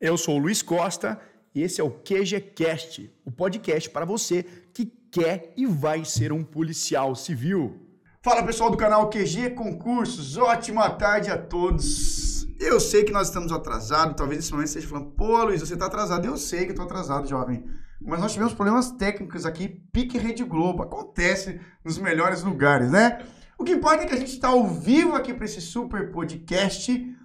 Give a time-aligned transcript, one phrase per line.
[0.00, 1.18] Eu sou o Luiz Costa
[1.52, 6.44] e esse é o QGCast, o podcast para você que quer e vai ser um
[6.44, 7.84] policial civil.
[8.22, 12.46] Fala pessoal do canal QG Concursos, ótima tarde a todos.
[12.60, 15.74] Eu sei que nós estamos atrasados, talvez nesse momento você esteja falando, pô Luiz, você
[15.74, 16.24] está atrasado.
[16.24, 17.64] Eu sei que estou atrasado, jovem.
[18.00, 20.84] Mas nós tivemos problemas técnicos aqui, pique Rede Globo.
[20.84, 23.18] Acontece nos melhores lugares, né?
[23.58, 27.16] O que importa é que a gente está ao vivo aqui para esse super podcast.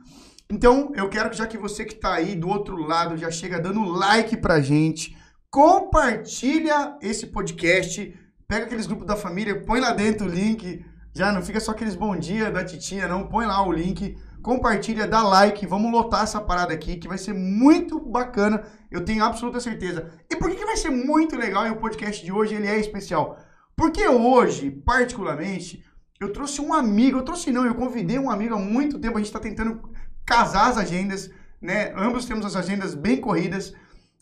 [0.50, 3.60] Então, eu quero que já que você que está aí do outro lado já chega
[3.60, 5.16] dando like pra gente,
[5.50, 8.18] compartilha esse podcast,
[8.48, 11.96] pega aqueles grupos da família, põe lá dentro o link, já não fica só aqueles
[11.96, 16.42] bom dia da titia, não, põe lá o link, compartilha, dá like, vamos lotar essa
[16.42, 20.12] parada aqui que vai ser muito bacana, eu tenho absoluta certeza.
[20.30, 22.80] E por que, que vai ser muito legal e o podcast de hoje ele é
[22.80, 23.38] especial?
[23.76, 25.84] Porque hoje, particularmente,
[26.20, 29.20] eu trouxe um amigo, eu trouxe não, eu convidei um amigo há muito tempo, a
[29.20, 29.82] gente está tentando
[30.26, 31.30] casar as agendas,
[31.62, 31.94] né?
[31.96, 33.74] Ambos temos as agendas bem corridas.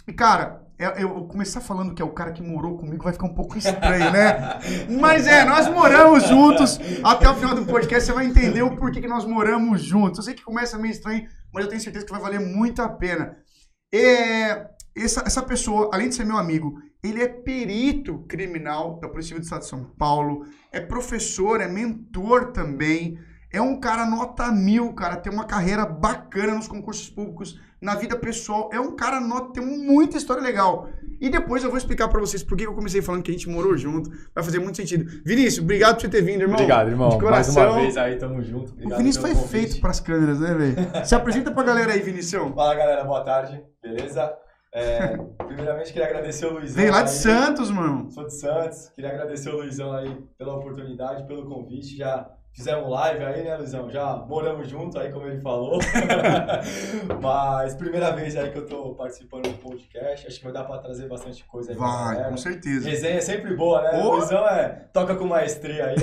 [0.07, 3.27] E, cara, eu, eu começar falando que é o cara que morou comigo vai ficar
[3.27, 4.59] um pouco estranho, né?
[4.99, 6.79] Mas é, nós moramos juntos.
[7.03, 10.17] Até o final do podcast você vai entender o porquê que nós moramos juntos.
[10.17, 12.89] Eu sei que começa meio estranho, mas eu tenho certeza que vai valer muito a
[12.89, 13.37] pena.
[13.93, 19.29] É, essa, essa pessoa, além de ser meu amigo, ele é perito criminal da Polícia
[19.29, 23.19] Civil do Estado de São Paulo, é professor, é mentor também.
[23.53, 28.15] É um cara nota mil, cara, tem uma carreira bacana nos concursos públicos, na vida
[28.15, 28.69] pessoal.
[28.71, 30.87] É um cara nota, tem muita história legal.
[31.19, 33.49] E depois eu vou explicar para vocês por que eu comecei falando que a gente
[33.49, 34.09] morou junto.
[34.33, 35.05] Vai fazer muito sentido.
[35.25, 36.55] Vinícius, obrigado por você ter vindo, irmão.
[36.55, 37.09] Obrigado, irmão.
[37.09, 37.53] De coração.
[37.55, 38.71] Mais uma vez aí, tamo junto.
[38.71, 39.51] Obrigado o Vinícius foi convite.
[39.51, 41.05] feito pras câmeras, né, velho?
[41.05, 42.53] Se apresenta pra galera aí, Vinicius.
[42.55, 43.61] Fala, galera, boa tarde.
[43.83, 44.33] Beleza?
[44.73, 46.77] É, primeiramente, queria agradecer o Luizão.
[46.77, 47.15] Veio lá de aí.
[47.15, 48.09] Santos, mano.
[48.09, 48.89] Sou de Santos.
[48.95, 51.97] Queria agradecer o Luizão aí pela oportunidade, pelo convite.
[51.97, 53.89] Já Fizemos live aí, né, Luizão?
[53.89, 55.79] Já moramos junto aí, como ele falou.
[57.21, 60.27] Mas primeira vez aí que eu tô participando do podcast.
[60.27, 61.77] Acho que vai dar pra trazer bastante coisa aí.
[61.77, 62.89] Vai, com certeza.
[62.89, 64.03] Resenha é sempre boa, né?
[64.03, 65.95] O Luizão é, toca com maestria aí,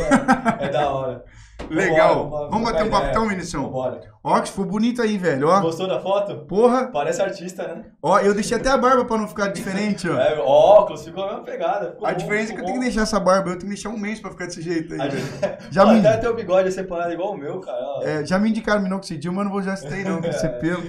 [0.60, 1.24] é, é da hora.
[1.68, 2.30] Legal.
[2.30, 3.70] Vamos, vamos bater um papo então, Vinicius?
[3.70, 4.00] Bora.
[4.22, 5.48] Ó, que ficou bonito aí, velho.
[5.48, 5.60] Ó.
[5.60, 6.36] Gostou da foto?
[6.46, 6.86] Porra.
[6.86, 7.84] Parece artista, né?
[8.02, 10.18] Ó, eu deixei até a barba pra não ficar diferente, ó.
[10.28, 11.96] É, óculos, ficou a mesma pegada.
[12.02, 13.88] a bom, diferença é que eu tenho que deixar essa barba, eu tenho que deixar
[13.90, 15.10] um mês pra ficar desse jeito aí.
[15.10, 15.28] Gente...
[15.70, 16.06] Já me...
[16.06, 17.78] Até bigode é separado igual o meu, cara.
[18.02, 20.82] É, já me indicaram minoxidil, mas não vou já citei não, com esse pelo.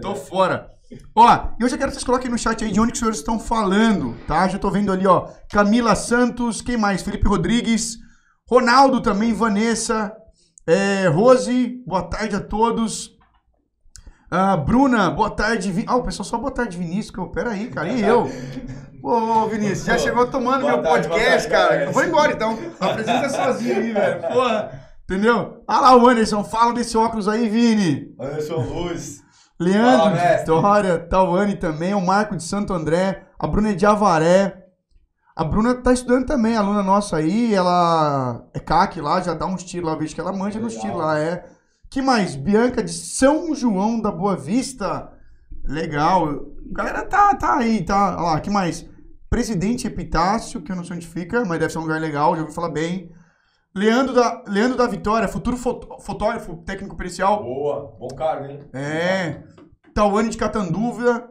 [0.00, 0.68] Tô fora.
[1.14, 3.18] Ó, eu já quero que vocês coloquem no chat aí de onde que os senhores
[3.18, 4.46] estão falando, tá?
[4.48, 5.28] Já tô vendo ali, ó.
[5.50, 7.02] Camila Santos, quem mais?
[7.02, 7.98] Felipe Rodrigues,
[8.48, 10.14] Ronaldo também, Vanessa,
[10.66, 13.14] é, Rose, boa tarde a todos.
[14.30, 15.70] Ah, Bruna, boa tarde.
[15.70, 15.84] Vi...
[15.86, 17.10] Ah, o pessoal só boa tarde, Vinícius.
[17.10, 17.88] Que eu, pera aí, cara.
[17.88, 18.28] E eu?
[19.00, 21.84] Ô, Vinícius, já chegou tomando boa meu tarde, podcast, tarde, cara.
[21.84, 22.58] Eu vou embora então.
[22.80, 24.20] Apresenta sozinho aí, velho.
[24.22, 24.83] Porra.
[25.04, 25.62] Entendeu?
[25.66, 26.42] Ah lá, o Anderson.
[26.44, 28.14] Fala desse óculos aí, Vini.
[28.18, 29.22] Anderson Luz.
[29.58, 31.94] Leandro Fala, Vitória, Tauane também.
[31.94, 33.26] O Marco de Santo André.
[33.38, 34.64] A Bruna de Avaré.
[35.36, 39.56] A Bruna tá estudando também, aluna nossa aí, ela é CAC lá, já dá um
[39.56, 41.44] estilo lá, vejo que ela manja no estilo lá, é.
[41.90, 42.36] Que mais?
[42.36, 45.10] Bianca de São João da Boa Vista.
[45.64, 46.46] Legal.
[46.70, 48.14] Galera tá, tá aí, tá.
[48.16, 48.88] Olha lá, que mais?
[49.28, 52.42] Presidente Epitácio, que eu não sei onde fica, mas deve ser um lugar legal, já
[52.42, 53.10] ouvi falar bem.
[53.76, 57.42] Leandro da, Leandro da Vitória, futuro fotógrafo, técnico pericial.
[57.42, 58.60] Boa, bom cargo, hein?
[58.72, 59.42] É.
[59.92, 61.28] Tauane de Catanduva,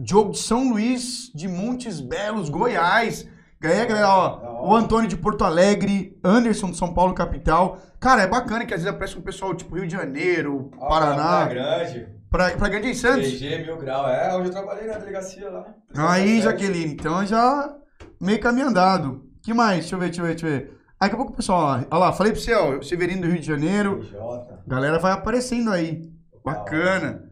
[0.00, 3.28] Diogo de São Luís de Montes Belos, Goiás.
[3.60, 4.68] Ganhei, galera, ó.
[4.68, 7.78] O Antônio de Porto Alegre, Anderson de São Paulo, capital.
[8.00, 11.46] Cara, é bacana que às vezes aparece um pessoal tipo Rio de Janeiro, ah, Paraná.
[11.46, 12.08] Pra grande.
[12.30, 13.30] Pra, pra grande em Santos.
[13.30, 14.08] PG, Mil Grau.
[14.08, 15.74] É, onde eu trabalhei na delegacia lá.
[15.96, 17.74] Aí, Jaqueline, então já
[18.20, 19.24] meio caminho andado.
[19.42, 19.80] que mais?
[19.80, 20.77] Deixa eu ver, deixa eu ver, deixa eu ver.
[21.00, 23.46] Daqui a pouco o pessoal, olha lá, falei pra você, ó, Severino do Rio de
[23.46, 24.00] Janeiro.
[24.00, 24.62] PJ.
[24.66, 26.10] Galera vai aparecendo aí.
[26.44, 27.28] Bacana.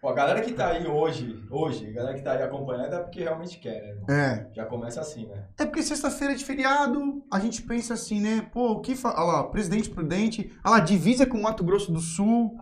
[0.00, 2.98] Pô, a galera que tá aí hoje, hoje, a galera que tá aí acompanhando é
[3.00, 4.48] porque realmente quer, né?
[4.50, 4.54] É.
[4.54, 5.44] Já começa assim, né?
[5.58, 8.46] É porque sexta-feira é de feriado, a gente pensa assim, né?
[8.50, 9.22] Pô, o que fala.
[9.22, 10.52] Olha lá, presidente prudente.
[10.64, 12.56] Olha lá, divisa com Mato Grosso do Sul.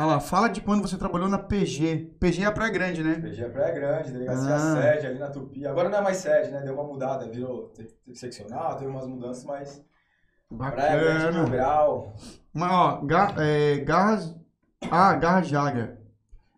[0.00, 2.16] Olha lá, fala de quando você trabalhou na PG.
[2.18, 3.16] PG é a Praia Grande, né?
[3.16, 4.80] PG é a Praia Grande, delegacia ah.
[4.80, 5.66] sede ali na Tupi.
[5.66, 6.62] Agora não é mais sede, né?
[6.62, 7.70] Deu uma mudada, virou
[8.14, 9.84] seccional, teve umas mudanças, mas.
[10.50, 10.72] Bacana.
[10.72, 12.14] Praia Grande, Mil Grau.
[12.50, 14.34] Mas, ó, gar, é, Garras.
[14.90, 15.98] Ah, Garras Jaga.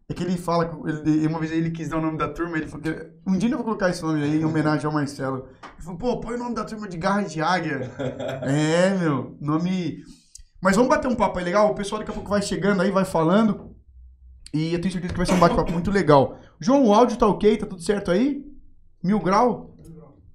[0.08, 2.68] É que ele fala, ele, uma vez ele quis dar o nome da turma, ele
[2.68, 5.48] falou que, um dia eu vou colocar esse nome aí em homenagem ao Marcelo.
[5.74, 7.90] Ele falou, pô, põe o nome da turma de Garra de Águia.
[8.46, 10.04] é, meu, nome...
[10.62, 11.70] Mas vamos bater um papo aí legal?
[11.70, 13.74] O pessoal daqui a pouco vai chegando aí, vai falando.
[14.54, 16.38] E eu tenho certeza que vai ser um bate-papo muito legal.
[16.60, 17.56] João, o áudio tá ok?
[17.56, 18.44] Tá tudo certo aí?
[19.02, 19.70] Mil grau?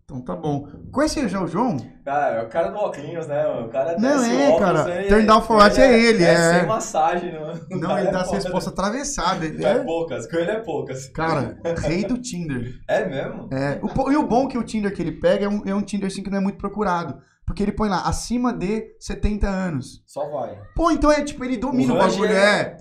[0.04, 0.68] Então tá bom.
[0.92, 1.76] Conhece já o João?
[2.06, 3.46] Cara, é o cara do óculos, né?
[3.46, 4.96] O cara Não, é, óculos, cara.
[5.02, 6.32] ele- Turn down for what é ele, é.
[6.34, 6.60] é.
[6.60, 7.52] sem massagem, não.
[7.78, 8.38] O Não, ele é dá as foda.
[8.42, 9.44] respostas atravessadas.
[9.44, 11.10] Ele É poucas, com ele é poucas.
[11.10, 12.80] cara, rei do Tinder.
[12.88, 13.50] É mesmo?
[13.52, 15.82] É, o, e o bom que o Tinder que ele pega é um, é um
[15.82, 17.22] Tinder assim que não é muito procurado.
[17.48, 20.04] Porque ele põe lá, acima de 70 anos.
[20.06, 20.60] Só vai.
[20.76, 22.78] Pô, então é tipo, ele domina o, O bagulho, é- é.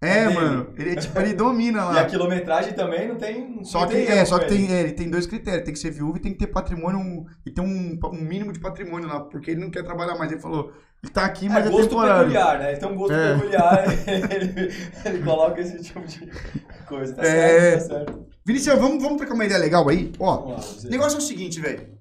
[0.00, 0.72] É, mano.
[0.78, 2.00] Ele, é, tipo, ele domina E lá.
[2.02, 3.62] a quilometragem também não tem.
[3.64, 5.64] Só não que, tem é, só que tem, é, ele tem dois critérios.
[5.64, 7.26] Tem que ser viúvo e tem que ter patrimônio.
[7.44, 9.20] e ter um, um mínimo de patrimônio lá.
[9.20, 10.30] Porque ele não quer trabalhar mais.
[10.30, 10.72] Ele falou,
[11.02, 12.20] ele tá aqui, mas É é, gosto temporário.
[12.30, 12.70] peculiar, né?
[12.70, 13.34] Ele tem um gosto É.
[13.34, 14.72] peculiar, ele,
[15.04, 16.30] ele coloca esse tipo de
[16.86, 17.14] coisa.
[17.14, 17.26] Tá É.
[17.80, 18.26] certo, tá certo.
[18.46, 20.12] Vinicius, vamos, vamos trocar uma ideia legal aí?
[20.20, 21.97] Ó, lá, o negócio é o seguinte, velho.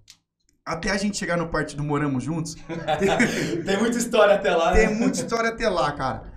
[0.68, 2.56] Até a gente chegar no parte do Moramos Juntos,
[3.66, 4.86] Tem muita história até lá, né?
[4.88, 6.34] tem muita história até lá, cara.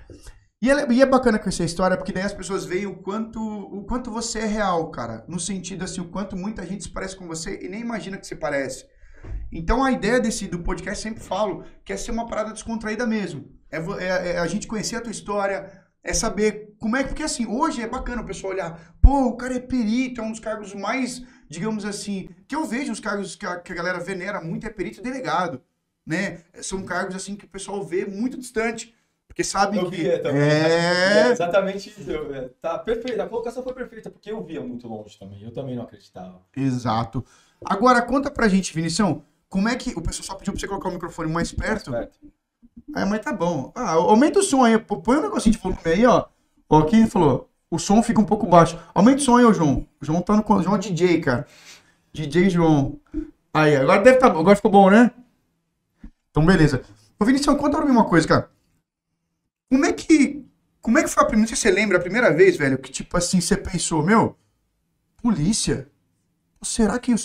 [0.63, 3.41] E é, e é bacana conhecer a história, porque daí as pessoas veem o quanto,
[3.41, 5.25] o quanto você é real, cara.
[5.27, 8.27] No sentido assim, o quanto muita gente se parece com você e nem imagina que
[8.27, 8.85] se parece.
[9.53, 13.47] Então a ideia desse do podcast, sempre falo, que é ser uma parada descontraída mesmo.
[13.71, 15.71] É, é- é a gente conhecer a tua história,
[16.05, 17.09] é saber como é que.
[17.09, 20.31] Porque assim, hoje é bacana o pessoal olhar, pô, o cara é perito, é um
[20.31, 23.99] dos cargos mais, digamos assim, que eu vejo os cargos que a, que a galera
[23.99, 25.61] venera muito, é perito e delegado.
[26.07, 26.41] Né?
[26.63, 28.95] São cargos assim que o pessoal vê muito distante.
[29.27, 29.97] Porque sabe Eu que.
[29.97, 30.15] via.
[30.27, 31.29] É.
[31.29, 32.11] É exatamente isso.
[32.11, 33.21] Eu- é, Tá perfeito.
[33.21, 35.43] A colocação foi perfeita, porque eu via muito longe também.
[35.43, 36.41] Eu também não acreditava.
[36.57, 37.25] Exato.
[37.65, 39.91] Agora, conta pra gente, Vinição, como é que.
[39.91, 41.91] O pessoal só pediu pra você colocar o microfone mais perto.
[41.91, 42.19] Certo.
[42.95, 43.71] Ah, mas tá bom.
[43.75, 44.79] Ah, aumenta o som aí.
[44.79, 46.27] Põe um negocinho de volume aí, ó.
[46.69, 47.50] Ó, quem falou?
[47.71, 48.79] O som fica um pouco baixo.
[48.93, 49.87] Aumenta o som aí, ô João.
[50.01, 50.63] O João tá no.
[50.63, 51.47] João é DJ, cara.
[52.13, 52.99] DJ João.
[53.55, 54.27] Aí, agora deve tá.
[54.27, 55.13] Agora ficou bom, né?
[56.31, 56.83] Então, beleza.
[57.19, 58.51] Ô, Vinicius, conta pra mim uma coisa, cara.
[59.71, 60.45] Como é que.
[60.81, 61.43] Como é que foi a primeira.
[61.43, 64.37] Não sei se você lembra a primeira vez, velho, que tipo assim, você pensou, meu,
[65.23, 65.89] polícia?
[66.63, 67.17] Será que eu.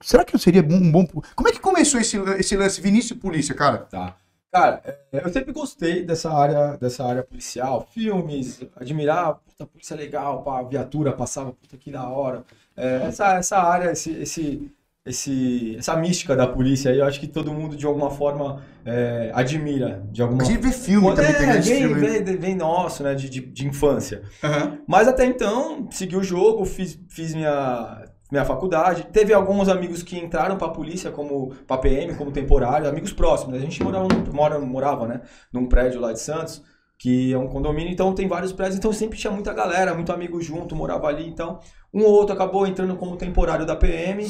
[0.00, 1.06] Será que eu seria um bom.
[1.06, 3.78] Como é que começou esse, esse lance Vinícius Polícia, cara?
[3.78, 4.16] Tá.
[4.52, 4.80] Cara,
[5.12, 10.62] é, eu sempre gostei dessa área, dessa área policial, filmes, admirar, puta, polícia legal, pá,
[10.62, 12.44] viatura passava, puta que da hora.
[12.76, 14.70] É, essa, essa área, esse, esse,
[15.04, 19.30] esse, essa mística da polícia aí, eu acho que todo mundo de alguma forma é,
[19.34, 22.00] admira, de alguma A gente vê filme também, tem é, grande vem, filme.
[22.00, 24.22] vem, vem nosso, né, de, de, de infância.
[24.42, 24.78] Aham.
[24.86, 28.04] Mas até então, segui o jogo, fiz, fiz minha,
[28.36, 29.06] minha faculdade.
[29.12, 33.54] Teve alguns amigos que entraram pra polícia como pra PM, como temporário, amigos próximos.
[33.54, 35.20] A gente morava, num- mora, morava, né,
[35.52, 36.62] num prédio lá de Santos,
[36.98, 40.40] que é um condomínio, então tem vários prédios, então sempre tinha muita galera, muito amigo
[40.40, 41.58] junto, morava ali, então
[41.92, 44.26] um ou outro acabou entrando como temporário da PM.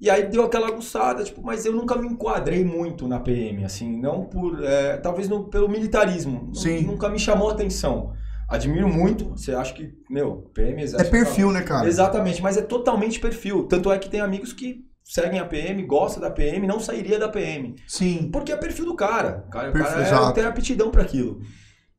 [0.00, 3.96] E aí deu aquela aguçada, tipo, mas eu nunca me enquadrei muito na PM, assim,
[4.00, 6.82] não por, é, talvez no, pelo militarismo, Sim.
[6.82, 8.12] nunca me chamou a atenção.
[8.48, 11.10] Admiro muito, você acha que, meu, PM É exército.
[11.10, 11.86] perfil, né, cara?
[11.86, 13.64] Exatamente, mas é totalmente perfil.
[13.64, 17.28] Tanto é que tem amigos que seguem a PM, gostam da PM, não sairia da
[17.28, 17.76] PM.
[17.86, 18.30] Sim.
[18.32, 19.44] Porque é perfil do cara.
[19.46, 21.40] O cara, o Perfil, cara é- tem aptidão para aquilo.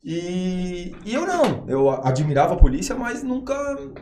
[0.04, 1.66] E, e eu não.
[1.68, 3.54] Eu admirava a polícia, mas nunca,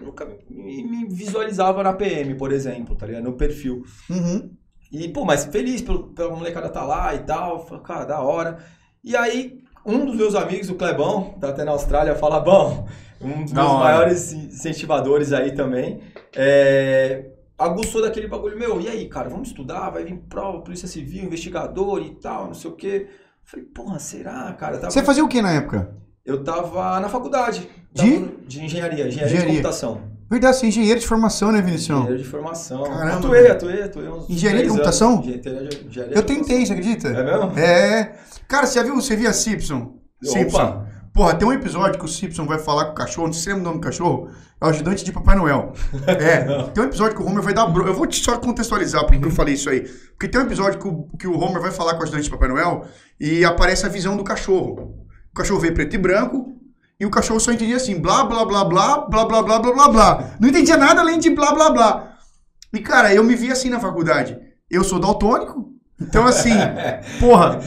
[0.01, 3.23] nunca me, me visualizava na PM, por exemplo, tá ligado?
[3.23, 3.83] No perfil.
[4.09, 4.51] Uhum.
[4.91, 7.65] E, pô, mas feliz pelo, pela molecada tá lá e tal.
[7.67, 8.57] Falei, cara, da hora.
[9.03, 12.85] E aí, um dos meus amigos, o Clebão, tá até na Austrália, fala, bom,
[13.21, 13.83] um dos Da meus hora.
[13.83, 16.01] maiores incentivadores aí também,
[16.35, 17.25] é,
[17.57, 22.01] aguçou daquele bagulho, meu, e aí, cara, vamos estudar, vai vir prova, polícia civil, investigador
[22.01, 23.07] e tal, não sei o quê.
[23.43, 24.77] Falei, porra, será, cara?
[24.77, 25.95] Tava- Você fazia o que na época?
[26.25, 27.67] Eu tava na faculdade.
[27.93, 28.19] De?
[28.19, 29.39] No- de engenharia, engenharia, Engenharia.
[29.39, 30.01] de computação.
[30.29, 31.99] Verdade, você é engenheiro de formação, né, Vinicius?
[31.99, 32.83] Engenharia de formação.
[32.83, 35.19] Caramba, atuei, atuei, atuei uns Engenharia de três computação?
[35.21, 37.07] Engenharia de- engenharia de Eu tentei, você acredita?
[37.09, 37.57] É mesmo?
[37.59, 38.15] É.
[38.47, 39.97] Cara, você já viu, você via Simpson?
[40.21, 40.57] Simpson.
[40.57, 40.87] Opa!
[41.13, 43.47] Porra, tem um episódio que o Simpson vai falar com o cachorro, não sei se
[43.49, 44.29] lembra o nome do cachorro,
[44.61, 45.73] é o ajudante de Papai Noel.
[46.05, 47.87] É, tem um episódio que o Homer vai dar bro...
[47.87, 49.81] Eu vou te só contextualizar porque eu falei isso aí.
[50.11, 52.29] Porque tem um episódio que o, que o Homer vai falar com o ajudante de
[52.29, 52.85] Papai Noel
[53.19, 54.93] e aparece a visão do cachorro.
[55.31, 56.55] O cachorro vê preto e branco
[56.99, 59.87] e o cachorro só entendia assim, blá, blá, blá, blá, blá, blá, blá, blá, blá,
[59.89, 60.31] blá.
[60.39, 62.17] Não entendia nada além de blá, blá, blá.
[62.73, 64.37] E, cara, eu me vi assim na faculdade.
[64.69, 66.51] Eu sou daltônico, então assim,
[67.19, 67.59] porra.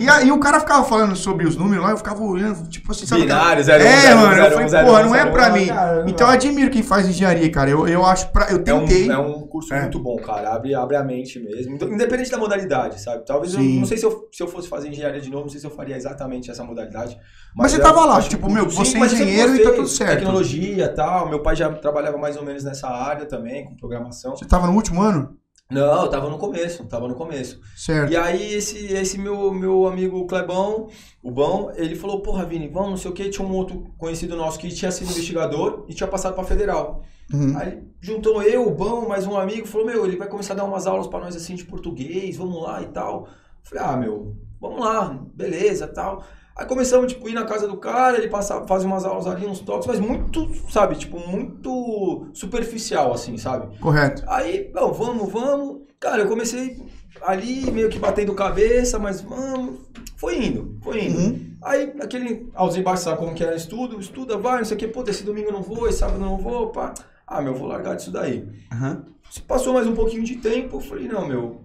[0.00, 3.06] E aí o cara ficava falando sobre os números lá, eu ficava olhando, tipo assim,
[3.06, 3.22] sabe?
[3.22, 5.30] Binário, zero, um, É, zero, mano, eu zero, falei, um, zero, porra, não é zero,
[5.32, 5.66] pra mim.
[5.68, 7.70] cara, Então eu admiro quem faz engenharia, cara.
[7.70, 8.46] Eu, eu acho pra.
[8.50, 9.08] Eu É um, tentei.
[9.08, 9.82] é um curso É.
[9.82, 10.52] muito bom, cara.
[10.54, 11.76] Abre, abre a mente mesmo.
[11.76, 13.24] Então, Independente da modalidade, sabe?
[13.24, 13.78] Talvez eu Sim.
[13.78, 15.70] não sei se eu, se eu fosse fazer engenharia de novo, não sei se eu
[15.70, 17.16] faria exatamente essa modalidade.
[17.54, 19.70] Mas você eu tava lá, tipo, meu, você é mas eu sempre engenheiro e tá
[19.70, 20.18] tudo certo.
[20.18, 21.28] Tecnologia e tal.
[21.28, 24.34] Meu pai já trabalhava mais ou menos nessa área também, com programação.
[24.36, 25.36] Você tava no último ano?
[25.70, 27.60] Não, eu tava no começo, tava no começo.
[27.76, 28.10] Certo.
[28.10, 30.88] E aí esse, esse meu, meu amigo Clebão,
[31.22, 34.34] o Bão, ele falou, porra, Vini, vamos, não sei o que, tinha um outro conhecido
[34.34, 37.02] nosso que tinha sido investigador e tinha passado pra federal.
[37.32, 37.54] Uhum.
[37.58, 40.64] Aí juntou eu, o Bão, mais um amigo, falou, meu, ele vai começar a dar
[40.64, 43.28] umas aulas pra nós assim de português, vamos lá e tal.
[43.62, 46.24] Falei, ah, meu, vamos lá, beleza, tal.
[46.58, 49.60] Aí começamos, tipo, ir na casa do cara, ele passava, fazia umas aulas ali, uns
[49.60, 53.78] toques, mas muito, sabe, tipo, muito superficial, assim, sabe?
[53.78, 54.24] Correto.
[54.26, 55.82] Aí, bom, vamos, vamos.
[56.00, 56.82] Cara, eu comecei
[57.22, 59.78] ali, meio que batendo cabeça, mas vamos.
[60.16, 61.18] Foi indo, foi indo.
[61.18, 61.56] Uhum.
[61.62, 64.00] Aí, aquele aos embaixo, sabe como que era estudo?
[64.00, 66.26] Estuda, vai, não sei o que, pô, esse domingo eu não vou, esse sábado eu
[66.26, 66.92] não vou, pá.
[67.24, 68.48] Ah, meu, vou largar disso daí.
[68.72, 69.02] Uhum.
[69.30, 71.60] Se Passou mais um pouquinho de tempo, eu falei, não, meu.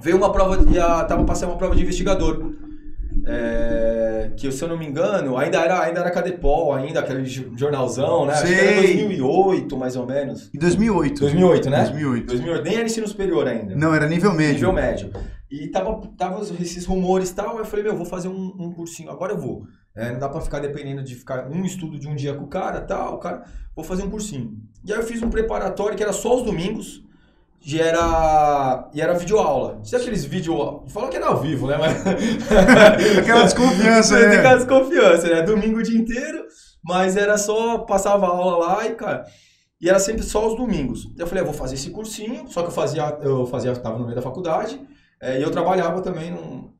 [0.00, 2.54] Veio uma prova, ia, tava passando uma prova de investigador.
[3.32, 7.52] É, que se eu não me engano, ainda era, ainda era Cadepol, ainda aquele jo-
[7.56, 8.32] jornalzão, né?
[8.32, 8.96] Acho que era Sei.
[8.96, 10.50] 2008, mais ou menos.
[10.54, 11.20] Em 2008.
[11.20, 11.78] 2008, né?
[11.84, 12.26] 2008.
[12.26, 13.74] 2008, nem era ensino superior ainda.
[13.76, 14.54] Não, era nível médio.
[14.54, 15.10] Nível médio.
[15.50, 18.72] E tava, tava esses rumores e tal, aí eu falei, meu, vou fazer um, um
[18.72, 19.64] cursinho, agora eu vou.
[19.96, 22.48] É, não dá pra ficar dependendo de ficar um estudo de um dia com o
[22.48, 23.42] cara tal, cara,
[23.74, 24.52] vou fazer um cursinho.
[24.84, 27.02] E aí eu fiz um preparatório que era só os domingos,
[27.64, 29.80] e era, e era videoaula.
[29.84, 30.84] Sabe aqueles vídeo...
[30.88, 31.76] Falam que era ao vivo, né?
[31.76, 32.00] Mas...
[33.18, 34.36] Aquela desconfiança, né?
[34.38, 35.42] aquela desconfiança, né?
[35.42, 36.44] Domingo o dia inteiro,
[36.82, 39.26] mas era só, passava aula lá e, cara...
[39.80, 41.10] E era sempre só os domingos.
[41.16, 44.04] Eu falei, eu vou fazer esse cursinho, só que eu fazia, eu fazia, tava no
[44.04, 44.78] meio da faculdade,
[45.18, 46.70] é, e eu trabalhava também num,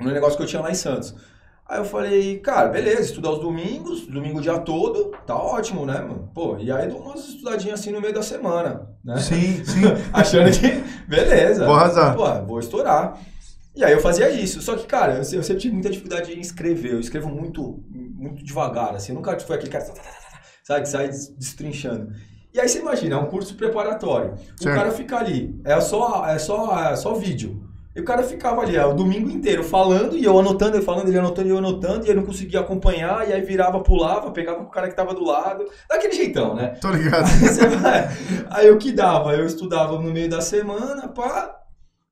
[0.00, 1.16] num negócio que eu tinha lá em Santos.
[1.66, 5.98] Aí eu falei, cara, beleza, estudar os domingos, domingo o dia todo, tá ótimo, né,
[5.98, 6.30] mano?
[6.34, 9.16] Pô, e aí dou umas estudadinhas assim no meio da semana, né?
[9.16, 9.80] Sim, sim.
[10.12, 10.68] Achando que,
[11.08, 11.64] beleza.
[11.64, 12.14] Vou arrasar.
[12.14, 13.18] Pô, vou estourar.
[13.74, 14.60] E aí eu fazia isso.
[14.60, 16.92] Só que, cara, eu, se- eu sempre tive muita dificuldade em escrever.
[16.92, 19.12] Eu escrevo muito, muito devagar, assim.
[19.12, 19.86] Eu nunca fui aquele cara,
[20.62, 22.12] sabe, que sai des- destrinchando.
[22.52, 24.34] E aí você imagina, é um curso preparatório.
[24.34, 24.76] O Certo.
[24.76, 27.68] cara fica ali, é só, é só, é só vídeo.
[27.94, 31.06] E o cara ficava ali, é, o domingo inteiro falando, e eu anotando, ele falando,
[31.08, 34.62] ele anotando, e eu anotando, e ele não conseguia acompanhar, e aí virava, pulava, pegava
[34.62, 35.64] o cara que tava do lado.
[35.88, 36.74] Daquele jeitão, né?
[36.80, 37.24] Tô ligado.
[37.30, 38.08] Aí vai-
[38.50, 39.34] Aí o que dava?
[39.36, 41.54] Eu estudava no meio da semana, pá,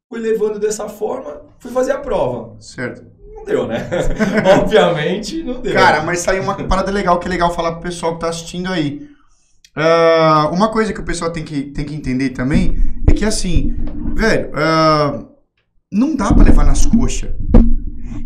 [0.08, 2.54] fui levando dessa forma, fui fazer a prova.
[2.60, 3.02] Certo.
[3.34, 3.88] Não deu, né?
[4.60, 5.72] Obviamente, não deu.
[5.74, 8.68] Cara, mas saiu uma parada legal que é legal falar pro pessoal que tá assistindo
[8.70, 9.08] aí.
[9.74, 12.76] Ah, uma coisa que o pessoal tem que, tem que entender também
[13.08, 13.74] é que assim,
[14.14, 15.24] velho, ah,
[15.92, 17.30] não dá pra levar nas coxas.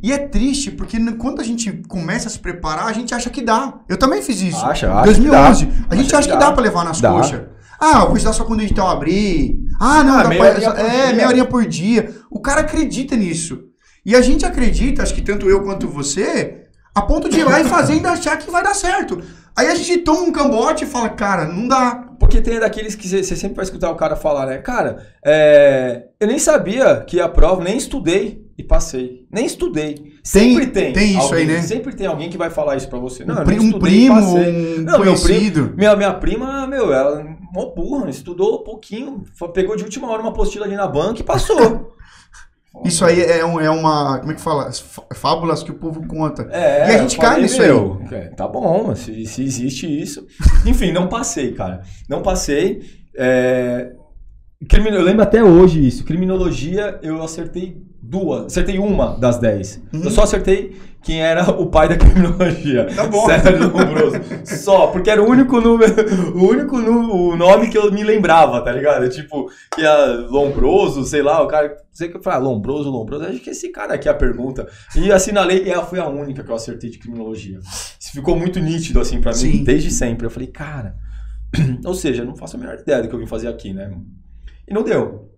[0.03, 3.43] E é triste porque quando a gente começa a se preparar, a gente acha que
[3.43, 3.75] dá.
[3.89, 4.65] Eu também fiz isso.
[4.65, 5.67] Acha, acha 2011.
[5.67, 5.87] que dá.
[5.91, 6.47] A gente Acha acha que que dá.
[6.47, 7.11] dá pra levar nas Dá.
[7.11, 7.41] coxas.
[7.79, 9.59] Ah, vou estudar só quando o edital abrir.
[9.81, 12.15] Ah, não, Ah, dá meia pra- horinha é, meia horinha por dia.
[12.31, 13.61] O cara acredita nisso.
[14.05, 16.63] E a gente acredita, acho que tanto eu quanto você,
[16.95, 19.21] a ponto de ir lá e fazer e achar que vai dar certo.
[19.57, 22.06] Aí a gente toma um cambote e fala, cara, não dá.
[22.19, 24.59] Porque tem daqueles que você sempre vai escutar o cara falar, né?
[24.59, 29.27] Cara, é, eu nem sabia que ia prova, nem estudei e passei.
[29.31, 30.15] Nem estudei.
[30.25, 30.93] Sempre tem.
[30.93, 31.63] tem isso alguém, aí, né?
[31.63, 33.25] Sempre tem alguém que vai falar isso pra você.
[33.25, 35.73] Não, um, eu pri- um primo, um Não, meu conhecido.
[35.77, 40.21] Minha, minha prima, meu, ela é mó burra, estudou pouquinho, fa- pegou de última hora
[40.23, 41.95] uma apostila ali na banca e passou.
[42.85, 44.18] Isso aí é, um- é uma.
[44.21, 44.66] Como é que fala?
[44.68, 46.47] As fá- Fábulas que o povo conta.
[46.50, 47.71] É, E a gente cai nisso aí.
[48.12, 50.26] é, Tá bom, se, se existe isso.
[50.64, 51.83] Enfim, não passei, cara.
[52.09, 52.80] Não passei.
[53.18, 53.92] É,
[54.68, 56.04] crimino- eu lembro até hoje isso.
[56.04, 58.47] Criminologia, eu acertei duas.
[58.47, 59.80] Acertei uma das dez.
[59.92, 60.02] Uhum.
[60.04, 60.76] Eu só acertei
[61.07, 62.89] quem era o pai da criminologia.
[62.93, 63.25] Tá bom.
[63.27, 64.17] Sérgio Lombroso.
[64.45, 65.95] Só, porque era o único número,
[66.35, 69.09] o único o nome que eu me lembrava, tá ligado?
[69.09, 71.77] Tipo, que é Lombroso, sei lá, o cara.
[71.93, 73.25] Sei que eu falei, ah, Lombroso, Lombroso.
[73.25, 74.67] Acho que esse cara aqui é a pergunta.
[74.97, 77.61] E assinalei, e ela foi a única que eu acertei de criminologia.
[77.63, 79.63] Isso ficou muito nítido, assim, pra mim, Sim.
[79.63, 80.27] desde sempre.
[80.27, 80.97] Eu falei, cara.
[81.87, 83.97] Ou seja, não faço a menor ideia do que eu vim fazer aqui, né?
[84.67, 85.31] E não deu.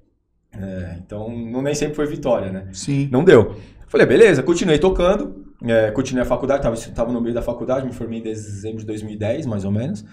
[0.50, 2.68] É, então, não, nem sempre foi vitória, né?
[2.72, 3.06] Sim.
[3.12, 3.54] Não deu.
[3.86, 7.92] Falei, beleza, continuei tocando, é, continuei a faculdade, tava, tava no meio da faculdade, me
[7.92, 10.04] formei em dezembro de 2010, mais ou menos.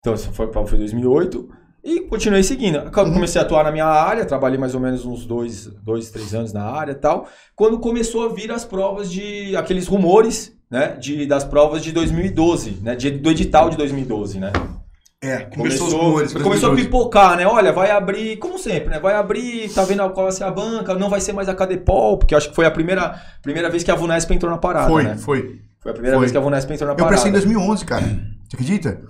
[0.00, 1.48] Então, isso foi, foi 2008.
[1.84, 2.78] E continuei seguindo.
[2.78, 3.12] Uhum.
[3.12, 6.52] Comecei a atuar na minha área, trabalhei mais ou menos uns dois, dois três anos
[6.52, 7.28] na área e tal.
[7.54, 9.54] Quando começou a vir as provas de...
[9.54, 10.96] aqueles rumores, né?
[10.96, 12.96] De, das provas de 2012, né?
[12.96, 14.50] De, do edital de 2012, né?
[15.24, 16.12] É, começou, Começou,
[16.42, 16.82] começou a 2012.
[16.84, 17.46] pipocar, né?
[17.46, 19.00] Olha, vai abrir, como sempre, né?
[19.00, 22.18] Vai abrir, tá vendo qual vai ser a banca, não vai ser mais a Cadepol,
[22.18, 24.88] porque eu acho que foi a primeira, primeira vez que a Vunesp entrou na parada,
[24.88, 25.16] Foi, né?
[25.16, 25.60] foi.
[25.80, 26.20] Foi a primeira Foi.
[26.22, 27.10] vez que a Vunesp entrou na Eu parada.
[27.12, 28.02] prestei em 2011, cara.
[28.02, 29.00] Você acredita?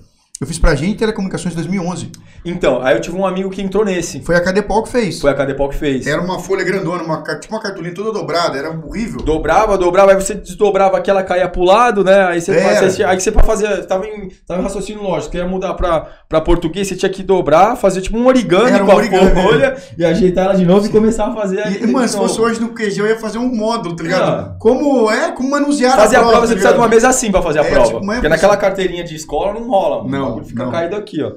[0.40, 2.10] Eu fiz pra gente telecomunicações em 2011.
[2.44, 4.20] Então, aí eu tive um amigo que entrou nesse.
[4.20, 5.20] Foi a Cadepol que fez.
[5.20, 6.08] Foi a Cadepol que fez.
[6.08, 9.22] Era uma folha grandona, uma, tipo uma cartolina toda dobrada, era horrível.
[9.22, 12.24] Dobrava, dobrava, aí você desdobrava aquela, caía pro lado, né?
[12.24, 15.74] Aí você, fazia, aí você pra fazer, tava em, tava em raciocínio lógico, queria mudar
[15.74, 19.30] pra, pra português, você tinha que dobrar, fazer tipo um origami era com um origami,
[19.30, 19.82] a folha é.
[19.96, 21.80] e ajeitar ela de novo e começar a fazer.
[21.80, 24.28] E, mano, se fosse hoje no QG, eu ia fazer um módulo, tá ligado?
[24.28, 24.56] Ah.
[24.58, 26.24] Como é, como manusear fazer a prova.
[26.24, 27.86] Fazer a prova, você tá precisa de uma mesa assim pra fazer a é, prova.
[27.86, 30.36] Tipo, porque naquela carteirinha de escola não rola, mano.
[30.38, 30.72] Não, fica não.
[30.72, 31.32] caído aqui, ó.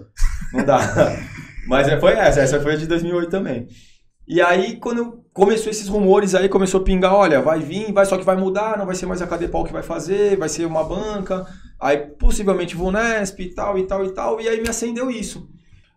[0.54, 0.80] Não dá.
[1.68, 3.68] Mas é, foi essa, essa foi a de 2008 também.
[4.28, 8.18] E aí, quando começou esses rumores aí, começou a pingar, olha, vai vir, vai, só
[8.18, 10.84] que vai mudar, não vai ser mais a Cadepol que vai fazer, vai ser uma
[10.84, 11.46] banca,
[11.80, 15.48] aí possivelmente Vunesp e tal, e tal, e tal, e aí me acendeu isso.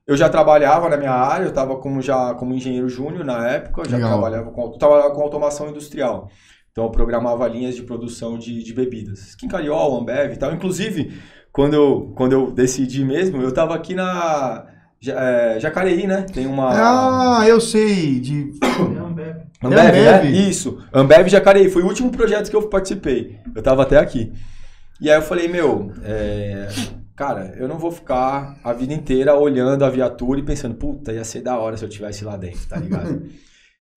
[0.06, 3.88] Eu já trabalhava na minha área, eu estava como, já, como engenheiro júnior na época,
[3.88, 4.12] já Legal.
[4.12, 6.28] trabalhava com, tava com automação industrial.
[6.73, 9.35] Então eu programava linhas de produção de, de bebidas.
[9.35, 10.52] Quincariol, Ambev e tal.
[10.52, 11.20] Inclusive,
[11.61, 14.64] quando eu, quando eu decidi mesmo, eu estava aqui na
[15.07, 16.23] é, Jacareí, né?
[16.23, 17.40] Tem uma.
[17.40, 18.19] Ah, eu sei.
[18.19, 18.52] De.
[18.64, 19.37] Ambev.
[19.62, 20.25] Ambev, Ambev.
[20.25, 20.31] Né?
[20.31, 20.79] Isso.
[20.90, 21.69] Ambev Jacareí.
[21.69, 23.38] Foi o último projeto que eu participei.
[23.55, 24.33] Eu tava até aqui.
[25.02, 26.67] E aí eu falei, meu, é...
[27.14, 31.25] cara, eu não vou ficar a vida inteira olhando a viatura e pensando, puta, ia
[31.25, 33.23] ser da hora se eu tivesse lá dentro, tá ligado?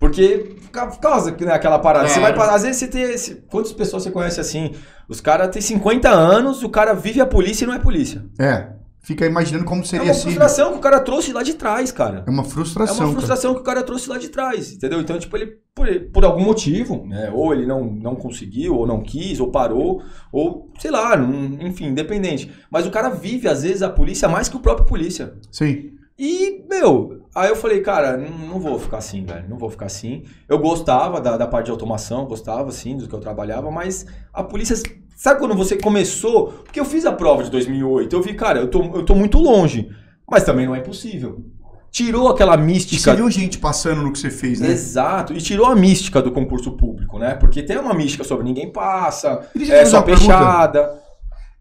[0.04, 4.12] Porque, por causa né, aquela parada, você vai, às vezes você tem, quantas pessoas você
[4.12, 4.76] conhece assim?
[5.08, 8.26] Os caras têm 50 anos, o cara vive a polícia e não é polícia.
[8.38, 8.68] É
[9.00, 12.24] fica imaginando como seria É uma frustração que o cara trouxe lá de trás, cara.
[12.26, 12.98] É uma frustração.
[12.98, 13.56] É uma frustração cara.
[13.56, 15.00] que o cara trouxe lá de trás, entendeu?
[15.00, 17.30] Então, tipo, ele, por, por algum motivo, né?
[17.34, 21.88] Ou ele não, não conseguiu, ou não quis, ou parou, ou sei lá, não, enfim,
[21.88, 22.52] independente.
[22.70, 25.34] Mas o cara vive, às vezes, a polícia mais que o próprio polícia.
[25.50, 25.92] Sim.
[26.18, 29.88] E, meu, aí eu falei, cara, não, não vou ficar assim, velho, não vou ficar
[29.88, 30.24] assim.
[30.48, 34.44] Eu gostava da, da parte de automação, gostava, sim, do que eu trabalhava, mas a
[34.44, 34.76] polícia
[35.24, 36.48] Sabe quando você começou?
[36.66, 39.38] Porque eu fiz a prova de 2008, eu vi, cara, eu tô, eu tô muito
[39.38, 39.90] longe,
[40.30, 41.46] mas também não é impossível.
[41.90, 42.96] Tirou aquela mística.
[42.96, 44.70] E você viu gente passando no que você fez, né?
[44.70, 45.32] Exato.
[45.32, 47.36] E tirou a mística do concurso público, né?
[47.36, 51.00] Porque tem uma mística sobre ninguém passa, é só fechada.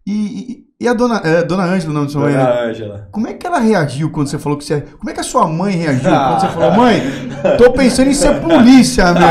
[0.05, 2.33] E, e, a dona, é, dona Ângela, o nome de sua mãe?
[2.33, 2.61] Dona?
[2.63, 3.07] Ângela.
[3.11, 4.81] Como é que ela reagiu quando você falou que você.
[4.81, 7.01] Como é que a sua mãe reagiu quando você falou, mãe,
[7.57, 9.23] tô pensando em ser polícia, meu?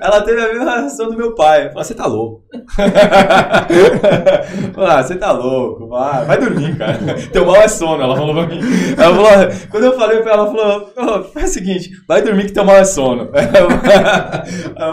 [0.00, 1.68] ela teve a mesma reação do meu pai.
[1.68, 2.42] Falou, você tá louco.
[4.78, 6.98] ah, você tá louco, vai, vai dormir, cara.
[7.32, 8.60] Teu mal é sono, ela falou pra mim.
[8.96, 9.30] Ela falou,
[9.70, 12.64] quando eu falei pra ela, ela falou, oh, faz o seguinte, vai dormir que teu
[12.64, 13.28] mal é sono.
[13.34, 13.48] Aí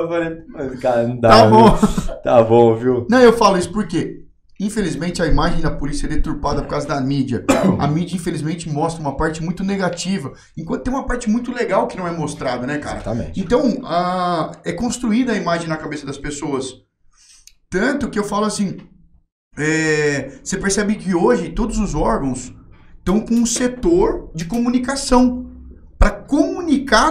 [0.02, 0.38] eu falei,
[0.82, 1.30] cara, não dá.
[1.30, 1.70] Tá bom.
[1.70, 2.16] Viu?
[2.24, 3.08] Tá bom, viu?
[3.10, 4.25] Não, eu falo isso porque
[4.60, 7.44] Infelizmente, a imagem da polícia é deturpada por causa da mídia.
[7.78, 11.98] A mídia, infelizmente, mostra uma parte muito negativa, enquanto tem uma parte muito legal que
[11.98, 12.98] não é mostrada, né, cara?
[12.98, 13.40] Exatamente.
[13.40, 16.68] Então, a, é construída a imagem na cabeça das pessoas.
[17.70, 18.78] Tanto que eu falo assim:
[19.58, 22.54] é, você percebe que hoje todos os órgãos
[22.98, 25.52] estão com um setor de comunicação
[26.00, 26.55] para comunicar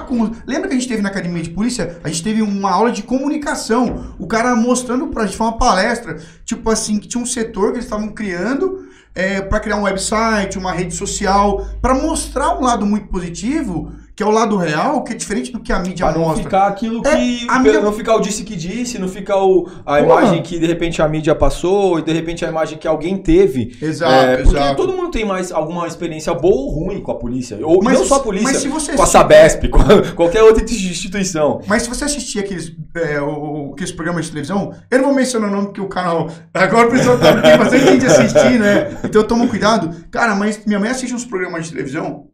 [0.07, 0.31] com.
[0.47, 1.99] Lembra que a gente teve na academia de polícia?
[2.03, 4.15] A gente teve uma aula de comunicação.
[4.19, 7.77] O cara mostrando pra gente, foi uma palestra, tipo assim, que tinha um setor que
[7.79, 12.85] eles estavam criando é, para criar um website, uma rede social, para mostrar um lado
[12.85, 16.15] muito positivo que é o lado real, que é diferente do que a mídia pra
[16.15, 16.45] não mostra.
[16.45, 17.47] Ficar aquilo é, que.
[17.51, 17.81] É, mídia...
[17.81, 21.09] Não ficar o disse que disse, não ficar o, a imagem que de repente a
[21.09, 23.77] mídia passou, e de repente a imagem que alguém teve.
[23.83, 24.13] Exato.
[24.13, 24.77] É, porque exato.
[24.77, 27.59] todo mundo tem mais alguma experiência boa ou ruim com a polícia.
[27.61, 29.81] Ou mas, não só a polícia, mas se você com a Sabesp, com
[30.15, 31.61] qualquer outra instituição.
[31.67, 35.51] Mas se você assistir aqueles, é, o, aqueles programas de televisão, eu não vou mencionar
[35.51, 36.29] o nome porque o canal.
[36.53, 38.97] Agora o pessoal tá, tem bastante gente assistir, né?
[39.03, 39.91] Então toma cuidado.
[40.09, 42.29] Cara, mas minha mãe assiste uns programas de televisão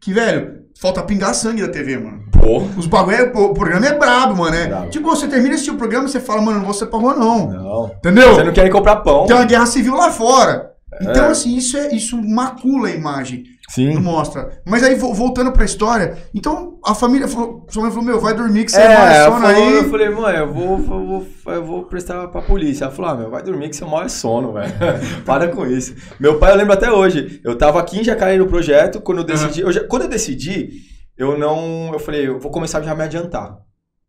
[0.00, 2.22] que, velho, Falta pingar sangue da TV, mano.
[2.32, 2.62] Pô.
[2.74, 4.56] Os bagulho, é, o programa é brabo, mano.
[4.56, 4.66] É.
[4.66, 4.88] Brabo.
[4.88, 7.50] Tipo, você termina esse programa e você fala, mano, não vou ser pra rua, não.
[7.50, 7.92] Não.
[7.98, 8.34] Entendeu?
[8.34, 9.26] Você não quer comprar pão.
[9.26, 10.69] Tem uma guerra civil lá fora.
[10.92, 11.04] É.
[11.04, 13.44] Então, assim, isso, é, isso macula a imagem.
[13.68, 13.94] Sim.
[13.94, 14.60] Não mostra.
[14.66, 18.64] Mas aí, voltando pra história, então a família falou, sua mãe falou, meu, vai dormir
[18.64, 19.74] que você é, é sono aí.
[19.74, 22.84] Eu falei, mãe, eu vou, eu vou, eu vou prestar pra polícia.
[22.84, 24.72] Ela falou, ah, meu, vai dormir que você é sono, velho.
[25.24, 25.94] Para com isso.
[26.18, 29.24] Meu pai, eu lembro até hoje, eu tava aqui em Jacareí no projeto, quando eu
[29.24, 29.68] decidi, uhum.
[29.68, 30.70] eu já, quando eu decidi,
[31.16, 33.56] eu não, eu falei, eu vou começar já a me adiantar.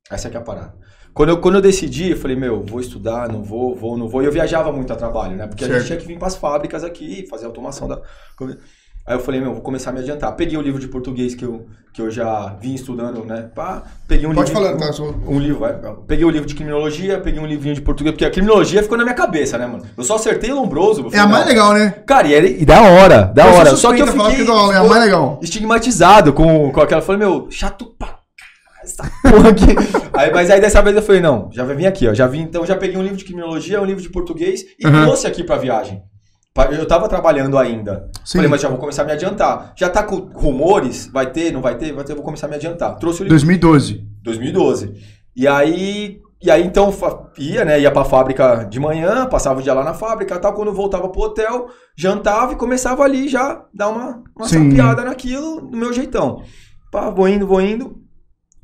[0.09, 0.73] Essa é que é a parada.
[1.13, 4.21] Quando eu, quando eu decidi, eu falei, meu, vou estudar, não vou, vou, não vou.
[4.21, 5.45] E eu viajava muito a trabalho, né?
[5.45, 5.75] Porque certo.
[5.75, 8.01] a gente tinha que vir para as fábricas aqui, fazer automação da.
[9.05, 10.35] Aí eu falei, meu, vou começar a me adiantar.
[10.35, 13.49] Peguei o livro de português que eu, que eu já vim estudando, né?
[13.53, 14.63] Pá, peguei um Pode livro.
[14.63, 15.03] Pode falar, tá?
[15.03, 15.75] Um, um livro, vai.
[16.07, 19.03] Peguei o livro de criminologia, peguei um livrinho de português, porque a criminologia ficou na
[19.03, 19.83] minha cabeça, né, mano?
[19.97, 21.09] Eu só acertei Lombroso.
[21.11, 21.89] É a mais legal, né?
[22.05, 23.75] Cara, e, era, e da hora, da eu hora.
[23.75, 25.39] Só que eu fiquei que é a mais legal.
[25.41, 27.01] estigmatizado com, com aquela.
[27.01, 28.20] Eu falei, meu, chato pra
[28.83, 29.75] essa porra aqui.
[30.13, 32.13] aí, mas aí dessa vez eu falei, não, já vai vir aqui, ó.
[32.13, 35.03] Já vim, então já peguei um livro de criminologia, um livro de português e uhum.
[35.03, 36.01] trouxe aqui pra viagem.
[36.71, 38.09] Eu tava trabalhando ainda.
[38.25, 38.39] Sim.
[38.39, 39.73] Falei, mas já vou começar a me adiantar.
[39.77, 41.07] Já tá com rumores?
[41.07, 41.93] Vai ter, não vai ter?
[41.93, 42.97] Vai ter, eu vou começar a me adiantar.
[42.97, 44.05] Trouxe o 2012.
[44.21, 44.93] 2012.
[45.33, 46.93] E aí, e aí então
[47.37, 47.79] ia, né?
[47.79, 50.53] Ia pra fábrica de manhã, passava o dia lá na fábrica tal.
[50.53, 55.77] Quando voltava pro hotel, jantava e começava ali já dar uma, uma sapiada naquilo, do
[55.77, 56.43] meu jeitão.
[56.91, 58.01] Pá, vou indo, vou indo.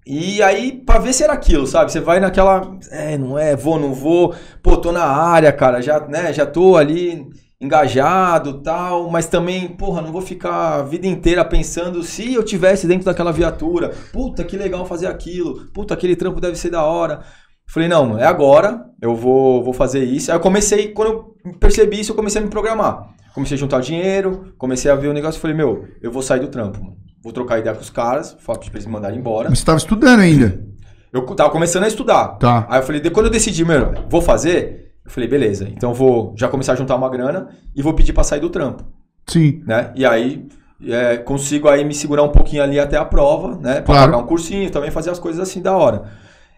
[0.09, 1.91] E aí, pra ver se era aquilo, sabe?
[1.91, 2.77] Você vai naquela.
[2.91, 4.33] É, não é, vou, não vou.
[4.63, 7.27] Pô, tô na área, cara, já, né, já tô ali
[7.59, 12.87] engajado tal, mas também, porra, não vou ficar a vida inteira pensando se eu tivesse
[12.87, 17.21] dentro daquela viatura, puta, que legal fazer aquilo, puta, aquele trampo deve ser da hora.
[17.67, 20.31] Falei, não, é agora, eu vou, vou fazer isso.
[20.31, 23.13] Aí eu comecei, quando eu percebi isso, eu comecei a me programar.
[23.33, 26.47] Comecei a juntar dinheiro, comecei a ver o negócio, falei, meu, eu vou sair do
[26.47, 26.79] trampo,
[27.27, 29.49] Vou trocar ideia com os caras, falar pra eles me mandarem embora.
[29.49, 30.63] Mas você tava estudando ainda?
[31.11, 32.37] Eu tava começando a estudar.
[32.37, 32.65] Tá.
[32.69, 36.47] Aí eu falei, quando eu decidi, meu, vou fazer, eu falei, beleza, então vou já
[36.47, 38.85] começar a juntar uma grana e vou pedir para sair do trampo.
[39.25, 39.61] Sim.
[39.67, 39.91] Né?
[39.93, 40.47] E aí
[40.87, 43.81] é, consigo aí me segurar um pouquinho ali até a prova, né?
[43.81, 44.11] Pra claro.
[44.11, 46.03] pagar um cursinho, também fazer as coisas assim da hora.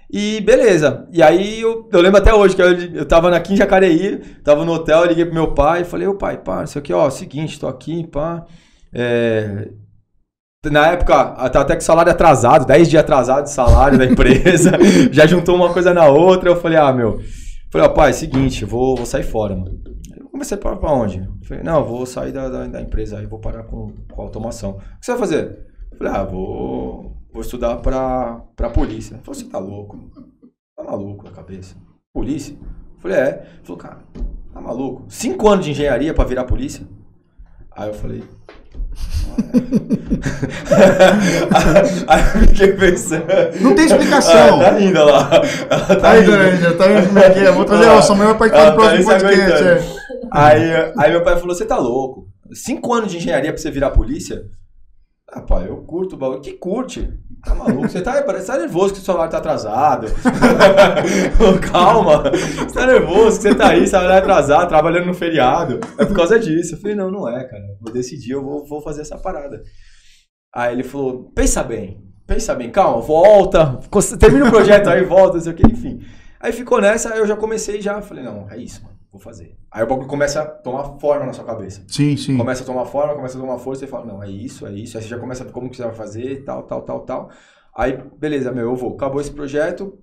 [0.08, 1.08] E beleza.
[1.12, 4.63] E aí eu, eu lembro até hoje que eu, eu tava aqui em Jacareí, tava
[4.63, 7.60] no hotel, liguei pro meu pai e falei, ô pai, pá, isso aqui, ó, seguinte,
[7.60, 8.45] tô aqui, pá.
[8.93, 9.69] É,
[10.65, 14.72] na época, tá até com salário atrasado, 10 dias atrasado de salário da empresa,
[15.12, 16.50] já juntou uma coisa na outra.
[16.50, 17.22] Eu falei, ah, meu,
[17.72, 19.80] Falei, é seguinte, vou, vou sair fora, mano.
[20.17, 21.22] Eu comecei para pra onde?
[21.43, 24.72] Falei, não, vou sair da, da, da, empresa aí, vou parar com, com automação.
[24.72, 25.67] O que você vai fazer?
[25.95, 29.13] Falei, ah, vou, vou estudar pra, pra polícia.
[29.13, 30.00] Ele falou, você tá louco?
[30.76, 31.76] Tá maluco na cabeça?
[32.12, 32.58] Polícia?
[32.98, 33.30] Falei, é.
[33.30, 34.00] Ele falou, cara,
[34.52, 35.06] tá maluco?
[35.08, 36.88] Cinco anos de engenharia pra virar polícia?
[37.75, 38.23] Aí eu falei,
[42.08, 43.25] Aí eu fiquei pensando.
[43.62, 44.60] Não tem explicação.
[44.60, 45.29] Ah, tá linda lá.
[45.69, 46.73] Ela tá aí, linda.
[46.75, 47.51] Tá vendo como é que é?
[47.51, 49.63] Vou trazer a sua mãe vai participar do tá próximo podcast.
[49.63, 49.84] É.
[50.32, 52.27] Aí, aí meu pai falou: Você tá louco?
[52.53, 54.43] Cinco anos de engenharia pra você virar polícia?
[55.32, 56.41] Ah, pai, eu curto o bagulho.
[56.41, 57.08] Que curte?
[57.43, 57.88] Tá maluco?
[57.88, 60.08] Você tá, você tá nervoso que o celular tá atrasado.
[61.71, 62.23] Calma.
[62.32, 65.80] Você tá nervoso que você tá aí, celular atrasado, trabalhando no feriado.
[65.97, 66.75] É por causa disso.
[66.75, 67.63] Eu falei, não, não é, cara.
[67.82, 69.62] Vou decidir, eu vou, vou fazer essa parada.
[70.54, 72.04] Aí ele falou, pensa bem.
[72.28, 73.80] Pensa bem, calma, volta.
[74.19, 75.99] Termina o projeto aí, volta, não sei o que, enfim.
[76.39, 78.02] Aí ficou nessa, eu já comecei já.
[78.02, 79.58] Falei, não, é isso, mano vou fazer.
[79.71, 81.84] Aí o bagulho começa a tomar forma na sua cabeça.
[81.88, 82.38] Sim, sim.
[82.38, 84.97] Começa a tomar forma, começa a tomar força e fala, não, é isso, é isso.
[84.97, 87.29] Aí você já começa a como que você vai fazer, tal, tal, tal, tal.
[87.75, 88.95] Aí, beleza, meu, eu vou.
[88.95, 89.97] Acabou esse projeto,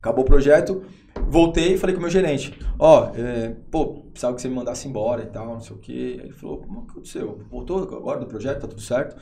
[0.00, 0.84] acabou o projeto,
[1.28, 4.54] voltei e falei com o meu gerente, ó, oh, é, pô, precisava que você me
[4.54, 6.18] mandasse embora e tal, não sei o quê.
[6.20, 7.40] Aí ele falou, como aconteceu?
[7.50, 9.16] Voltou agora do projeto, tá tudo certo?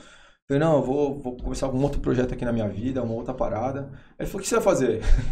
[0.51, 3.33] Falei, não, eu vou, vou começar algum outro projeto aqui na minha vida, uma outra
[3.33, 3.89] parada.
[4.19, 5.01] Ele falou, o que você vai fazer?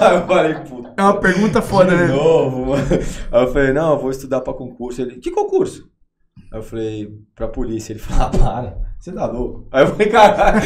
[0.00, 0.92] Aí eu falei, puta.
[0.96, 2.08] É uma pergunta foda, de né?
[2.08, 2.82] novo, mano.
[3.30, 5.02] Aí eu falei, não, eu vou estudar pra concurso.
[5.02, 5.88] Ele, que concurso?
[6.52, 7.92] Aí eu falei, pra polícia.
[7.92, 9.68] Ele falou, ah, para, você tá louco.
[9.70, 10.62] Aí eu falei, caralho,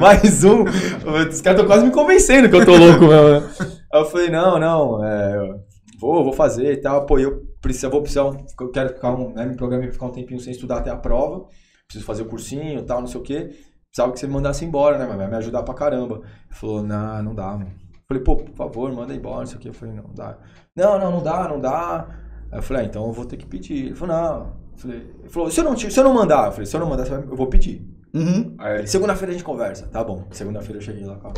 [0.00, 0.64] mais um.
[0.64, 3.48] Os caras estão quase me convencendo que eu tô louco mesmo.
[3.92, 5.60] Aí eu falei, não, não, é,
[6.04, 7.06] vou, vou fazer e tal.
[7.06, 10.12] Pô, eu preciso, vou precisar, eu quero ficar um, né, me programei pra ficar um
[10.12, 11.46] tempinho sem estudar até a prova,
[11.86, 13.56] preciso fazer o cursinho e tal, não sei o quê.
[13.86, 16.16] Precisava que você me mandasse embora, né, mas vai me ajudar pra caramba.
[16.16, 17.72] Ele falou, não, não dá, mano.
[18.08, 19.68] Falei, pô, por favor, manda embora, não sei o quê.
[19.68, 20.36] Eu falei, não, dá.
[20.76, 22.06] Não, não, não dá, não dá.
[22.50, 23.86] Aí eu falei, ah, então eu vou ter que pedir.
[23.86, 24.64] Ele falou, não.
[24.72, 26.80] Eu falei, ele falou, se eu não, se eu não mandar, eu falei, se eu
[26.80, 27.88] não mandar, eu vou pedir.
[28.12, 28.54] Uhum.
[28.58, 29.86] Aí segunda-feira a gente conversa.
[29.86, 30.26] Tá bom.
[30.30, 31.32] Segunda-feira eu cheguei lá com a,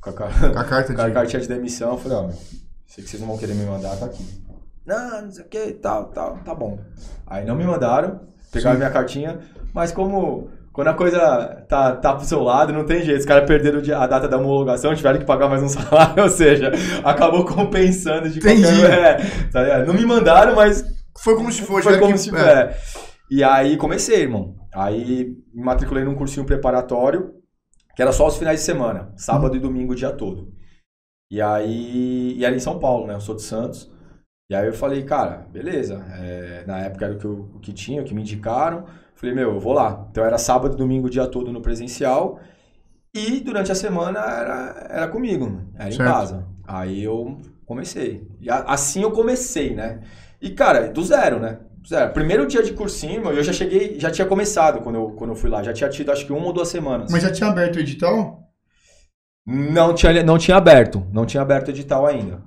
[0.00, 1.92] com a, com a carta com a cartinha de demissão.
[1.92, 4.24] Eu falei, ó, oh, sei que vocês não vão querer me mandar, tá aqui
[4.88, 6.78] não, não sei o que, tal, tal, tá bom.
[7.26, 8.20] Aí não me mandaram,
[8.50, 8.78] pegaram Sim.
[8.78, 9.38] minha cartinha,
[9.74, 13.20] mas como quando a coisa tá, tá pro seu lado, não tem jeito.
[13.20, 16.72] Os caras perderam a data da homologação, tiveram que pagar mais um salário, ou seja,
[17.04, 18.62] acabou compensando de Entendi.
[18.62, 19.20] qualquer...
[19.20, 20.82] É, tá Não me mandaram, mas...
[21.18, 21.82] Foi como se fosse.
[21.82, 22.34] Foi como que, se...
[22.34, 22.40] É.
[22.40, 22.78] é.
[23.30, 24.54] E aí comecei, irmão.
[24.72, 27.34] Aí me matriculei num cursinho preparatório,
[27.94, 29.56] que era só os finais de semana, sábado hum.
[29.56, 30.48] e domingo o dia todo.
[31.30, 33.14] E aí, e era em São Paulo, né?
[33.14, 33.90] Eu sou de Santos.
[34.50, 36.02] E aí eu falei, cara, beleza.
[36.18, 38.86] É, na época era o que, eu, o que tinha, o que me indicaram.
[39.14, 40.06] Falei, meu, eu vou lá.
[40.10, 42.40] Então era sábado e domingo o dia todo no presencial.
[43.14, 46.02] E durante a semana era, era comigo, era certo.
[46.02, 46.46] em casa.
[46.66, 48.26] Aí eu comecei.
[48.40, 50.00] E a, assim eu comecei, né?
[50.40, 51.58] E, cara, do zero, né?
[51.86, 52.12] Zero.
[52.12, 55.50] Primeiro dia de cursinho, eu já cheguei, já tinha começado quando eu, quando eu fui
[55.50, 55.62] lá.
[55.62, 57.10] Já tinha tido acho que uma ou duas semanas.
[57.10, 58.47] Mas já tinha aberto o edital?
[59.48, 61.06] Não tinha, não tinha aberto.
[61.12, 62.46] Não tinha aberto o edital ainda.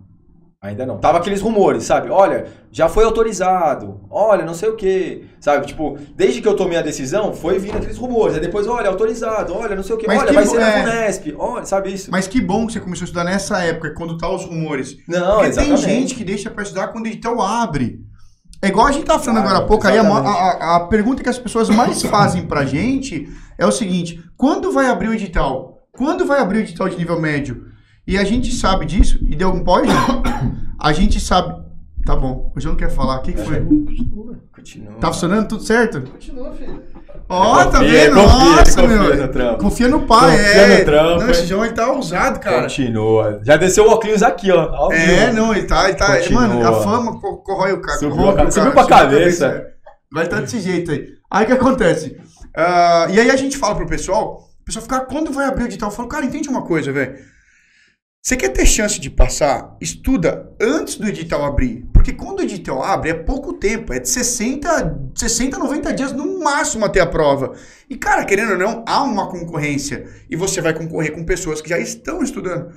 [0.62, 1.00] Ainda não.
[1.00, 2.12] Tava aqueles rumores, sabe?
[2.12, 4.02] Olha, já foi autorizado.
[4.12, 5.24] Olha, não sei o quê.
[5.40, 5.66] Sabe?
[5.66, 8.36] Tipo, desde que eu tomei a decisão, foi vindo aqueles rumores.
[8.36, 9.56] Aí depois, olha, autorizado.
[9.56, 10.06] Olha, não sei o quê.
[10.06, 10.84] Mas olha, que vai ser na é.
[10.84, 11.34] Unesp.
[11.36, 12.12] Olha, sabe isso?
[12.12, 14.98] Mas que bom que você começou a estudar nessa época, quando tá os rumores.
[15.08, 15.84] Não, Porque exatamente.
[15.84, 18.00] tem gente que deixa pra estudar quando o edital abre.
[18.62, 21.30] É igual a gente tava falando agora há pouco, aí a- a- a pergunta que
[21.30, 25.71] as pessoas mais fazem pra gente é o seguinte: quando vai abrir o edital?
[25.92, 27.66] Quando vai abrir o edital de nível médio?
[28.08, 29.88] E a gente sabe disso, e deu algum pós?
[30.80, 31.62] A gente sabe.
[32.06, 33.18] Tá bom, hoje eu não quero falar.
[33.18, 33.60] O que, que foi?
[33.60, 34.40] Continua.
[34.56, 34.94] Continua.
[35.00, 36.02] Tá funcionando tudo certo?
[36.02, 36.82] Continua, filho.
[37.30, 38.16] Ó, tá Confia, vendo?
[38.16, 39.16] confia, Nossa, confia meu.
[39.18, 39.58] no trampo.
[39.64, 40.80] Confia no pai, Confia é.
[40.80, 41.32] no trampo, Não, é.
[41.32, 42.64] esse João ele tá ousado, cara.
[42.64, 43.40] Continua.
[43.44, 44.62] Já desceu o óculos aqui, ó.
[44.74, 45.88] Ao É, não, ele tá.
[45.88, 46.42] Ele tá Continua.
[46.48, 48.00] mano, a fama co- corrói o cara.
[48.00, 49.46] Subiu corrói o subiu cara, pra subiu a cabeça.
[49.48, 49.68] é.
[50.12, 51.06] Vai estar desse jeito aí.
[51.30, 52.18] Aí o que acontece?
[52.58, 55.64] Ah, e aí a gente fala pro pessoal, o pessoal fica, "Ah, quando vai abrir
[55.64, 55.90] o edital?
[55.90, 57.18] Eu falo, cara, entende uma coisa, velho.
[58.24, 59.76] Você quer ter chance de passar?
[59.82, 61.88] Estuda antes do edital abrir.
[61.92, 63.92] Porque quando o edital abre, é pouco tempo.
[63.92, 67.54] É de 60, 60 90 dias no máximo até a prova.
[67.90, 70.08] E, cara, querendo ou não, há uma concorrência.
[70.30, 72.72] E você vai concorrer com pessoas que já estão estudando.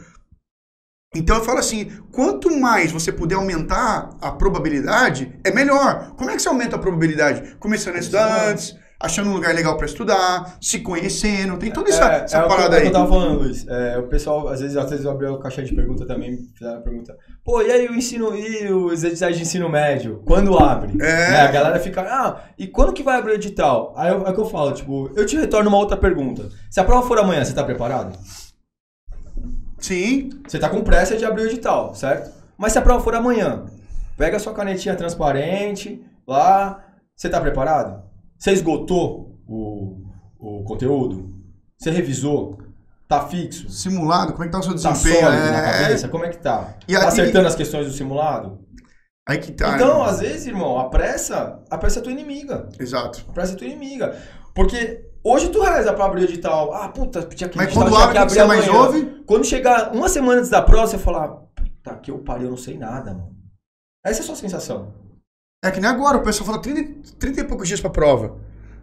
[1.14, 6.14] Então eu falo assim, quanto mais você puder aumentar a probabilidade, é melhor.
[6.16, 7.54] Como é que você aumenta a probabilidade?
[7.60, 12.04] Começando a estudar antes, achando um lugar legal pra estudar, se conhecendo, tem toda essa,
[12.12, 12.86] essa é o que- parada é o que aí.
[12.88, 13.66] eu tava falando, Luiz.
[13.68, 16.78] É, o pessoal, às vezes, às vezes eu abri a caixa de pergunta também, fizeram
[16.78, 17.16] a pergunta.
[17.44, 20.22] Pô, e aí o ensino e os editais de ensino médio?
[20.24, 20.92] Quando abre?
[21.02, 21.30] É.
[21.30, 23.92] Né, A galera fica, ah, e quando que vai abrir o edital?
[23.96, 26.48] Aí eu- é o que eu falo, tipo, eu te retorno uma outra pergunta.
[26.70, 28.18] Se a prova for amanhã, você tá preparado?
[29.78, 32.30] Sim, Você tá com pressa de abrir o edital, certo?
[32.56, 33.64] Mas se a prova for amanhã,
[34.16, 36.82] pega a sua canetinha transparente lá,
[37.14, 38.02] você tá preparado?
[38.38, 40.04] Você esgotou o,
[40.38, 41.34] o conteúdo?
[41.78, 42.58] Você revisou?
[43.06, 43.68] Tá fixo?
[43.68, 45.26] simulado, como é que tá o seu Tá desempenho?
[45.26, 46.08] sólido na é, cabeça?
[46.08, 46.74] Como é que tá?
[46.88, 48.58] E tá acertando as questões do simulado?
[49.26, 49.74] Aí que tá.
[49.74, 50.10] então, né?
[50.10, 52.68] às vezes, irmão, a pressa, a pressa é tua inimiga.
[52.78, 53.24] Exato.
[53.28, 54.16] A pressa é tua inimiga.
[54.54, 56.72] Porque hoje tu reza pra abrir o edital.
[56.74, 59.22] Ah, puta, tinha que Mas edital quando abre, o que você mais ouve?
[59.26, 62.56] Quando chegar uma semana antes da prova, você fala, puta que eu pariu, eu não
[62.56, 63.34] sei nada, mano.
[64.04, 64.92] Essa é a sua sensação.
[65.64, 68.36] É que nem agora, o pessoal fala 30, 30 e poucos dias pra prova.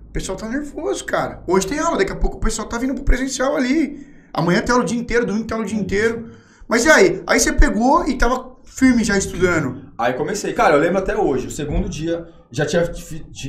[0.10, 1.42] O pessoal tá nervoso, cara.
[1.48, 4.06] Hoje tem aula, daqui a pouco o pessoal tá vindo pro presencial ali.
[4.34, 6.32] Amanhã tem aula o dia inteiro, domingo tem aula o dia inteiro.
[6.68, 7.22] Mas e aí?
[7.28, 9.92] Aí você pegou e tava firme já estudando.
[9.98, 10.54] Aí comecei.
[10.54, 12.90] Cara, eu lembro até hoje, o segundo dia, já tinha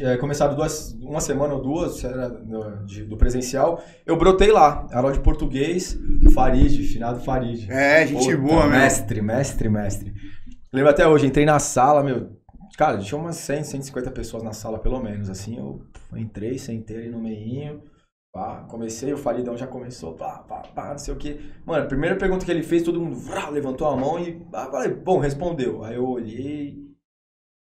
[0.03, 3.83] eh, começado duas, uma semana ou duas, era no- de- do presencial.
[4.05, 5.97] Eu brotei lá, aula de português,
[6.35, 7.66] Farid, finado Farid.
[7.71, 8.79] É, gente boa, meu.
[8.79, 10.12] Mestre, mestre, mestre.
[10.73, 12.40] Lembro até hoje, entrei na sala, meu.
[12.76, 15.28] Cara, tinha umas 100, 150 pessoas na sala, pelo menos.
[15.28, 15.82] Assim, eu
[16.14, 17.82] entrei, sentei ali no meinho.
[18.32, 21.52] Pá, comecei, o Faridão já começou, pá, pá, pá, não sei o que.
[21.66, 24.42] Mano, a primeira pergunta que ele fez, todo mundo vrá, levantou a mão e.
[24.54, 25.85] Ah, falei, bom, respondeu.
[25.85, 26.78] Aí eu olhei.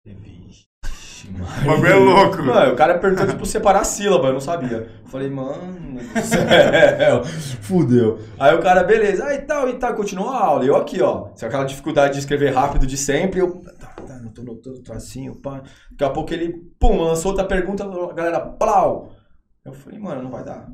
[0.06, 1.44] e, mano.
[1.62, 2.42] O bagulho é louco.
[2.42, 4.88] Mano, o cara perguntou, tipo, separar a sílaba, eu não sabia.
[5.02, 7.24] Eu falei, mano do céu,
[7.62, 8.18] fudeu.
[8.38, 10.64] Aí o cara, beleza, aí tal e tal, continuou a aula.
[10.64, 13.93] E eu aqui, ó, se aquela dificuldade de escrever rápido de sempre, eu, tá,
[14.34, 15.62] tô notando o tracinho, pá.
[15.92, 19.12] Daqui a pouco ele, pum, lançou outra pergunta, a galera, plau.
[19.64, 20.70] Eu falei, mano, não vai dar.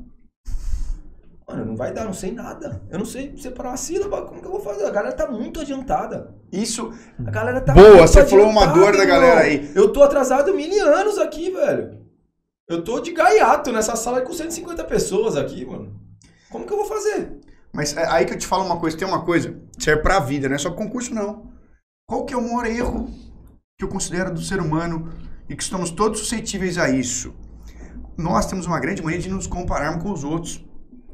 [1.47, 2.81] Mano, não vai dar, não sei nada.
[2.89, 4.85] Eu não sei separar a sílaba, como que eu vou fazer?
[4.85, 6.33] A galera tá muito adiantada.
[6.51, 6.93] Isso.
[7.25, 9.71] A galera tá Boa, você falou uma dor da galera aí.
[9.75, 12.01] Eu tô atrasado mil anos aqui, velho.
[12.69, 15.93] Eu tô de gaiato nessa sala com 150 pessoas aqui, mano.
[16.49, 17.39] Como que eu vou fazer?
[17.73, 20.47] Mas é aí que eu te falo uma coisa, tem uma coisa, serve pra vida,
[20.47, 21.51] não é só concurso, não.
[22.07, 23.09] Qual que é o maior erro
[23.81, 25.11] que eu considero do ser humano
[25.49, 27.33] e que estamos todos suscetíveis a isso?
[28.15, 30.63] Nós temos uma grande mania de nos compararmos com os outros.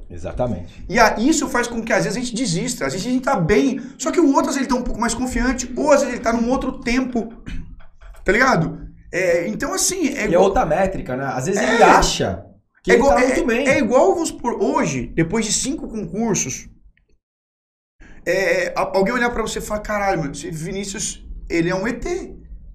[0.10, 0.86] Exatamente.
[0.89, 2.86] E a- isso faz com que às vezes a gente desista.
[2.86, 4.84] Às vezes a gente tá bem, só que o outro às vezes ele tá um
[4.84, 7.30] pouco mais confiante, ou às vezes ele tá num outro tempo.
[8.25, 8.86] Tá ligado?
[9.13, 10.43] É, então, assim, é E é igual.
[10.43, 11.25] outra métrica, né?
[11.25, 11.73] Às vezes É.
[11.75, 12.45] ele acha
[12.84, 13.67] que é ele igual, tá é- muito bem.
[13.67, 16.67] é igual, vamos supor, hoje, depois de cinco concursos,
[18.25, 22.06] é, alguém olhar pra você e falar, caralho, meu, esse Vinícius, ele é um ET.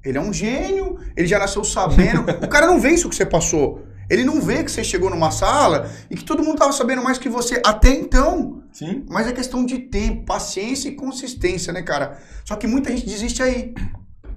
[0.05, 2.23] Ele é um gênio, ele já nasceu sabendo.
[2.43, 3.83] o cara não vê isso que você passou.
[4.11, 7.19] Ele não vê que você chegou numa sala e que todo mundo tava sabendo mais
[7.19, 8.62] que você até então.
[8.73, 9.05] Sim.
[9.09, 12.19] Mas é questão de tempo, paciência e consistência, né, cara?
[12.45, 13.73] Só que muita gente desiste aí.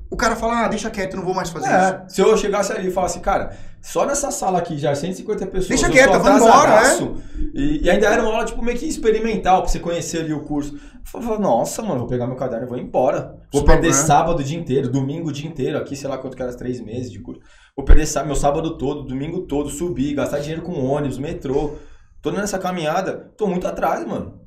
[0.09, 1.75] O cara fala, ah, deixa quieto, eu não vou mais fazer isso.
[1.75, 5.67] É, se eu chegasse ali e falasse, cara, só nessa sala aqui já 150 pessoas.
[5.67, 6.77] Deixa quieto, vai embora, é.
[6.77, 7.15] atrasadaço,
[7.53, 10.41] E, e ainda era uma aula, tipo, meio que experimental, pra você conhecer ali o
[10.41, 10.79] curso.
[11.05, 13.39] Eu falava, nossa, mano, vou pegar meu caderno e vou embora.
[13.51, 13.93] Vou Só, perder né?
[13.93, 16.81] sábado o dia inteiro, domingo o dia inteiro, aqui, sei lá quanto que era, três
[16.81, 17.41] meses de curso.
[17.75, 21.75] Vou perder meu sábado todo, domingo todo, subir, gastar dinheiro com ônibus, metrô.
[22.21, 24.41] Tô nessa caminhada, tô muito atrás, mano.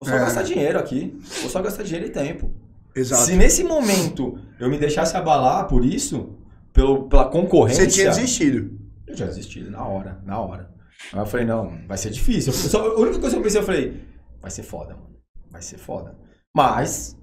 [0.00, 0.20] Vou só É.
[0.20, 1.18] gastar dinheiro aqui.
[1.40, 2.54] Vou só gastar dinheiro e tempo.
[2.94, 3.22] Exato.
[3.22, 6.36] Se nesse momento eu me deixasse abalar por isso,
[6.72, 7.84] pelo, pela concorrência.
[7.84, 8.78] Você tinha desistido.
[9.06, 10.70] Eu tinha desistido, na hora, na hora.
[11.12, 12.52] Aí eu falei, não, vai ser difícil.
[12.52, 14.04] Eu só, a única coisa que eu pensei, eu falei,
[14.40, 15.13] vai ser foda, mano.
[15.54, 16.16] Vai ser foda.
[16.52, 17.16] Mas.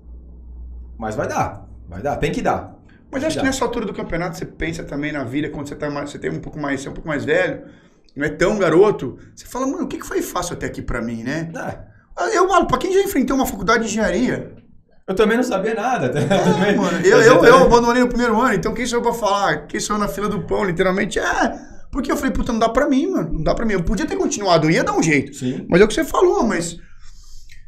[0.97, 1.67] Mas vai dar.
[1.89, 2.15] Vai dar.
[2.15, 2.79] Tem que dar.
[3.11, 5.89] Mas acho que nessa altura do campeonato você pensa também na vida, quando você, tá
[5.89, 7.65] mais, você tem um pouco mais, você é um pouco mais velho,
[8.15, 11.23] não é tão garoto, você fala, mano, o que, foi fácil até aqui pra mim,
[11.23, 11.51] né?
[12.17, 12.37] É.
[12.37, 14.55] Eu falo, pra quem já enfrentou uma faculdade de engenharia.
[15.05, 16.17] Eu também não sabia nada.
[16.17, 19.67] É, mano, eu, eu, eu abandonei no primeiro ano, então quem sou eu pra falar?
[19.67, 21.19] Quem sou eu na fila do pão, literalmente?
[21.19, 21.59] É.
[21.91, 23.33] Porque eu falei, puta, não dá pra mim, mano.
[23.33, 23.73] Não dá pra mim.
[23.73, 25.35] Eu podia ter continuado, eu ia dar um jeito.
[25.35, 25.65] Sim.
[25.69, 26.77] Mas é o que você falou, mas.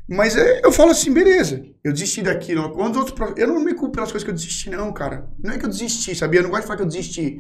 [0.08, 1.64] Mas é, eu falo assim, beleza.
[1.84, 2.72] Eu desisti daquilo.
[2.72, 3.18] Quando outros.
[3.38, 5.30] Eu não me culpo pelas coisas que eu desisti, não, cara.
[5.42, 6.40] Não é que eu desisti, sabia?
[6.40, 7.40] Eu não gosto de falar que eu desisti.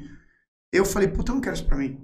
[0.72, 2.00] Eu falei, puta, eu não quero isso pra mim.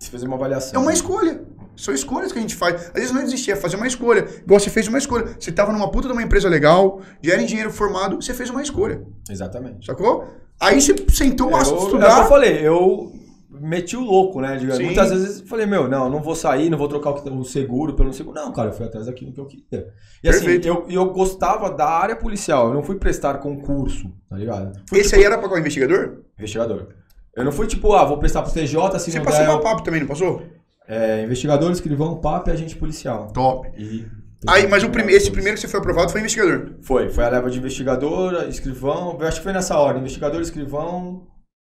[0.00, 0.80] Você fez uma avaliação.
[0.80, 1.44] É uma escolha.
[1.76, 2.86] São escolhas que a gente faz.
[2.86, 4.26] Às vezes não é desistir, é fazer uma escolha.
[4.42, 5.36] Igual você fez uma escolha.
[5.38, 8.62] Você tava numa puta de uma empresa legal, já era engenheiro formado, você fez uma
[8.62, 9.04] escolha.
[9.30, 9.86] Exatamente.
[9.86, 10.26] Sacou?
[10.60, 12.26] Aí você sentou lá eu, É o que eu estudar.
[12.26, 13.12] falei, eu
[13.60, 14.58] meti o louco, né?
[14.58, 14.84] Sim.
[14.84, 17.44] Muitas vezes eu falei, meu, não, não vou sair, não vou trocar o que- o
[17.44, 18.34] seguro pelo seguro.
[18.34, 19.88] Não, cara, eu fui atrás daquilo que eu queria.
[20.22, 20.68] E assim, Perfeito.
[20.68, 24.80] eu, eu gostava da área policial, eu não fui prestar concurso, tá ligado?
[24.88, 26.22] Fui Esse aí era pra qual investigador?
[26.38, 26.88] investigador.
[27.36, 29.50] Eu não fui tipo, ah, vou prestar pro TJ, se Você passou der...
[29.50, 30.42] uma papo também, não passou?
[30.88, 33.28] É, investigador, escrivão, papo e agente policial.
[33.32, 33.68] Top.
[33.76, 34.06] E...
[34.46, 36.74] Aí, mas o prime esse primeiro que você foi aprovado foi investigador.
[36.80, 41.26] Foi, foi a leva de investigador, escrivão, acho que foi nessa ordem, investigador, escrivão,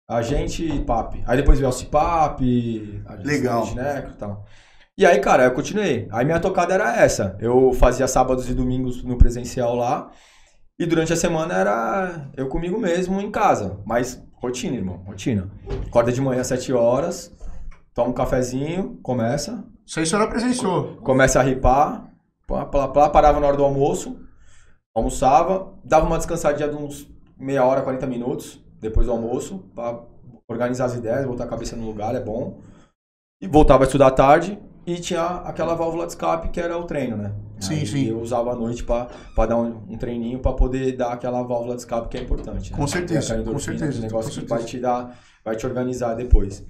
[0.09, 1.23] agente e PAP.
[1.27, 2.41] Aí depois veio o CIPAP,
[3.25, 3.75] Legal.
[3.75, 4.45] necro e tal.
[4.97, 6.07] E aí, cara, eu continuei.
[6.12, 7.37] Aí minha tocada era essa.
[7.41, 10.11] Eu fazia sábados e domingos no presencial lá.
[10.79, 13.81] E durante a semana era eu comigo mesmo em casa.
[13.87, 15.51] Mas rotina, irmão, rotina.
[15.87, 17.35] Acorda de manhã às 7 horas,
[17.95, 20.97] toma um cafezinho, começa, Isso aí você não presenciou.
[20.97, 22.12] começa a ripar,
[22.47, 24.19] pá, pá, pá, parava na hora do almoço,
[24.95, 30.01] almoçava, dava uma descansadinha de uns meia hora, 40 minutos depois do almoço, pra
[30.49, 32.59] organizar as ideias, botar a cabeça no lugar, é bom.
[33.40, 36.85] E voltava a estudar à tarde e tinha aquela válvula de escape que era o
[36.85, 37.33] treino, né?
[37.61, 38.05] Sim, Aí sim.
[38.09, 39.09] Eu usava à noite pra
[39.47, 42.73] dar um, um treininho pra poder dar aquela válvula de escape que é importante.
[42.73, 42.77] né?
[42.77, 44.55] Com certeza, com certeza, aquele negócio com que certeza.
[44.57, 46.64] vai te dar, vai te organizar depois.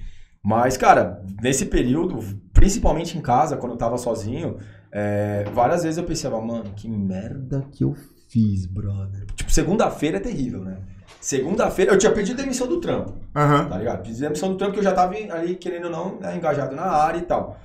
[0.45, 2.19] Mas, cara, nesse período,
[2.53, 4.59] principalmente em casa, quando eu tava sozinho,
[4.91, 7.95] é, várias vezes eu pensava, mano, que merda que eu
[8.33, 9.27] fiz, brother.
[9.37, 10.83] Tipo, segunda-feira é terrível, né?
[11.21, 13.69] Segunda-feira, eu tinha pedido demissão do trampo, Aham.
[13.69, 14.03] tá ligado?
[14.03, 16.83] Pedi demissão do trampo que eu já tava ali, querendo ou não, né, engajado na
[16.83, 17.61] área e tal.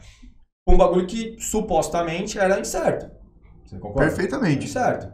[0.67, 3.10] Um bagulho que supostamente era incerto.
[3.65, 4.08] Você concorda?
[4.08, 4.67] Perfeitamente.
[4.67, 5.12] Certo.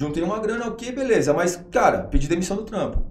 [0.00, 1.32] Juntei uma grana, ok, beleza.
[1.32, 3.02] Mas, cara, pedi demissão do trampo.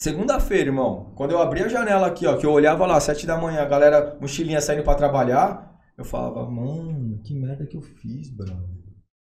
[0.00, 3.38] Segunda-feira, irmão, quando eu abri a janela aqui, ó, que eu olhava lá, sete da
[3.38, 8.30] manhã, a galera, mochilinha saindo pra trabalhar, eu falava, mano, que merda que eu fiz,
[8.30, 8.68] brother.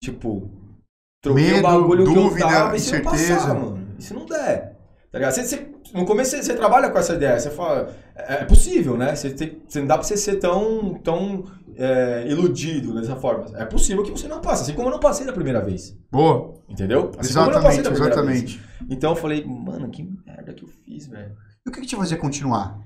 [0.02, 0.50] Tipo,
[1.22, 3.88] troquei Medo, o bagulho dúvida, que eu tava e se não passar, mano.
[4.00, 4.76] Se não der.
[5.12, 5.34] Tá ligado?
[5.34, 8.98] Você, você- no começo você, você trabalha com essa ideia, você fala, é, é possível,
[8.98, 9.14] né?
[9.16, 11.44] Você, tem, você não dá pra você ser tão, tão
[11.76, 13.46] é, iludido dessa forma.
[13.58, 15.96] É possível que você não passe, assim como eu não passei da primeira vez.
[16.10, 16.54] Boa.
[16.70, 17.12] Entendeu?
[17.18, 18.58] Assim Exatamente, exatamente.
[18.58, 18.90] vez.
[18.90, 21.34] Então eu falei, mano, que merda que eu fiz, velho.
[21.66, 22.80] E o que, que te fazia continuar?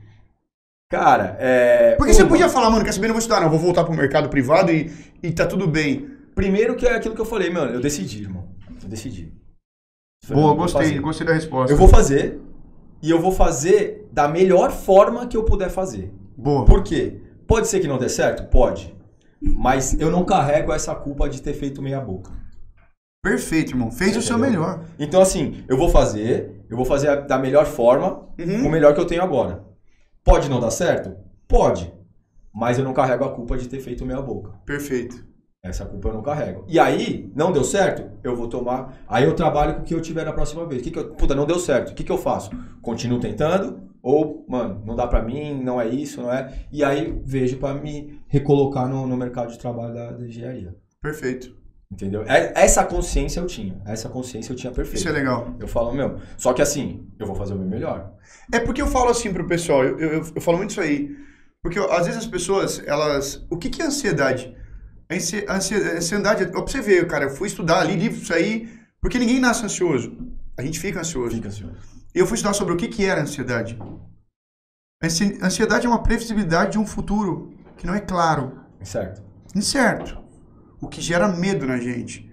[0.89, 1.95] Cara, é.
[1.95, 3.93] Porque você uma- podia falar, mano, quer saber, não vou estudar, não, vou voltar pro
[3.93, 6.09] mercado privado e, e tá tudo bem.
[6.35, 8.49] Primeiro que é aquilo que eu falei, mano, eu decidi, irmão.
[8.83, 9.33] Eu decidi.
[10.23, 11.71] Falei, Boa, gostei, gostei da resposta.
[11.73, 12.39] Eu vou fazer
[13.01, 16.11] e eu vou fazer da melhor forma que eu puder fazer.
[16.37, 16.65] Boa.
[16.65, 17.21] Por quê?
[17.47, 18.49] Pode ser que não dê certo?
[18.49, 18.93] Pode.
[19.41, 22.31] Mas eu não carrego essa culpa de ter feito meia boca.
[23.23, 23.91] Perfeito, irmão.
[23.91, 24.85] Fez o seu melhor.
[24.99, 28.67] Então, assim, eu vou fazer, eu vou fazer da melhor forma, Uhum.
[28.67, 29.63] o melhor que eu tenho agora.
[30.23, 31.15] Pode não dar certo?
[31.47, 31.93] Pode.
[32.53, 34.51] Mas eu não carrego a culpa de ter feito meia boca.
[34.65, 35.23] Perfeito.
[35.65, 36.63] Essa culpa eu não carrego.
[36.67, 38.11] E aí, não deu certo?
[38.23, 38.99] Eu vou tomar.
[39.07, 40.83] Aí eu trabalho com o que eu tiver na próxima vez.
[40.83, 41.09] Que que eu...
[41.15, 41.89] Puta, não deu certo.
[41.89, 42.51] O que, que eu faço?
[42.83, 43.81] Continuo tentando?
[44.01, 46.53] Ou, mano, não dá pra mim, não é isso, não é?
[46.71, 50.75] E aí vejo pra me recolocar no, no mercado de trabalho da, da engenharia.
[51.01, 51.55] Perfeito.
[51.91, 52.23] Entendeu?
[52.27, 53.81] É- Essa consciência eu tinha.
[53.87, 54.99] Essa consciência eu tinha perfeita.
[54.99, 55.55] Isso é legal.
[55.59, 56.17] Eu falo, meu.
[56.37, 58.11] Só que assim, eu vou fazer o meu melhor.
[58.53, 61.15] É porque eu falo assim pro pessoal, eu, eu, eu falo muito isso aí.
[61.63, 63.43] Porque às vezes as pessoas, elas.
[63.49, 64.55] O que, que é ansiedade?
[65.09, 68.69] Ansiedade, ó, pra você ver, cara, eu fui estudar ali, livro, isso aí,
[69.01, 70.15] porque ninguém nasce ansioso.
[70.57, 71.35] A gente fica ansioso.
[71.35, 71.75] Fica ansioso.
[72.13, 73.77] E eu fui estudar sobre o que, que era ansiedade.
[75.03, 79.21] Ansi- Ansiedade é uma previsibilidade de um futuro que não é claro, Certo.
[79.53, 80.17] incerto,
[80.81, 82.31] o que gera medo na gente.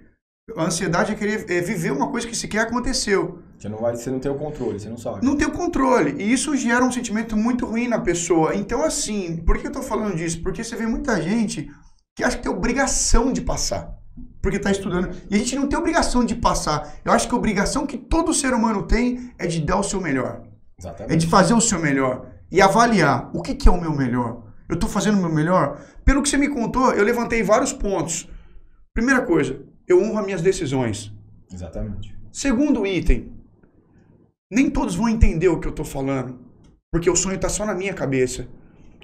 [0.56, 3.42] A ansiedade é querer é viver uma coisa que sequer aconteceu.
[3.58, 5.24] Você não, vai, você não tem o controle, você não sabe.
[5.24, 6.20] Não tem o controle.
[6.22, 8.54] E isso gera um sentimento muito ruim na pessoa.
[8.54, 10.42] Então, assim, por que eu tô falando disso?
[10.42, 11.70] Porque você vê muita gente
[12.14, 13.98] que acha que tem obrigação de passar.
[14.42, 15.14] porque está estudando.
[15.30, 16.96] E a gente não tem obrigação de passar.
[17.04, 20.00] Eu acho que a obrigação que todo ser humano tem é de dar o seu
[20.00, 20.42] melhor.
[20.78, 21.12] Exatamente.
[21.12, 22.26] É de fazer o seu melhor.
[22.50, 24.42] E avaliar o que, que é o meu melhor.
[24.68, 25.80] Eu estou fazendo o meu melhor?
[26.04, 28.28] Pelo que você me contou, eu levantei vários pontos.
[28.92, 31.12] Primeira coisa, eu honro as minhas decisões.
[31.52, 32.16] Exatamente.
[32.32, 33.32] Segundo item,
[34.50, 36.38] nem todos vão entender o que eu estou falando,
[36.90, 38.48] porque o sonho está só na minha cabeça.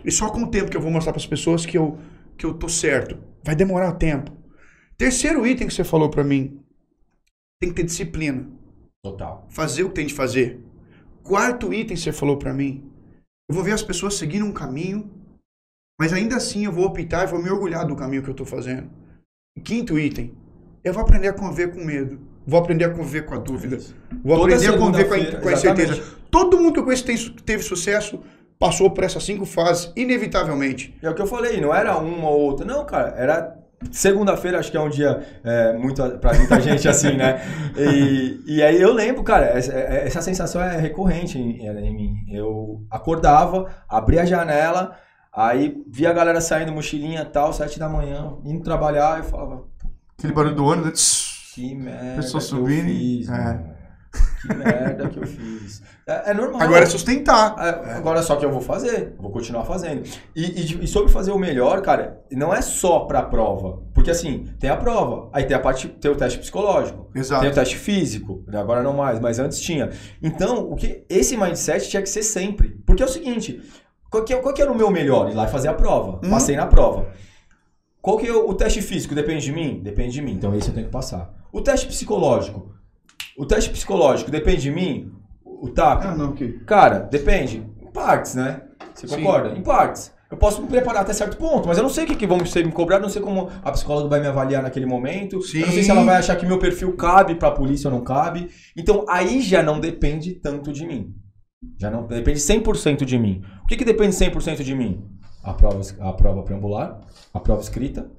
[0.04, 1.98] E só com o tempo que eu vou mostrar para as pessoas que eu,
[2.38, 3.18] que eu tô certo.
[3.44, 4.32] Vai demorar tempo.
[4.96, 6.60] Terceiro item que você falou para mim,
[7.60, 8.48] tem que ter disciplina.
[9.04, 9.46] Total.
[9.50, 10.60] Fazer o que tem de fazer.
[11.22, 12.90] Quarto item que você falou para mim,
[13.48, 15.10] eu vou ver as pessoas seguindo um caminho,
[16.00, 18.44] mas ainda assim eu vou optar e vou me orgulhar do caminho que eu tô
[18.44, 18.90] fazendo.
[19.56, 20.34] E quinto item,
[20.84, 22.20] eu vou aprender a conviver com medo.
[22.46, 23.78] Vou aprender a conviver com a dúvida.
[24.24, 26.16] Vou Toda aprender a conviver com a, com a incerteza.
[26.30, 28.20] Todo mundo que eu conheço tem, teve sucesso
[28.58, 30.96] passou por essas cinco fases, inevitavelmente.
[31.02, 32.66] É o que eu falei, não era uma ou outra.
[32.66, 33.58] Não, cara, era
[33.92, 37.40] Segunda-feira acho que é um dia é, muito para muita gente assim, né?
[37.76, 42.16] E, e aí eu lembro, cara, essa, essa sensação é recorrente em, em, mim.
[42.28, 44.96] Eu acordava, abria a janela,
[45.32, 49.62] aí via a galera saindo mochilinha tal, sete da manhã, indo trabalhar, e falava.
[50.18, 51.54] Aquele barulho do ônibus, né?
[51.54, 52.16] Que merda.
[52.16, 52.88] Pessoa subindo.
[52.88, 53.60] Fiz, é.
[54.42, 55.82] Que merda que eu fiz.
[56.08, 56.62] É, é normal.
[56.62, 57.54] Agora é sustentar.
[57.58, 59.14] É, agora só que eu vou fazer.
[59.18, 60.08] Vou continuar fazendo.
[60.34, 63.82] E, e, e, sobre fazer o melhor, cara, não é só pra prova.
[63.92, 65.28] Porque assim, tem a prova.
[65.34, 67.10] Aí tem a parte, tem o teste psicológico.
[67.14, 67.42] Exato.
[67.42, 68.42] Tem o teste físico.
[68.54, 69.90] Agora não mais, mas antes tinha.
[70.22, 72.80] Então, o que esse mindset tinha que ser sempre.
[72.86, 73.60] Porque é o seguinte,
[74.10, 75.30] qual que, qual que era o meu melhor?
[75.30, 76.20] Ir lá e fazer a prova.
[76.24, 76.30] Hum.
[76.30, 77.06] Passei na prova.
[78.00, 79.14] Qual que é o, o teste físico?
[79.14, 79.80] Depende de mim?
[79.82, 80.32] Depende de mim.
[80.32, 81.34] Então esse eu tenho que passar.
[81.52, 82.78] O teste psicológico
[83.38, 85.12] o teste psicológico depende de mim?
[85.60, 86.04] O TAP?
[86.04, 86.60] Ah, não, que.
[86.64, 87.66] Cara, depende.
[87.82, 88.62] Em partes, né?
[88.94, 89.16] Você Sim.
[89.16, 89.56] concorda?
[89.56, 90.12] Em partes.
[90.30, 92.44] Eu posso me preparar até certo ponto, mas eu não sei o que, que vão
[92.44, 95.40] ser me cobrar, não sei como a psicóloga vai me avaliar naquele momento.
[95.40, 95.60] Sim.
[95.60, 97.96] Eu não sei se ela vai achar que meu perfil cabe para a polícia ou
[97.96, 98.50] não cabe.
[98.76, 101.14] Então aí já não depende tanto de mim.
[101.80, 103.42] Já não depende 100% de mim.
[103.64, 105.02] O que, que depende 100% de mim?
[105.42, 107.00] A prova, a prova preambular,
[107.32, 108.10] a prova escrita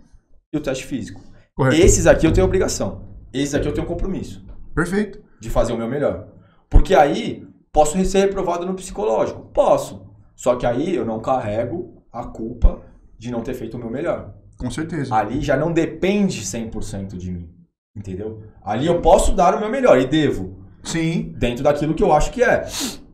[0.52, 1.22] e o teste físico.
[1.56, 1.76] Correto.
[1.76, 3.08] Esses aqui eu tenho obrigação.
[3.32, 4.44] Esses aqui eu tenho compromisso.
[4.74, 5.22] Perfeito.
[5.40, 6.28] De fazer o meu melhor.
[6.70, 9.42] Porque aí posso ser reprovado no psicológico.
[9.54, 10.08] Posso.
[10.36, 12.82] Só que aí eu não carrego a culpa
[13.18, 14.34] de não ter feito o meu melhor.
[14.58, 15.14] Com certeza.
[15.16, 17.50] Ali já não depende 100% de mim.
[17.96, 18.44] Entendeu?
[18.64, 20.58] Ali eu posso dar o meu melhor e devo.
[20.84, 21.34] Sim.
[21.38, 22.66] Dentro daquilo que eu acho que é.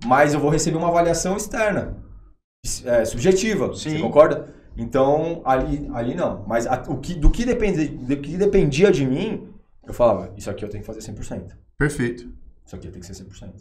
[0.05, 1.97] Mas eu vou receber uma avaliação externa.
[2.83, 3.73] É, subjetiva.
[3.73, 3.91] Sim.
[3.91, 4.53] Você concorda?
[4.77, 6.43] Então, ali, ali não.
[6.47, 9.47] Mas a, o que, do, que depende, do que dependia de mim,
[9.85, 11.51] eu falava, isso aqui eu tenho que fazer 100%.
[11.77, 12.29] Perfeito.
[12.65, 13.51] Isso aqui tem que ser 100%.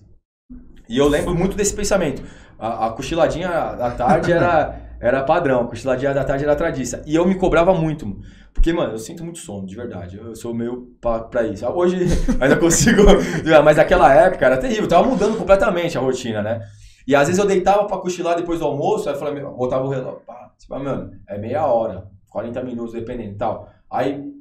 [0.89, 2.23] E eu lembro muito desse pensamento.
[2.59, 7.03] A, a cochiladinha da tarde era, era padrão, a cochiladinha da tarde era tradiça.
[7.07, 8.19] E eu me cobrava muito.
[8.53, 10.17] Porque, mano, eu sinto muito sono, de verdade.
[10.17, 11.67] Eu sou meio pra, pra isso.
[11.67, 12.07] Hoje
[12.41, 13.03] ainda consigo.
[13.65, 14.89] mas naquela época era terrível.
[14.89, 16.61] Tava mudando completamente a rotina, né?
[17.07, 19.91] E às vezes eu deitava pra cochilar depois do almoço, aí eu falei, botava o
[19.91, 20.21] relógio.
[20.27, 23.69] Pá, você fala, mano, é meia hora, 40 minutos, dependendo e tal.
[23.91, 24.34] Aí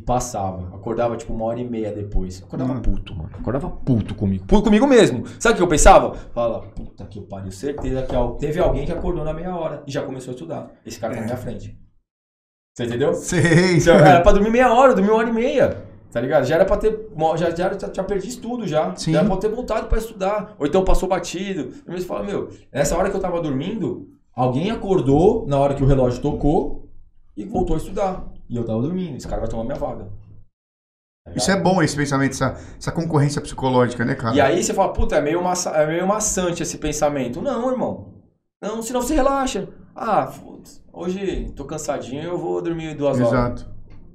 [0.00, 0.74] e passava.
[0.74, 2.42] Acordava tipo uma hora e meia depois.
[2.42, 2.80] Acordava hum.
[2.80, 3.30] puto, mano.
[3.38, 4.44] Acordava puto comigo.
[4.46, 5.24] Puto comigo mesmo.
[5.38, 6.14] Sabe o que eu pensava?
[6.34, 7.52] Fala, puta que pariu.
[7.52, 10.70] Certeza que teve alguém que acordou na meia hora e já começou a estudar.
[10.84, 11.40] Esse cara tá na minha é.
[11.40, 11.78] frente.
[12.74, 13.14] Você entendeu?
[13.14, 13.76] Sei.
[13.76, 15.84] Então, era pra dormir meia hora, dormir uma hora e meia.
[16.10, 16.44] Tá ligado?
[16.44, 17.08] Já era pra ter.
[17.36, 18.94] Já, já, já, já perdi estudo já.
[18.96, 19.12] Sim.
[19.12, 20.54] Já era pra ter voltado pra estudar.
[20.58, 21.74] Ou então passou batido.
[21.86, 25.82] E você fala, meu, nessa hora que eu tava dormindo, alguém acordou na hora que
[25.82, 26.88] o relógio tocou
[27.36, 28.30] e voltou a estudar.
[28.50, 30.08] E eu tava dormindo, esse cara vai tomar minha vaga.
[31.24, 34.34] Tá Isso é bom, esse pensamento, essa, essa concorrência psicológica, né, cara?
[34.34, 37.40] E aí você fala, puta, é meio, massa, é meio maçante esse pensamento.
[37.40, 38.12] Não, irmão.
[38.60, 39.68] Não, senão você relaxa.
[39.94, 40.32] Ah,
[40.92, 43.32] hoje tô cansadinho, eu vou dormir duas horas.
[43.32, 43.70] Exato.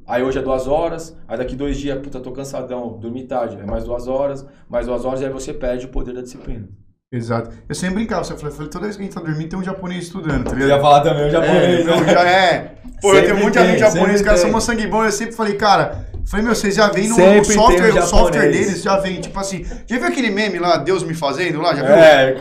[0.05, 3.65] Aí hoje é duas horas, aí daqui dois dias, puta, tô cansadão, dormi tarde, é
[3.65, 6.67] mais duas horas, mais duas horas, e aí você perde o poder da disciplina.
[7.15, 7.51] Exato.
[7.67, 10.03] Eu sempre brincava, você falou, toda vez que a gente tá dormindo tem um japonês
[10.03, 10.69] estudando, tá ligado?
[10.69, 11.79] Eu ia falar também, o japonês.
[11.79, 12.75] É, não, já é.
[13.01, 15.55] Pô, sempre eu tenho muitos amigos japoneses, os caras são sangue bom, eu sempre falei,
[15.55, 19.21] cara, falei, meu, vocês já vêm no, no software, um o software deles já vem,
[19.21, 21.95] tipo assim, já viu aquele meme lá, Deus me fazendo lá, já viu?
[21.95, 22.35] É.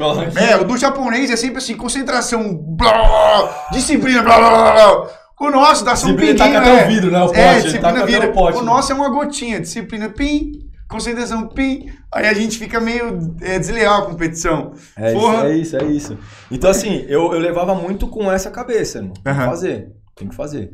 [0.50, 5.08] É, o do japonês é sempre assim, concentração, blá, blá, disciplina, blá, blá, blá.
[5.40, 6.56] O nosso dá só um pinguinho, taca é.
[6.56, 8.32] até o vidro, né, o pote, é, disciplina vira.
[8.32, 10.52] O nosso é uma gotinha, disciplina, pim,
[10.88, 11.90] concentração, pim.
[12.12, 14.72] Aí a gente fica meio é, desleal a competição.
[14.96, 15.50] É Porra.
[15.50, 16.18] isso, é isso, é isso.
[16.50, 19.14] Então, assim, eu, eu levava muito com essa cabeça, irmão.
[19.14, 20.70] Tem que fazer, tem que fazer.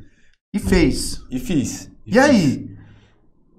[0.54, 1.20] E fez.
[1.30, 1.90] E fiz.
[2.04, 2.18] E, e fiz.
[2.18, 2.69] aí?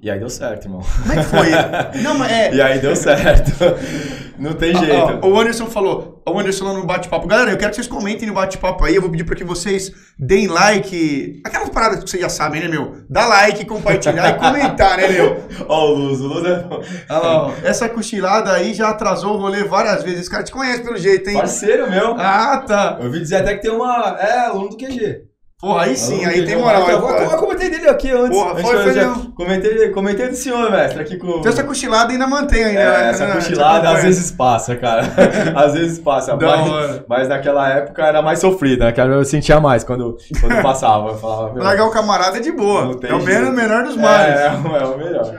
[0.02, 0.82] E aí deu certo, irmão.
[0.82, 1.52] Como é que foi?
[2.02, 2.56] Não, mas é.
[2.56, 3.52] E aí deu certo.
[4.40, 5.20] Não tem jeito.
[5.22, 7.28] Ó, o Anderson falou, o Anderson lá no bate-papo.
[7.28, 8.96] Galera, eu quero que vocês comentem no bate-papo aí.
[8.96, 11.40] Eu vou pedir para que vocês deem like.
[11.46, 12.96] Aquelas paradas que vocês já sabem, né, meu?
[13.08, 15.44] Dá like, compartilhar e comentar, né, meu?
[15.70, 16.66] Ó, o Luz, o Luz é.
[16.68, 17.52] Olha lá, ó.
[17.64, 20.22] Essa cochilada aí já atrasou o rolê várias vezes.
[20.22, 21.36] Esse cara te conhece pelo jeito, hein?
[21.36, 22.16] Parceiro meu.
[22.18, 22.98] Ah, tá.
[23.00, 24.18] Eu ouvi dizer até que tem uma.
[24.20, 25.31] É, aluno do QG.
[25.62, 26.90] Porra, aí sim, aí tem moral.
[26.90, 28.36] Eu, eu, comentei dele aqui antes.
[28.36, 29.32] Porra, Antes foi, foi já mesmo.
[29.34, 31.28] comentei, comentei do senhor, mestre, aqui com.
[31.38, 32.80] Então essa cochilada ainda mantém ainda.
[32.82, 33.10] É, né?
[33.12, 33.36] essa Né?
[33.36, 34.02] cochilada às acompanha.
[34.02, 35.04] vezes passa, cara.
[35.56, 36.36] às vezes passa.
[36.36, 37.06] Mas, hora.
[37.08, 38.92] mas naquela época era mais sofrida, né?
[38.92, 41.10] Que eu sentia mais quando, quando passava.
[41.10, 42.86] Eu falava, Largar o camarada é de boa.
[42.86, 43.52] Não É o menor, jeito.
[43.54, 44.40] menor dos é, males.
[44.40, 44.46] é,
[44.82, 45.26] é o melhor.
[45.26, 45.38] O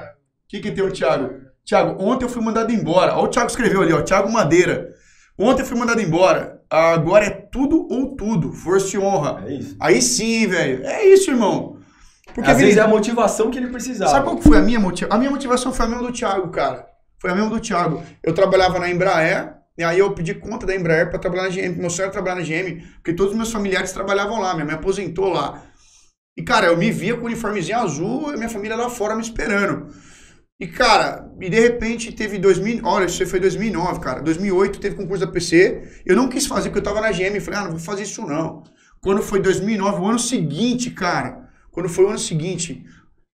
[0.49, 1.31] que, que tem o Thiago?
[1.67, 3.15] Thiago, ontem eu fui mandado embora.
[3.15, 4.03] Olha o Thiago escreveu ali, ó.
[4.03, 4.89] Thiago Madeira.
[5.37, 6.52] Ontem eu fui mandado embora.
[6.73, 8.51] Agora é tudo ou tudo.
[8.51, 9.45] Força e honra.
[9.47, 9.77] É isso.
[9.79, 10.83] Aí sim, velho.
[10.87, 11.77] É isso, irmão.
[12.35, 14.11] Porque Às vezes é a motivação que ele precisava.
[14.11, 15.15] sabe qual que foi a minha motivação?
[15.15, 16.87] A minha motivação foi a mesma do Thiago, cara.
[17.21, 18.03] Foi a mesma do Thiago.
[18.23, 19.55] Eu trabalhava na Embraer.
[19.77, 21.77] E aí eu pedi conta da Embraer para trabalhar na GM.
[21.79, 24.55] Meu sonho era trabalhar na GM, porque todos os meus familiares trabalhavam lá.
[24.55, 25.63] Minha mãe aposentou lá.
[26.37, 29.21] E, cara, eu me via com o uniformezinho azul e minha família lá fora me
[29.21, 29.89] esperando.
[30.63, 34.23] E, cara, e de repente teve 2000, olha, isso aí foi 2009, cara.
[34.23, 36.03] 2008 teve concurso da PC.
[36.07, 37.41] Eu não quis fazer porque eu tava na GM.
[37.41, 38.63] Falei, ah, não vou fazer isso não.
[39.01, 42.85] Quando foi 2009, o ano seguinte, cara, quando foi o ano seguinte,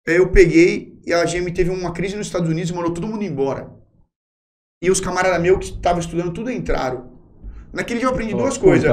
[0.07, 3.23] eu peguei e a GM teve uma crise nos Estados Unidos e mandou todo mundo
[3.23, 3.71] embora.
[4.83, 7.13] E os camaradas meus que estavam estudando tudo entraram.
[7.75, 8.85] Naquele dia eu aprendi Pô, duas coisas.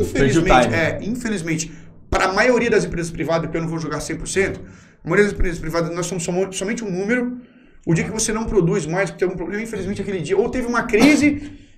[0.00, 1.72] infelizmente, é, infelizmente,
[2.10, 4.58] para a maioria das empresas privadas, porque eu não vou jogar 100%,
[5.04, 7.38] a maioria das empresas privadas nós somos somo- somente um número.
[7.88, 10.48] O dia que você não produz mais, porque tem algum problema, infelizmente aquele dia, ou
[10.50, 11.28] teve uma crise,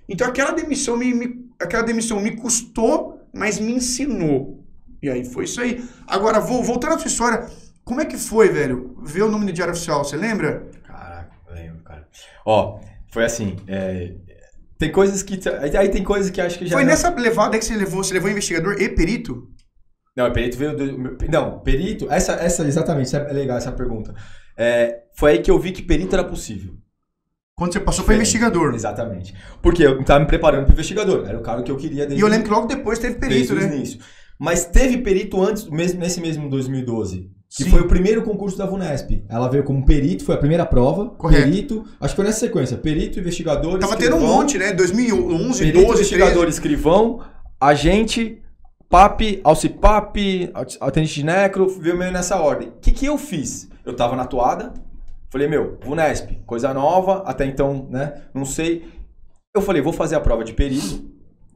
[0.08, 4.64] então aquela demissão me, me- aquela demissão me custou, mas me ensinou.
[5.02, 5.72] E aí foi isso aí.
[6.06, 7.46] Agora, vou, voltando à sua história,
[7.84, 8.96] como é que foi, velho?
[9.02, 10.66] Ver o nome do Diário Oficial, você lembra?
[10.84, 12.06] Caraca, lembro, cara.
[12.44, 12.80] Ó,
[13.12, 13.56] foi assim.
[13.68, 14.14] é,
[14.78, 15.38] Tem coisas que.
[15.78, 16.72] Aí tem coisas que acho que já.
[16.72, 19.48] foi não- nessa levada que você levou, você levou investigador e perito?
[20.16, 21.16] Não, perito veio do.
[21.30, 22.10] Não, perito.
[22.10, 24.12] Essa, essa exatamente, essa é legal essa pergunta.
[24.62, 26.74] É, foi aí que eu vi que perito era possível.
[27.56, 28.74] Quando você passou para investigador.
[28.74, 29.34] Exatamente.
[29.62, 31.26] Porque eu tava me preparando para investigador.
[31.26, 33.54] Era o cara que eu queria desde E eu lembro que logo depois teve perito,
[33.54, 33.74] né?
[33.74, 34.00] início.
[34.38, 37.30] Mas teve perito antes, mesmo, nesse mesmo 2012.
[37.56, 37.70] Que Sim.
[37.70, 39.24] foi o primeiro concurso da VUNESP.
[39.30, 41.08] Ela veio como perito, foi a primeira prova.
[41.10, 41.42] Correto.
[41.42, 42.76] Perito, acho que foi nessa sequência.
[42.76, 44.72] Perito, investigador, Tava tendo um escrivão, monte, né?
[44.74, 46.48] 2011, Perito, 12, investigador, 13.
[46.48, 47.20] escrivão,
[47.58, 48.42] agente,
[48.90, 50.16] PAP, Alcipap,
[50.80, 52.68] atendente de necro, veio meio nessa ordem.
[52.68, 53.69] O que, que eu fiz?
[53.84, 54.72] Eu tava na toada,
[55.30, 58.86] falei, meu, VUNESP, coisa nova, até então, né, não sei.
[59.54, 61.08] Eu falei, vou fazer a prova de perito,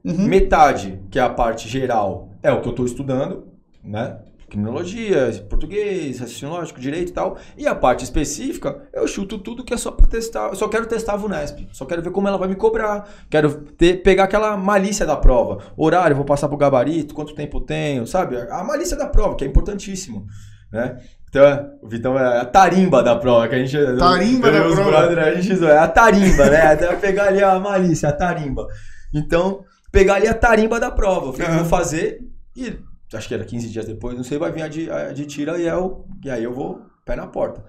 [0.04, 0.26] Uhum.
[0.26, 3.48] metade, que é a parte geral, é o que eu tô estudando,
[3.82, 4.18] né,
[4.50, 9.72] criminologia, português, raciocínio lógico, direito e tal, e a parte específica, eu chuto tudo que
[9.72, 12.36] é só pra testar, eu só quero testar a VUNESP, só quero ver como ela
[12.36, 17.14] vai me cobrar, quero ter, pegar aquela malícia da prova, horário, vou passar pro gabarito,
[17.14, 20.26] quanto tempo eu tenho, sabe, a malícia da prova, que é importantíssimo,
[20.70, 21.00] né,
[21.34, 23.98] então, o Vitão é a tarimba da prova, que a gente...
[23.98, 24.84] Tarimba da prova.
[24.84, 28.66] brother, a gente é a tarimba, né, até pegar ali a malícia, a tarimba,
[29.12, 31.58] então, pegar ali a tarimba da prova, eu falei, Aham.
[31.58, 32.20] vou fazer,
[32.56, 32.78] e
[33.12, 35.58] acho que era 15 dias depois, não sei, vai vir a de, a de tira
[35.58, 37.64] e, é o, e aí eu vou pé na porta.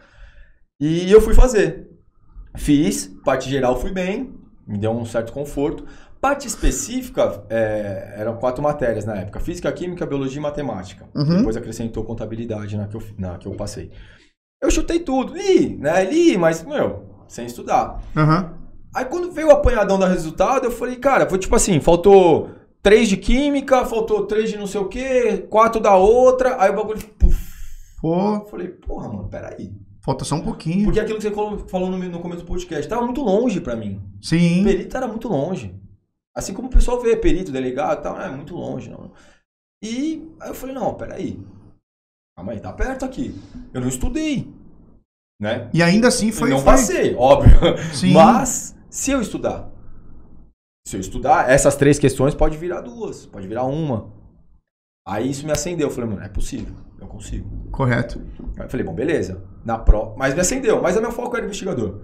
[0.79, 1.87] E eu fui fazer.
[2.57, 4.33] Fiz, parte geral fui bem,
[4.67, 5.85] me deu um certo conforto.
[6.25, 11.07] Parte específica, é, eram quatro matérias na época: física, química, biologia e matemática.
[11.13, 11.37] Uhum.
[11.37, 13.91] Depois acrescentou contabilidade na que, eu, na que eu passei.
[14.59, 16.03] Eu chutei tudo, li, né?
[16.03, 18.01] Li, mas, meu, sem estudar.
[18.17, 18.55] Aham.
[18.91, 22.49] Aí quando veio o apanhadão do resultado, eu falei, cara, foi tipo assim, faltou
[22.81, 26.75] três de química, faltou três de não sei o quê, quatro da outra, aí o
[26.75, 27.37] bagulho, puf.
[28.01, 29.73] Pô, Eu falei, porra, mano, peraí.
[30.03, 30.85] falta só um pouquinho.
[30.85, 31.31] Porque aquilo que você
[31.67, 34.01] falou, no, no começo do podcast, tava muito longe pra mim.
[34.19, 34.63] Sim.
[34.63, 35.84] Perito era muito longe.
[36.37, 38.89] Assim como o pessoal vê perito, delegado e tal, é muito longe.
[38.89, 39.11] Não.
[39.83, 41.39] E aí eu falei, não, peraí.
[42.37, 43.33] Calma aí, tá perto aqui.
[43.73, 44.53] Eu não estudei.
[45.41, 45.69] Né?
[45.73, 46.49] E ainda assim foi.
[46.49, 46.65] não foi...
[46.65, 47.57] passei, óbvio.
[47.93, 48.13] Sim.
[48.13, 49.71] Mas, se eu estudar,
[50.87, 54.13] se eu estudar, essas três questões pode virar duas, pode virar uma.
[55.07, 55.87] Aí isso me acendeu.
[55.87, 57.69] Eu falei, mano, é possível, eu consigo.
[57.71, 58.21] Correto.
[58.57, 59.43] Aí eu falei, bom, beleza.
[59.63, 60.15] Na pro...
[60.17, 62.01] Mas me acendeu, mas o meu foco era investigador.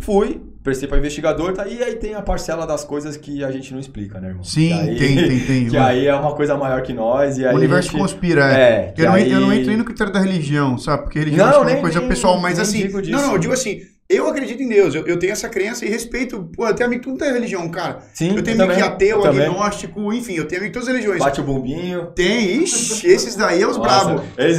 [0.00, 1.66] Fui, prestei pra investigador, tá?
[1.66, 4.44] E aí tem a parcela das coisas que a gente não explica, né, irmão?
[4.44, 5.68] Sim, aí- tem, tem, tem.
[5.70, 7.38] Que aí é uma coisa maior que nós.
[7.38, 8.00] O universo gente...
[8.00, 8.56] conspira, é.
[8.56, 11.04] É, Eu não, aí- eu não entro nem no critério da religião, sabe?
[11.04, 12.86] Porque religião Não, é uma nem- coisa nem- pessoal, mas assim.
[12.88, 13.80] Não, não, eu digo assim.
[14.08, 16.48] Eu acredito em Deus, eu, eu tenho essa crença e respeito.
[16.56, 17.98] Pô, eu tenho amigo que não tem religião, cara.
[18.14, 19.46] Sim, Eu tenho eu amigo que é também, ateu, eu também.
[19.46, 21.18] agnóstico, enfim, eu tenho amigo de todas as religiões.
[21.20, 22.06] Bate o bumbinho.
[22.14, 24.22] Tem, ixi, esses daí é os bravos.
[24.38, 24.56] Eles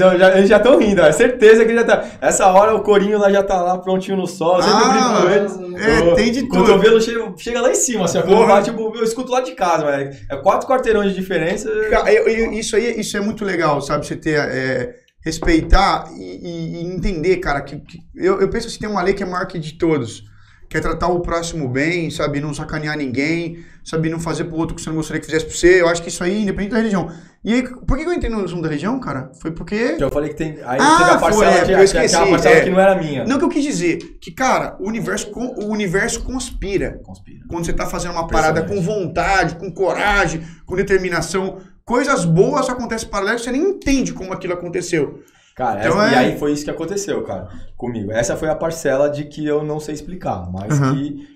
[0.49, 2.05] já estão rindo, é certeza que já tá.
[2.21, 4.57] Essa hora o corinho lá já tá lá prontinho no sol.
[4.57, 5.29] Eu sempre Ah, brinco com
[5.69, 5.81] eles.
[5.85, 6.65] é, O- tem de o tudo.
[6.65, 9.51] cotovelo chega, chega lá em cima, assim, quando bate o bumbum, eu escuto lá de
[9.53, 11.69] casa, mas é quatro quarteirões de diferença.
[11.89, 12.11] Cara,
[12.53, 14.05] isso aí isso é muito legal, sabe?
[14.05, 14.37] Você ter.
[14.37, 19.01] é, respeitar e, e- e entender, cara, que, que- eu, eu penso assim, tem uma
[19.01, 20.23] lei que é maior que de todos.
[20.69, 22.41] Que é tratar o próximo bem, sabe?
[22.41, 24.09] Não sacanear ninguém, sabe?
[24.09, 25.79] Não fazer pro outro o que você não gostaria que fizesse pra você.
[25.81, 27.09] Eu acho que isso aí, independente da religião.
[27.41, 29.31] E aí, por que que eu entrei no assunto da religião, cara?
[29.41, 29.93] Foi porque.
[29.93, 30.57] Que eu falei que tem.
[30.65, 32.61] Aí Ah, teve a foi, parcela é, que, eu que- esqueci, aquela parcela é.
[32.65, 33.23] que não era minha.
[33.23, 36.99] Não que eu quis dizer, que, cara, o universo, o universo conspira.
[37.01, 37.45] Conspira.
[37.47, 43.07] Quando você tá fazendo uma parada com vontade, com coragem, com determinação, coisas boas acontecem
[43.09, 45.23] paralelo, você nem entende como aquilo aconteceu.
[45.55, 48.11] Cara, Então essa- é- e aí foi isso que aconteceu, cara, comigo.
[48.11, 50.93] Essa foi a parcela de que eu não sei explicar, mas Uhum.
[50.93, 51.27] que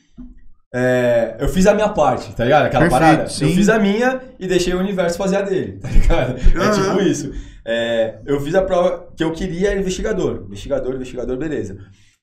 [0.74, 2.66] é, eu fiz a minha parte, tá ligado?
[2.66, 3.30] Aquela Perfeito, parada.
[3.30, 3.46] sim.
[3.46, 6.36] Eu fiz a minha e deixei o universo fazer a dele, tá ligado?
[6.38, 6.72] É Uhum.
[6.96, 7.32] tipo isso.
[7.66, 10.44] É, eu fiz a prova que eu queria era investigador.
[10.48, 11.78] Investigador, investigador, beleza.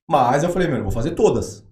[0.09, 1.65] Mas eu falei, meu, eu vou fazer todas.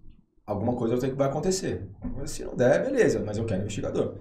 [0.47, 1.89] Alguma coisa eu sei que vai acontecer.
[2.27, 4.15] Se não der, beleza, mas eu quero investigador.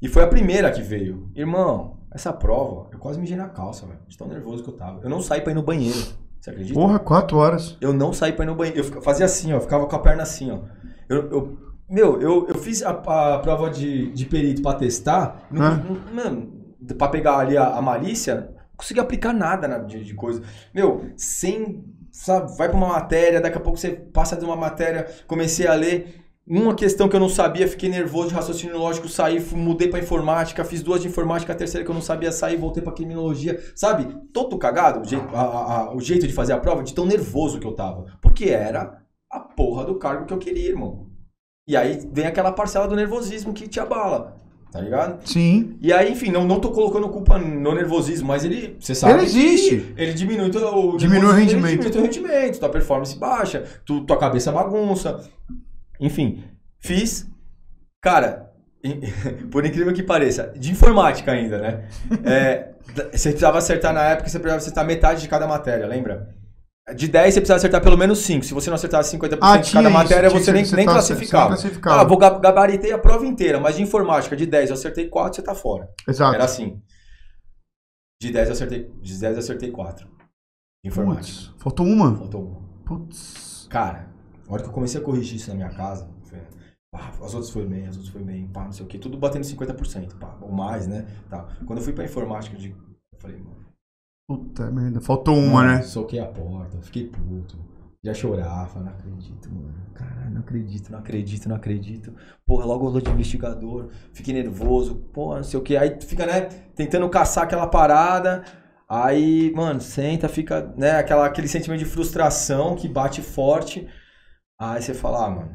[0.00, 1.30] E foi a primeira que veio.
[1.34, 3.98] Irmão, essa prova, eu quase mijei na calça, velho.
[4.08, 5.00] De tão nervoso que eu tava.
[5.02, 5.98] Eu não saí pra ir no banheiro.
[6.40, 6.74] Você acredita?
[6.78, 7.76] Porra, quatro horas.
[7.80, 8.78] Eu não saí pra ir no banheiro.
[8.94, 9.56] Eu fazia assim, ó.
[9.56, 10.60] eu Ficava com a perna assim, ó.
[11.08, 15.46] Eu, eu- meu, eu, eu fiz a, a prova de, de perito pra testar.
[15.50, 15.70] Não, Ah.
[15.76, 16.52] não- mano,
[16.96, 20.40] pra pegar ali a, a malícia, não consegui aplicar nada na, de, de coisa.
[20.74, 21.84] Meu, sem.
[22.12, 25.74] Sabe, vai pra uma matéria, daqui a pouco você passa de uma matéria, comecei a
[25.74, 26.16] ler.
[26.52, 30.64] Uma questão que eu não sabia, fiquei nervoso de raciocínio lógico, saí, mudei pra informática,
[30.64, 33.62] fiz duas de informática, a terceira que eu não sabia sair, voltei pra criminologia.
[33.76, 37.06] Sabe, todo cagado, o jeito, a- a- o jeito de fazer a prova, de tão
[37.06, 38.06] nervoso que eu tava.
[38.20, 38.98] Porque era
[39.30, 41.06] a porra do cargo que eu queria, irmão.
[41.68, 44.34] E aí vem aquela parcela do nervosismo que te abala,
[44.72, 45.24] tá ligado?
[45.28, 45.76] Sim.
[45.80, 49.22] E aí, enfim, não, não tô colocando culpa no nervosismo, mas ele, você sabe Ele
[49.22, 49.94] existe.
[49.96, 51.70] ele diminui o Diminui o rendimento.
[51.80, 55.20] Diminui teu rendimento, tua performance baixa, tu, tua cabeça bagunça.
[56.00, 56.42] Enfim,
[56.80, 57.28] fiz.
[58.02, 58.50] Cara,
[59.50, 61.88] por incrível que pareça, de informática ainda, né?
[62.24, 62.70] É,
[63.12, 66.34] você precisava acertar na época, você precisava acertar metade de cada matéria, lembra?
[66.96, 68.44] De 10 você precisava acertar pelo menos 5.
[68.44, 70.92] Se você não acertasse 50% Ah, de cada isso, matéria, tinha você nem, nem tá-
[70.94, 71.46] classificava.
[71.48, 72.00] classificava.
[72.00, 75.36] Ah, vou ga- gabaritei a prova inteira, mas de informática, de 10 eu acertei 4,
[75.36, 75.88] você tá fora.
[76.08, 76.34] Exato.
[76.34, 76.80] Era assim.
[78.20, 80.08] De 10 eu acertei, de 10 eu acertei 4.
[80.84, 81.22] Informática.
[81.50, 82.16] Putz, faltou uma.
[82.16, 82.60] Faltou uma.
[82.84, 83.66] Putz.
[83.70, 84.08] Cara,
[84.50, 86.38] na hora que eu comecei a corrigir isso na minha casa, foi,
[86.90, 89.16] pá, as outras foram bem, as outras foram bem, pá, não sei o que, tudo
[89.16, 91.06] batendo 50%, pá, ou mais, né?
[91.28, 91.46] Tá.
[91.64, 92.76] Quando eu fui pra informática, eu, digo,
[93.12, 93.60] eu falei, mano,
[94.28, 95.00] Puta merda.
[95.00, 95.82] Faltou uma, mano, né?
[95.82, 97.58] soquei a porta, fiquei puto,
[98.02, 99.74] já chorava, não acredito, mano.
[99.94, 102.14] Caralho, não acredito, não acredito, não acredito.
[102.46, 105.76] Porra, logo eu de investigador, fiquei nervoso, porra, não sei o que.
[105.76, 106.42] Aí tu fica, né,
[106.74, 108.44] tentando caçar aquela parada.
[108.88, 113.88] Aí, mano, senta, fica, né, aquela, aquele sentimento de frustração que bate forte.
[114.60, 115.50] Aí você fala, ah, mano,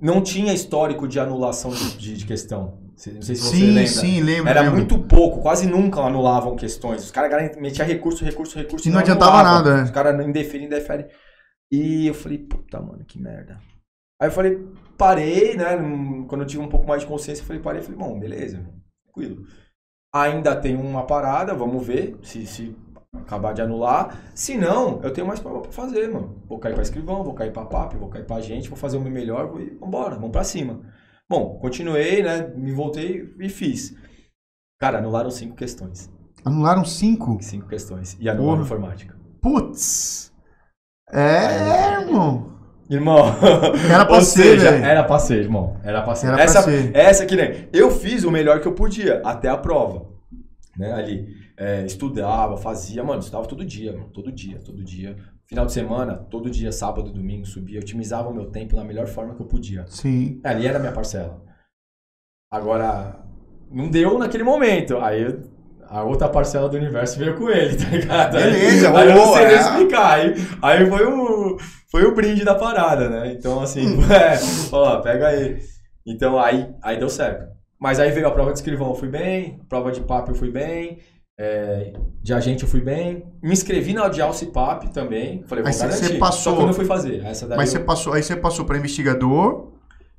[0.00, 2.78] não tinha histórico de anulação de, de- de questão.
[2.82, 3.86] Não sei se você Sim, lembra.
[3.86, 4.48] sim, lembro.
[4.48, 4.76] Era lembro.
[4.76, 7.04] muito pouco, quase nunca anulavam questões.
[7.04, 8.88] Os caras metiam recurso, recurso, recurso.
[8.88, 9.64] E não adiantava anulavam.
[9.64, 9.84] nada, é.
[9.84, 11.06] Os caras não indeferem, indeferem.
[11.70, 13.60] E eu falei, puta, mano, que merda.
[14.20, 14.58] Aí eu falei,
[14.96, 15.76] parei, né?
[16.28, 18.64] Quando eu tive um pouco mais de consciência, eu falei, parei, falei, bom, beleza,
[19.04, 19.44] tranquilo.
[20.14, 22.74] Ainda tem uma parada, vamos ver se, se
[23.22, 24.18] acabar de anular.
[24.34, 26.42] Se não, eu tenho mais prova pra fazer, mano.
[26.48, 29.00] Vou cair pra escrivão, vou cair pra PAP, vou cair pra gente, vou fazer o
[29.00, 30.80] meu melhor, vou e vambora, vamos pra cima.
[31.28, 32.52] Bom, continuei, né?
[32.56, 33.94] Me voltei e fiz.
[34.80, 36.10] Cara, anularam cinco questões.
[36.44, 37.36] Anularam cinco?
[37.42, 38.16] Cinco questões.
[38.20, 38.62] E anularam Porra.
[38.66, 39.16] informática.
[39.42, 40.32] Putz.
[41.12, 42.56] É, irmão.
[42.90, 43.18] Irmão,
[43.92, 44.84] Era pra ou ser, seja, velho.
[44.84, 45.76] era pra ser, irmão.
[45.82, 46.26] Era pra ser.
[46.28, 46.96] Era pra essa, ser.
[46.96, 47.68] essa que nem.
[47.72, 50.06] Eu fiz o melhor que eu podia, até a prova.
[50.78, 51.26] Né, ali.
[51.60, 55.16] É, estudava, fazia, mano, estudava todo dia, mano, todo dia, todo dia.
[55.48, 59.34] Final de semana, todo dia, sábado, domingo, subia, otimizava o meu tempo da melhor forma
[59.34, 59.84] que eu podia.
[59.88, 60.40] Sim.
[60.44, 61.42] Ali era a minha parcela.
[62.50, 63.24] Agora,
[63.70, 64.98] não deu naquele momento.
[64.98, 65.36] Aí
[65.88, 68.36] a outra parcela do universo veio com ele, tá ligado?
[68.36, 69.58] Aí- Beleza, aí, eu não sei é.
[69.58, 70.12] explicar.
[70.14, 71.56] Aí, aí foi, o,
[71.90, 73.32] foi o brinde da parada, né?
[73.32, 74.00] Então, assim, Hum.
[74.12, 74.38] é,
[74.72, 75.58] ó, pega aí.
[76.06, 77.48] Então, aí, aí deu certo.
[77.80, 79.60] Mas aí veio a prova de escrivão, eu fui bem.
[79.68, 80.98] Prova de papo, eu fui bem.
[81.38, 83.24] É, de agente, eu fui bem.
[83.42, 85.42] Me inscrevi na de Alcipap também.
[85.44, 86.04] Falei, vou garantir.
[86.04, 86.52] cê passou.
[86.52, 87.24] Só que eu não fui fazer.
[87.24, 89.72] Essa daí Mas eu- você passou, aí você passou para investigador,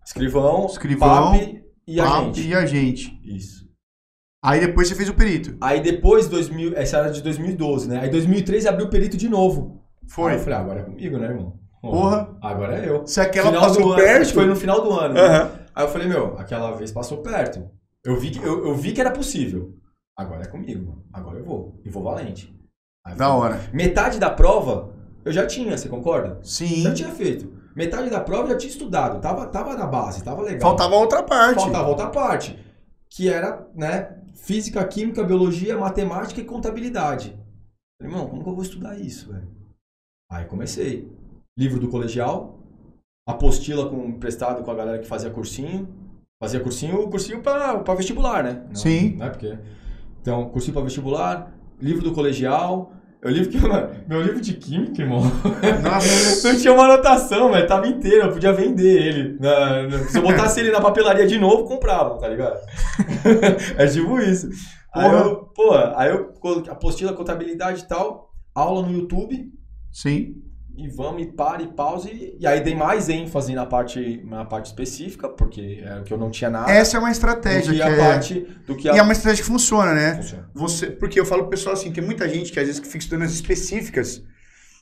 [0.06, 2.48] Escrivão, Escrivão, PAP e PAP agente.
[2.48, 3.22] e agente.
[3.24, 3.68] Isso.
[4.44, 5.58] Aí depois você fez o perito.
[5.60, 8.00] Aí depois, 2000, essa era de 2012, né?
[8.00, 9.84] Aí 2013 abriu o perito de novo.
[10.08, 10.32] Foi.
[10.32, 11.60] Aí eu falei, ah, agora é comigo, né, irmão?
[11.82, 12.38] Porra.
[12.42, 13.06] Agora é eu.
[13.06, 14.34] Se aquela Final passou ano, perto.
[14.34, 15.14] Foi no final do ano.
[15.14, 15.22] né?
[15.22, 15.52] Aham.
[15.76, 17.70] Aí eu falei, meu, aquela vez passou perto.
[18.04, 19.74] Eu vi que, eu, eu vi que era possível.
[20.20, 21.02] Agora é comigo.
[21.14, 21.80] Agora eu vou.
[21.86, 22.54] E vou valente.
[23.06, 23.58] Aí Da hora.
[23.72, 24.94] Metade da prova
[25.24, 26.42] eu já tinha, você concorda?
[26.44, 26.82] Sim.
[26.82, 27.50] Já tinha feito.
[27.74, 29.22] Metade da prova eu já tinha estudado.
[29.22, 30.60] Tava, tava na base, tava legal.
[30.60, 31.62] Faltava outra parte.
[31.62, 32.60] Faltava outra parte.
[33.10, 34.22] Que era, né?
[34.36, 37.30] Física, química, biologia, matemática e contabilidade.
[37.98, 39.48] Falei, irmão, como que eu vou estudar isso, velho?
[40.30, 41.10] Aí comecei.
[41.58, 42.60] Livro do colegial,
[43.26, 45.88] apostila com, emprestado com a galera que fazia cursinho.
[46.44, 48.66] Fazia cursinho, cursinho pra, pra vestibular, né?
[48.68, 49.16] Não, Sim.
[49.16, 49.58] Não é porque...
[50.22, 52.94] Então, cursinho pra vestibular, livro do colegial.
[53.22, 53.58] Eu livro que,
[54.08, 55.22] meu livro de química, irmão,
[55.84, 56.48] Nossa.
[56.54, 59.38] não tinha uma anotação, mas tava inteiro, eu podia vender ele.
[59.40, 62.58] Na- na- se eu botasse ele na papelaria de novo, comprava, tá ligado?
[63.78, 64.50] é tipo isso.
[64.94, 66.34] Aí eu, pô, aí eu
[66.70, 69.52] apostila, contabilidade e tal, aula no YouTube,
[69.92, 70.36] Sim.
[70.80, 72.36] E vamos, e para, e pause.
[72.40, 76.18] E aí dei mais ênfase na parte, na parte específica, porque era o que eu
[76.18, 76.72] não tinha nada.
[76.72, 77.98] Essa é uma do estratégia que que a é...
[77.98, 78.96] parte do que a...
[78.96, 80.16] E é uma estratégia que funciona, né?
[80.16, 80.50] Funciona.
[80.54, 83.00] Você, porque eu falo pro pessoal assim, tem muita gente que às vezes que fica
[83.00, 84.24] estudando as específicas.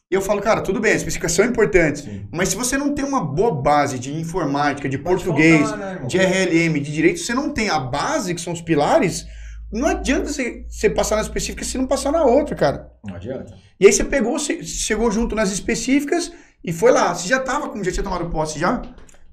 [0.10, 2.04] E eu falo, cara, tudo bem, as específicas são importantes.
[2.04, 2.28] Sim.
[2.32, 6.08] Mas se você não tem uma boa base de informática, de Pode português, faltar, né,
[6.08, 9.26] de RLM, de direito, você não tem a base, que são os pilares,
[9.72, 12.92] não adianta você, você passar na específica se não passar na outra, cara.
[13.06, 13.54] Não adianta.
[13.80, 16.32] E aí você pegou, você chegou junto nas específicas
[16.64, 17.14] e foi lá.
[17.14, 18.82] Você já tava, como já tinha tomado posse já?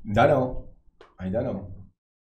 [0.07, 0.65] Ainda não.
[1.19, 1.73] Ainda não.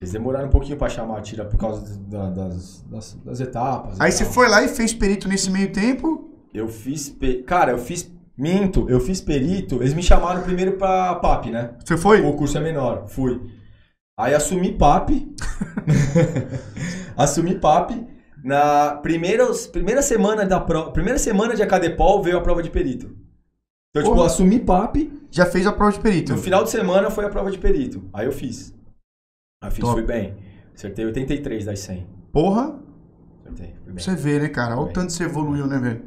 [0.02, 4.00] Eles demoraram um pouquinho pra chamar a tira por causa da- das, das, das etapas.
[4.00, 6.30] Aí você foi lá e fez perito nesse meio tempo.
[6.54, 7.10] Eu fiz.
[7.10, 8.10] pe- Cara, eu fiz.
[8.38, 9.78] Minto, eu fiz perito.
[9.78, 11.74] Eles me chamaram primeiro pra PAP, né?
[11.84, 12.22] Você foi?
[12.22, 13.08] O curso é menor.
[13.08, 13.41] Fui.
[14.20, 15.10] Aí assumi PAP.
[17.18, 17.91] assumi PAP.
[18.43, 20.91] Na primeira, primeira semana da prova.
[20.91, 23.07] Primeira semana de Acadepol veio a prova de perito.
[23.89, 24.28] Então, tipo, eu Porra.
[24.28, 25.11] assumi PAP.
[25.32, 26.34] Já fez a prova de perito.
[26.34, 28.07] No final de semana foi a prova de perito.
[28.13, 28.74] Aí eu fiz.
[29.61, 29.93] Aí eu fiz, Top.
[29.95, 30.36] fui bem.
[30.74, 32.07] Acertei 83 das 100.
[32.32, 32.80] Porra,
[33.43, 34.76] Acertei, você vê, né, cara?
[34.76, 36.03] Olha o tanto que você evoluiu, né, velho?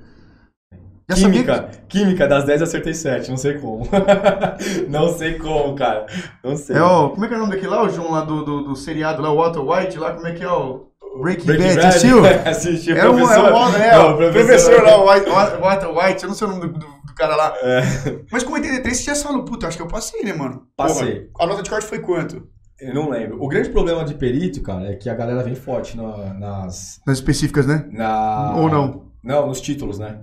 [1.10, 3.82] Já sabia Química, química, das 10 eu acertei 7, não sei como.
[4.88, 6.06] não sei como, cara.
[6.44, 6.76] Não sei.
[6.76, 8.62] É, ó, como é que é o nome daquele lá, o João lá do, do,
[8.62, 11.86] do seriado lá, o Walter White lá, como é que é o Breaking, Breaking Bad,
[11.86, 12.24] assistiu?
[12.46, 16.28] Assisti, É o, é o, é, Não, o professor lá, o White, Walter White, eu
[16.28, 17.54] não sei o nome do, do, cara lá.
[17.62, 17.82] É.
[18.30, 20.66] Mas com 83 você já falou, puta, acho que eu passei, né, mano?
[20.76, 21.28] Passei.
[21.32, 22.48] Porra, a nota de corte foi quanto?
[22.80, 23.42] Eu não lembro.
[23.42, 26.98] O grande problema de perito, cara, é que a galera vem forte na- nas...
[27.06, 27.86] Nas específicas, né?
[27.92, 28.54] Na...
[28.56, 29.10] Ou não?
[29.22, 30.20] Não, nos títulos, né?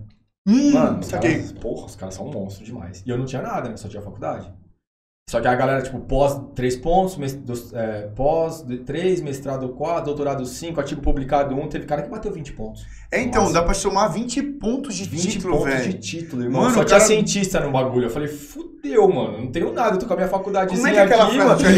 [0.48, 3.04] Hum, Mano, os caras, porra, os caras são monstros demais.
[3.06, 3.78] E eu não tinha nada, né?
[3.78, 4.52] Só tinha faculdade.
[5.30, 10.46] Só que a galera, tipo, pós 3 pontos, dos- é, pós 3, mestrado 4, doutorado
[10.46, 12.86] 5, artigo publicado 1, teve cara que bateu 20 pontos.
[13.12, 13.56] É, então, Nossa.
[13.56, 15.90] dá pra somar 20 pontos de 20 título, pontos velho.
[15.92, 16.62] de título, irmão.
[16.62, 18.06] Mano, Só o tinha cara- cientista no bagulho.
[18.06, 19.38] Eu falei, fudeu, mano.
[19.40, 19.96] Não tenho nada.
[19.96, 21.64] Eu tô com a minha faculdade Como é que é aquela aqui, frase lá que
[21.64, 21.70] eu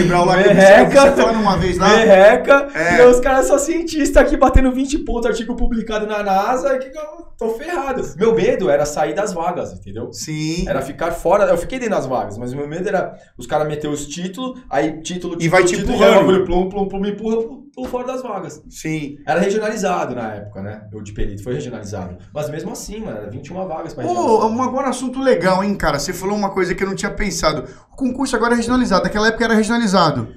[0.53, 1.89] Merreca, falando uma vez lá?
[1.89, 2.67] merreca.
[2.75, 2.97] É.
[3.01, 6.77] E os caras são cientistas aqui batendo 20 pontos, artigo publicado na NASA.
[6.77, 8.03] Que eu tô ferrado.
[8.15, 10.11] Meu medo era sair das vagas, entendeu?
[10.13, 10.67] Sim.
[10.67, 11.45] Era ficar fora.
[11.45, 14.61] Eu fiquei dentro das vagas, mas o meu medo era os caras meter os títulos,
[14.69, 16.11] aí título, título, E vai te título, empurrando.
[16.11, 17.37] e aí o bagulho, plum, plum, plum, empurra,
[17.73, 18.61] pulo fora das vagas.
[18.69, 19.15] Sim.
[19.25, 20.81] Era regionalizado na época, né?
[20.93, 22.17] O de perito foi regionalizado.
[22.33, 25.97] Mas mesmo assim, mano, era 21 vagas pra Pô, um agora assunto legal, hein, cara?
[25.97, 27.63] Você falou uma coisa que eu não tinha pensado.
[27.91, 29.03] O concurso agora é regionalizado.
[29.05, 30.27] Naquela época era regionalizado.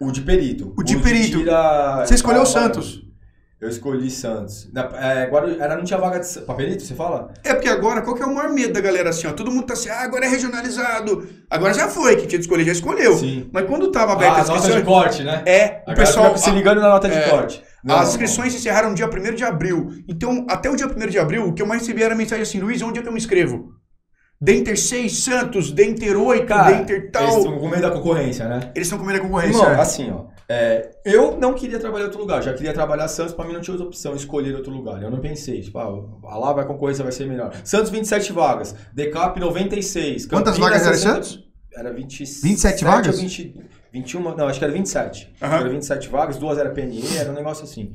[0.00, 0.72] O de perito.
[0.76, 1.38] O de perito.
[1.38, 3.02] tira- Você escolheu Ah, o Santos.
[3.62, 4.68] Eu escolhi Santos.
[4.72, 7.32] Na, é, Guaru- era, não tinha vaga de, pra perito, você fala?
[7.44, 9.32] É porque agora, qual que é o maior medo da galera assim, ó?
[9.32, 11.28] Todo mundo tá assim, ah, agora é regionalizado.
[11.48, 13.16] Agora já foi, quem tinha de escolher já escolheu.
[13.16, 13.48] Sim.
[13.52, 15.44] Mas quando tava aberta Ah, as nota de corte, né?
[15.46, 16.36] É, A o pessoal...
[16.36, 17.62] se ligando na nota de é, corte.
[17.84, 18.08] Não, as não.
[18.08, 19.90] inscrições encerraram no dia 1 de abril.
[20.08, 22.58] Então, até o dia 1 de abril, o que eu mais recebi era mensagem assim,
[22.58, 23.68] Luiz, onde é que eu me inscrevo?
[24.40, 27.22] Denter 6, Santos, Denter 8, Cara, Denter tal.
[27.22, 28.72] eles Eles estão com medo da concorrência, né?
[28.74, 29.56] estão com medo da concorrência.
[29.56, 29.80] Irmão, é.
[29.80, 30.32] assim, ó.
[30.54, 33.62] É, eu não queria trabalhar em outro lugar, já queria trabalhar Santos, pra mim não
[33.62, 35.02] tinha outra opção, escolher outro lugar.
[35.02, 37.54] Eu não pensei, tipo, ah, lá vai a concorrência vai ser melhor.
[37.64, 40.26] Santos 27 vagas, Decap 96.
[40.26, 41.48] Quantas Campinas, vagas era 60 Santos?
[41.74, 43.16] Era 20, 27 vagas?
[43.16, 43.54] Ou 20,
[43.94, 45.34] 21, não, acho que era 27.
[45.40, 45.56] Aham.
[45.56, 47.90] Era 27 vagas, duas era PNE, era um negócio assim.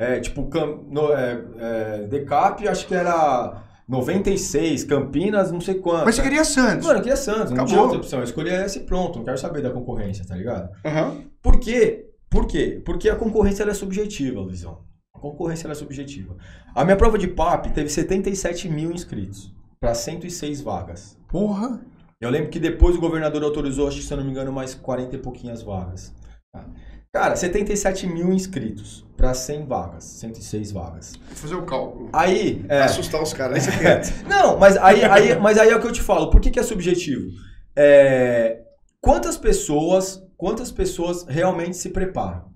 [0.00, 0.48] É, tipo,
[0.90, 6.06] no, é, é, Decap, acho que era 96, Campinas, não sei quanto.
[6.06, 6.86] Mas você queria Santos.
[6.86, 7.66] Mano, eu queria Santos, não Acabou.
[7.66, 8.20] tinha outra opção.
[8.20, 10.70] Eu escolhi essa e pronto, não quero saber da concorrência, tá ligado?
[10.82, 11.29] Aham.
[11.42, 12.06] Por quê?
[12.28, 12.80] Por quê?
[12.84, 14.84] Porque a concorrência ela é subjetiva, Luizão.
[15.14, 16.36] A concorrência ela é subjetiva.
[16.74, 21.18] A minha prova de PAP teve 77 mil inscritos para 106 vagas.
[21.28, 21.80] Porra.
[22.20, 24.74] Eu lembro que depois o governador autorizou, acho que se eu não me engano, mais
[24.74, 26.14] 40 e pouquinhas vagas.
[26.52, 26.66] tá?
[27.12, 31.14] Cara, 77 mil inscritos para 100 vagas, 106 vagas.
[31.26, 32.08] Vou fazer o cálculo.
[32.12, 32.82] Aí, é...
[32.82, 33.66] assustar os caras.
[33.82, 34.00] É.
[34.28, 36.30] Não, mas aí, aí, mas aí é o que eu te falo.
[36.30, 37.30] Por que, que é subjetivo?
[37.74, 38.60] É...
[39.00, 42.50] Quantas pessoas, quantas pessoas realmente se preparam,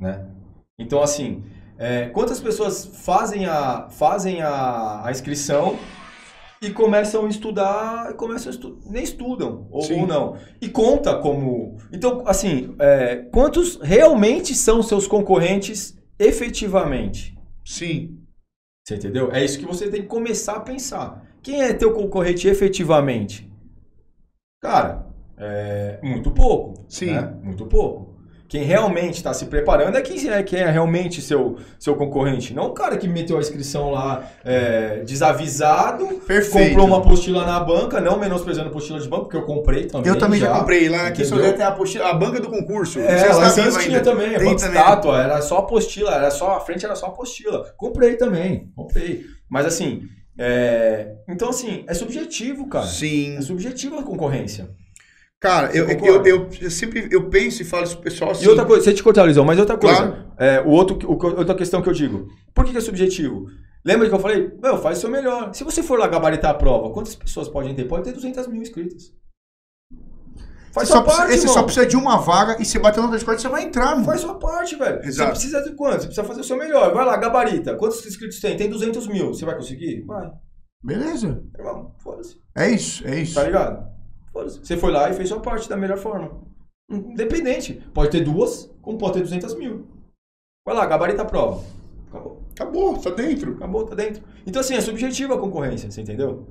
[0.00, 0.28] né?
[0.76, 1.44] Então, assim,
[1.78, 2.08] é...
[2.08, 5.78] quantas pessoas fazem a, fazem a, a inscrição
[6.60, 10.36] e começam a estudar, começam a estu nem estudam, ou, ou, não.
[10.60, 11.78] E conta como.
[11.92, 17.38] Então, assim, é, quantos realmente são seus concorrentes efetivamente?
[17.64, 18.18] Sim.
[18.84, 19.30] Você entendeu?
[19.30, 21.24] É isso que você tem que começar a pensar.
[21.42, 23.48] Quem é teu concorrente efetivamente?
[24.60, 25.11] Cara,
[25.42, 26.84] é muito pouco.
[26.88, 27.12] Sim.
[27.12, 27.34] Né?
[27.42, 28.12] Muito pouco.
[28.52, 32.52] Quem realmente está se preparando é quem é, quem é realmente seu, seu concorrente.
[32.52, 36.68] Não o cara que meteu a inscrição lá é, desavisado, Perfeito.
[36.68, 40.06] comprou uma apostila na banca, não menosprezando a apostila de banco, porque eu comprei também.
[40.06, 40.86] Eu também já, já comprei.
[40.90, 43.00] Lá aqui só tem a, apostila, a banca do concurso.
[43.00, 44.28] É, lá em tinha também.
[44.28, 44.54] Tem também.
[44.54, 47.72] estátua, era só apostila, era só, a frente era só apostila.
[47.78, 49.22] Comprei também, comprei.
[49.48, 50.02] Mas assim,
[50.38, 52.86] é, então assim, é subjetivo, cara.
[52.86, 53.38] Sim.
[53.38, 54.68] É subjetivo a concorrência.
[55.42, 58.44] Cara, eu, eu, eu, eu, sempre eu penso e falo isso pro pessoal assim.
[58.44, 59.96] E outra coisa, você te cortar, Luizão, mas outra coisa.
[59.96, 60.32] Claro.
[60.38, 62.28] É, o outro, o, outra questão que eu digo.
[62.54, 63.46] Por que, que é subjetivo?
[63.84, 64.52] Lembra que eu falei?
[64.62, 65.52] Meu, faz o seu melhor.
[65.52, 67.86] Se você for lá gabaritar a prova, quantas pessoas podem ter?
[67.86, 69.12] Pode ter 200 mil inscritos.
[70.72, 73.10] Faz você sua só, parte, Você só precisa de uma vaga e você bateu no
[73.10, 74.04] Discord, você vai entrar, mano.
[74.04, 75.04] Faz sua parte, velho.
[75.04, 75.30] Exato.
[75.30, 76.02] Você precisa de quanto?
[76.02, 76.94] Você precisa fazer o seu melhor.
[76.94, 77.74] Vai lá, gabarita.
[77.74, 78.56] Quantos inscritos tem?
[78.56, 79.34] Tem 200 mil.
[79.34, 80.04] Você vai conseguir?
[80.06, 80.30] Vai.
[80.84, 81.42] Beleza.
[81.58, 82.36] Irmão, foda-se.
[82.56, 83.34] É isso, é isso.
[83.34, 83.91] Tá ligado?
[84.32, 86.40] Você foi lá e fez sua parte da melhor forma.
[86.90, 87.74] Independente.
[87.94, 89.86] Pode ter duas, como pode ter 200 mil.
[90.66, 91.64] Vai lá, gabarita a prova.
[92.08, 92.42] Acabou.
[92.52, 93.52] Acabou, tá dentro.
[93.54, 94.22] Acabou, tá dentro.
[94.46, 96.46] Então, assim, é subjetiva a concorrência, você entendeu?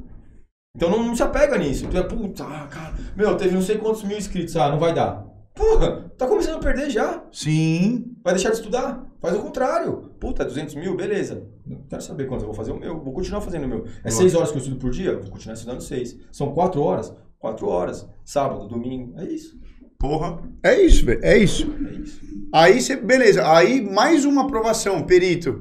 [0.75, 1.87] Então não, não se apega nisso.
[1.87, 4.93] Tu é, puta, ah, cara, meu, teve não sei quantos mil inscritos, ah, não vai
[4.93, 5.29] dar.
[5.53, 7.25] Porra, tá começando a perder já.
[7.31, 8.15] Sim.
[8.23, 9.05] Vai deixar de estudar?
[9.19, 10.11] Faz o contrário.
[10.17, 11.45] Puta, 200 mil, beleza.
[11.65, 13.03] Não quero saber quantos eu vou fazer o meu.
[13.03, 13.85] Vou continuar fazendo o meu.
[14.03, 15.19] É 6 horas que eu estudo por dia?
[15.19, 16.17] Vou continuar estudando 6.
[16.31, 17.13] São 4 horas?
[17.41, 18.07] Quatro horas.
[18.23, 19.19] Sábado, domingo.
[19.19, 19.59] É isso.
[19.97, 20.39] Porra.
[20.63, 21.19] É isso, velho.
[21.23, 21.75] É isso.
[21.89, 22.21] É isso.
[22.53, 22.95] Aí você.
[22.95, 23.51] Beleza.
[23.51, 25.59] Aí mais uma aprovação, perito.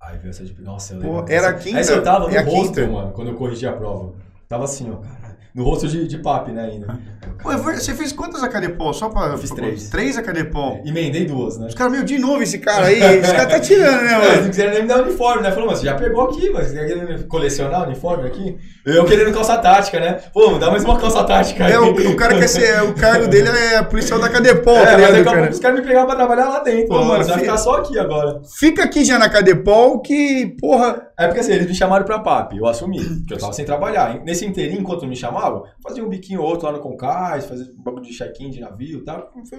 [0.00, 0.62] Aí veio essa de.
[0.62, 1.24] Nossa, eu lembro.
[1.24, 1.78] Pô, era a quinta.
[1.78, 4.12] Aí eu tava no é rosto, mano, quando eu corrigi a prova.
[4.48, 5.19] Tava assim, ó, cara.
[5.54, 6.98] No rosto de, de papi, né, ainda.
[7.42, 8.92] Pô, você fez quantas Acadepol?
[8.92, 9.28] Só pra.
[9.28, 9.88] Eu fiz três.
[9.88, 10.80] Três Acadepol.
[10.84, 11.68] É, emendei duas, né?
[11.68, 13.00] Os caras, meu, de novo esse cara aí.
[13.02, 14.24] esse cara tá tirando, né, mano?
[14.26, 15.50] Eles não quiseram nem me dar uniforme, né?
[15.50, 18.58] Falou, mas você já pegou aqui, mas você quer querendo colecionar uniforme aqui?
[18.84, 20.20] Eu querendo calça tática, né?
[20.32, 21.72] Pô, dá mais uma calça tática aí.
[21.72, 22.82] É, o, o cara quer ser.
[22.82, 25.50] O cargo dele é policial da Acadepol, é, tá ligado, mas cara?
[25.50, 26.88] Os caras me pegaram pra trabalhar lá dentro.
[26.88, 28.40] Pô, mano, você vai ficar só aqui agora.
[28.58, 31.09] Fica aqui já na Acadepol que, porra.
[31.20, 34.24] É porque assim, eles me chamaram pra PAP, eu assumi, porque eu tava sem trabalhar.
[34.24, 37.82] Nesse inteirinho, enquanto me chamavam, fazia um biquinho ou outro lá no Concais, fazia um
[37.82, 39.30] bagulho de check-in de navio e tal.
[39.46, 39.58] Foi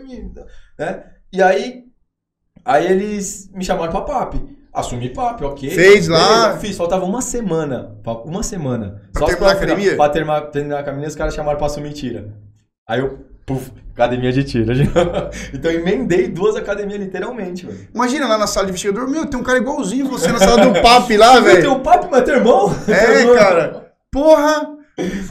[0.80, 1.04] né?
[1.32, 1.84] E aí,
[2.66, 4.36] aí eles me chamaram pra PAP.
[4.74, 5.70] Assumi PAP, ok.
[5.70, 6.58] Fez lá.
[6.58, 7.96] Fiz, faltava uma semana.
[8.26, 9.08] Uma semana.
[9.14, 9.96] Pra Só terminar a academia?
[9.96, 12.34] Pra terminar, terminar a academia, os caras chamaram pra assumir tira.
[12.90, 13.24] Aí eu,
[13.54, 14.74] puf, academia de tira.
[15.54, 17.88] então eu emendei duas academias literalmente, velho.
[17.94, 20.82] Imagina lá na sala de investigador, meu, tem um cara igualzinho você na sala do
[20.82, 21.62] PAP lá, velho.
[21.62, 22.74] Tem um PAP, mas teu irmão?
[22.88, 23.94] É, cara.
[24.12, 24.78] Porra!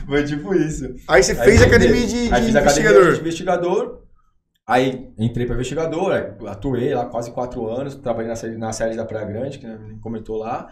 [0.07, 0.95] Foi tipo isso.
[1.07, 2.91] Aí você aí fez academia de, de aí fiz investigador.
[2.91, 4.01] Academia de investigador.
[4.67, 9.05] Aí entrei para investigador, atuei lá quase quatro anos, trabalhei na sede, na sede da
[9.05, 9.67] Praia Grande, que
[10.01, 10.69] comentou lá.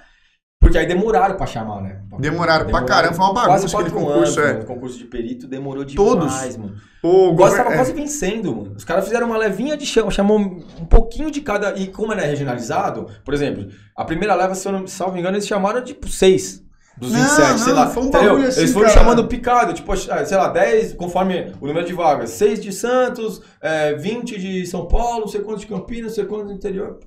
[0.61, 2.01] Porque aí demoraram pra chamar, né?
[2.19, 4.53] Demoraram, demoraram pra caramba, foi uma bagunça quase aquele concurso, anos, é.
[4.55, 6.57] Mano, concurso de perito demorou demais, Todos.
[6.57, 6.75] mano.
[7.03, 7.77] O quase tava é.
[7.77, 8.75] quase vencendo, mano.
[8.77, 11.79] Os caras fizeram uma levinha de chão, chamou um pouquinho de cada.
[11.79, 15.47] E como era regionalizado, por exemplo, a primeira leva, se eu não salvo engano, eles
[15.47, 16.65] chamaram tipo seis
[16.99, 17.91] dos 27, não, sei não, lá.
[17.91, 18.99] Foi um bagulho assim, Eles foram cara.
[18.99, 22.31] chamando picado, tipo, ah, sei lá, 10, conforme o número de vagas.
[22.31, 26.25] 6 de Santos, é, 20 de São Paulo, não sei quantos de Campinas, não sei
[26.25, 26.99] quantos do interior.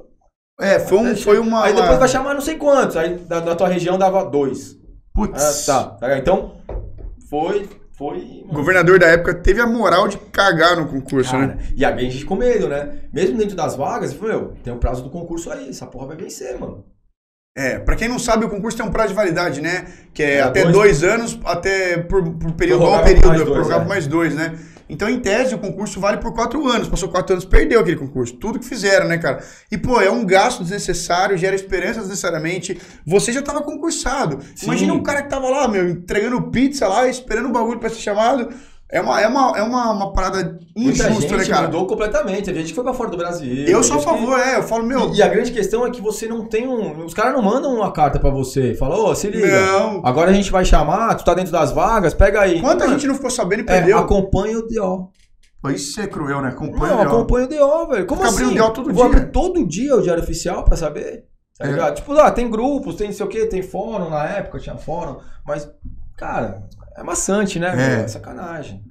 [0.62, 1.66] É, foi, um, foi uma.
[1.66, 2.96] Aí depois vai chamar não sei quantos.
[2.96, 4.78] Aí da, da tua região dava dois.
[5.14, 5.68] Putz.
[5.68, 6.18] Ah, tá.
[6.18, 6.54] Então,
[7.30, 7.68] foi.
[7.98, 8.44] Foi.
[8.50, 11.58] O governador da época teve a moral de cagar no concurso, Cara, né?
[11.76, 13.02] E a gente com medo, né?
[13.14, 16.18] Mesmo dentro das vagas, falou, meu, tem o prazo do concurso aí, essa porra vai
[16.18, 16.84] vencer, mano.
[17.56, 19.86] É, pra quem não sabe, o concurso tem um prazo de validade, né?
[20.14, 23.70] Que é, é até dois, dois anos, até por, por período, igual período, mais dois,
[23.70, 23.86] é.
[23.86, 24.58] mais dois, né?
[24.92, 26.90] Então, em tese, o concurso vale por quatro anos.
[26.90, 28.34] Passou quatro anos, perdeu aquele concurso.
[28.34, 29.42] Tudo que fizeram, né, cara?
[29.72, 32.78] E, pô, é um gasto desnecessário, gera esperança desnecessariamente.
[33.06, 34.40] Você já tava concursado.
[34.54, 34.66] Sim.
[34.66, 38.02] Imagina um cara que tava lá, meu, entregando pizza lá, esperando o bagulho pra ser
[38.02, 38.50] chamado.
[38.92, 41.68] É uma, é uma, é uma, uma parada injusta, né, cara?
[41.68, 42.50] mudou completamente.
[42.50, 43.66] A gente foi pra fora do Brasil.
[43.66, 44.42] Eu sou a favor, que...
[44.42, 44.58] é.
[44.58, 45.14] Eu falo, meu...
[45.14, 47.06] E, e, a grande questão é que você não tem um...
[47.06, 48.76] Os caras não mandam uma carta pra você.
[48.76, 49.48] Fala, ô, oh, se liga.
[49.48, 50.02] Não.
[50.04, 52.60] Agora a gente vai chamar, tu tá dentro das vagas, pega aí.
[52.60, 53.98] Quanta Mano, gente não ficou sabendo e perdeu?
[53.98, 55.10] É, acompanha o DO.
[55.74, 56.50] Isso é cruel, né?
[56.50, 57.10] Acompanha não, o DO.
[57.10, 58.06] acompanha o DO, velho.
[58.06, 58.58] Como Fica assim?
[58.60, 59.18] o DO todo Vou dia.
[59.18, 61.32] abrir todo dia o Diário Oficial pra saber?
[61.58, 61.92] Tá é.
[61.94, 65.18] Tipo, lá, tem grupos, tem não sei o quê, tem fórum na época, tinha fórum,
[65.46, 65.70] mas,
[66.22, 66.62] cara,
[66.96, 68.04] é maçante, né?
[68.04, 68.08] É.
[68.08, 68.84] sacanagem.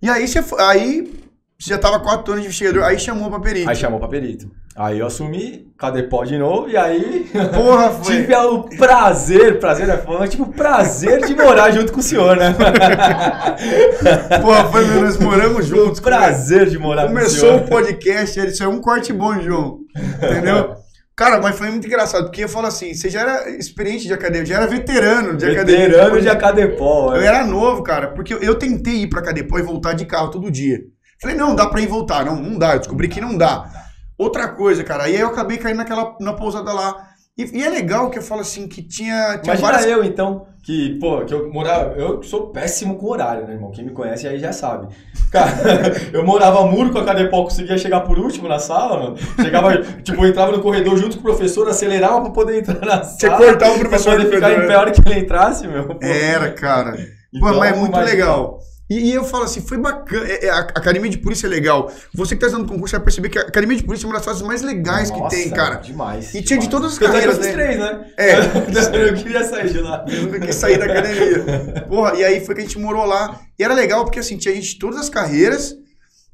[0.00, 1.12] E aí você aí
[1.58, 3.68] você já tava quatro anos de investigador, aí chamou pra perito.
[3.68, 4.48] Aí chamou pra perito.
[4.76, 6.70] Aí eu assumi, cadê pó de novo?
[6.70, 7.28] E aí.
[7.52, 8.14] Porra, foi.
[8.14, 9.96] tive o prazer, prazer é
[10.28, 12.54] tipo, o prazer de morar junto com o senhor, né?
[14.40, 15.98] Porra, foi, nós moramos juntos.
[15.98, 17.52] Prazer de morar Começou com o senhor.
[17.52, 19.80] Começou o podcast, ele saiu um corte bom, João.
[20.22, 20.76] Entendeu?
[21.16, 24.46] Cara, mas foi muito engraçado, porque eu falo assim, você já era experiente de academia,
[24.46, 25.88] já era veterano de veterano academia.
[25.88, 26.76] Veterano de academia.
[26.78, 27.26] Eu é.
[27.26, 30.80] era novo, cara, porque eu tentei ir pra academia e voltar de carro todo dia.
[31.20, 32.24] Falei, não, dá pra ir voltar.
[32.24, 32.72] Não, não dá.
[32.72, 33.70] Eu descobri que não dá.
[34.16, 37.09] Outra coisa, cara, aí eu acabei caindo naquela, na pousada lá.
[37.40, 39.38] E, e, é legal que eu falo assim, que tinha.
[39.38, 39.86] tinha Imagina várias...
[39.86, 41.94] eu, então, que, pô, que eu morava.
[41.94, 43.70] Eu sou péssimo com horário, né, irmão?
[43.70, 44.88] Quem me conhece aí já sabe.
[45.32, 45.50] Cara,
[46.12, 49.16] eu morava muro com a Cadepol, conseguia chegar por último na sala, mano.
[49.40, 53.02] Chegava, tipo, eu entrava no corredor junto com o professor, acelerava pra poder entrar na
[53.02, 53.36] sala.
[53.38, 54.14] Que cortar o professor.
[54.16, 55.86] Pra poder ficar em pé hora que ele entrasse, meu.
[55.86, 55.96] Pô.
[56.02, 56.94] Era, cara.
[57.32, 58.60] Então, pô, mas é muito legal.
[58.90, 60.26] E, e, eu falo assim, foi bacana.
[60.26, 61.92] É, é, a Academia de Polícia é legal.
[62.12, 64.24] Você que tá fazendo concurso vai perceber que a Academia de Polícia é uma das
[64.24, 65.76] coisas mais legais Nossa, que tem, cara.
[65.76, 66.30] Demais.
[66.30, 66.48] E demais.
[66.48, 67.36] tinha de todas as carreiras.
[67.36, 67.52] Eu né?
[67.52, 68.06] três, né?
[68.16, 68.34] É.
[69.08, 70.04] eu queria sair de lá.
[70.08, 71.86] Eu nunca quis sair da academia.
[71.88, 73.40] Porra, e aí foi que a gente morou lá.
[73.56, 75.76] E era legal porque assim, tinha gente de todas as carreiras.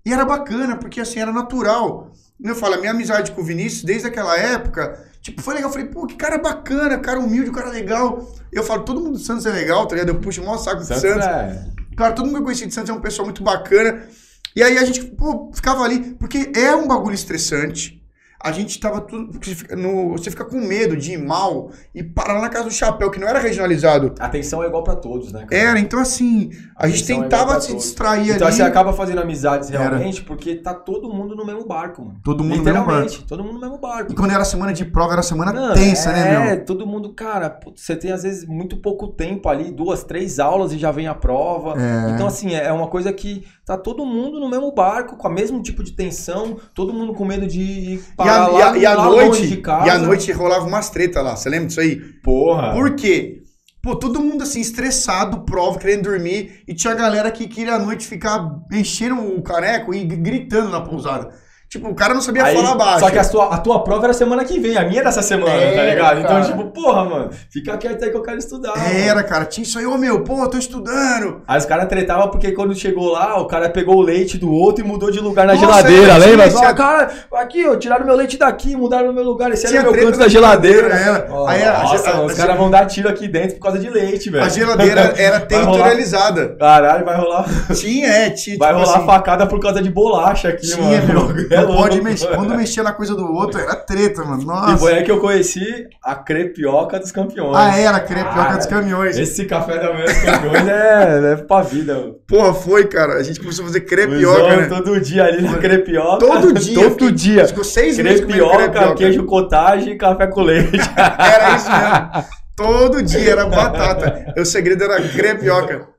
[0.06, 2.10] E era bacana, porque assim, era natural.
[2.42, 5.68] Eu falo, a minha amizade com o Vinícius, desde aquela época, tipo, foi legal.
[5.68, 8.32] Eu falei, pô, que cara bacana, cara humilde, cara legal.
[8.50, 10.08] Eu falo, todo mundo do Santos é legal, tá ligado?
[10.08, 11.02] Eu puxo o maior saco do Santos.
[11.02, 11.26] Santos.
[11.26, 11.75] É.
[11.96, 14.06] Cara, todo mundo que eu conheci de Santos é um pessoal muito bacana.
[14.54, 18.05] E aí a gente, pô, ficava ali, porque é um bagulho estressante
[18.40, 19.38] a gente tava tudo.
[19.76, 23.18] No, você fica com medo de ir mal e parar na casa do chapéu, que
[23.18, 24.14] não era regionalizado.
[24.18, 25.46] A atenção é igual para todos, né?
[25.46, 25.62] Cara?
[25.62, 28.36] Era, então assim, a, gente é tentava é se distrair então, ali.
[28.36, 30.26] Então você acaba fazendo amizades realmente era.
[30.26, 32.20] porque tá todo mundo no mesmo barco, mano.
[32.22, 33.22] Todo mundo no mesmo barco.
[33.26, 34.12] todo mundo no mesmo barco.
[34.12, 36.40] E quando era semana de prova, era semana não, tensa, é, né, meu?
[36.50, 40.72] É, todo mundo, cara, você tem às vezes muito pouco tempo ali, duas, três aulas
[40.72, 41.74] e já vem a prova.
[41.80, 42.10] É.
[42.10, 45.60] Então, assim, é uma coisa que tá todo mundo no mesmo barco, com o mesmo
[45.62, 48.94] tipo de tensão, todo mundo com medo de ir parar e a, lá, e a,
[48.94, 49.86] lá noite, de casa.
[49.86, 51.96] E à noite rolava umas treta lá, você lembra disso aí?
[52.22, 52.72] Porra!
[52.72, 53.42] Por quê?
[53.82, 58.06] Pô, todo mundo assim, estressado, prova, querendo dormir, e tinha galera que queria à noite
[58.06, 61.30] ficar enchendo o caneco e gritando na pousada.
[61.68, 63.00] Tipo, o cara não sabia Aí, falar baixo.
[63.00, 65.20] Só que a, sua, a tua prova era semana que vem, a minha era essa
[65.20, 66.18] semana, tá é, tá ligado?
[66.20, 66.44] Então, cara.
[66.44, 68.74] Então, tipo, porra, mano, fica quieto aí que eu quero estudar.
[68.76, 69.28] Era, mano.
[69.28, 71.42] cara, tinha isso aí, ô meu, pô, tô estudando.
[71.46, 74.84] Aí os caras tretavam porque quando chegou lá, o cara pegou o leite do outro
[74.84, 76.48] e mudou de lugar na Nossa, geladeira, lembra?
[76.48, 76.72] Tinha...
[76.72, 80.18] cara, aqui, ó, tiraram meu leite daqui, mudaram no meu lugar, esse era meu canto
[80.20, 80.88] da geladeira.
[80.88, 81.28] Era.
[81.32, 83.90] Oh, aí, nossa, a, a, os caras vão dar tiro aqui dentro por causa de
[83.90, 84.44] leite, velho.
[84.44, 86.56] A geladeira era territorializada.
[86.56, 87.44] Caralho, vai rolar.
[87.74, 88.56] Tinha, é, tinha.
[88.56, 89.06] Vai tipo rolar assim...
[89.06, 91.34] facada por causa de bolacha aqui, tinha, mano.
[91.34, 94.44] Meu, não pode mexer quando mexia na coisa do outro, era treta, mano.
[94.44, 94.74] Nossa.
[94.74, 97.56] E foi aí que eu conheci a crepioca dos campeões.
[97.56, 99.18] Ah, era a crepioca ah, dos caminhões.
[99.18, 102.14] Esse café da manhã dos campeões é, é pra vida, mano.
[102.26, 103.14] Porra, foi, cara.
[103.14, 104.66] A gente começou a fazer crepioca, né?
[104.66, 106.18] Todo dia ali na crepioca.
[106.18, 106.74] Todo dia.
[106.80, 107.46] Todo fiquei, dia.
[107.46, 110.78] Ficou seis meses crepioca, queijo cottage e café com leite.
[110.96, 112.36] era isso mesmo.
[112.56, 114.32] Todo dia era batata.
[114.38, 115.95] O segredo era crepioca.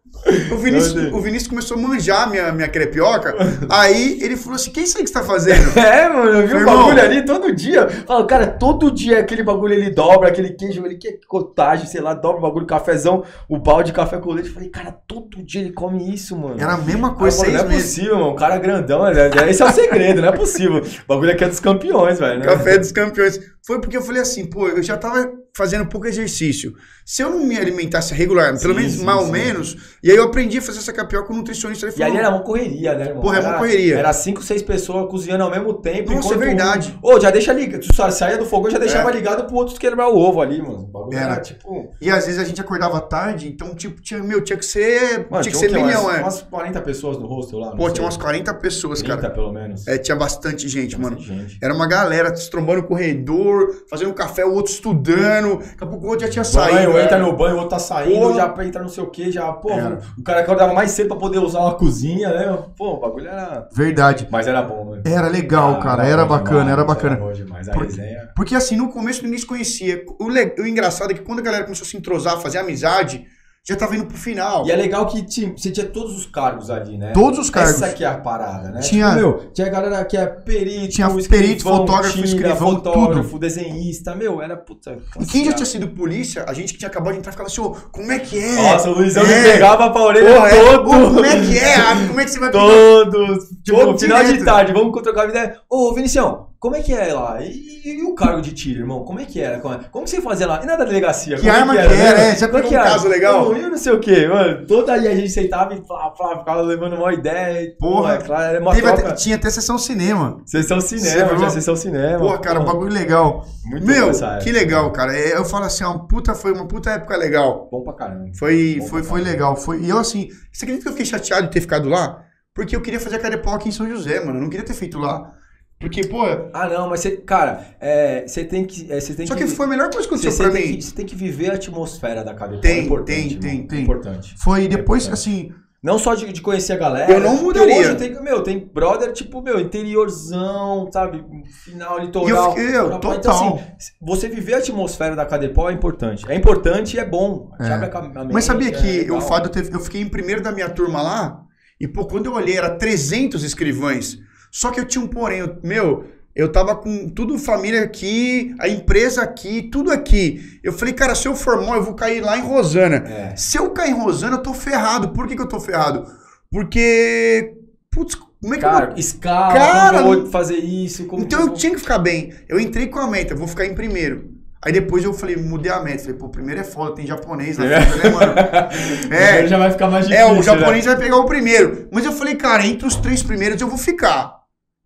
[0.51, 3.35] O Vinícius, o Vinícius começou a manjar minha, minha crepioca.
[3.69, 5.67] aí ele falou assim: que é isso aí que você tá fazendo?
[5.77, 7.87] É, mano, eu vi o um bagulho ali todo dia.
[8.05, 12.13] Fala, cara, todo dia aquele bagulho ele dobra, aquele queijo, ele quer cotagem, sei lá,
[12.13, 14.49] dobra o bagulho, cafezão, o balde de café com leite.
[14.49, 16.59] Eu falei, cara, todo dia ele come isso, mano.
[16.59, 18.31] Era a mesma coisa, aí, Não é possível, mano.
[18.31, 19.29] O cara é grandão, né?
[19.49, 20.79] esse é o segredo, não é possível.
[20.79, 22.39] O bagulho aqui é dos campeões, velho.
[22.39, 22.45] Né?
[22.45, 23.39] Café dos campeões.
[23.65, 26.75] Foi porque eu falei assim, pô, eu já tava fazendo pouco exercício.
[27.03, 30.17] Se eu não me alimentasse regular, sim, pelo menos sim, mal ou menos, e aí
[30.17, 31.85] eu aprendi a fazer essa capioca com o nutricionista.
[31.85, 33.21] Ele falou, e ali era uma correria, né, irmão?
[33.21, 33.97] Porra, é uma correria.
[33.97, 36.13] Era cinco, seis pessoas cozinhando ao mesmo tempo.
[36.13, 36.97] Nossa, é verdade.
[37.01, 37.15] Ô, um...
[37.15, 37.81] oh, já deixa ligado.
[37.81, 39.13] Tu saia do fogo, já deixava é.
[39.13, 40.89] ligado pro outro quebrar o ovo ali, mano.
[41.11, 41.33] Era.
[41.33, 41.41] era.
[41.41, 41.91] tipo...
[41.99, 45.27] E às vezes a gente acordava tarde, então, tipo, tinha, meu, tinha que ser...
[45.29, 46.21] Mano, tinha que ser milhão, umas, é.
[46.21, 47.93] Umas 40 pessoas no hostel lá, Pô, sei.
[47.93, 49.33] tinha umas 40 pessoas, 30, cara.
[49.33, 49.87] pelo menos.
[49.87, 51.17] É, tinha bastante gente, tinha mano.
[51.17, 51.57] Bastante gente.
[51.61, 55.57] Era uma galera se trombando no corredor, fazendo café, o outro estudando.
[55.57, 56.91] Daqui a pouco o outro já tinha saído.
[56.91, 59.51] Banho, entra no banho, o outro tá saindo, já entra não sei o que, já,
[59.53, 60.19] pô, é.
[60.19, 62.57] o cara acordava mais cedo pra poder usar uma cozinha, né?
[62.77, 63.67] Pô, o bagulho era.
[63.73, 64.27] Verdade.
[64.29, 65.01] Mas era bom, né?
[65.05, 67.15] Era legal, ah, cara, era, era bacana, demais, era bacana.
[67.15, 68.29] Era bom demais, a porque, resenha.
[68.35, 70.03] Porque assim, no começo ninguém se conhecia.
[70.19, 70.55] O, le...
[70.59, 73.25] o engraçado é que quando a galera começou a se entrosar, fazer amizade
[73.67, 74.65] já tava indo pro final.
[74.65, 77.11] E é legal que tinha, você tinha todos os cargos ali, né?
[77.13, 77.73] Todos os cargos.
[77.73, 78.79] Essa aqui é a parada, né?
[78.79, 83.37] Tinha- Tipo, meu, tinha a galera que é perito, Tinha perito, fotógrafo, tira, escrivão, fotógrafo,
[83.37, 84.97] desenhista, meu, era puta.
[85.19, 87.59] E quem já tinha sido polícia, a gente que tinha acabado de entrar ficava assim,
[87.61, 88.55] ô, como é que é?
[88.55, 89.27] Nossa, o Luizão É.
[89.41, 90.89] me pegava pra orelha Porra, é, todo.
[90.89, 91.75] ô, como é que é?
[91.75, 92.51] Ah, Como é que você vai?
[92.51, 93.45] Todos.
[93.63, 94.45] Tipo, final de direto.
[94.45, 95.57] tarde, vamos trocar ideia.
[95.69, 97.37] Ô, Vinicião, como é que é lá?
[97.41, 99.03] E, e o cargo de tiro, irmão?
[99.03, 99.59] Como é que era?
[99.59, 100.61] Como, é- como que você fazia lá?
[100.63, 101.35] E na da delegacia?
[101.37, 102.29] Que como arma é que era, né?
[102.31, 102.35] é?
[102.35, 102.83] Já pegou um era?
[102.83, 103.47] caso legal?
[103.47, 104.65] Ô, Eu não sei o quê, mano.
[104.65, 107.61] Toda aí a gente sentava e flá, flá, ficava levando uma ideia.
[107.63, 108.15] e, Porra.
[108.15, 110.41] é claro, era uma Teve até- tinha até sessão cinema.
[110.45, 112.19] Sessão cinema, já sessão cinema.
[112.19, 113.45] Porra, cara, um bagulho legal.
[113.65, 115.15] Muito Meu, que legal, cara.
[115.17, 117.67] É, Eu falo assim, é uma puta, foi uma puta época legal.
[117.71, 118.31] Bom pra caramba.
[118.37, 119.31] Foi, Bom foi, foi caramba.
[119.31, 119.55] legal.
[119.57, 122.23] Foi, e eu, assim, você acredita que eu fiquei chateado de ter ficado lá?
[122.53, 124.39] Porque eu queria fazer a aqui em São José, mano.
[124.39, 125.31] Eu não queria ter feito lá.
[125.79, 126.23] Porque, pô,
[126.53, 128.91] Ah, não, mas você, cara, é, você tem que.
[128.91, 130.67] é, você tem só que, que foi a melhor coisa que aconteceu você pra tem
[130.71, 130.75] mim.
[130.77, 132.59] que, você tem que viver a atmosfera da cadeia.
[132.61, 133.83] Tem, é importante, tem, tem, é tem.
[133.83, 134.33] importante.
[134.39, 135.29] Foi depois, importante.
[135.29, 135.53] assim,
[135.83, 137.11] Não só de, de conhecer a galera.
[137.13, 137.77] Eu não mudaria.
[137.77, 141.23] Hoje tem, meu, tem brother, tipo, meu, interiorzão, sabe?
[141.63, 142.57] Final, e eu litoral.
[142.57, 143.59] eu, Então, total.
[143.77, 146.25] assim, você viver a atmosfera da Cadepol é importante.
[146.27, 147.51] É importante e é bom.
[147.59, 147.71] É.
[147.71, 150.51] a mente, Mas sabia é que o fato de eu, eu fiquei em primeiro da
[150.51, 151.43] minha turma lá,
[151.79, 154.25] e pô, quando eu olhei era 300 escrivães.
[154.51, 158.67] Só que eu tinha um porém, eu- meu, eu tava com tudo família aqui, a
[158.67, 160.59] empresa aqui, tudo aqui.
[160.63, 162.97] Eu falei, cara, se eu for mal, eu vou cair lá em Rosana.
[163.07, 163.35] É.
[163.35, 165.09] Se eu cair em Rosana, eu tô ferrado.
[165.09, 166.05] Por que, que eu tô ferrado?
[166.51, 167.53] Porque,
[167.91, 171.03] putz, como é que eu Cara, escala, Cara, como eu vou fazer isso?
[171.13, 172.33] Então eu vou- tinha que ficar bem.
[172.47, 174.36] Eu entrei com a meta, eu vou ficar em primeiro.
[174.63, 175.99] Aí depois eu falei, mudei a meta.
[175.99, 177.79] Falei, pô, primeiro é foda, tem japonês na É.
[177.79, 178.33] né, mano?
[179.11, 180.31] É, já vai ficar mais é, difícil.
[180.33, 180.41] o né?
[180.43, 181.87] japonês vai pegar o primeiro.
[181.91, 184.35] Mas eu falei, cara, entre os três primeiros eu vou ficar.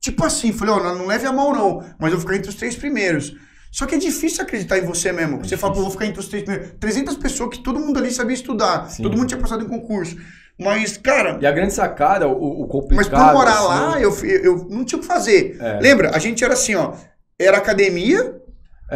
[0.01, 2.49] Tipo assim, falei, ó, não, não leve a mão não, mas eu vou ficar entre
[2.49, 3.33] os três primeiros.
[3.71, 5.37] Só que é difícil acreditar em você mesmo.
[5.45, 6.73] você fala, pô, eu vou ficar entre os três primeiros.
[6.79, 8.89] 300 pessoas que todo mundo ali sabia estudar.
[8.89, 9.03] Sim.
[9.03, 10.17] Todo mundo tinha passado em concurso.
[10.59, 12.97] Mas, cara, E a grande sacada, o, o complicado...
[12.97, 15.57] mas por morar assim, lá, eu, fui- eu não tinha o que fazer.
[15.61, 15.79] É.
[15.79, 16.11] Lembra?
[16.13, 16.93] A gente era assim, ó.
[17.39, 18.40] Era academia, É.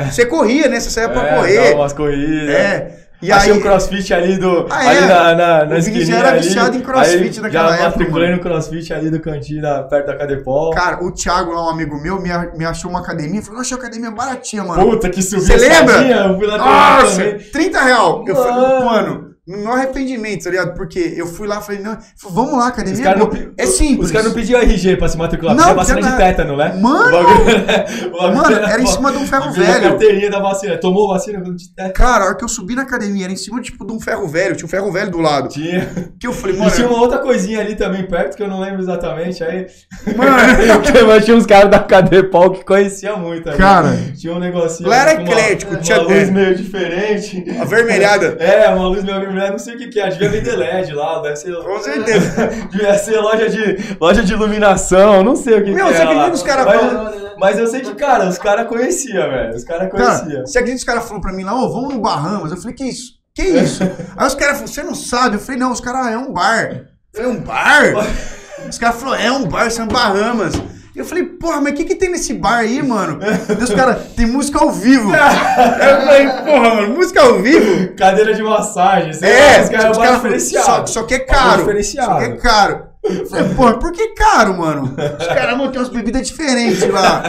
[0.04, 0.80] você corria, né?
[0.80, 1.64] Você saía pra é, correr.
[1.70, 2.50] dava umas corridas.
[2.56, 3.06] É.
[3.22, 4.68] E Achei aí, um crossfit ali do.
[4.70, 5.02] Ah, ali é?
[5.08, 6.41] na, na, O na Vini já era ali.
[6.41, 8.38] viciado em crossfit naquela já época, matriculei mano.
[8.38, 10.72] no crossfit ali do cantinho da, perto da Cadepol.
[10.72, 13.41] cara, o Thiago lá, um amigo meu, me, me achou uma academia.
[13.41, 14.84] Falou, eu achei a academia baratinha, mano.
[14.91, 15.96] Puta que subiu Você lembra?
[16.04, 17.39] Eu fui lá Nossa, também.
[17.39, 18.26] 30 real.
[18.28, 18.86] Eu falei, Mano.
[18.86, 20.74] mano, no meu arrependimento, tá ligado?
[20.76, 21.98] Porque eu fui lá e falei, não,
[22.32, 23.04] vamos lá, academia.
[23.04, 24.08] caras é não, é simples.
[24.08, 26.78] Os caras não pediam RG pra se matricular, Não, pedia vacina tinha de tétano, né?
[26.82, 29.82] Mano, bagulho- mano, era em cima de um ferro velho.
[29.82, 30.78] carteirinha da vacina.
[30.78, 31.93] Tomou vacina de tétano?
[31.93, 34.28] Cara, a hora que eu subi na academia, era em cima, tipo, de um ferro
[34.28, 34.56] velho.
[34.56, 35.50] Tinha um ferro velho do lado.
[35.50, 35.88] Tinha.
[36.20, 38.60] Que eu falei, E mano, tinha uma outra coisinha ali também perto que eu não
[38.60, 39.43] lembro exatamente.
[39.43, 39.68] Aí.
[40.18, 40.32] mano,
[41.08, 43.48] Mas tinha uns caras da Cadepol que conhecia muito.
[43.48, 43.58] ali.
[43.58, 43.96] Cara.
[44.18, 44.89] Tinha um negocinho.
[44.89, 46.32] Lá era uma- eclético, Uma, tinha- luz é.
[46.32, 47.46] meio diferente.
[47.62, 48.38] avermelhada.
[48.39, 50.09] É, uma luz meio vermelha, não sei o que que é.
[50.09, 51.55] Devia vender LED lá, deve ser.
[51.55, 52.47] Com certeza.
[52.71, 56.11] Devia ser loja de, loja de iluminação, não sei o que Meu, que você era
[56.11, 59.55] acredita que os caras mas, mas eu sei que, cara, os carais conheciam, velho.
[59.55, 60.45] Os caras Cara, conheciam.
[60.45, 62.51] você acredita que os caras falaram pra mim lá, ô, vamos no Bahamas?
[62.51, 63.13] Eu falei, que isso?
[63.33, 63.83] Que isso?
[64.15, 65.36] Aí os caras falaram, você não sabe?
[65.36, 66.71] Eu falei, não, os caras, é um bar.
[66.71, 67.83] Eu falei, um bar?
[68.67, 70.55] Os caras falaram, é um bar, são Bahamas.
[70.96, 73.20] E eu falei, porra, mas o que que tem nesse bar aí, mano?
[73.62, 75.12] Os caras, tem música ao vivo.
[75.12, 77.93] Eu falei, porra, mano, música ao vivo?
[77.96, 80.66] Cadeira de massagem, É, os caras é caras- diferenciado.
[80.66, 81.60] só, só que é caro.
[81.60, 82.12] diferenciado.
[82.14, 82.86] Só que é caro.
[83.04, 84.96] Eu falei, porra, por que caro, mano?
[85.20, 87.22] Os caras, mano, tem umas bebidas diferentes lá.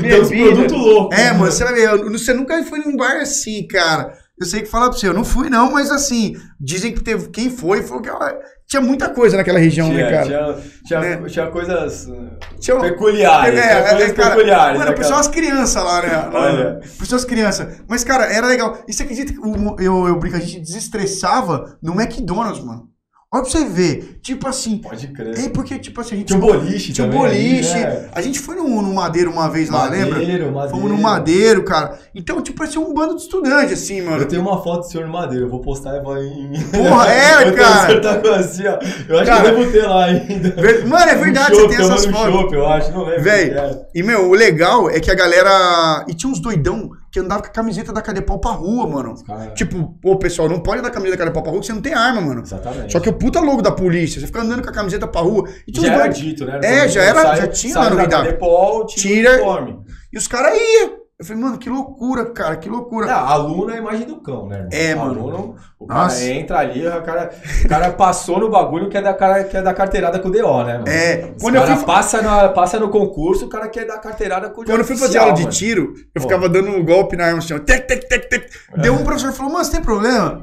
[0.00, 1.18] Tem uns produtos loucos.
[1.18, 4.12] É, mano, você vai ver, você nunca foi num bar assim, cara.
[4.38, 7.28] Eu sei que falar pra você, eu não fui não, mas assim, dizem que teve,
[7.28, 8.18] quem foi, falou que ó,
[8.68, 10.24] tinha muita coisa naquela região, Tinha, né, cara?
[10.26, 11.28] tinha, tinha, Né?
[11.28, 13.56] tinha coisas uh, Tinha- peculiares.
[13.56, 14.78] É, tinha é, coisas é, cara, peculiares.
[14.80, 16.30] Mano, né, pessoal, as crianças lá, né?
[16.34, 16.80] Olha.
[16.98, 17.80] Pessoas crianças.
[17.88, 18.82] Mas, cara, era legal.
[18.88, 22.88] E você acredita que o- eu, eu brinco, a gente desestressava no McDonald's, mano.
[23.34, 24.18] Olha pra você ver.
[24.22, 24.78] Tipo assim.
[24.78, 25.36] Pode crer.
[25.36, 26.28] É porque, tipo assim, a gente.
[26.28, 27.74] Tinha boliche Tinha também boliche.
[27.74, 28.08] né?
[28.12, 30.18] A gente foi no, no Madeiro uma vez lá, lembra?
[30.20, 30.70] Madeiro, Madeiro.
[30.70, 31.98] Fomos no Madeiro, cara.
[32.14, 34.18] Então, tipo, parecia um bando de estudante, assim, mano.
[34.22, 36.52] Eu tenho uma foto do senhor Madeiro, eu vou postar e vou em.
[36.70, 37.86] Porra, é, eu cara.
[37.86, 38.78] Certa coisa assim, ó.
[39.08, 39.42] Eu acho Cara.
[39.42, 40.50] que eu devo ter lá ainda.
[40.50, 42.52] Ver- Mano, é verdade, Um você chopp, tem essas fotos.
[42.52, 43.22] eu acho, não lembro.
[43.24, 43.88] Véi, era.
[43.92, 46.04] E, meu, o legal é que a galera.
[46.08, 49.14] E tinha uns doidão que andava com a camiseta da Cadepau pra rua, mano.
[49.24, 51.80] Cara, Tipo, pô, pessoal, não pode dar camiseta da Cadepau pra rua porque você não
[51.80, 52.42] tem arma, mano.
[52.42, 52.90] Exatamente.
[52.90, 55.48] Só que o puta logo da polícia, você fica andando com a camiseta pra rua.
[55.64, 56.58] E, tinha já era doidos- dito, né?
[56.60, 58.08] É, já era- Sai- já tinha sai lá no da.
[58.08, 59.76] Cadepol, tira Tira-
[60.12, 61.03] e os caras iam.
[61.16, 63.06] Eu falei, mano, que loucura, cara, que loucura.
[63.06, 64.66] Não, aluno é a imagem do cão, né?
[64.68, 64.68] Irmão?
[64.72, 65.20] É, mano.
[65.20, 66.24] Aluno, o cara Nossa.
[66.28, 67.30] entra ali, o cara,
[67.64, 70.32] o cara passou no bagulho que é da, cara, que é da carteirada com o
[70.32, 70.88] DO, né, mano?
[70.88, 73.98] É, Os quando eu cara fui, passa, na, passa no concurso, o cara quer dar
[73.98, 75.52] carteirada com o quando eu fui fazer aula de mano.
[75.52, 78.50] tiro, eu ficava dando um golpe na arma assim, ó, tec, tec, tec, tec.
[78.78, 80.42] Deu um professor e falou, mano, você tem problema?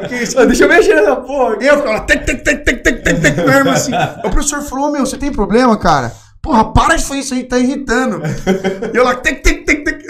[0.00, 1.58] Porque isso Deixa eu mexer nessa porra.
[1.60, 3.92] E eu ficava tec, tec, tec, tec, tec, tec, tec, com a arma assim.
[4.24, 6.23] O professor falou, meu, você tem problema, cara?
[6.44, 8.20] Porra, para de fazer isso aí, tá irritando.
[8.92, 9.20] E eu lá.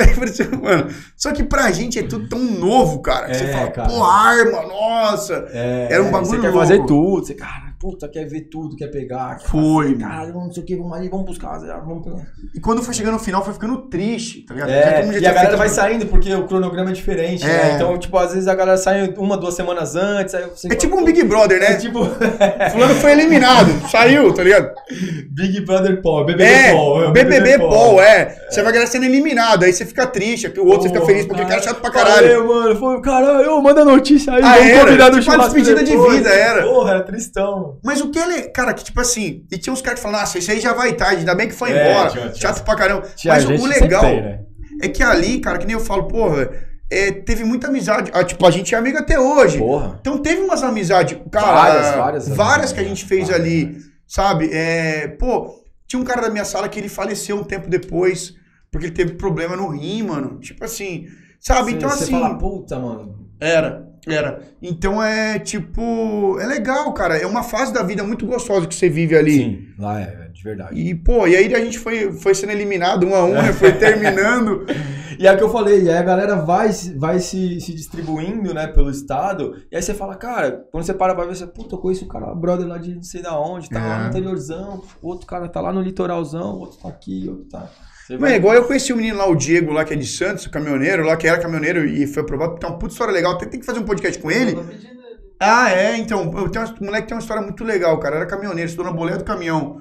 [0.01, 3.33] Aí eu falei assim, mano, só que pra gente é tudo tão novo, cara.
[3.33, 3.89] Você É, fala, cara.
[3.89, 5.47] pô, arma, nossa.
[5.53, 6.59] É, Era um bagulho Você quer louco.
[6.59, 9.37] fazer tudo, você, cara, puta, quer ver tudo, quer pegar.
[9.37, 12.27] Quer Foi, fazer, Caralho, não sei o que, vamos ali, vamos buscar, vamos pegar.
[12.55, 14.71] E quando foi chegando no final, foi ficando triste, tá ligado?
[14.71, 17.47] É, e a galera vai saindo porque o cronograma é diferente, É.
[17.49, 17.73] né?
[17.75, 20.97] Então, tipo, às vezes a galera sai uma, duas semanas antes, aí você É tipo
[20.99, 21.77] um Big Brother, É né?
[21.77, 22.01] tipo
[22.73, 24.71] Fulano foi eliminado, saiu, tá ligado?
[25.31, 27.05] Big Brother Paul, BBB É, Paul.
[27.05, 28.39] é, BBB Paul, é.
[28.49, 31.43] Você vai galera sendo eliminado, aí você fica triste, o outro você fica feliz porque
[31.43, 32.27] o cara é chato pra caralho.
[32.29, 32.77] Valeu, mano.
[32.77, 34.85] Foi, caralho, manda notícia aí, Ah, vamos era?
[34.87, 36.63] convidar do Tipo uma despedida de vida, era.
[36.63, 37.74] Porra, era tristão.
[37.83, 40.21] Mas o que é, le- cara, que tipo assim, e tinha uns caras que falavam,
[40.23, 42.65] nossa, isso aí já vai tarde, ainda bem que foi É, embora, tinha- tinha- chato
[42.65, 43.03] pra caramba.
[43.17, 44.41] Tinha Mas o- legal tem, né?
[44.83, 46.51] é que ali, cara, que nem eu falo, porra,
[46.91, 49.59] é, teve muita amizade, ah, tipo, a gente é amigo até hoje.
[49.59, 49.99] Porra.
[50.01, 53.47] Então teve umas amizades, cara, Várias, várias várias que a gente fez várias.
[53.47, 53.77] ali,
[54.07, 54.51] sabe?
[54.53, 58.35] É, pô, tinha um cara da minha sala que ele faleceu um tempo depois,
[58.71, 60.39] porque ele teve problema no rim, mano.
[60.41, 61.07] Tipo assim,
[61.41, 61.73] sabe?
[61.73, 63.29] então você assim, fala, puta, mano.
[63.41, 64.41] era, era.
[64.61, 68.89] Então é tipo, é legal, cara, é uma fase da vida muito gostosa que você
[68.89, 69.33] vive ali.
[69.33, 70.79] Sim, lá é, de verdade.
[70.79, 73.53] E, pô, e aí a gente foi, foi sendo eliminado um a um, né?
[73.53, 74.67] Foi terminando.
[75.19, 77.73] E é o que eu falei, e aí a galera vai, se- vai se, se
[77.73, 81.47] distribuindo, né, pelo estado, e aí você fala, cara, quando você para pra ver, você,
[81.47, 84.03] puta, eu conheço o cara, brother lá de não sei da onde, tá lá É.
[84.03, 87.71] no interiorzão, outro cara tá lá no litoralzão, outro tá aqui, outro tá...
[88.07, 90.07] Você Não é igual eu conheci o menino lá, o Diego, lá que é de
[90.07, 92.57] Santos, o caminhoneiro, lá que era caminhoneiro e foi aprovado.
[92.59, 93.39] Tem uma puta história legal.
[93.39, 94.55] Tem, tem que fazer um podcast com ele.
[95.41, 96.31] Ah, é, então.
[96.37, 98.17] Eu tenho uma, o moleque tem uma história muito legal, cara.
[98.17, 99.81] Era caminhoneiro, estudou na boleia do caminhão.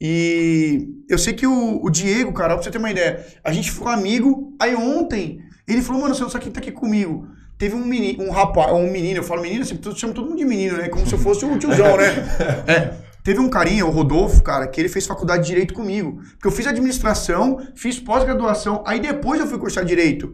[0.00, 3.70] E eu sei que o, o Diego, cara, pra você ter uma ideia, a gente
[3.70, 4.56] ficou amigo.
[4.58, 7.28] Aí ontem, ele falou, mano, você não sabe quem tá aqui comigo.
[7.58, 10.38] Teve um menino, um rapaz, um menino, eu falo menino, assim, eu chamo todo mundo
[10.38, 10.88] de menino, né?
[10.88, 12.14] Como se eu fosse o tiozão, né?
[12.66, 13.07] É.
[13.28, 16.22] Teve um carinha, o Rodolfo, cara, que ele fez faculdade de Direito comigo.
[16.30, 20.32] Porque eu fiz administração, fiz pós-graduação, aí depois eu fui cursar Direito.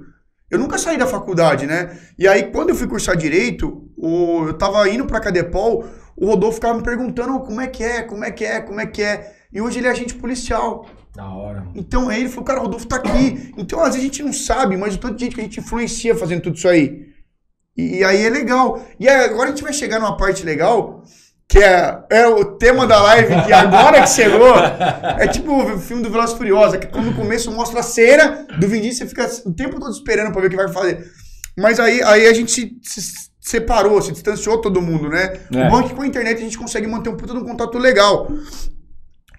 [0.48, 1.98] Eu nunca saí da faculdade, né?
[2.16, 5.84] E aí, quando eu fui cursar Direito, o, eu tava indo pra Cadepol,
[6.16, 8.86] o Rodolfo ficava me perguntando como é que é, como é que é, como é
[8.86, 9.34] que é.
[9.52, 10.86] E hoje ele é agente policial.
[11.16, 11.66] Da hora.
[11.74, 13.52] Então aí ele falou, cara, o Rodolfo tá aqui.
[13.58, 15.58] Então às vezes a gente não sabe, mas o tanto de gente que a gente
[15.58, 17.12] influencia fazendo tudo isso aí.
[17.76, 18.80] E, e aí é legal.
[19.00, 21.02] E aí, agora a gente vai chegar numa parte legal,
[21.48, 24.54] que é, é o tema da live, que agora que chegou,
[25.18, 28.80] é tipo o filme do Velozes Furiosa, que no começo mostra a cena do Vin
[28.80, 31.06] Diesel, você fica o tempo todo esperando pra ver o que vai fazer.
[31.56, 35.38] Mas aí, aí a gente se, se separou, se distanciou todo mundo, né?
[35.54, 35.66] É.
[35.66, 37.44] O bom é que com a internet a gente consegue manter um puta de um
[37.44, 38.28] contato legal.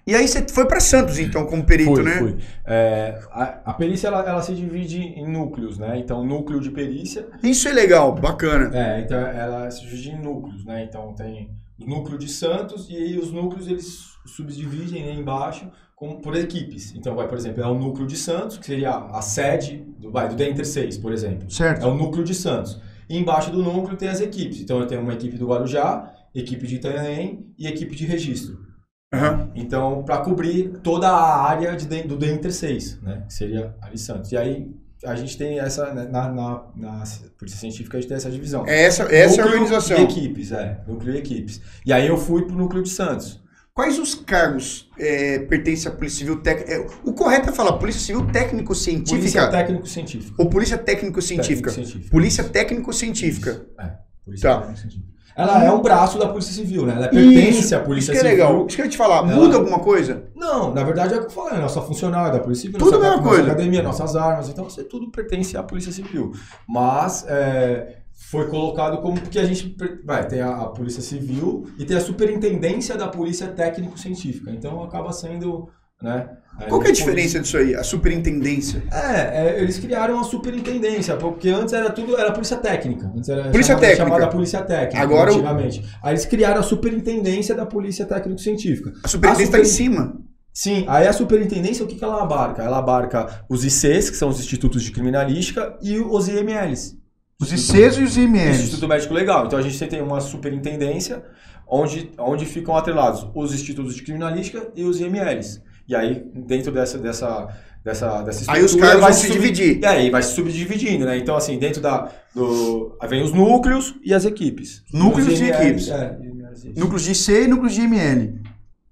[0.06, 2.18] E aí você foi pra Santos, então, como perito, Fui, né?
[2.18, 2.36] fui.
[2.64, 5.98] É, a, a perícia, ela, ela se divide em núcleos, né?
[5.98, 8.70] Então, núcleo de perícia, Isso é legal, bacana.
[8.72, 10.84] É, então ela se divide em núcleos, né?
[10.88, 16.36] Então tem núcleo de Santos e aí os núcleos eles subdividem né, embaixo com, por
[16.36, 16.94] equipes.
[16.94, 20.28] Então vai, por exemplo, é o núcleo de Santos, que seria a sede do, vai,
[20.28, 21.50] do Denter 6, por exemplo.
[21.50, 21.82] Certo.
[21.82, 22.80] É o núcleo de Santos.
[23.08, 24.60] E embaixo do núcleo tem as equipes.
[24.60, 28.66] Então eu tenho uma equipe do Guarujá, equipe de Itanhaém e equipe de registro.
[29.12, 29.50] Aham.
[29.54, 33.24] Então, para cobrir toda a área de, do Denter 6, né?
[33.26, 34.32] Que seria ali Santos.
[34.32, 34.68] E aí
[35.06, 37.04] a gente tem essa, né, na, na, na
[37.38, 38.66] Polícia Científica, a gente tem essa divisão.
[38.66, 39.98] É Essa, essa é a Núcleo organização.
[39.98, 40.80] E equipes, é.
[40.86, 41.60] Núcleo e equipes.
[41.84, 43.40] E aí eu fui pro núcleo de Santos.
[43.72, 46.86] Quais os cargos é, pertencem à Polícia Civil Técnica?
[47.04, 50.34] O correto é falar Polícia Civil Técnico-Científica Polícia técnico-científica.
[50.42, 51.70] ou Polícia Técnico-Científica?
[51.70, 52.10] Técnico-científica.
[52.10, 53.66] Polícia Técnico-Científica.
[53.78, 53.90] É.
[54.24, 54.58] Polícia Tá.
[54.60, 55.15] técnico-científica.
[55.36, 56.94] Ela é um braço da Polícia Civil, né?
[56.96, 58.46] Ela pertence Isso, à Polícia Isso que é Civil.
[58.46, 58.66] legal.
[58.66, 59.16] Isso que eu ia te falar.
[59.18, 60.24] Ela- Muda alguma coisa?
[60.34, 62.96] Não, na verdade é o que eu falei, nossa funcionária da Polícia Civil, Tudo nossa,
[62.96, 63.52] a mesma nossa coisa.
[63.52, 66.32] academia, nossas armas, então isso tudo pertence à Polícia Civil.
[66.66, 71.84] Mas é, foi colocado como porque a gente vai tem a, a Polícia Civil e
[71.84, 74.50] tem a Superintendência da Polícia Técnico-Científica.
[74.50, 75.68] Então acaba sendo,
[76.02, 76.28] né?
[76.68, 77.74] Qual que é a diferença disso aí?
[77.74, 78.82] A superintendência.
[78.90, 83.12] É, é, eles criaram a superintendência, porque antes era tudo, era polícia técnica.
[83.14, 84.04] Antes era Polícia chamada, técnica.
[84.10, 85.84] chamada polícia técnica, Agora antigamente.
[86.02, 88.90] Aí eles criaram a superintendência da polícia técnico-científica.
[89.04, 90.16] A superintendência está A em super- cima.
[90.50, 92.62] Sim, aí a superintendência, o que, que ela abarca?
[92.62, 96.96] Ela abarca os ICs, que são os Institutos de Criminalística, e os IMLs.
[97.38, 98.60] Os ICs e os IMLs.
[98.60, 99.44] Instituto Médico Legal.
[99.44, 101.22] Então a gente tem uma superintendência
[101.68, 105.60] onde, onde ficam atrelados os Institutos de Criminalística e os IMLs.
[105.88, 107.48] E aí, dentro dessa, dessa,
[107.84, 109.84] dessa, dessa Aí os estrutura, cargos vai vão se dividir.
[109.84, 111.16] É, e vai se subdividindo, né?
[111.16, 112.10] Então, assim, dentro da.
[112.34, 114.82] Do, aí vem os núcleos e as equipes.
[114.92, 115.88] Núcleos Os e IML, equipes.
[115.88, 116.18] É,
[116.54, 116.72] isso.
[116.76, 118.34] Núcleos de C e núcleos de ML.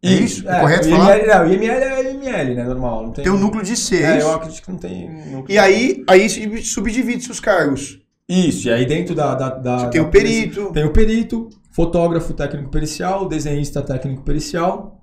[0.03, 0.49] É isso?
[0.49, 1.19] É, correto o falar?
[1.19, 2.65] IML, não, o IML é IML, né?
[2.65, 3.03] Normal.
[3.05, 4.27] Não tem, Tem o núcleo de C, é É, isso?
[4.27, 5.55] eu acredito que não tem núcleo.
[5.55, 7.99] E aí, aí se subdivide-se os cargos.
[8.29, 9.35] Isso, e aí dentro da.
[9.35, 10.73] da, da Você tem da o perito.
[10.73, 15.03] Tem o perito, fotógrafo técnico pericial, desenhista técnico pericial.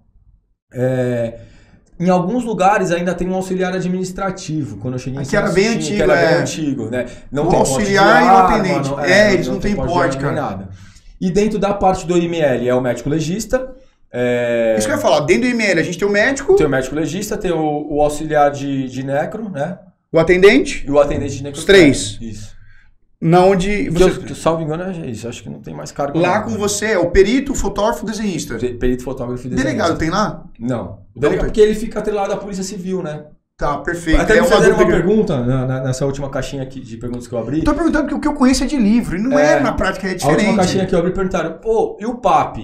[0.74, 1.40] É,
[2.00, 4.78] em alguns lugares ainda tem um auxiliar administrativo.
[4.78, 6.28] Quando eu cheguei em Aqui era bem antigo, que era é.
[6.28, 7.06] bem antigo, né?
[7.32, 9.12] Não O tem auxiliar e o atendente.
[9.12, 10.34] É, eles não têm de porte, cara.
[10.34, 10.70] nada.
[11.20, 13.72] E dentro da parte do IML é o médico legista.
[14.12, 16.66] É, Isso que eu ia falar, dentro do ML a gente tem o médico, tem
[16.66, 19.78] o médico legista, tem o, o auxiliar de, de necro, né?
[20.12, 21.60] o atendente, E o atendente de necro.
[21.60, 22.18] Os três.
[22.20, 22.54] Isso.
[23.22, 24.04] Na onde Que você...
[24.06, 25.28] eu, que, salvo engano, é isso.
[25.28, 26.18] Acho que não tem mais cargo.
[26.20, 26.46] Lá não.
[26.48, 28.56] com você é o perito, fotógrafo, desenhista.
[28.56, 29.68] Pe- Perito, fotógrafo e desenhista.
[29.78, 30.44] Delegado tem lá?
[30.60, 31.00] Não.
[31.16, 33.26] O delegado, porque ele fica atrelado à Polícia Civil, né?
[33.58, 34.20] Tá, perfeito.
[34.20, 34.98] Até é me uma fizeram uma dúvida.
[35.04, 37.62] pergunta na- na- nessa última caixinha aqui de perguntas que eu abri.
[37.62, 39.60] Tô perguntando porque o que eu conheço é de livro, e não é, É.
[39.60, 40.56] na prática, é A última diferente.
[40.56, 42.58] caixinha que eu abri perguntaram, pô, e o PAP?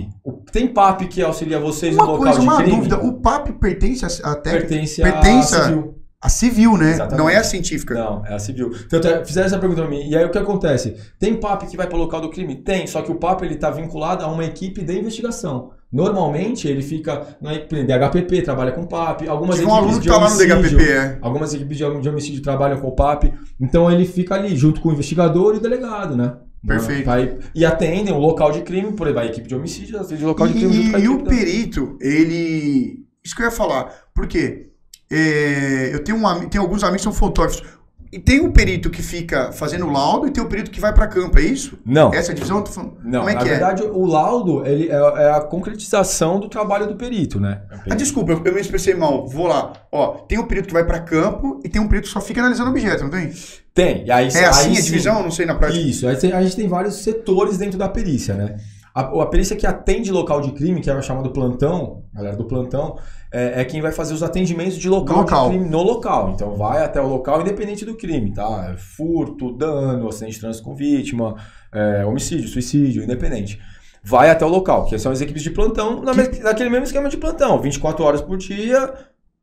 [0.52, 2.76] Tem PAP que auxilia vocês Uma no local coisa, de uma crime?
[2.78, 4.68] dúvida, o PAP pertence a, a técnica?
[4.70, 5.97] Pertence, pertence à a- civil.
[6.20, 6.94] A civil, né?
[6.94, 7.18] Exatamente.
[7.18, 7.94] Não é a científica.
[7.94, 8.72] Não, é a civil.
[8.88, 10.10] Então, fizeram essa pergunta pra mim.
[10.10, 10.96] E aí, o que acontece?
[11.20, 12.56] Tem PAP que vai para o local do crime?
[12.56, 15.74] Tem, só que o PAP ele tá vinculado a uma equipe de investigação.
[15.92, 19.28] Normalmente, ele fica na equipe de HPP, trabalha com PAP.
[19.28, 21.18] Algumas Tive um equipes que de tá homicídio, DHPP, é.
[21.22, 23.32] Algumas equipes de, homicídio trabalham com o PAP.
[23.62, 26.34] Então, ele fica ali junto com o investigador e o delegado, né?
[26.66, 27.08] Perfeito.
[27.54, 30.48] E atendem o local de crime, por exemplo, a equipe de homicídio atende o local
[30.48, 33.06] de crime junto com a E, e o perito, ele.
[33.24, 33.94] Isso que eu ia falar.
[34.16, 34.67] Por quê?
[35.10, 37.64] É, eu tenho, um, tenho alguns amigos que são fotógrafos.
[38.10, 40.94] E tem o perito que fica fazendo o laudo e tem o perito que vai
[40.94, 41.78] pra campo, é isso?
[41.86, 42.14] Não.
[42.14, 42.64] Essa é a divisão?
[43.04, 43.52] Não, Como é na que é?
[43.52, 47.64] verdade, o laudo ele é, é a concretização do trabalho do perito, né?
[47.90, 49.28] Ah, desculpa, eu, eu me expressei mal.
[49.28, 49.74] Vou lá.
[49.92, 52.40] Ó, tem um perito que vai pra campo e tem um perito que só fica
[52.40, 53.30] analisando objeto, não tem?
[53.74, 54.06] Tem.
[54.06, 54.82] E aí, É assim aí a sim.
[54.84, 55.22] divisão?
[55.22, 55.78] Não sei na prática.
[55.82, 56.08] Isso.
[56.16, 58.56] Tem- a gente tem vários setores dentro da perícia, né?
[58.96, 62.46] A, a perícia que atende local de crime, que é o chamado plantão, galera do
[62.46, 62.98] plantão,
[63.32, 65.46] é, é quem vai fazer os atendimentos de local, No local.
[65.50, 66.32] de crime no local.
[66.34, 68.72] Então vai até o local independente do crime, tá?
[68.74, 71.36] É Furto, dano, acidente de trânsito com vítima,
[71.74, 73.60] é, homicídio, suicídio, independente.
[74.04, 77.18] Vai até o local, que são as equipes de plantão, na naquele mesmo esquema de
[77.18, 78.94] plantão, 24 horas por dia,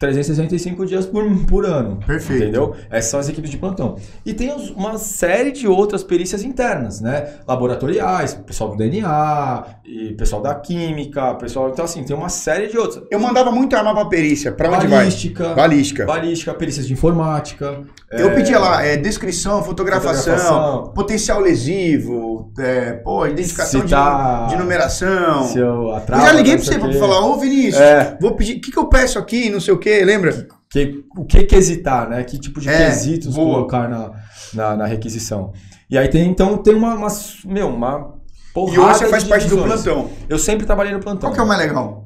[0.05, 1.99] 365 dias por, por ano.
[2.05, 2.43] Perfeito.
[2.43, 2.75] Entendeu?
[2.91, 3.95] Essas são as equipes de plantão.
[4.27, 7.35] E tem os- uma série de outras perícias internas, né?
[7.47, 11.71] Laboratoriais, pessoal do DNA, e pessoal da química, pessoal.
[11.71, 13.05] Então, assim, tem uma série de outras.
[13.09, 14.51] Eu mandava muito arma pra perícia.
[14.51, 14.99] Pra onde vai?
[15.05, 16.05] Balística, Balística.
[16.05, 17.83] balística, perícias de informática.
[18.11, 20.93] Eu é, pedia lá, é, descrição, fotografação, Fotografação.
[20.95, 25.45] potencial lesivo, é, pô, identificação de, tá- de numeração.
[25.45, 28.17] Se eu Eu atraso, já liguei pra você o pra falar, ô Vinícius, É.
[28.21, 30.47] vou pedir, o que, que eu peço aqui, não sei o que, lembra?
[30.71, 32.23] Que, o que quesitar, né?
[32.25, 33.55] Que tipo de É, quesitos boa.
[33.55, 34.11] colocar na,
[34.53, 35.53] na, na requisição.
[35.89, 37.09] E aí tem, então, tem uma, uma,
[37.45, 38.15] meu, uma
[38.53, 40.11] porrada E hoje você faz parte do plantão.
[40.29, 41.29] Eu sempre trabalhei no plantão.
[41.29, 42.04] Qual que é o mais legal?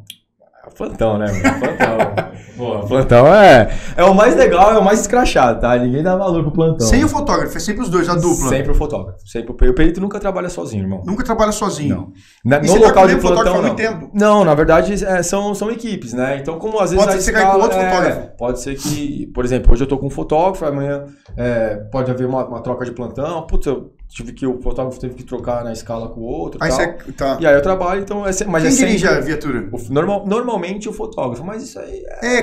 [0.78, 1.26] Plantão, né?
[1.26, 1.58] mano?
[1.58, 2.28] Plantão.
[2.56, 5.76] Pô, plantão é, é o mais legal, é o mais escrachado, tá?
[5.76, 6.86] Ninguém dá valor pro plantão.
[6.86, 8.48] Sem o fotógrafo, é sempre os dois, a dupla.
[8.48, 9.18] Sempre o fotógrafo.
[9.26, 9.72] Sempre o perito.
[9.72, 11.02] O perito nunca trabalha sozinho, irmão.
[11.06, 11.94] Nunca trabalha sozinho.
[11.96, 12.12] Não.
[12.44, 13.62] Na- E no você tá local de plantão, há não.
[13.62, 14.10] muito tempo?
[14.12, 16.38] Não, na verdade é, são, são equipes, né?
[16.40, 18.36] Então, como às vezes Pode ser que você caia com outro é, fotógrafo.
[18.36, 21.04] Pode ser que, por exemplo, hoje eu tô com um fotógrafo, amanhã
[21.36, 23.42] é, pode haver uma, uma troca de plantão.
[23.46, 26.58] Putz, eu tive que o fotógrafo teve que trocar na escala com o outro.
[26.62, 27.36] Aí tal.
[27.36, 27.38] Tá.
[27.40, 29.68] E aí eu trabalho, então é, mas Quem é sempre dirige a viatura?
[29.70, 32.42] o- normal, normalmente o fotógrafo, mas isso aí é É, É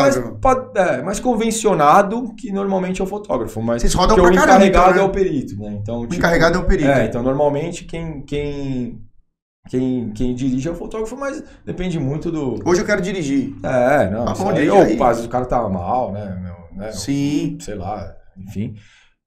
[0.00, 0.16] mais,
[0.74, 4.90] é, mais convencionado que normalmente é o fotógrafo, mas Vocês rodam pra o caramba, encarregado
[4.90, 5.00] então, né?
[5.00, 5.78] é o perito, né?
[5.80, 6.88] Então, O tipo, encarregado é o perito.
[6.90, 8.98] É, então normalmente quem, quem,
[9.68, 12.58] quem, quem dirige é o fotógrafo, mas depende muito do.
[12.64, 13.54] Hoje eu quero dirigir.
[13.62, 14.24] É, não.
[14.24, 14.94] Bom, aí, ou aí.
[15.02, 16.38] às vezes o cara tá mal, né?
[16.42, 17.58] meu, né Sim.
[17.60, 18.74] sei lá, enfim.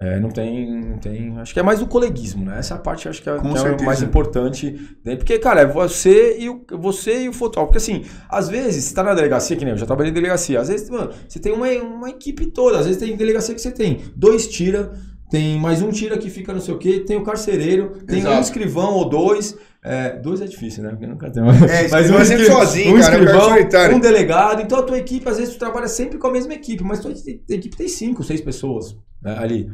[0.06, 1.36] É, não tem, não tem.
[1.40, 2.60] Acho que é mais o coleguismo, né?
[2.60, 4.96] Essa parte eu acho que é, que é mais importante.
[5.04, 5.16] Né?
[5.16, 7.68] Porque, cara, é você e, o, você e o fotógrafo.
[7.68, 10.60] Porque assim, às vezes, você tá na delegacia, que nem eu já trabalhei em delegacia.
[10.60, 12.78] Às vezes, mano, você tem uma, uma equipe toda.
[12.78, 14.94] Às vezes tem delegacia que você tem dois tira,
[15.30, 18.38] tem mais um tira que fica não sei o quê, tem o carcereiro, tem Exato.
[18.38, 19.58] um escrivão ou dois.
[19.84, 20.90] É, dois é difícil, né?
[20.90, 21.44] Porque nunca tem.
[21.44, 23.96] É, escrivão é sempre escri- sozinho, um cara, é um escrivão, solitário.
[23.96, 24.62] um delegado.
[24.62, 27.12] Então a tua equipe, às vezes, tu trabalha sempre com a mesma equipe, mas tua
[27.12, 29.70] equipe tem cinco, seis pessoas né, ali.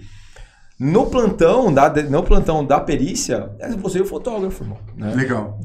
[0.80, 4.78] No plantão, da, no plantão da perícia, é você e o fotógrafo, irmão.
[4.98, 5.14] né?
[5.16, 5.60] Legal.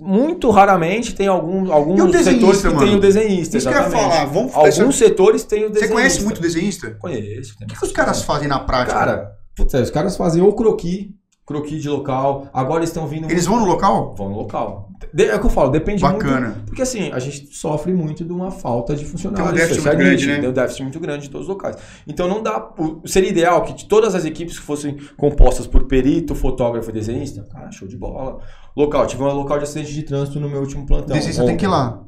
[0.00, 2.78] Muito raramente tem algum, alguns o setores que mano?
[2.80, 3.56] tem o desenhista.
[3.58, 4.10] Isso que eu ia exatamente.
[4.12, 4.24] falar.
[4.26, 5.94] Vamos Alguns setores têm o Você desenhista.
[5.94, 6.90] conhece muito desenhista?
[7.00, 7.56] Conheço.
[7.58, 8.96] tem O que, que os caras fazem na prática?
[8.96, 11.08] Cara, putz, é, os caras fazem ou croquis,
[11.48, 12.46] croquis de local.
[12.52, 13.30] Agora eles estão vindo.
[13.30, 14.14] Eles vão no local?
[14.14, 14.90] Vão no local.
[15.16, 16.48] É o que eu falo, depende Bacana.
[16.48, 16.64] muito.
[16.66, 19.48] Porque assim, a gente sofre muito de uma falta de funcionários.
[19.48, 20.40] Tem um déficit muito grande, né?
[20.40, 21.76] Tem um déficit muito grande em todos os locais.
[22.06, 22.70] Então não dá.
[23.06, 27.46] Seria ideal que todas as equipes fossem compostas por perito, fotógrafo e desenhista.
[27.50, 28.40] Cara, show de bola.
[28.76, 31.16] Local, tive um local de acidente de trânsito no meu último plantão.
[31.16, 32.02] Desenhista tem que ir lá.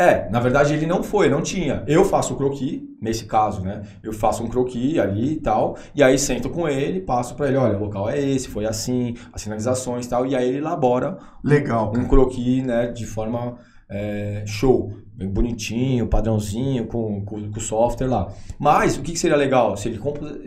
[0.00, 1.84] É, na verdade ele não foi, não tinha.
[1.86, 3.82] Eu faço o croquis, nesse caso, né?
[4.02, 7.58] Eu faço um croquis ali e tal, e aí sento com ele, passo para ele,
[7.58, 11.18] olha, o local é esse, foi assim, as sinalizações e tal, e aí ele elabora
[11.44, 13.58] Legal, um croquis, né, de forma
[13.90, 14.90] é, show
[15.28, 18.32] bonitinho, padrãozinho, com, com, com, o software lá.
[18.58, 19.76] Mas o que, que seria legal?
[19.76, 20.00] Se ele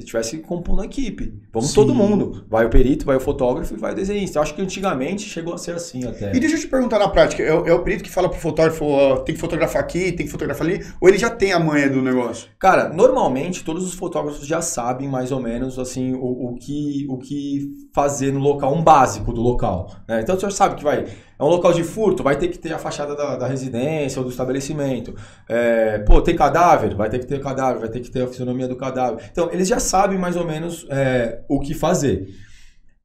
[0.04, 1.34] tivesse compondo a equipe.
[1.52, 1.76] Vamos Sim.
[1.76, 2.45] todo mundo.
[2.50, 4.40] Vai o perito, vai o fotógrafo e vai o desenhista.
[4.40, 6.36] Eu acho que antigamente chegou a ser assim até.
[6.36, 8.86] E deixa eu te perguntar na prática, é, é o perito que fala pro fotógrafo,
[8.86, 11.90] ó, tem que fotografar aqui, tem que fotografar ali, ou ele já tem a manha
[11.90, 12.50] do negócio?
[12.60, 17.18] Cara, normalmente todos os fotógrafos já sabem mais ou menos assim o, o, que, o
[17.18, 19.91] que fazer no local, um básico do local.
[20.08, 20.22] Né?
[20.22, 21.06] Então você sabe que vai
[21.44, 24.26] é um local de furto, vai ter que ter a fachada da, da residência ou
[24.26, 25.14] do estabelecimento.
[25.48, 26.95] É, pô, tem cadáver?
[26.95, 29.24] Vai ter que ter cadáver, vai ter que ter a fisionomia do cadáver.
[29.32, 32.28] Então, eles já sabem mais ou menos é, o que fazer.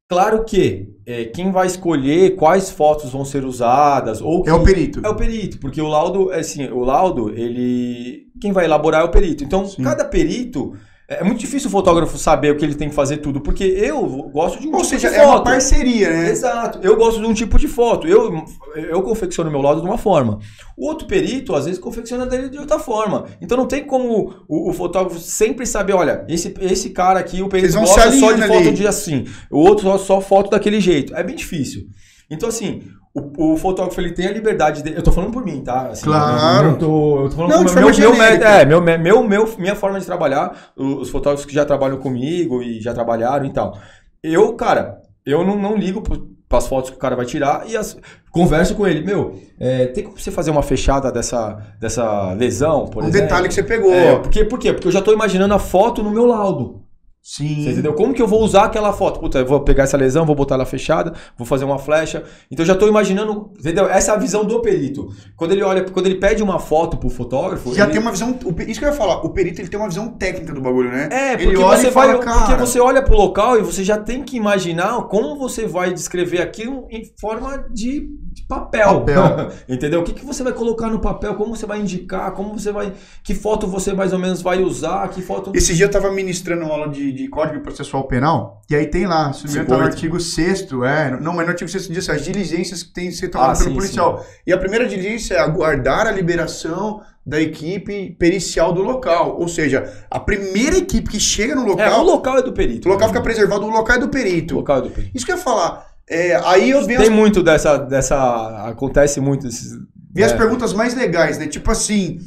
[0.08, 5.04] Claro que é, quem vai escolher quais fotos vão ser usadas ou é o perito.
[5.04, 9.10] É o perito, porque o laudo, assim, o laudo, ele quem vai elaborar é o
[9.10, 9.44] perito.
[9.44, 9.82] Então, Sim.
[9.82, 10.74] cada perito
[11.10, 14.06] é muito difícil o fotógrafo saber o que ele tem que fazer tudo, porque eu
[14.30, 15.24] gosto de um Ou tipo seja, de foto.
[15.24, 16.30] é uma parceria, né?
[16.30, 16.80] Exato.
[16.82, 18.06] Eu gosto de um tipo de foto.
[18.06, 18.44] Eu,
[18.76, 20.38] eu confecciono meu lado de uma forma.
[20.76, 23.24] O outro perito, às vezes, confecciona dele de outra forma.
[23.40, 27.48] Então não tem como o, o fotógrafo sempre saber, olha, esse, esse cara aqui, o
[27.48, 31.16] perito gosta só de foto de assim, o outro só, só foto daquele jeito.
[31.16, 31.86] É bem difícil.
[32.30, 32.82] Então, assim,
[33.18, 34.92] o, o, fotógrafo ele tem a liberdade de.
[34.92, 35.88] Eu tô falando por mim, tá?
[35.88, 36.68] Assim, claro.
[36.68, 39.98] Eu, tô, eu tô falando não, por meu, meu, é, meu, meu, meu, minha forma
[39.98, 43.76] de trabalhar, os fotógrafos que já trabalham comigo e já trabalharam e tal.
[44.22, 47.76] Eu, cara, eu não, não ligo para as fotos que o cara vai tirar e
[47.76, 47.96] as,
[48.30, 49.04] converso com ele.
[49.04, 53.20] Meu, é, tem como você fazer uma fechada dessa, dessa lesão, por um exemplo?
[53.20, 53.92] Um detalhe que você pegou.
[53.92, 54.72] É, porque, por quê?
[54.72, 56.87] Porque eu já tô imaginando a foto no meu laudo.
[57.28, 57.62] Sim.
[57.62, 57.92] Você entendeu?
[57.92, 59.20] Como que eu vou usar aquela foto?
[59.20, 62.24] Puta, eu vou pegar essa lesão, vou botar ela fechada, vou fazer uma flecha.
[62.50, 63.86] Então eu já estou imaginando, entendeu?
[63.86, 65.14] Essa é a visão do perito.
[65.36, 67.92] Quando ele olha, quando ele pede uma foto pro fotógrafo, já ele...
[67.92, 68.30] tem uma visão,
[68.66, 71.10] isso que eu ia falar, o perito ele tem uma visão técnica do bagulho, né?
[71.12, 73.98] É, porque ele olha você vai, fala, porque você olha pro local e você já
[73.98, 78.08] tem que imaginar como você vai descrever aquilo em forma de
[78.48, 79.00] papel.
[79.00, 79.50] papel.
[79.68, 80.00] Entendeu?
[80.00, 81.34] O que, que você vai colocar no papel?
[81.34, 82.32] Como você vai indicar?
[82.32, 82.94] Como você vai.
[83.22, 85.08] Que foto você mais ou menos vai usar?
[85.08, 85.52] Que foto.
[85.54, 89.32] Esse dia eu tava ministrando aula de, de Código Processual Penal, e aí tem lá,
[89.32, 91.10] se não tá no artigo 6 é.
[91.20, 93.74] Não, mas no artigo 6 diz as diligências que tem que ser tomadas ah, pelo
[93.74, 94.18] sim, policial.
[94.20, 94.26] Sim.
[94.46, 99.36] E a primeira diligência é aguardar a liberação da equipe pericial do local.
[99.38, 101.86] Ou seja, a primeira equipe que chega no local.
[101.86, 102.88] É, o local é do perito.
[102.88, 104.54] O local fica preservado, o local é do perito.
[104.54, 105.16] O local é do perito.
[105.16, 105.86] Isso que eu ia falar.
[106.08, 108.68] É, aí eu Tem muito dessa, dessa.
[108.68, 109.76] Acontece muito esses.
[110.14, 110.36] Vi as é.
[110.36, 111.48] perguntas mais legais, né?
[111.48, 112.20] Tipo assim.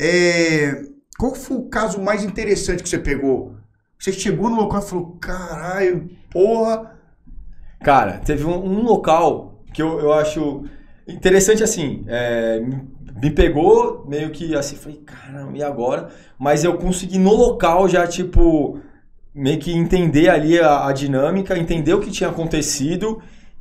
[0.00, 0.82] É,
[1.18, 3.55] qual foi o caso mais interessante que você pegou?
[3.98, 6.94] Você chegou no local e falou: caralho, porra.
[7.82, 10.64] Cara, teve um, um local que eu, eu acho
[11.06, 12.04] interessante assim.
[12.08, 12.60] É,
[13.20, 16.08] me pegou meio que assim, falei, caramba, e agora?
[16.38, 18.80] Mas eu consegui no local já, tipo
[19.34, 23.20] meio que entender ali a, a, dinâmica, entender o que tinha acontecido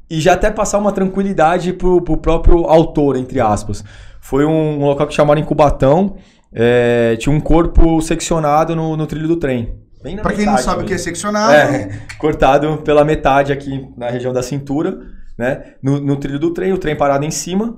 [0.09, 3.83] e já até passar uma tranquilidade pro, pro próprio autor, entre aspas.
[4.21, 6.15] Foi um, um local que chamaram Incubatão,
[6.53, 9.84] é, tinha um corpo seccionado no, no trilho do trem.
[10.21, 11.53] Para quem não sabe o que é seccionado...
[11.53, 14.99] É, cortado pela metade aqui na região da cintura,
[15.37, 15.75] né?
[15.81, 17.77] No, no trilho do trem, o trem parado em cima,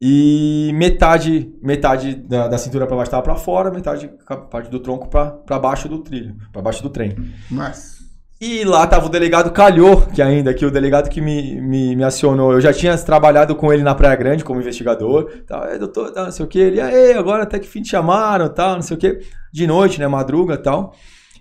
[0.00, 4.08] e metade metade da, da cintura para baixo estava para fora, metade
[4.50, 7.16] parte do tronco para baixo do trilho, para baixo do trem.
[7.50, 7.98] Mas...
[8.40, 12.04] E lá tava o delegado Calhou, que ainda que o delegado que me, me, me,
[12.04, 16.12] acionou, eu já tinha trabalhado com ele na Praia Grande como investigador, tal, é, doutor,
[16.12, 18.82] tal, não sei o que, ele, aí, agora até que fim te chamaram, tal, não
[18.82, 19.18] sei o que,
[19.52, 20.94] de noite, né, madruga, tal.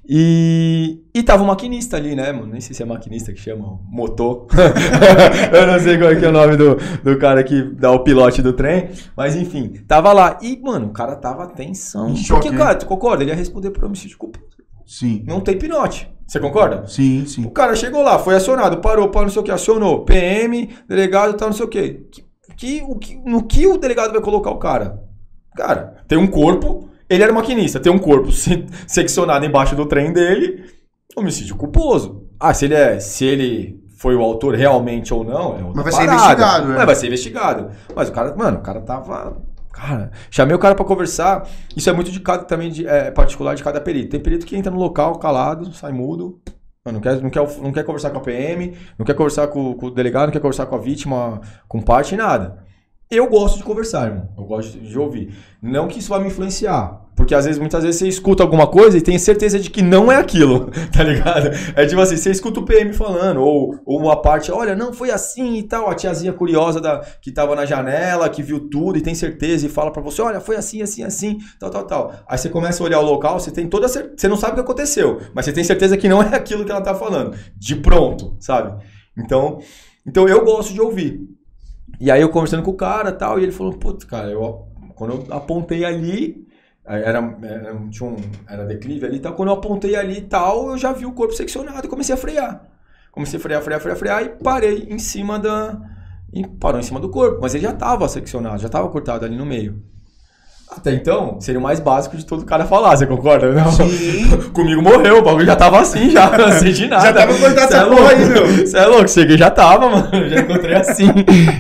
[0.10, 2.48] E, e tava o maquinista ali, né, mano?
[2.48, 4.48] Nem sei se é maquinista que chama, motor.
[5.52, 8.00] eu não sei qual é, que é o nome do, do cara que dá o
[8.00, 8.90] pilote do trem.
[9.18, 10.40] Mas enfim, tava lá.
[10.42, 12.14] E, mano, o cara tava tensão.
[12.30, 13.22] Porque, cara, tu concorda?
[13.22, 14.46] Ele ia responder por homicídio culposo.
[14.86, 15.26] Sim.
[15.28, 16.10] Não tem pinote.
[16.26, 16.88] Você concorda?
[16.88, 17.46] Sim, sim.
[17.46, 20.06] O cara chegou lá, foi acionado, parou, parou, não sei o que, acionou.
[20.06, 22.06] PM, delegado, tal, não sei o que.
[22.56, 23.18] Que, o que.
[23.26, 25.02] No que o delegado vai colocar o cara?
[25.56, 28.30] Cara, tem um corpo ele era maquinista, tem um corpo
[28.88, 30.66] seccionado embaixo do trem dele,
[31.16, 32.28] homicídio culposo.
[32.40, 35.92] Ah, se ele é, se ele foi o autor realmente ou não, é Mas vai
[35.92, 35.94] parada.
[35.94, 36.76] ser investigado, né?
[36.78, 37.72] Mas vai ser investigado.
[37.96, 39.38] Mas o cara, mano, o cara tava
[39.78, 41.48] Cara, chamei o cara para conversar.
[41.76, 44.10] Isso é muito de cada também de, é, particular de cada perito.
[44.10, 46.42] Tem perito que entra no local calado, sai mudo.
[46.84, 49.88] Não quer, não, quer, não quer conversar com a PM, não quer conversar com, com
[49.88, 52.66] o delegado, não quer conversar com a vítima, com parte, nada.
[53.10, 54.30] Eu gosto de conversar, irmão.
[54.38, 55.34] Eu gosto de ouvir.
[55.62, 57.08] Não que isso vá me influenciar.
[57.16, 60.12] Porque às vezes, muitas vezes você escuta alguma coisa e tem certeza de que não
[60.12, 61.50] é aquilo, tá ligado?
[61.76, 65.10] É tipo assim, você escuta o PM falando, ou, ou uma parte, olha, não, foi
[65.10, 69.02] assim e tal, a tiazinha curiosa da, que tava na janela, que viu tudo e
[69.02, 72.14] tem certeza e fala para você, olha, foi assim, assim, assim, tal, tal, tal.
[72.28, 74.56] Aí você começa a olhar o local, você tem toda certeza, você não sabe o
[74.56, 77.78] que aconteceu, mas você tem certeza que não é aquilo que ela tá falando, de
[77.78, 78.80] pronto, sabe?
[79.18, 79.58] Então,
[80.06, 81.37] então eu gosto de ouvir.
[82.00, 85.14] E aí eu conversando com o cara tal, e ele falou, putz, cara, eu, quando
[85.14, 86.48] eu apontei ali,
[86.86, 88.16] era, era, tinha um,
[88.48, 89.34] era declive ali e tal.
[89.34, 92.18] Quando eu apontei ali e tal, eu já vi o corpo seccionado e comecei a
[92.18, 92.66] frear.
[93.12, 95.80] Comecei a frear, frear, frear, frear e parei em cima da.
[96.32, 97.40] E parou em cima do corpo.
[97.42, 99.84] Mas ele já estava seccionado, já estava cortado ali no meio.
[100.70, 103.54] Até então, seria o mais básico de todo cara falar, você concorda?
[103.54, 103.72] Não?
[103.72, 104.28] Sim.
[104.54, 107.06] Comigo morreu, o bagulho já tava assim, já, não sei de nada.
[107.06, 108.48] Já tava cortado essa é porra aí, meu.
[108.48, 110.30] Você é louco, cheguei já tava, mano.
[110.30, 111.06] Já encontrei assim.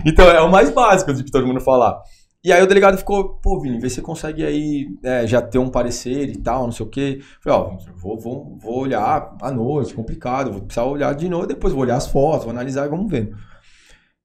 [0.06, 2.02] Então, é o mais básico de todo mundo falar.
[2.44, 5.58] E aí o delegado ficou, pô, Vini, vê se você consegue aí é, já ter
[5.58, 7.20] um parecer e tal, não sei o quê.
[7.42, 11.74] Falei, ó, vou, vou, vou olhar à noite, complicado, vou precisar olhar de novo, depois
[11.74, 13.34] vou olhar as fotos, vou analisar e vamos ver.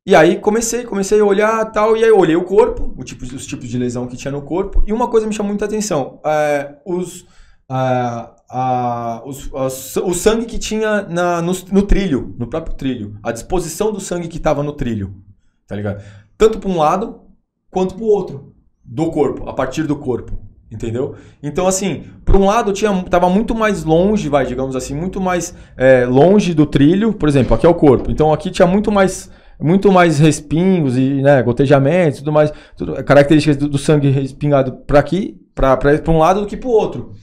[0.05, 3.47] E aí comecei, comecei a olhar tal, e aí olhei o corpo, o tipo, os
[3.47, 6.75] tipos de lesão que tinha no corpo, e uma coisa me chamou muita atenção, é,
[6.85, 7.25] os,
[9.25, 13.93] os, os, o sangue que tinha na, no, no trilho, no próprio trilho, a disposição
[13.93, 15.15] do sangue que estava no trilho,
[15.69, 16.03] tá ligado?
[16.37, 17.21] Tanto para um lado
[17.71, 18.55] quanto para o outro
[18.85, 20.39] do corpo, a partir do corpo.
[20.73, 21.17] Entendeu?
[21.43, 25.55] Então, assim, por um lado, tinha, tava muito mais longe, vai, digamos assim, muito mais
[25.77, 27.13] é, longe do trilho.
[27.13, 28.11] Por exemplo, aqui é o corpo.
[28.11, 29.31] Então, aqui tinha muito mais
[29.61, 34.99] muito mais respingos e né, gotejamentos, tudo mais, tudo, características do, do sangue respingado para
[34.99, 37.15] aqui, para um lado do que para o outro.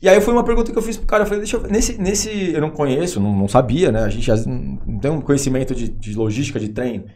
[0.00, 2.00] E aí foi uma pergunta que eu fiz pro cara, eu falei, deixa eu nesse,
[2.00, 4.00] nesse eu não conheço, não, não sabia, né?
[4.00, 7.06] A gente não tem um conhecimento de, de logística de trem.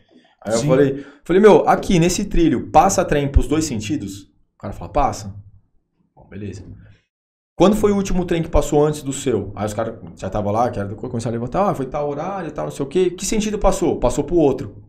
[0.42, 0.62] Aí Sim.
[0.62, 4.22] eu falei, falei, meu, aqui nesse trilho, passa trem pros dois sentidos?
[4.56, 5.34] O cara fala, passa.
[6.16, 6.64] Bom, beleza.
[7.60, 9.52] Quando foi o último trem que passou antes do seu?
[9.54, 12.48] Aí os caras já estavam lá, que era começaram a levantar, ah, foi tal horário
[12.48, 13.10] e tal, não sei o quê.
[13.10, 14.00] Que sentido passou?
[14.00, 14.82] Passou pro outro.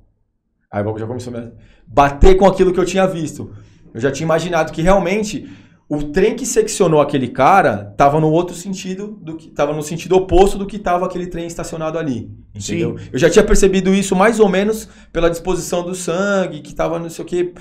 [0.71, 1.51] Aí já começou a
[1.85, 3.51] bater com aquilo que eu tinha visto.
[3.93, 5.51] Eu já tinha imaginado que realmente
[5.89, 10.15] o trem que seccionou aquele cara estava no outro sentido do que estava no sentido
[10.15, 12.97] oposto do que estava aquele trem estacionado ali, entendeu?
[12.97, 13.09] Sim.
[13.11, 17.09] Eu já tinha percebido isso mais ou menos pela disposição do sangue, que estava não
[17.09, 17.53] sei o que,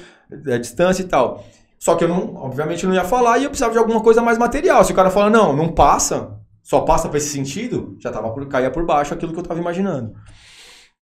[0.46, 1.44] a distância e tal.
[1.80, 4.36] Só que eu não, obviamente, não ia falar e eu precisava de alguma coisa mais
[4.36, 4.84] material.
[4.84, 8.46] Se o cara fala não, não passa, só passa para esse sentido, já tava por
[8.46, 10.12] caía por baixo aquilo que eu estava imaginando.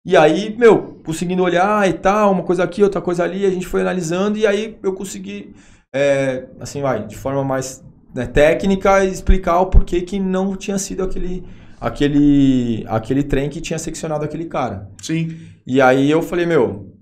[0.05, 3.67] E aí, meu, conseguindo olhar e tal, uma coisa aqui, outra coisa ali, a gente
[3.67, 5.55] foi analisando e aí eu consegui
[5.95, 7.83] é, assim, vai, de forma mais
[8.13, 11.45] né, técnica, explicar o porquê que não tinha sido aquele,
[11.81, 14.91] aquele, aquele trem que tinha seccionado aquele cara.
[15.01, 15.39] Sim.
[15.65, 16.93] E aí eu falei, meu,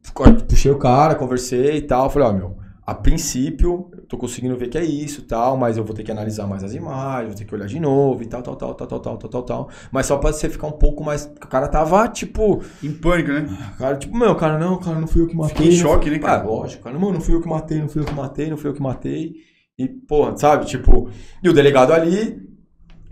[0.46, 4.68] puxei o cara, conversei e tal, falei, ó, meu, a princípio, eu tô conseguindo ver
[4.68, 7.38] que é isso e tal, mas eu vou ter que analisar mais as imagens, vou
[7.38, 9.68] ter que olhar de novo e tal, tal, tal, tal, tal, tal, tal, tal, tal.
[9.92, 11.24] Mas só pra você ficar um pouco mais.
[11.24, 12.60] O cara tava, tipo.
[12.82, 13.46] Em pânico, né?
[13.78, 15.54] Cara, tipo, meu, cara, não, cara, não fui eu que matei.
[15.54, 16.42] Fiquei em choque, né, cara?
[16.42, 18.56] Ah, lógico, cara, mano, não fui eu que matei, não fui eu que matei, não
[18.56, 19.34] fui eu que matei.
[19.78, 21.08] E, porra, sabe, tipo.
[21.40, 22.50] E o delegado ali.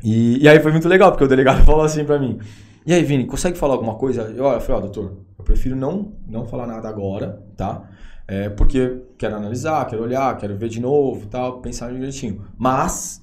[0.03, 2.41] E, e aí foi muito legal, porque o delegado falou assim pra mim.
[2.85, 4.23] E aí, Vini, consegue falar alguma coisa?
[4.23, 7.89] Eu, eu falei, ó, oh, doutor, eu prefiro não, não falar nada agora, tá?
[8.31, 12.45] É, porque quero analisar, quero olhar, quero ver de novo tal, pensar direitinho.
[12.57, 13.21] Mas,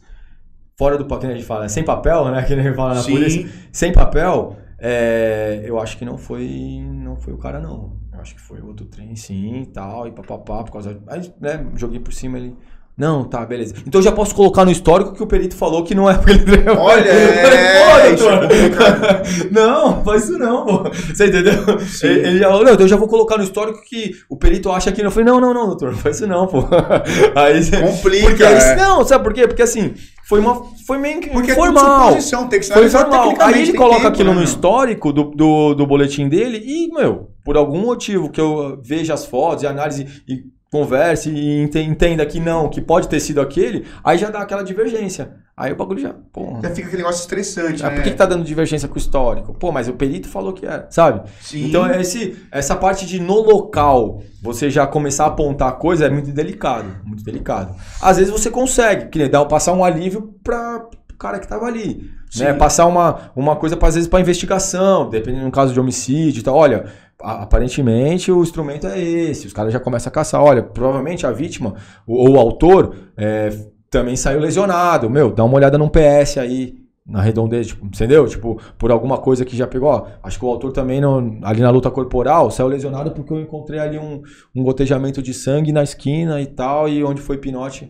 [0.77, 2.43] fora do papel, a gente fala, sem papel, né?
[2.45, 3.13] Que nem fala na Sim.
[3.13, 7.95] polícia, sem papel, é, eu acho que não foi, não foi o cara, não.
[8.11, 11.01] Eu acho que foi outro trem, sim, e tal, e papapá, por causa.
[11.07, 12.53] Aí, né, joguei por cima ele.
[12.97, 13.75] Não, tá, beleza.
[13.85, 16.31] Então eu já posso colocar no histórico que o perito falou que não é porque
[16.31, 18.15] ele Olha, é, é
[19.51, 20.89] Não, faz isso não, pô.
[20.89, 21.79] Você entendeu?
[21.79, 22.07] Sim.
[22.07, 24.91] Ele já falou, não, então eu já vou colocar no histórico que o perito acha
[24.91, 25.09] que não.
[25.09, 26.63] Eu falei, não, não, não, doutor, não faz isso não, pô.
[27.35, 28.75] Aí, Complica, porque é.
[28.75, 29.47] Não, sabe por quê?
[29.47, 29.93] Porque assim,
[30.27, 32.15] foi uma foi meio que Porque informal.
[32.15, 33.35] É tem que foi formal.
[33.39, 37.29] Aí ele coloca tempo, aquilo né, no histórico do, do, do boletim dele e, meu,
[37.45, 42.39] por algum motivo que eu veja as fotos e análise e converse e entenda que
[42.39, 45.35] não, que pode ter sido aquele, aí já dá aquela divergência.
[45.55, 46.13] Aí o bagulho já.
[46.31, 46.61] Porra.
[46.61, 47.83] Já fica aquele negócio estressante.
[47.83, 47.95] Ah, né?
[47.95, 49.55] Por que, que tá dando divergência com o histórico?
[49.55, 51.27] Pô, mas o perito falou que era, sabe?
[51.41, 51.65] Sim.
[51.65, 56.31] Então, esse, essa parte de no local você já começar a apontar coisa é muito
[56.31, 56.97] delicado.
[57.03, 57.75] Muito delicado.
[57.99, 62.11] Às vezes você consegue, que dá passar um alívio para o cara que tava ali.
[62.35, 62.53] Né?
[62.53, 66.55] Passar uma, uma coisa, às vezes, para investigação, dependendo do caso de homicídio e tal.
[66.55, 66.85] Olha,
[67.19, 69.47] aparentemente o instrumento é esse.
[69.47, 70.41] Os caras já começam a caçar.
[70.41, 71.75] Olha, provavelmente a vítima
[72.05, 73.49] ou o autor é,
[73.89, 75.09] também saiu lesionado.
[75.09, 76.75] Meu, dá uma olhada num PS aí.
[77.05, 78.27] na redondeza, tipo, entendeu?
[78.27, 79.89] Tipo, por alguma coisa que já pegou.
[79.89, 83.39] Ó, acho que o autor também, não, ali na luta corporal, saiu lesionado porque eu
[83.39, 84.21] encontrei ali um,
[84.55, 87.89] um gotejamento de sangue na esquina e tal, e onde foi pinote.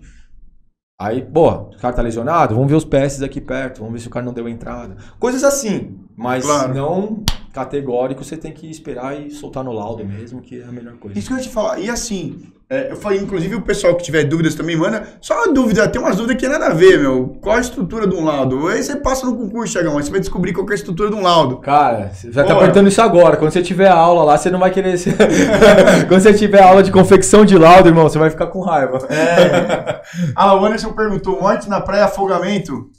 [0.99, 4.07] Aí, pô, o cara tá lesionado, vamos ver os PS aqui perto, vamos ver se
[4.07, 4.97] o cara não deu entrada.
[5.19, 6.73] Coisas assim, mas claro.
[6.73, 7.23] não
[7.57, 11.17] categórico, você tem que esperar e soltar no laudo mesmo, que é a melhor coisa.
[11.17, 11.79] Isso que eu ia te falar.
[11.79, 12.39] E assim,
[12.69, 15.07] é, eu falei, inclusive o pessoal que tiver dúvidas também, manda.
[15.19, 17.37] Só uma dúvida, tem umas dúvidas que nada a ver, meu.
[17.41, 18.67] Qual a estrutura de um laudo?
[18.67, 21.15] Aí você passa no concurso, Chagão, aí você vai descobrir qual é a estrutura de
[21.15, 21.57] um laudo.
[21.57, 23.37] Cara, você já tá apertando isso agora.
[23.37, 24.95] Quando você tiver aula lá, você não vai querer.
[26.07, 28.99] Quando você tiver aula de confecção de laudo, irmão, você vai ficar com raiva.
[29.09, 30.01] É.
[30.35, 32.91] ah, o Anderson perguntou: morte na praia, afogamento?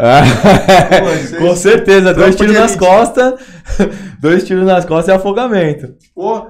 [0.00, 3.34] Pô, Com certeza, dois tiros nas costas,
[4.18, 5.94] dois tiros nas costas é afogamento.
[6.14, 6.46] Pô,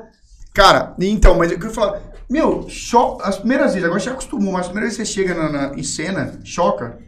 [0.54, 4.62] cara, então, mas eu queria falar, meu, choca, as primeiras vezes, agora você acostumou, mas
[4.62, 6.98] as primeiras vezes que você chega na, na, em cena, choca.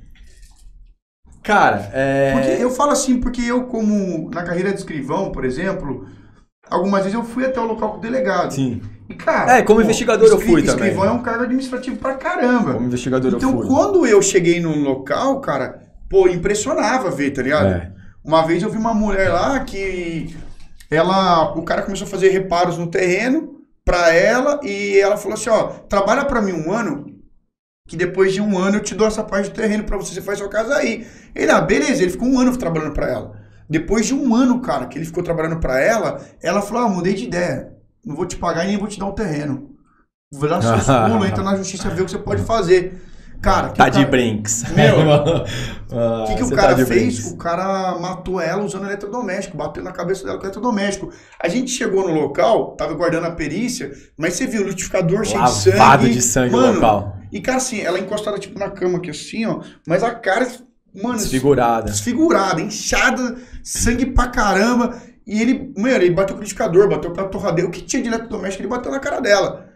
[1.44, 2.32] Cara, é.
[2.32, 6.06] Porque eu falo assim, porque eu, como na carreira de escrivão, por exemplo,
[6.68, 8.52] algumas vezes eu fui até o local com o delegado.
[8.52, 8.80] Sim.
[9.08, 9.58] E, cara.
[9.58, 10.88] É, como pô, investigador eu fui também.
[10.88, 12.74] Escrivão é um cargo administrativo pra caramba.
[12.74, 13.64] Como investigador então, eu fui.
[13.64, 17.68] Então, quando eu cheguei num local, cara, pô, impressionava ver, tá ligado?
[17.68, 17.90] É.
[18.22, 20.36] Uma vez eu vi uma mulher lá que
[20.90, 25.48] ela, o cara começou a fazer reparos no terreno para ela e ela falou assim,
[25.48, 27.06] ó, trabalha para mim um ano
[27.88, 30.20] que depois de um ano eu te dou essa parte do terreno para você, você
[30.20, 31.06] faz sua casa aí.
[31.34, 33.40] Ele, ah, beleza, ele ficou um ano trabalhando para ela.
[33.68, 37.14] Depois de um ano, cara, que ele ficou trabalhando para ela, ela falou, ah, mudei
[37.14, 37.72] de ideia,
[38.04, 39.70] não vou te pagar e nem vou te dar um terreno.
[40.30, 43.00] Vou dar seus pulos, entra na justiça, ver o que você pode fazer.
[43.42, 44.62] Cara, tá de brinks.
[44.70, 44.94] Meu,
[45.90, 46.88] o que, que o cara tá fez?
[46.88, 47.32] Brinks.
[47.32, 51.12] O cara matou ela usando eletrodoméstico, bateu na cabeça dela com eletrodoméstico.
[51.42, 55.42] A gente chegou no local, tava guardando a perícia, mas você viu o liquidificador cheio
[55.42, 55.76] de sangue.
[55.76, 57.16] Lavado de sangue mano, no local.
[57.32, 60.46] E, cara, assim, ela encostada tipo na cama aqui assim, ó, mas a cara,
[60.94, 61.18] mano.
[61.18, 61.90] Desfigurada.
[61.90, 64.96] Desfigurada, inchada, sangue pra caramba.
[65.26, 67.68] E ele, mano, ele bateu com o liquidificador, bateu com a torradeira.
[67.68, 69.66] O que tinha de eletrodoméstico, ele bateu na cara dela.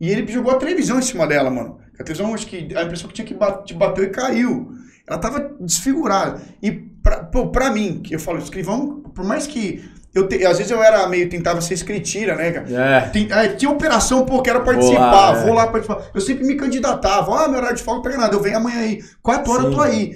[0.00, 1.78] E ele jogou a televisão em cima dela, mano.
[1.98, 4.72] A televisão, acho que a impressão que tinha que bateu e caiu.
[5.08, 6.40] Ela tava desfigurada.
[6.62, 9.84] E pra, pô, pra mim, que eu falo, escrivão, por mais que
[10.16, 12.66] eu te, às vezes eu era meio, tentava ser escritira, né, cara?
[12.70, 13.00] É.
[13.10, 15.44] Tem, é, tinha operação, pô, quero participar, vou lá, é.
[15.44, 16.10] vou lá participar.
[16.14, 19.04] Eu sempre me candidatava, ah, meu horário de folga tá ganhado, eu venho amanhã aí,
[19.22, 19.70] quatro horas Sim.
[19.70, 20.14] eu tô aí.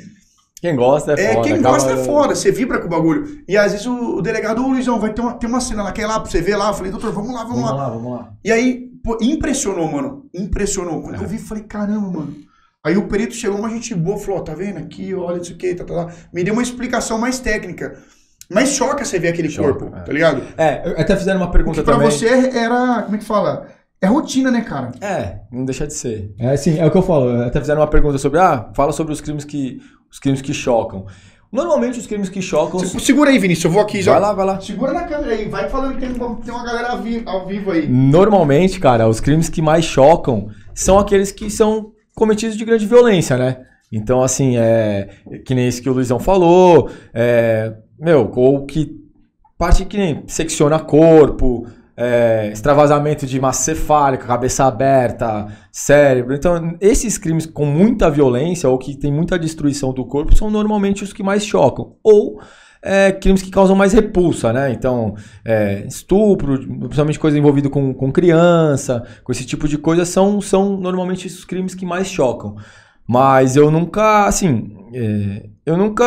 [0.61, 1.49] Quem gosta é, é foda.
[1.49, 3.43] Quem gosta é foda, você vibra com o bagulho.
[3.49, 5.93] E às vezes o, o delegado, ô Luizão, vai ter uma, tem uma cena lá,
[5.93, 6.69] quer ir lá pra você ver lá?
[6.69, 7.77] Eu falei, doutor, vamos lá, vamos, vamos lá.
[7.77, 7.89] lá.
[7.89, 10.29] Vamos lá, E aí, pô, impressionou, mano.
[10.35, 11.03] Impressionou.
[11.03, 11.25] Quando é.
[11.25, 12.37] eu vi, falei, caramba, mano.
[12.83, 15.85] Aí o perito chegou, uma gente boa, falou, tá vendo aqui, olha isso aqui, tá,
[15.85, 16.15] tá, tá.
[16.33, 17.99] Me deu uma explicação mais técnica.
[18.51, 20.01] Mas choca você ver aquele choca, corpo, é.
[20.01, 20.43] tá ligado?
[20.57, 22.09] É, até fizeram uma pergunta Porque também.
[22.09, 23.69] Pra você era, como é que fala?
[24.01, 24.93] É rotina, né, cara?
[25.01, 26.35] É, não deixa de ser.
[26.39, 27.43] É assim, é o que eu falo.
[27.43, 29.79] Até fizeram uma pergunta sobre, ah, fala sobre os crimes que,
[30.11, 31.07] os crimes que chocam.
[31.53, 32.79] Normalmente os crimes que chocam.
[32.79, 34.13] Segura aí, Vinícius, eu vou aqui já.
[34.13, 34.61] Vai lá, vai lá.
[34.61, 36.91] Segura na câmera aí, vai falando que tem, tem uma galera
[37.27, 37.89] ao vivo aí.
[37.89, 43.37] Normalmente, cara, os crimes que mais chocam são aqueles que são cometidos de grande violência,
[43.37, 43.63] né?
[43.91, 45.09] Então, assim, é.
[45.45, 47.75] Que nem esse que o Luizão falou, é.
[47.99, 48.99] Meu, ou que.
[49.59, 51.67] Parte que nem secciona corpo,
[52.01, 56.35] é, extravasamento de massa cefálica, cabeça aberta, cérebro.
[56.35, 61.05] Então, esses crimes com muita violência ou que tem muita destruição do corpo são normalmente
[61.05, 61.97] os que mais chocam.
[62.03, 62.41] Ou
[62.83, 64.73] é, crimes que causam mais repulsa, né?
[64.73, 65.15] Então,
[65.45, 70.79] é, estupro, principalmente coisa envolvida com, com criança, com esse tipo de coisa, são, são
[70.79, 72.57] normalmente os crimes que mais chocam.
[73.07, 76.05] Mas eu nunca, assim, é, eu nunca.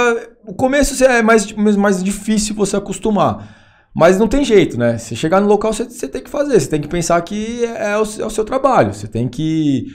[0.47, 3.62] O começo é mais, mais difícil você acostumar.
[3.95, 4.97] Mas não tem jeito, né?
[4.97, 6.59] Você chegar no local, você, você tem que fazer.
[6.59, 8.93] Você tem que pensar que é o, é o seu trabalho.
[8.93, 9.87] Você tem que.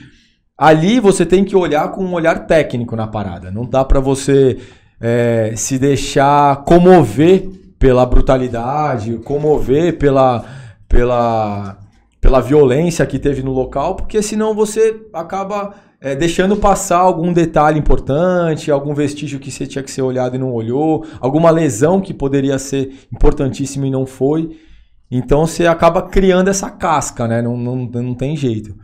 [0.57, 3.51] Ali você tem que olhar com um olhar técnico na parada.
[3.51, 4.57] Não dá para você
[4.99, 10.43] é, se deixar comover pela brutalidade, comover pela,
[10.87, 11.77] pela,
[12.19, 17.77] pela violência que teve no local, porque senão você acaba é, deixando passar algum detalhe
[17.77, 22.13] importante, algum vestígio que você tinha que ser olhado e não olhou, alguma lesão que
[22.13, 24.57] poderia ser importantíssima e não foi.
[25.11, 27.41] Então você acaba criando essa casca, né?
[27.41, 28.75] Não, não, não tem jeito.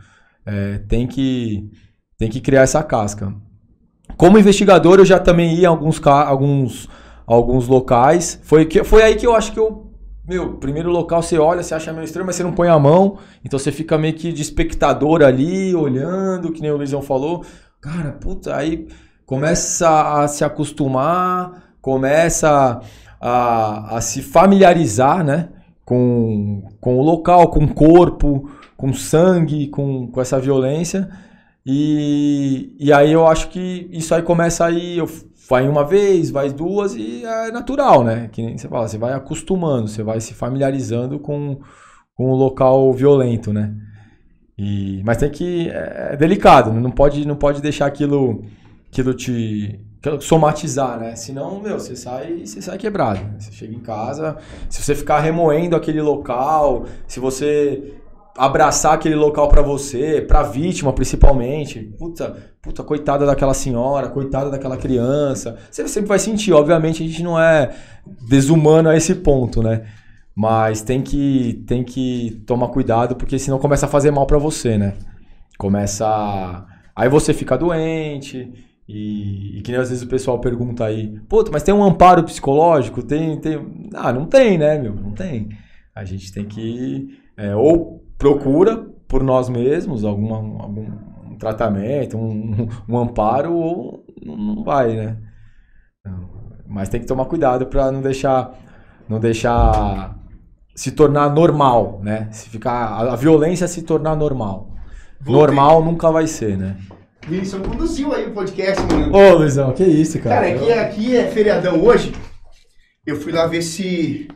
[0.44, 1.70] É, tem, que,
[2.18, 3.34] tem que criar essa casca.
[4.16, 6.88] Como investigador, eu já também ia em alguns, alguns,
[7.26, 8.40] alguns locais.
[8.42, 9.85] Foi, que, foi aí que eu acho que eu
[10.26, 13.18] meu, primeiro local você olha, você acha meio estranho, mas você não põe a mão.
[13.44, 17.44] Então você fica meio que de espectador ali, olhando, que nem o Luizão falou.
[17.80, 18.88] Cara, puta, aí
[19.24, 22.80] começa a se acostumar, começa
[23.20, 25.50] a, a se familiarizar, né?
[25.84, 31.08] Com, com o local, com o corpo, com sangue, com, com essa violência.
[31.64, 34.98] E, e aí eu acho que isso aí começa aí.
[34.98, 35.08] Eu
[35.48, 38.28] vai uma vez, vai duas e é natural, né?
[38.32, 41.60] Que nem você fala, você vai acostumando, você vai se familiarizando com,
[42.14, 43.74] com o local violento, né?
[44.58, 45.68] E, mas tem que.
[45.68, 48.42] É, é delicado, não pode, não pode deixar aquilo,
[48.90, 49.80] aquilo te.
[50.20, 51.14] somatizar, né?
[51.14, 53.20] Senão, meu, você sai, você sai quebrado.
[53.20, 53.34] Né?
[53.38, 57.94] Você chega em casa, se você ficar remoendo aquele local, se você
[58.36, 61.80] abraçar aquele local para você, pra vítima principalmente.
[61.98, 65.56] Puta, puta, coitada daquela senhora, coitada daquela criança.
[65.70, 67.74] Você sempre vai sentir, obviamente a gente não é
[68.28, 69.86] desumano a esse ponto, né?
[70.34, 74.76] Mas tem que, tem que tomar cuidado, porque senão começa a fazer mal para você,
[74.76, 74.94] né?
[75.58, 76.06] Começa.
[76.06, 76.66] A...
[76.94, 78.52] Aí você fica doente.
[78.88, 82.22] E, e, que nem às vezes o pessoal pergunta aí, puta, mas tem um amparo
[82.22, 83.02] psicológico?
[83.02, 83.88] Tem, tem.
[83.94, 84.94] Ah, não tem, né, meu?
[84.94, 85.48] Não tem.
[85.94, 87.18] A gente tem que.
[87.36, 88.76] É, ou procura
[89.08, 90.86] por nós mesmos alguma, algum
[91.38, 95.16] tratamento, um, um amparo, ou não vai, né?
[96.66, 98.54] Mas tem que tomar cuidado para não deixar,
[99.08, 100.16] não deixar
[100.74, 102.28] se tornar normal, né?
[102.32, 104.74] Se ficar a, violência se tornar normal.
[105.20, 105.34] Voltei.
[105.34, 106.76] Normal nunca vai ser, né?
[107.26, 109.16] Vinícius conduziu aí o podcast, mano.
[109.16, 110.36] Ô, Luizão, que isso, cara?
[110.36, 112.12] Cara, aqui, aqui é feriadão hoje.
[113.04, 114.28] Eu fui lá ver se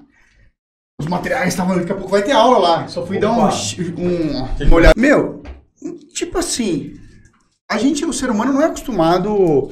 [1.00, 1.76] os materiais estavam.
[1.76, 2.88] Daqui a pouco vai ter aula lá.
[2.88, 3.26] Só fui Opa.
[3.26, 4.94] dar um, um, uma olhada.
[4.96, 5.42] Meu,
[6.14, 6.94] tipo assim,
[7.68, 9.70] a gente, o ser humano, não é acostumado.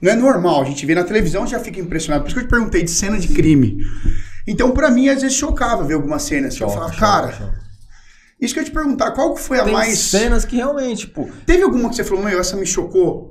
[0.00, 0.62] Não é normal.
[0.62, 2.22] A gente vê na televisão já fica impressionado.
[2.22, 3.78] Por isso que eu te perguntei de cena de crime.
[4.46, 6.56] Então, para mim, às vezes chocava ver algumas cenas.
[6.56, 7.60] Choca, eu falava, cara.
[8.40, 9.98] Isso que eu ia te perguntar, qual que foi a Tem mais.
[9.98, 11.28] cenas que realmente, tipo.
[11.44, 13.29] Teve alguma que você falou, meu, essa me chocou?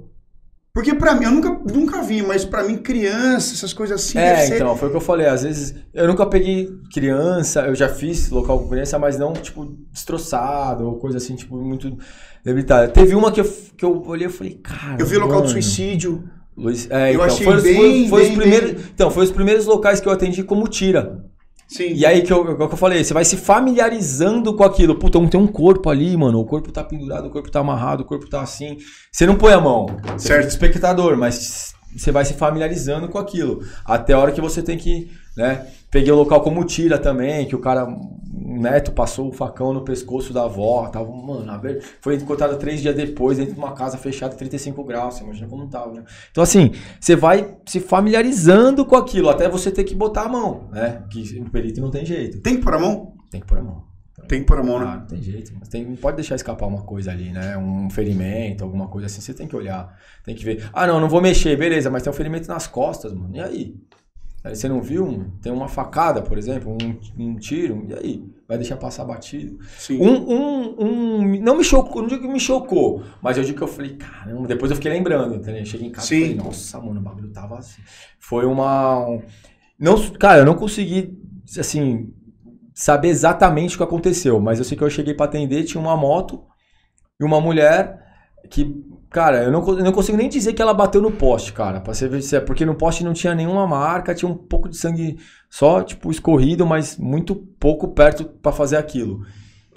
[0.80, 4.18] Porque para mim, eu nunca, nunca vi, mas para mim, criança, essas coisas assim.
[4.18, 5.28] É, então, foi o que eu falei.
[5.28, 9.76] Às vezes, eu nunca peguei criança, eu já fiz local com criança, mas não, tipo,
[9.92, 11.98] destroçado ou coisa assim, tipo, muito
[12.46, 12.88] debilitada.
[12.88, 14.96] Teve uma que eu, que eu olhei e falei, cara.
[14.98, 16.24] Eu vi o local do suicídio.
[16.56, 18.84] Luiz, é, eu então, achei foi, bem, foi, foi bem, os primeiros, bem...
[18.94, 21.26] Então, foi os primeiros locais que eu atendi como tira.
[21.70, 21.94] Sim.
[21.94, 24.96] E aí que eu, que eu falei, você vai se familiarizando com aquilo.
[24.96, 26.40] Puta, tem um corpo ali, mano.
[26.40, 28.78] O corpo tá pendurado, o corpo tá amarrado, o corpo tá assim.
[29.12, 29.86] Você não põe a mão.
[30.18, 30.48] Você certo.
[30.48, 33.64] espectador, mas você vai se familiarizando com aquilo.
[33.86, 35.68] Até a hora que você tem que, né?
[35.92, 39.84] Peguei o local como tira também, que o cara, o neto passou o facão no
[39.84, 41.52] pescoço da avó, tava, mano,
[42.00, 45.68] foi encontrado três dias depois dentro de uma casa fechada 35 graus, você imagina como
[45.68, 46.04] tava, né?
[46.32, 50.70] Então assim, você vai se familiarizando com aquilo, até você ter que botar a mão,
[50.72, 51.04] né?
[51.10, 52.40] Que o perito não tem jeito.
[52.42, 53.14] Tem que pôr a mão?
[53.32, 53.90] Tem que pôr a mão.
[54.28, 54.86] Tem que pôr a mão, né?
[54.88, 55.52] Ah, não tem jeito.
[55.60, 57.58] Mas tem, não pode deixar escapar uma coisa ali, né?
[57.58, 59.22] Um ferimento, alguma coisa assim.
[59.22, 60.70] Você tem que olhar, tem que ver.
[60.72, 63.36] Ah, não, não vou mexer, beleza, mas tem um ferimento nas costas, mano.
[63.36, 63.76] E aí?
[64.44, 65.32] Aí você não viu?
[65.42, 68.24] Tem uma facada, por exemplo, um, um tiro, e aí?
[68.48, 69.60] Vai deixar passar batido?
[69.78, 70.02] Sim.
[70.02, 73.64] Um, um, um, não me chocou, não digo que me chocou, mas eu digo que
[73.64, 75.66] eu falei, caramba, depois eu fiquei lembrando, entendeu?
[75.66, 76.16] Cheguei em casa Sim.
[76.16, 77.82] e falei, nossa, mano, o bagulho tava assim.
[78.18, 79.08] Foi uma.
[79.08, 79.22] Um,
[79.78, 81.22] não, cara, eu não consegui,
[81.60, 82.14] assim,
[82.74, 85.98] saber exatamente o que aconteceu, mas eu sei que eu cheguei para atender, tinha uma
[85.98, 86.42] moto
[87.20, 88.00] e uma mulher
[88.50, 88.74] que
[89.10, 91.82] Cara, eu não, eu não consigo nem dizer que ela bateu no poste, cara.
[91.82, 92.40] Pra você ver se é.
[92.40, 95.18] Porque no poste não tinha nenhuma marca, tinha um pouco de sangue
[95.50, 99.26] só, tipo, escorrido, mas muito pouco perto para fazer aquilo.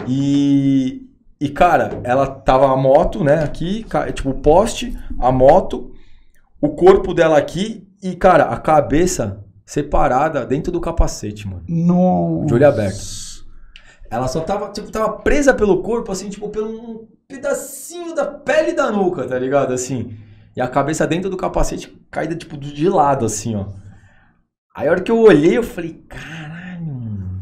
[0.07, 1.09] E.
[1.41, 5.91] E, cara, ela tava a moto, né, aqui, tipo, o poste, a moto,
[6.61, 11.63] o corpo dela aqui e, cara, a cabeça separada dentro do capacete, mano.
[11.67, 12.45] Nossa.
[12.45, 13.23] De olho aberto.
[14.09, 18.73] Ela só tava, tipo, tava presa pelo corpo, assim, tipo, pelo um pedacinho da pele
[18.73, 19.73] da nuca, tá ligado?
[19.73, 20.15] Assim.
[20.55, 23.65] E a cabeça dentro do capacete caída, tipo, de lado, assim, ó.
[24.75, 27.41] Aí a hora que eu olhei, eu falei, caralho, mano.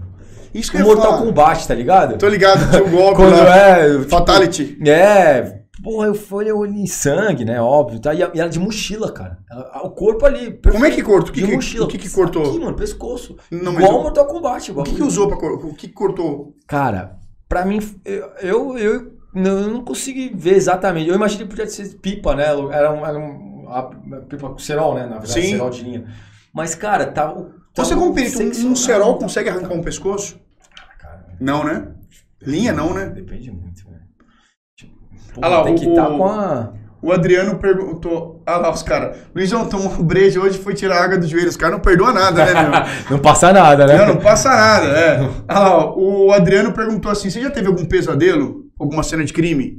[0.54, 1.18] Isso que o Mortal falar.
[1.20, 2.18] Kombat, tá ligado?
[2.18, 3.58] Tô ligado, tinha um golpe Quando lá.
[3.58, 3.90] é...
[3.98, 4.78] Tipo, Fatality.
[4.88, 5.62] É...
[5.82, 7.60] Porra, eu falei, eu olhei em sangue, né?
[7.60, 8.00] Óbvio.
[8.00, 8.14] Tá?
[8.14, 9.40] E ela de mochila, cara.
[9.84, 10.52] O corpo ali.
[10.52, 10.72] Perfeito.
[10.74, 11.34] Como é que cortou?
[11.34, 11.86] Que, de mochila.
[11.86, 12.44] O que, que cortou?
[12.44, 13.36] Aqui, mano, pescoço.
[13.50, 14.70] Não, igual o Mortal Kombat.
[14.70, 15.66] Igual o que, que usou pra cortar?
[15.66, 16.54] O que cortou?
[16.68, 17.18] Cara,
[17.50, 21.10] pra mim, eu, eu, eu não, eu não consegui ver exatamente.
[21.10, 22.46] Eu imaginei que podia ser pipa, né?
[22.46, 23.84] Era um, era um a,
[24.28, 25.04] pipa com cerol, né?
[25.04, 25.52] Na verdade, Sim.
[25.52, 26.06] cerol de linha.
[26.54, 27.30] Mas, cara, tá.
[27.30, 30.38] tá Você, perito, um, um cerol consegue arrancar um pescoço?
[31.00, 31.88] cara, não, né?
[32.42, 33.06] Linha não, né?
[33.06, 34.00] Depende muito, né?
[34.76, 34.94] Tipo,
[35.34, 36.74] pô, lá, tem o, que estar tá com a.
[37.02, 38.44] O Adriano perguntou.
[38.46, 39.18] Ah lá, os caras.
[39.34, 41.50] Luizão tomou um brejo hoje foi tirar a água do joelho.
[41.50, 42.72] Os caras não perdoam nada, né, meu?
[43.18, 43.98] não passa nada, né?
[43.98, 45.30] Não, não passa nada, é.
[45.48, 48.71] Ah lá, o Adriano perguntou assim: você já teve algum pesadelo?
[48.82, 49.76] Alguma cena de crime?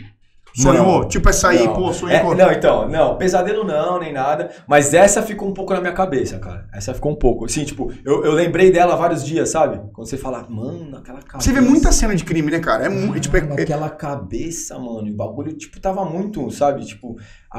[0.54, 1.00] Sonhou?
[1.00, 1.08] Não.
[1.08, 1.72] Tipo essa aí, Não.
[1.72, 4.50] pô, sonhei É, não, então, não, pesadelo não, nem nada.
[4.68, 6.66] Mas essa ficou um pouco na minha cabeça, cara.
[6.74, 7.46] Essa ficou um pouco.
[7.46, 9.80] Assim, tipo, eu, eu lembrei dela vários dias, sabe?
[9.94, 11.48] Quando você fala, mano, aquela cabeça.
[11.48, 12.84] Você vê muita cena de crime, né, cara?
[12.84, 13.18] É muito.
[13.20, 16.84] Tipo, é- é- aquela cabeça, mano, e o bagulho, tipo, tava muito, sabe?
[16.84, 17.16] Tipo,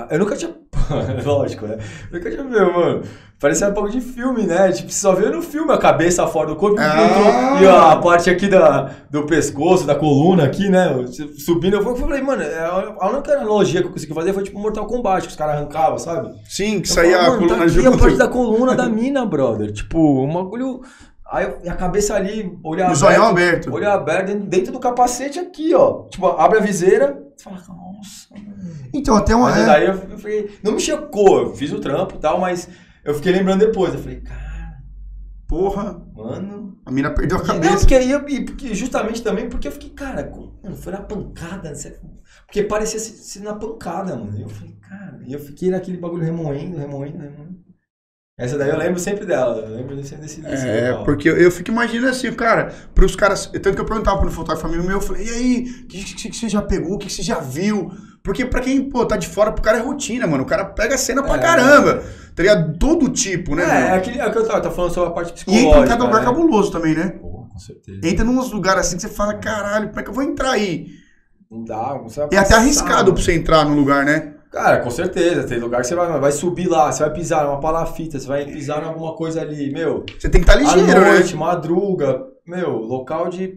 [0.09, 0.53] eu nunca tinha.
[1.25, 1.77] Lógico, né?
[2.11, 3.03] Eu nunca tinha visto, mano.
[3.39, 4.71] Parecia um pouco de filme, né?
[4.71, 7.59] Tipo, você só vê no filme a cabeça fora do corpo Ah.
[7.61, 10.93] e a parte aqui da, do pescoço, da coluna aqui, né?
[11.45, 11.75] Subindo.
[11.77, 12.65] Eu falei, mano, é
[12.99, 15.97] a única analogia que eu consegui fazer foi tipo Mortal Kombat, que os caras arrancavam,
[15.97, 16.29] sabe?
[16.47, 17.87] Sim, que Eu saía falo, a mano, coluna tá junto.
[17.89, 19.71] a parte da coluna da mina, brother.
[19.73, 20.81] Tipo, um bagulho.
[21.33, 23.71] Aí eu- a cabeça ali, olhar O zoião aberto.
[23.73, 26.07] Olho aberto dentro, do capacete aqui, ó.
[26.07, 28.27] Tipo, abre a viseira, você fala, nossa.
[28.93, 29.49] Então, até uma.
[29.49, 32.39] Mas é- daí eu, eu falei, não me chocou, eu fiz o trampo e tal,
[32.39, 32.69] mas
[33.03, 33.93] eu fiquei lembrando depois.
[33.95, 34.77] Eu falei, cara,
[35.47, 36.77] Porra, mano.
[36.85, 37.77] a mina perdeu a Não, cabeça.
[37.79, 40.31] porque aí eu, porque justamente também porque eu fiquei, cara,
[40.63, 41.95] mano, foi na pancada, não sei-
[42.45, 44.37] porque parecia ser, ser na pancada, mano.
[44.37, 47.57] E eu falei, cara, e eu fiquei naquele bagulho remoendo, remoendo, remoendo.
[48.35, 51.05] Essa daí eu lembro sempre dela, eu lembro sempre desse, É, local.
[51.05, 53.45] porque eu, eu fico imaginando assim, cara, pros caras.
[53.45, 56.29] Tanto que eu perguntava pro fotógrafo amigo meu, eu falei, e aí, o que, que,
[56.29, 56.95] que você já pegou?
[56.95, 57.91] O que, que você já viu?
[58.23, 60.43] Porque pra quem, pô, tá de fora, pro cara é rotina, mano.
[60.43, 61.39] O cara pega cena pra É.
[61.39, 62.03] caramba.
[62.35, 62.75] Tá ligado?
[62.79, 63.63] Todo tipo, né?
[63.65, 65.67] É, é aquele, é o que eu tava, tava falando sobre a parte E psicológica.
[65.69, 66.25] entra em cada lugar né?
[66.25, 67.09] cabuloso também, né?
[67.21, 67.99] Pô, com certeza.
[68.03, 70.87] Entra nos lugares assim que você fala, caralho, como é que eu vou entrar aí?
[71.51, 73.13] Não dá, você vai É até arriscado mano.
[73.13, 74.32] pra você entrar no lugar, né?
[74.53, 75.43] Cara, com certeza.
[75.45, 78.45] Tem lugar que você vai, vai subir lá, você vai pisar numa palafita, você vai
[78.45, 80.05] pisar em alguma coisa ali, meu.
[80.19, 81.11] Você tem que estar À ligeiro, né?
[81.13, 83.55] noite, madruga, meu, local de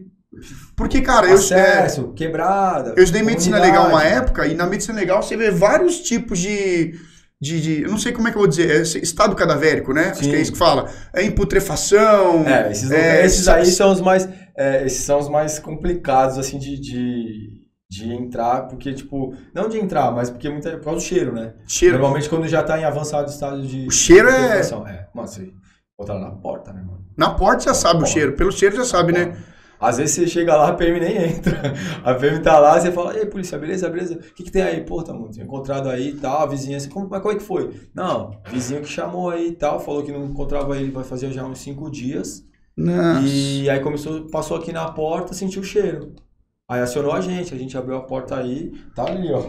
[0.75, 2.93] Porque, cara, eu, é, acesso, quebrada.
[2.97, 6.95] eu estudei medicina legal uma época, e na medicina legal você vê vários tipos de.
[7.39, 10.05] De, de- eu não sei como é que eu vou dizer, é estado cadavérico, né?
[10.09, 10.31] Acho Sim.
[10.31, 10.89] que é isso que fala.
[11.13, 12.43] É em putrefação.
[12.47, 14.27] É, esses, É, esses aí são os mais.
[14.57, 17.56] é, esses são os mais complicados, assim, de, de,
[17.89, 19.33] de entrar, porque, tipo.
[19.53, 21.53] Não de entrar, mas porque muita, por causa do cheiro, né?
[21.67, 21.97] Cheiro.
[21.97, 23.87] Normalmente quando já tá em avançado estágio de.
[23.87, 24.61] O cheiro é-.
[24.61, 25.53] É, mano, você
[25.97, 27.05] botar lá na porta, né, mano?
[27.15, 28.33] Na porta já sabe o cheiro.
[28.33, 29.37] Pelo cheiro já sabe, né?
[29.79, 31.73] Às vezes você chega lá, a PM nem entra.
[32.03, 34.15] A PM tá lá, você fala, e aí, polícia, beleza, beleza?
[34.15, 34.81] O que, que tem aí?
[34.83, 36.89] Pô, tá muito encontrado aí e tal, a vizinhança.
[36.89, 37.71] Como, mas como é que foi?
[37.93, 41.45] Não, vizinho que chamou aí e tal, falou que não encontrava ele, vai fazer já
[41.45, 42.43] uns cinco dias.
[42.75, 43.27] Nossa.
[43.27, 46.13] E aí começou, passou aqui na porta, sentiu o cheiro.
[46.69, 49.39] Aí acionou a gente, a gente abriu a porta aí, tá ali, ó.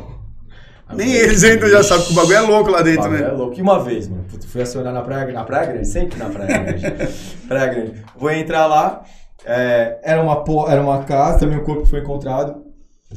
[0.86, 3.22] Aí Nem falei, eles entram, já sabem que o bagulho é louco lá dentro, né?
[3.22, 3.58] É louco.
[3.58, 6.84] E uma vez, mano, fui acionar na praia, na praia grande, sempre na praia grande.
[7.48, 8.04] praia grande.
[8.16, 9.02] Vou entrar lá,
[9.44, 12.64] é, era, uma, era uma casa, também o corpo foi encontrado,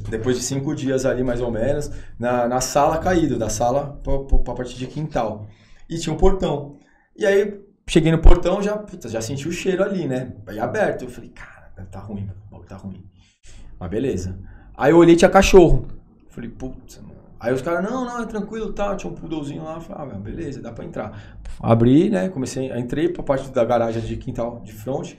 [0.10, 4.18] depois de cinco dias ali, mais ou menos, na, na sala caído, da sala pra,
[4.18, 5.46] pra, pra partir de quintal.
[5.88, 6.80] E tinha um portão.
[7.16, 10.34] E aí, cheguei no portão, já, puta, já senti o cheiro ali, né?
[10.48, 12.28] Aí aberto, eu falei, cara, tá ruim,
[12.68, 13.11] tá ruim.
[13.82, 14.38] Mas beleza.
[14.78, 15.88] Aí eu olhei, tinha cachorro.
[16.30, 17.02] Falei, putz.
[17.40, 18.96] Aí os caras, não, não, é tranquilo, tá.
[18.96, 19.80] Tinha um poodlezinho lá.
[19.80, 21.40] Falei, ah, beleza, dá pra entrar.
[21.60, 22.30] Abri, né?
[22.30, 25.18] Comecei, entrei pra parte da garagem de quintal, de frente.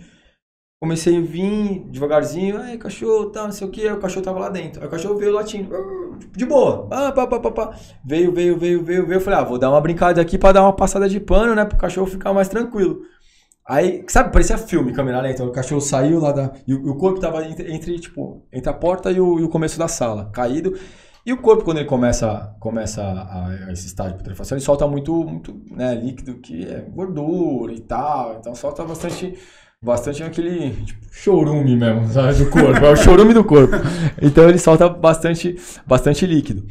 [0.80, 4.48] Comecei a vir devagarzinho, aí cachorro, tá, não sei o que, o cachorro tava lá
[4.48, 4.80] dentro.
[4.80, 7.76] Aí o cachorro veio latindo, "Ah", de boa, ah, pá, pá, pá, pá.
[8.05, 9.20] Veio, veio, veio, veio, veio.
[9.20, 11.78] Falei, ah, vou dar uma brincada aqui pra dar uma passada de pano, né, pro
[11.78, 13.02] cachorro ficar mais tranquilo.
[13.68, 15.44] Aí, sabe, parecia filme, câmera lenta.
[15.44, 16.52] O cachorro saiu lá da.
[16.66, 19.78] E o, corpo tava entre, entre, tipo, entre a porta e o, e o começo
[19.78, 20.74] da sala, caído.
[21.24, 24.89] E o corpo, quando ele começa, começa a, a esse estágio de putrefação, ele solta
[24.89, 28.39] muito, muito né, líquido que é gordura e tal.
[28.40, 29.39] Então solta bastante,
[29.80, 32.84] bastante aquele tipo, chorume mesmo, sabe, do corpo.
[32.84, 33.76] É o chorume do corpo.
[34.20, 35.56] Então ele solta bastante,
[35.86, 36.66] bastante líquido.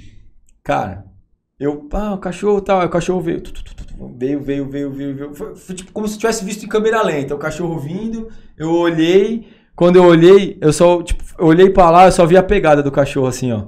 [0.61, 1.05] Cara,
[1.57, 4.91] eu, ah, o cachorro tal, aí o cachorro veio, tu, tu, tu, veio, veio, veio,
[4.91, 5.33] veio, veio.
[5.33, 9.47] Foi, foi tipo como se tivesse visto em câmera lenta, o cachorro vindo, eu olhei,
[9.75, 12.81] quando eu olhei, eu só, tipo, eu olhei pra lá, eu só vi a pegada
[12.83, 13.65] do cachorro assim, ó.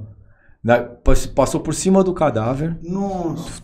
[1.04, 3.62] Pass- passou por cima do cadáver, Nossa.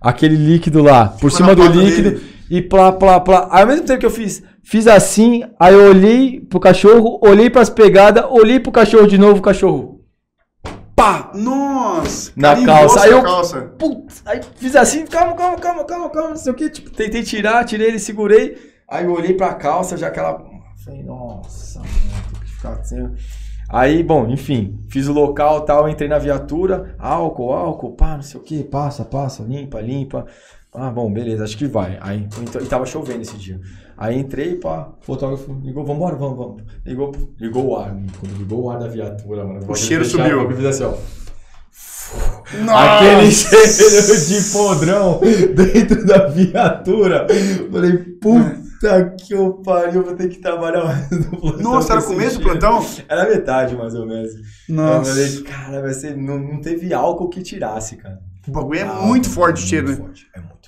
[0.00, 2.22] aquele líquido lá, por Ficou cima do líquido, dele.
[2.50, 3.48] e plá, plá, plá.
[3.50, 7.50] Aí, ao mesmo tempo que eu fiz, fiz assim, aí eu olhei pro cachorro, olhei
[7.50, 9.93] pras pegadas, olhei pro cachorro de novo, o cachorro.
[11.04, 11.32] Pá!
[11.34, 12.32] Nossa.
[12.34, 13.02] Na calça.
[13.02, 13.60] Aí eu- calça.
[13.78, 17.22] Putz, aí fiz assim, calma, calma, calma, calma, calma, não sei o que, tipo, tentei
[17.22, 18.56] tirar, tirei ele, segurei,
[18.88, 20.42] aí eu olhei pra calça, já aquela,
[20.82, 21.90] falei, nossa, mano,
[22.32, 23.10] tem que ficar assim,
[23.68, 28.40] aí, bom, enfim, fiz o local tal, entrei na viatura, álcool, álcool, pá, não sei
[28.40, 30.24] o que, passa, passa, limpa, limpa,
[30.72, 33.60] ah, bom, beleza, acho que vai, aí, então, e tava chovendo esse dia,
[33.96, 38.70] aí entrei, pá, fotógrafo ligou, vambora, vamos, vamos, ligou, ligou o ar, quando ligou o
[38.70, 40.42] ar da viatura, mano, O cheiro subiu.
[40.42, 40.94] Eu fiz assim, ó,
[42.64, 42.98] Nossa.
[42.98, 45.20] Aquele cheiro de podrão
[45.54, 47.26] dentro da viatura.
[47.70, 48.64] Falei, puta.
[49.18, 51.62] Que eu pariu, vou ter que trabalhar mais no plantão.
[51.62, 52.86] Nossa, era o começo do plantão?
[53.08, 54.30] Era metade, mais ou menos.
[54.68, 55.10] Nossa.
[55.10, 58.20] Eu falei, cara, vai ser, não, não teve álcool que tirasse, cara.
[58.46, 59.96] O bagulho é ah, muito forte o cheiro, né?
[59.96, 60.63] Forte, é muito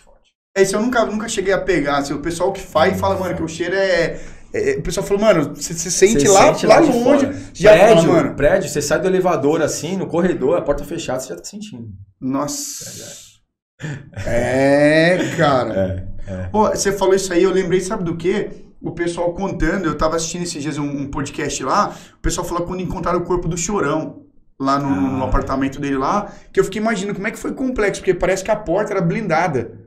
[0.56, 1.98] É isso eu nunca, nunca cheguei a pegar.
[1.98, 4.18] Assim, o pessoal que faz fala, mano, que o cheiro é.
[4.54, 7.30] é o pessoal falou, mano, você, sente lá, sente lá, lá longe.
[7.52, 8.34] Já prédio, fala, mano.
[8.34, 11.90] prédio, você sai do elevador assim, no corredor, a porta fechada, você já tá sentindo.
[12.18, 13.26] Nossa.
[14.24, 16.08] É, cara.
[16.26, 16.48] É, é.
[16.48, 18.48] Pô, você falou isso aí, eu lembrei, sabe do quê?
[18.80, 22.64] O pessoal contando, eu tava assistindo esses dias um, um podcast lá, o pessoal falou
[22.66, 24.22] quando encontraram o corpo do Chorão
[24.58, 25.18] lá no, ah.
[25.18, 28.42] no, apartamento dele lá, que eu fiquei imaginando como é que foi complexo, porque parece
[28.42, 29.85] que a porta era blindada.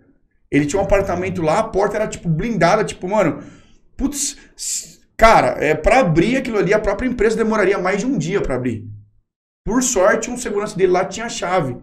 [0.52, 3.44] Ele tinha um apartamento lá, a porta era tipo blindada, tipo, mano,
[3.96, 4.38] putz,
[5.16, 8.56] cara, é para abrir aquilo ali, a própria empresa demoraria mais de um dia para
[8.56, 8.88] abrir.
[9.66, 11.78] Por sorte, um segurança dele lá tinha a chave.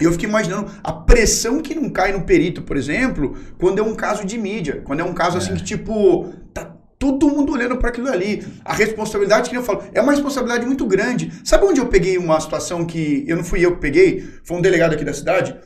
[0.00, 3.82] E eu fiquei imaginando a pressão que não cai no perito, por exemplo, quando é
[3.82, 4.80] um caso de mídia.
[4.84, 5.56] Quando é um caso assim é.
[5.56, 8.46] que, tipo, tá todo mundo olhando para aquilo ali.
[8.64, 11.32] A responsabilidade que eu falo, é uma responsabilidade muito grande.
[11.44, 14.20] Sabe onde eu peguei uma situação que eu não fui eu que peguei?
[14.44, 15.56] Foi um delegado aqui da cidade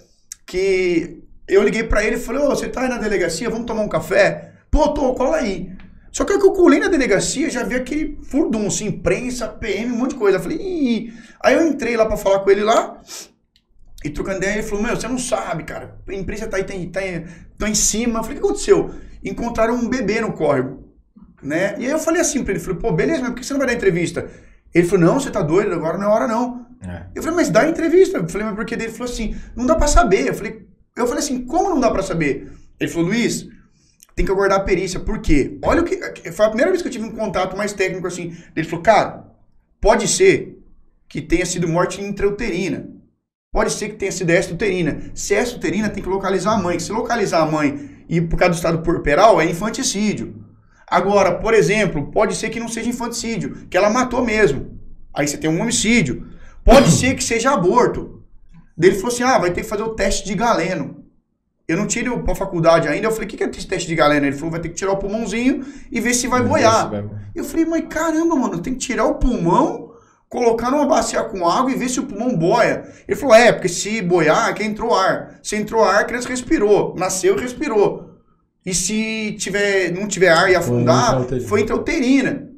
[0.47, 3.83] que eu liguei para ele e falei: "Ô, você tá aí na delegacia, vamos tomar
[3.83, 5.73] um café?" "Pô, tô, cola aí."
[6.15, 8.21] Só que eu que eu colei na delegacia, já vi aquele
[8.69, 10.39] assim, imprensa, PM, um monte de coisa.
[10.39, 11.13] Eu falei, Ih.
[11.43, 13.01] Aí eu entrei lá para falar com ele lá,
[14.05, 15.99] e trocando ideia, ele falou, meu, você não sabe, cara.
[16.07, 17.07] A imprensa tá aí, tá, tá,
[17.59, 18.21] tá em cima.
[18.21, 18.95] Eu falei, o que aconteceu?
[19.25, 20.85] Encontraram um bebê no córrego,
[21.43, 21.75] né?
[21.79, 23.59] E aí eu falei assim pra ele, falei, pô, beleza, mas por que você não
[23.59, 24.29] vai dar entrevista?
[24.75, 26.67] Ele falou, não, você tá doido, agora não é hora não.
[26.83, 27.07] É.
[27.15, 28.19] Eu falei, mas dá entrevista.
[28.19, 28.75] Eu falei, mas por que?
[28.75, 30.29] Ele falou assim, não dá pra saber.
[30.29, 32.53] Eu falei, eu falei assim, como não dá pra saber?
[32.79, 33.49] Ele falou, Luiz,
[34.15, 35.01] tem que aguardar a perícia.
[35.01, 35.59] Por quê?
[35.63, 35.97] Olha o que...
[36.33, 38.37] Foi a primeira vez que eu tive um contato mais técnico assim.
[38.55, 39.25] Ele falou, cara,
[39.81, 40.59] pode ser
[41.09, 42.89] que tenha sido morte intrauterina.
[43.53, 45.11] Pode ser que tenha sido extra-uterina.
[45.15, 46.79] Se é extra-uterina, tem que localizar a mãe.
[46.79, 50.45] Se localizar a mãe e por causa do estado puerperal, é infanticídio.
[50.87, 54.79] Agora, por exemplo, pode ser que não seja infanticídio, que ela matou mesmo.
[55.13, 56.29] Aí você tem um homicídio.
[56.65, 58.24] Pode ser que seja aborto.
[58.79, 61.05] Ele falou assim: ah, vai ter que fazer o teste de galeno.
[61.67, 63.07] Eu não tirei para faculdade ainda.
[63.07, 64.27] Eu falei: o que, que é esse teste de galeno?
[64.27, 66.91] Ele falou: vai ter que tirar o pulmãozinho e ver se vai boiar.
[67.35, 69.85] Eu falei: mas caramba, mano, tem que tirar o pulmão
[70.35, 72.85] colocar numa bacia com água e ver se o pulmão boia.
[73.07, 75.39] Ele falou, é, porque se boiar é que entrou ar.
[75.41, 76.93] Se entrou ar, a criança respirou.
[76.99, 78.11] Nasceu e respirou.
[78.67, 82.49] E se tiver, não tiver ar e afundar, foi intrauterina.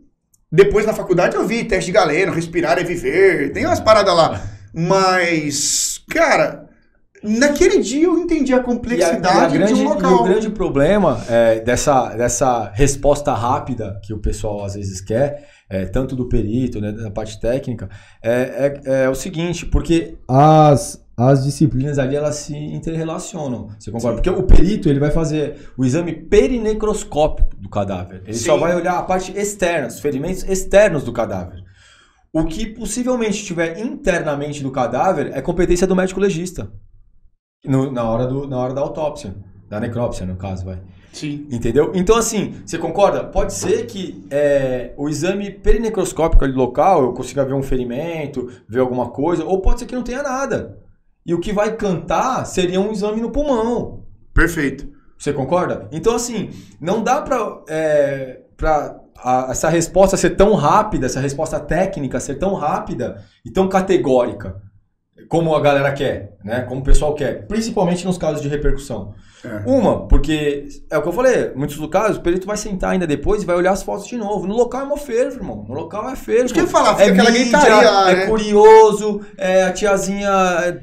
[0.50, 4.40] Depois na faculdade eu vi teste de galeno, respirar é viver, tem umas paradas lá.
[4.76, 6.68] Mas, cara,
[7.22, 10.10] naquele dia eu entendi a complexidade e a, e a grande, de um local.
[10.10, 15.48] E o grande problema é, dessa, dessa resposta rápida que o pessoal às vezes quer
[15.68, 17.88] é, tanto do perito, né, da parte técnica,
[18.22, 23.68] é, é, é, o seguinte, porque as, as disciplinas ali elas se interrelacionam.
[23.78, 24.18] Você concorda?
[24.18, 24.22] Sim.
[24.22, 28.22] Porque o perito ele vai fazer o exame perinecroscópico do cadáver.
[28.24, 28.44] Ele Sim.
[28.44, 31.65] só vai olhar a parte externa, os ferimentos externos do cadáver.
[32.36, 36.70] O que possivelmente estiver internamente do cadáver é competência do médico legista.
[37.64, 39.34] No, na, hora do, na hora da autópsia,
[39.70, 40.78] da necrópsia, no caso, vai.
[41.14, 41.46] Sim.
[41.50, 41.92] Entendeu?
[41.94, 43.24] Então, assim, você concorda?
[43.24, 48.80] Pode ser que é, o exame perinecroscópico ali local eu consiga ver um ferimento, ver
[48.80, 50.78] alguma coisa, ou pode ser que não tenha nada.
[51.24, 54.04] E o que vai cantar seria um exame no pulmão.
[54.34, 54.86] Perfeito.
[55.16, 55.88] Você concorda?
[55.90, 61.58] Então, assim, não dá pra, é, pra a, essa resposta ser tão rápida, essa resposta
[61.60, 64.62] técnica ser tão rápida e tão categórica
[65.28, 66.62] como a galera quer, né?
[66.62, 69.14] Como o pessoal quer, principalmente nos casos de repercussão.
[69.44, 69.62] É.
[69.68, 73.42] Uma, porque é o que eu falei, muitos casos, o perito vai sentar ainda depois
[73.42, 74.46] e vai olhar as fotos de novo.
[74.46, 75.64] No local é uma fervo, irmão.
[75.68, 76.52] No local é fervo.
[76.52, 78.26] que eu falar, fica é aquela gritaria, É né?
[78.26, 80.30] curioso, é a tiazinha,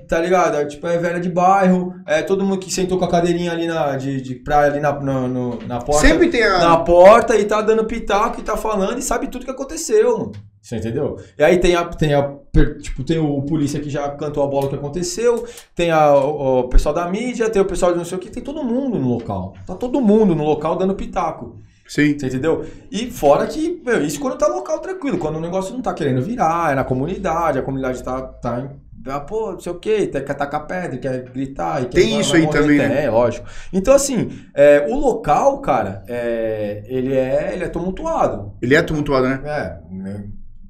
[0.07, 0.57] tá ligado?
[0.57, 3.67] É, tipo, é velha de bairro, é todo mundo que sentou com a cadeirinha ali
[3.67, 6.07] na, de, de praia ali na, na, no, na porta.
[6.07, 6.59] Sempre tem a...
[6.59, 10.31] Na porta e tá dando pitaco e tá falando e sabe tudo que aconteceu, mano.
[10.63, 11.17] Você entendeu?
[11.37, 12.35] E aí tem a, tem a
[12.81, 16.69] tipo, tem o polícia que já cantou a bola que aconteceu, tem a, o, o,
[16.69, 19.07] pessoal da mídia, tem o pessoal de não sei o que, tem todo mundo no
[19.07, 19.53] local.
[19.65, 21.55] Tá todo mundo no local dando pitaco.
[21.87, 22.19] Sim.
[22.19, 22.65] Você entendeu?
[22.91, 26.21] E fora que, meu, isso quando tá local tranquilo, quando o negócio não tá querendo
[26.21, 28.69] virar, é na comunidade, a comunidade tá, tá
[29.05, 31.83] ah, pô, não sei o que, quer atacar pedra, quer gritar.
[31.85, 33.05] Tem isso aí também, né?
[33.05, 33.47] É, lógico.
[33.71, 38.53] Então, assim, é, o local, cara, é, ele, é, ele é tumultuado.
[38.61, 39.41] Ele é tumultuado, né?
[39.43, 40.23] É, né?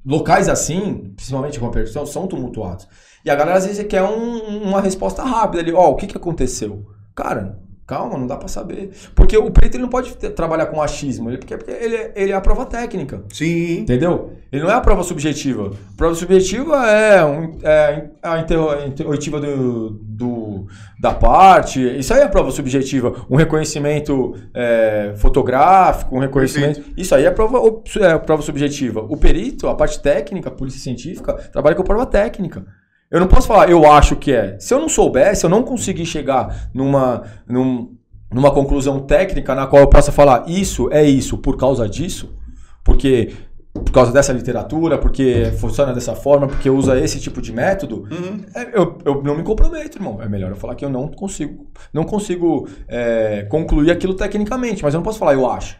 [0.04, 2.86] locais assim, principalmente com a percussão, são tumultuados.
[3.24, 6.06] E a galera às vezes quer um, uma resposta rápida ali, ó, oh, o que,
[6.06, 6.84] que aconteceu?
[7.14, 8.92] Cara, Calma, não dá pra saber.
[9.14, 12.12] Porque o preto ele não pode ter- trabalhar com achismo, ele, porque, porque ele, é-
[12.16, 13.22] ele é a prova técnica.
[13.30, 13.80] Sim.
[13.80, 14.32] Entendeu?
[14.50, 15.66] Ele não é a prova subjetiva.
[15.92, 20.66] A prova subjetiva é, um- é a interrogativa do, do-
[20.98, 21.80] da parte.
[21.98, 23.26] Isso aí é a prova subjetiva.
[23.28, 26.82] Um reconhecimento é, fotográfico, um reconhecimento.
[26.96, 27.60] Isso aí é a prova,
[28.00, 29.00] é a prova subjetiva.
[29.08, 32.64] O perito, a parte técnica, a polícia científica, trabalha com a prova técnica.
[33.14, 34.58] Eu não posso falar, eu acho que é.
[34.58, 37.94] Se eu não souber, se eu não conseguir chegar numa, num-
[38.32, 42.34] numa conclusão técnica na qual eu possa falar isso é isso por causa disso,
[42.82, 43.32] porque
[43.72, 48.40] por causa dessa literatura, porque funciona dessa forma, porque usa esse tipo de método, Uhum.
[48.54, 50.20] é, eu, eu não me comprometo, irmão.
[50.22, 54.92] É melhor eu falar que eu não consigo, não consigo é, concluir aquilo tecnicamente, mas
[54.94, 55.76] eu não posso falar eu acho.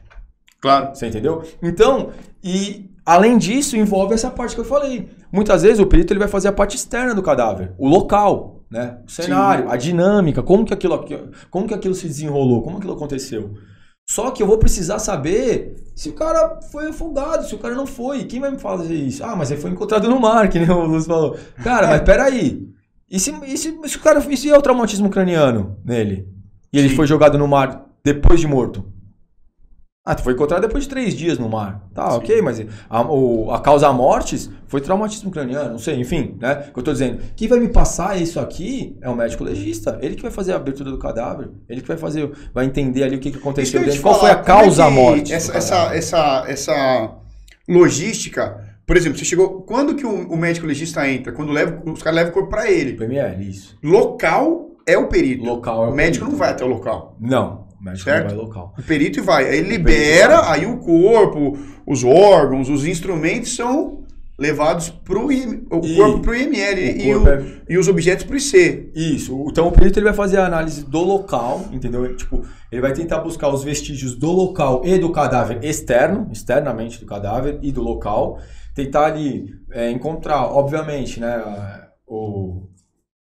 [0.61, 0.95] Claro.
[0.95, 1.43] Você entendeu?
[1.63, 2.11] Então,
[2.43, 5.09] e além disso, envolve essa parte que eu falei.
[5.33, 8.99] Muitas vezes o perito ele vai fazer a parte externa do cadáver, o local, né?
[9.07, 11.19] O cenário, a dinâmica, como que aquilo, aqui-
[11.51, 13.55] como que aquilo se desenrolou, como aquilo aconteceu.
[14.09, 17.87] Só que eu vou precisar saber se o cara foi afogado, se o cara não
[17.87, 18.25] foi.
[18.25, 19.25] Quem vai me fazer isso?
[19.25, 21.37] Ah, mas ele foi encontrado no mar, que nem o Lúcio falou.
[21.63, 22.69] Cara, mas peraí.
[23.11, 24.23] E se, e se, se o cara.
[24.29, 26.29] E se é o traumatismo craniano nele?
[26.71, 26.97] E ele Sim.
[26.97, 28.85] foi jogado no mar depois de morto?
[30.07, 31.83] Ah, tu foi encontrado depois de três dias no mar.
[31.95, 32.17] Tá, Sim.
[32.19, 36.67] ok, mas a, o- a causa mortes foi traumatismo craniano, não sei, enfim, né?
[36.69, 37.21] O que eu tô dizendo.
[37.35, 39.99] Quem vai me passar isso aqui é o médico legista.
[40.03, 41.49] Ele que vai fazer a abertura do cadáver.
[41.67, 44.03] Ele que vai fazer, vai entender ali o que, que aconteceu dentro.
[44.03, 45.33] Qual foi a é causa que morte?
[45.33, 47.11] Essa, essa, essa, essa
[47.67, 48.63] logística.
[48.87, 49.63] Por exemplo, você chegou.
[49.63, 51.33] Quando que o, o médico legista entra?
[51.33, 52.93] Quando leva, os caras levam o corpo pra ele.
[52.93, 53.79] PML, isso.
[53.83, 55.45] Local é o perito.
[55.45, 56.31] Local é o médico perito.
[56.33, 57.17] não vai até o local.
[57.19, 58.27] Não, o médico Certo?
[58.29, 58.75] vai local.
[58.79, 59.49] O perito vai.
[59.49, 60.61] Aí ele libera, vai.
[60.61, 64.03] aí o corpo, os órgãos, os instrumentos são
[64.37, 68.25] levados pro IM, o E- corpo IML O e, corpo o- é- e os objetos
[68.25, 68.91] pro IC.
[68.95, 69.45] Isso.
[69.49, 72.17] Então o perito ele vai fazer a análise do local, entendeu?
[72.17, 72.43] Tipo,
[72.73, 77.59] ele vai tentar buscar os vestígios do local e do cadáver externo, externamente do cadáver
[77.63, 78.41] e do local.
[78.75, 81.41] Tentar ali é, encontrar, obviamente, né?
[82.09, 82.67] O,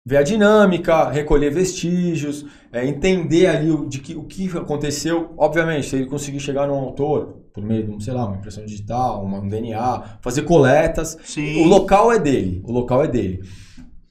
[0.06, 5.34] ver a dinâmica, recolher vestígios, é, entender ali o, de que, o que aconteceu.
[5.38, 8.66] Obviamente, se ele conseguir chegar no autor, por meio de, um, sei lá, uma impressão
[8.66, 11.64] digital, uma- um DNA, fazer coletas, Sim.
[11.64, 12.62] o local é dele.
[12.66, 13.42] O local é dele.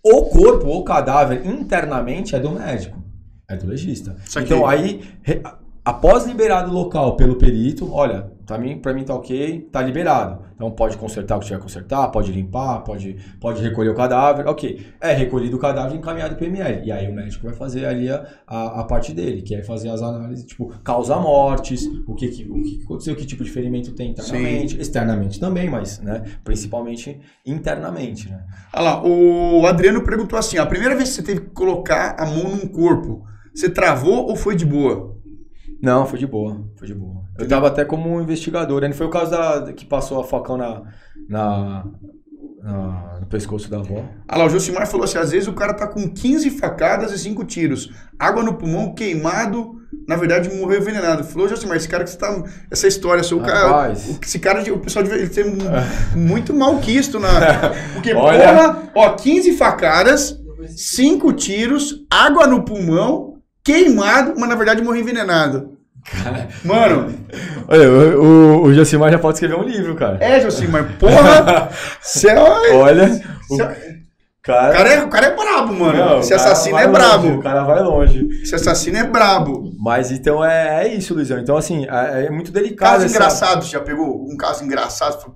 [0.02, 3.02] O corpo ou cadáver internamente é do médico.
[3.48, 4.16] É do legista.
[4.38, 5.42] Então aí, re-
[5.84, 10.44] após liberado o local pelo perito, olha, pra mim, pra mim tá ok, tá liberado.
[10.54, 14.46] Então pode consertar o que tiver que consertar, pode limpar, pode, pode recolher o cadáver,
[14.46, 14.86] ok.
[15.00, 16.86] É recolhido o cadáver e encaminhado pro PML.
[16.86, 19.88] E aí o médico vai fazer ali a, a, a parte dele, que é fazer
[19.88, 23.92] as análises, tipo, causa mortes, o que, que, o que aconteceu, que tipo de ferimento
[23.92, 28.44] tem internamente, externamente também, mas, né, principalmente internamente, né.
[28.72, 32.26] Olha lá, o Adriano perguntou assim: a primeira vez que você teve que colocar a
[32.26, 33.24] mão num corpo,
[33.54, 35.11] você travou ou foi de boa?
[35.82, 37.22] Não, foi de boa, foi de boa.
[37.38, 38.92] Eu tava até como investigador, né?
[38.92, 40.82] Foi o caso da, que passou a facão na,
[41.28, 41.84] na,
[42.62, 43.96] na- no pescoço da avó.
[44.30, 47.18] Olha lá, o Josimar falou assim: às vezes o cara tá com 15 facadas e
[47.18, 49.72] 5 tiros, água no pulmão, queimado,
[50.08, 51.24] na verdade morreu envenenado.
[51.24, 52.42] Falou, Josimar, esse cara que você tá.
[52.70, 53.90] Essa história, seu cara.
[53.90, 55.58] O- Esse cara, o pessoal deve mu-
[56.16, 57.28] muito malquisto na.
[57.94, 58.38] Porque, Olha.
[58.38, 60.38] porra, ó, 15 facadas,
[60.76, 63.31] 5 tiros, água no pulmão,
[63.64, 65.76] queimado, mas na verdade morreu envenenado.
[66.64, 67.14] Mano,
[67.68, 70.18] Olha, o, o, o Josimar já pode escrever um livro, cara.
[70.20, 71.68] é, Josimar, porra!
[72.28, 72.72] É.
[72.74, 73.04] Olha,
[73.50, 74.72] o Cê- O cara...
[74.72, 75.96] cara é, o cara é brabo, mano.
[75.96, 77.28] Não, Esse o cara assassino é longe, brabo.
[77.28, 78.28] O cara vai longe.
[78.42, 79.72] Esse assassino é brabo.
[79.78, 81.38] Mas então é, é isso, Luizão.
[81.38, 82.90] Então, assim, é, é muito delicado.
[82.94, 85.32] Caso essa- engraçado, você já pegou um caso engraçado?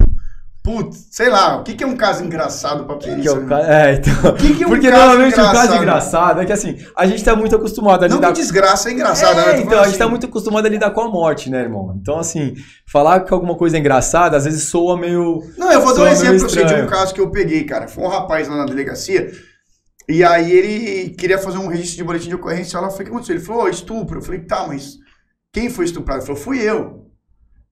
[0.67, 3.31] Falou, Putz, sei lá, o que, que é um caso engraçado pra Que perícia?
[3.31, 3.49] é, o né?
[3.49, 4.35] ca- é, então.
[4.35, 5.83] que que é um Porque caso normalmente o caso engraçado?
[5.83, 8.93] engraçado é que assim, a gente tá muito acostumado a Não lidar que desgraça é
[8.93, 9.53] engraçado, É, né?
[9.61, 11.97] Então, falando a gente tá assim, muito acostumado a lidar com a morte, né, irmão?
[12.01, 12.55] Então, assim,
[12.91, 15.41] falar que alguma coisa é engraçada, às vezes soa meio.
[15.57, 17.87] Não, eu vou dar um exemplo pra você de um caso que eu peguei, cara.
[17.87, 19.31] Foi um rapaz lá na delegacia,
[20.09, 22.77] e aí ele queria fazer um registro de boletim de ocorrência.
[22.77, 23.37] Eu falei, o que aconteceu?
[23.37, 24.19] Ele falou, "Ô, estupro.
[24.19, 24.95] Eu falei, tá, mas
[25.53, 26.21] quem foi estuprado?
[26.21, 27.06] Ele falou, fui eu.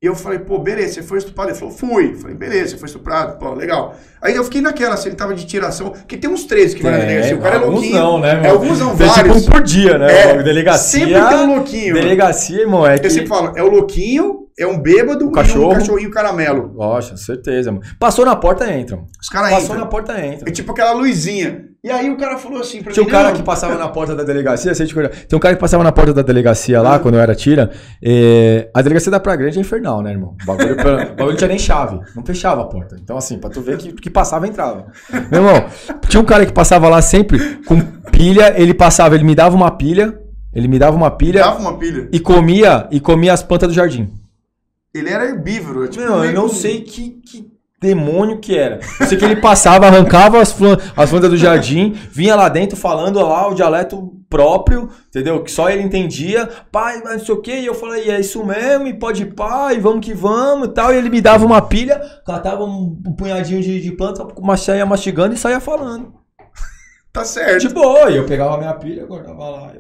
[0.05, 1.48] E eu falei, pô, beleza, você foi estuprado?
[1.48, 2.10] Ele falou, fui.
[2.12, 3.97] Eu falei, beleza, você foi estuprado, pô, legal.
[4.20, 6.93] Aí eu fiquei naquela, se ele tava de tiração, que tem uns 13 que vai
[6.93, 7.36] na delegacia.
[7.36, 7.94] O cara é alguns louquinho.
[7.98, 9.48] não, né, É, alguns não, Tem tipo vários.
[9.48, 10.12] um por dia, né?
[10.12, 11.06] É, delegacia.
[11.06, 11.94] Sempre tem um louquinho.
[11.94, 13.09] Delegacia, irmão, é Eu que.
[13.09, 15.72] sempre falo, é o louquinho, é um bêbado cachorro.
[15.72, 16.72] um cachorrinho caramelo.
[16.74, 17.85] Lógico, certeza, mano.
[17.98, 18.97] Passou na porta, entra.
[18.97, 19.09] mano.
[19.20, 19.81] Os caras Passou entram.
[19.81, 20.48] na porta, entra.
[20.48, 21.64] É tipo aquela luzinha.
[21.82, 23.89] E aí o cara falou assim pra Tinha um mim, cara não, que passava na
[23.89, 24.94] porta da delegacia, você te?
[24.94, 27.70] Tem um cara que passava na porta da delegacia lá, quando eu era tira.
[28.02, 30.35] é, A delegacia da Praia Grande é infernal, né, irmão?
[30.43, 32.97] O bagulho, o bagulho não tinha nem chave, não fechava a porta.
[33.02, 34.86] Então, assim, pra tu ver que, que passava, entrava.
[35.31, 35.66] Meu irmão,
[36.09, 37.78] tinha um cara que passava lá sempre com
[38.10, 40.18] pilha, ele passava, ele me dava uma pilha,
[40.55, 41.40] Ele me dava uma pilha.
[41.43, 42.09] Dava uma pilha.
[42.10, 44.10] E comia, e comia as plantas do jardim.
[44.94, 45.88] Ele era herbívoro.
[45.88, 48.80] Tipo, Meu, eu não sei que, que demônio que era.
[49.00, 52.76] Eu sei que ele passava, arrancava as, flan, as plantas do jardim, vinha lá dentro
[52.76, 55.42] falando lá o dialeto próprio, entendeu?
[55.42, 56.48] Que só ele entendia.
[56.72, 57.52] Pai, mas não sei o que.
[57.52, 60.92] E eu falei, é isso mesmo, e pode ir, pai, vamos que vamos e tal.
[60.92, 64.26] E ele me dava uma pilha, catava um, punhadinho de, de planta,
[64.56, 66.14] saia mastigando e saía falando.
[67.12, 67.68] Tá certo.
[67.68, 69.72] De boa, e eu pegava a minha pilha, guardava lá.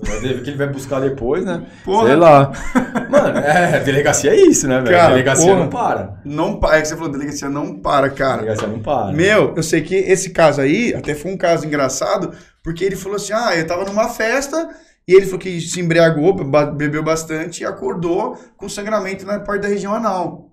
[0.00, 1.66] Que ele vai buscar depois, né?
[1.84, 2.06] Porra.
[2.06, 2.52] Sei lá.
[3.10, 5.08] Mano, é, delegacia é isso, né, velho?
[5.08, 5.58] Delegacia porra.
[5.58, 6.20] não para.
[6.24, 6.78] Não para.
[6.78, 8.42] É que você falou, delegacia não para, cara.
[8.42, 9.12] Delegacia não para.
[9.12, 12.32] Meu, eu sei que esse caso aí até foi um caso engraçado,
[12.62, 14.70] porque ele falou assim: ah, eu tava numa festa
[15.06, 16.32] e ele falou que se embriagou,
[16.72, 20.50] bebeu bastante e acordou com sangramento na parte da região anal.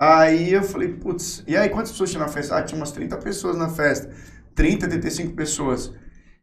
[0.00, 2.56] Aí eu falei, putz, e aí quantas pessoas tinha na festa?
[2.56, 4.10] Ah, tinha umas 30 pessoas na festa.
[4.54, 5.92] 30, 35 pessoas.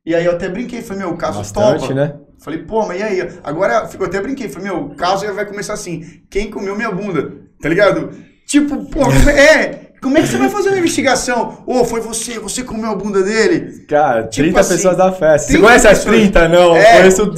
[0.06, 1.94] E aí eu até brinquei, falei, meu, o caso Bastante, topa.
[1.94, 2.15] né?
[2.40, 3.27] Falei, pô, mas e aí?
[3.44, 7.34] Agora eu até brinquei, falei, meu, o caso vai começar assim: quem comeu minha bunda?
[7.61, 8.11] Tá ligado?
[8.45, 9.02] Tipo, pô,
[9.32, 11.64] é, é, como é que você vai fazer uma investigação?
[11.65, 13.86] Ô, foi você, você comeu a bunda dele?
[13.88, 15.48] Cara, Tipo 30 assim, pessoas da festa.
[15.48, 16.15] Você 30 conhece as pessoas.
[16.22, 16.48] 30?
[16.49, 16.98] Não, É.
[16.99, 17.34] conheço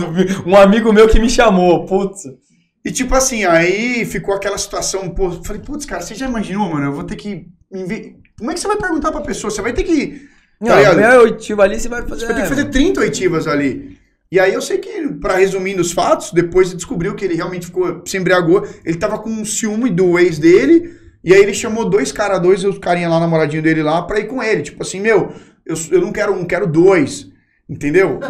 [0.45, 2.23] um amigo meu que me chamou, putz.
[2.83, 6.87] E tipo assim, aí ficou aquela situação, pô, falei, putz, cara, você já imaginou, mano?
[6.87, 7.45] Eu vou ter que.
[8.37, 9.49] Como é que você vai perguntar pra pessoa?
[9.51, 10.27] Você vai ter que.
[10.59, 10.99] Tá Não, ligado?
[10.99, 12.21] a oitiva ali você vai fazer.
[12.21, 13.97] Você vai ter que fazer 30 oitivas ali.
[14.31, 18.01] E aí eu sei que, pra resumir os fatos, depois descobriu que ele realmente ficou,
[18.05, 18.67] se embriagou.
[18.83, 20.95] Ele tava com um ciúme do ex dele.
[21.23, 24.27] E aí ele chamou dois caras, dois os carinha lá, namoradinho dele lá, pra ir
[24.27, 24.63] com ele.
[24.63, 25.31] Tipo assim, meu,
[25.65, 27.29] eu, eu não quero um, quero dois.
[27.69, 28.19] Entendeu?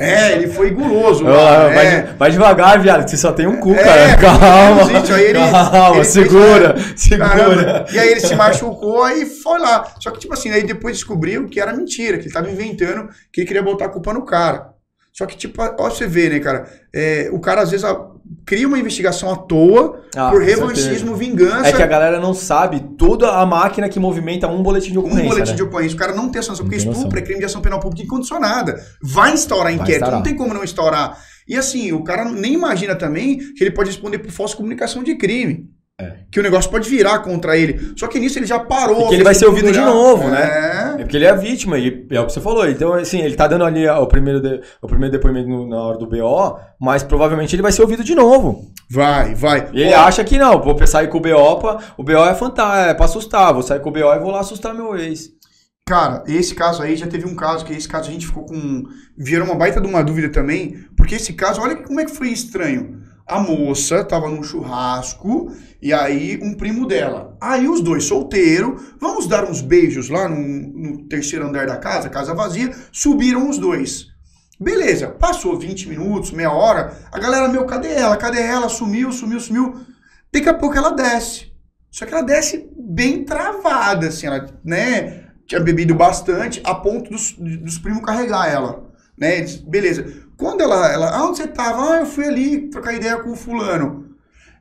[0.00, 1.26] É, ele foi guloso.
[1.26, 2.00] Ah, lá, vai, é.
[2.02, 4.16] de- vai devagar, viado, que você só tem um cu, É, cara.
[4.16, 4.84] Calma.
[4.84, 6.94] gente, aí ele- calma, ele fez, segura, Caramba.
[6.96, 7.86] segura.
[7.92, 9.92] E aí ele se machucou e foi lá.
[9.98, 13.40] Só que, tipo assim, aí depois descobriu que era mentira, que ele tava inventando, que
[13.40, 14.68] ele queria botar a culpa no cara.
[15.12, 16.68] Só que, tipo, ó, você vê, né, cara?
[16.94, 18.00] É, o cara às vezes a-
[18.44, 21.68] cria uma investigação à toa Ah, por revanchismo, vingança.
[21.68, 25.02] É que a galera não sabe toda a máquina que movimenta um boletim de um
[25.02, 25.28] ocorrência.
[25.28, 25.56] boletim né?
[25.56, 25.96] de ocorrência.
[25.96, 28.80] O cara não tem essa noção, porque estupro é crime de ação penal pública incondicionada.
[29.02, 30.16] Vai instaurar inquérito, instaurar.
[30.16, 31.18] não tem como não instaurar.
[31.46, 35.14] E assim, o cara nem imagina também que ele pode responder por falsa comunicação de
[35.16, 35.66] crime.
[36.00, 36.18] É.
[36.30, 37.92] Que o negócio pode virar contra ele.
[37.96, 39.06] Só que nisso ele já parou.
[39.06, 40.94] E que ele vai ser ouvido de novo, né?
[40.96, 41.00] É.
[41.00, 42.68] É porque ele é a vítima, e é o que você falou.
[42.68, 45.98] Então, assim, ele tá dando ali o primeiro, de- o primeiro depoimento no- na hora
[45.98, 48.62] do BO, mas provavelmente ele vai ser ouvido de novo.
[48.90, 49.70] Vai, vai.
[49.72, 52.34] E ele Ó, acha que não, vou sair com o BO, pra, o BO é
[52.34, 55.30] fantasma, é pra assustar, vou sair com o BO e vou lá assustar meu ex.
[55.88, 58.82] Cara, esse caso aí já teve um caso que esse caso a gente ficou com.
[59.16, 62.28] Vieram uma baita de uma dúvida também, porque esse caso, olha como é que foi
[62.28, 63.00] estranho.
[63.28, 65.52] A moça tava num churrasco
[65.82, 67.36] e aí um primo dela.
[67.38, 72.08] Aí os dois solteiros, vamos dar uns beijos lá no, no terceiro andar da casa,
[72.08, 74.06] casa vazia, subiram os dois.
[74.58, 78.16] Beleza, passou 20 minutos, meia hora, a galera, meu, cadê ela?
[78.16, 78.68] Cadê ela?
[78.68, 79.74] Sumiu, sumiu, sumiu.
[80.32, 81.52] Daqui a pouco ela desce.
[81.90, 85.26] Só que ela desce bem travada, assim, ela, né?
[85.46, 89.44] Tinha bebido bastante, a ponto dos, dos primos carregar ela, né?
[89.66, 90.27] Beleza.
[90.38, 91.94] Quando ela, ela, ah, onde você tava?
[91.94, 94.14] Ah, eu fui ali trocar ideia com o fulano.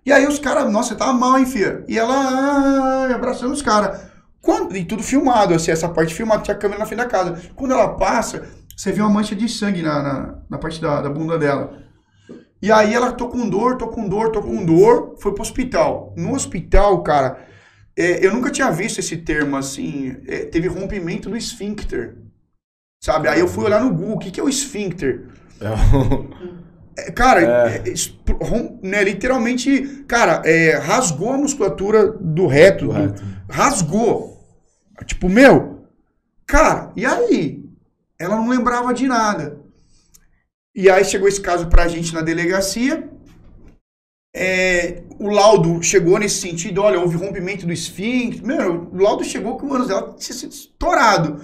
[0.03, 1.85] E aí os caras, nossa, você tava mal, hein, filha?
[1.87, 4.01] E ela, ah, abraçando os caras.
[4.41, 7.39] Quando, e tudo filmado, assim, essa parte filmada, tinha câmera na frente da casa.
[7.55, 11.09] Quando ela passa, você vê uma mancha de sangue na, na, na parte da, da
[11.09, 11.77] bunda dela.
[12.59, 16.11] E aí ela tô com dor, tô com dor, tô com dor, foi pro hospital.
[16.17, 17.45] No hospital, cara,
[17.95, 22.17] é, eu nunca tinha visto esse termo assim, é, teve rompimento do esfíncter.
[23.03, 23.27] Sabe?
[23.27, 25.27] Aí eu fui olhar no Google, o que, que é o esfíncter?
[26.97, 32.91] É, cara, é, expl- rom- né, literalmente, cara, é, rasgou a musculatura do reto, do-
[32.91, 33.23] Correto.
[33.49, 34.43] rasgou.
[35.05, 35.83] Tipo, meu,
[36.45, 37.63] cara, e aí?
[38.17, 39.59] Ela não lembrava de nada.
[40.75, 43.07] E aí chegou esse caso pra gente na delegacia.
[44.35, 48.45] É, o laudo chegou nesse sentido, olha, houve rompimento do esfíncter.
[48.45, 51.41] Meu, o laudo chegou que o ânus dela tinha sido estourado.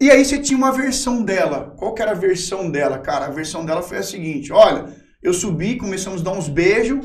[0.00, 1.74] E aí você tinha uma versão dela.
[1.78, 3.26] Qual que era a versão dela, cara?
[3.26, 4.86] A versão dela foi a seguinte, olha,
[5.22, 7.04] eu subi, começamos a dar uns beijos,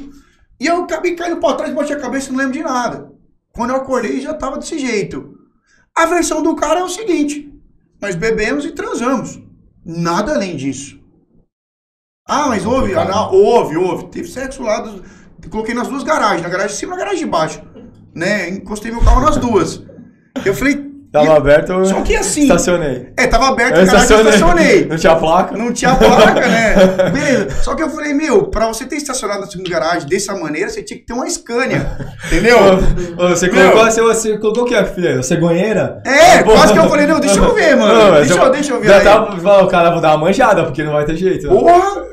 [0.59, 3.11] e eu acabei caindo pra trás, bati a cabeça e não lembro de nada.
[3.53, 5.37] Quando eu acordei já tava desse jeito.
[5.97, 7.51] A versão do cara é o seguinte,
[8.01, 9.41] nós bebemos e transamos.
[9.85, 10.99] Nada além disso.
[12.27, 12.93] Ah, mas houve?
[12.95, 14.07] Ah, não, houve, houve.
[14.09, 15.01] Teve sexo lá, dos-
[15.49, 17.61] coloquei nas duas garagens, na garagem de cima e na garagem de baixo.
[18.13, 18.49] Né?
[18.49, 19.83] Encostei meu carro nas duas.
[20.45, 22.43] Eu falei, Tava E- aberto, eu Só que assim.
[22.43, 23.09] estacionei.
[23.17, 24.85] É, tava aberto, Eu caraca, eu estacionei.
[24.85, 25.57] Não tinha placa.
[25.57, 26.75] Não tinha placa, né?
[27.11, 27.49] Beleza.
[27.63, 30.81] Só que eu falei, meu, pra você ter estacionado na segunda garagem dessa maneira, você
[30.81, 31.85] tinha que ter uma Scania.
[32.27, 32.57] Entendeu?
[33.19, 33.71] Ô, Você Meu.
[33.71, 35.21] colocou, você, você colocou o que, filha?
[35.21, 36.01] Cegonheira?
[36.05, 36.53] É, Pô.
[36.53, 37.93] quase que eu falei, não, deixa eu ver, mano.
[37.93, 39.03] Não, deixa, eu, deixa eu ver Já aí.
[39.03, 41.49] tava, falou, cara, vou dar uma manjada, porque não vai ter jeito.
[41.49, 42.05] Porra!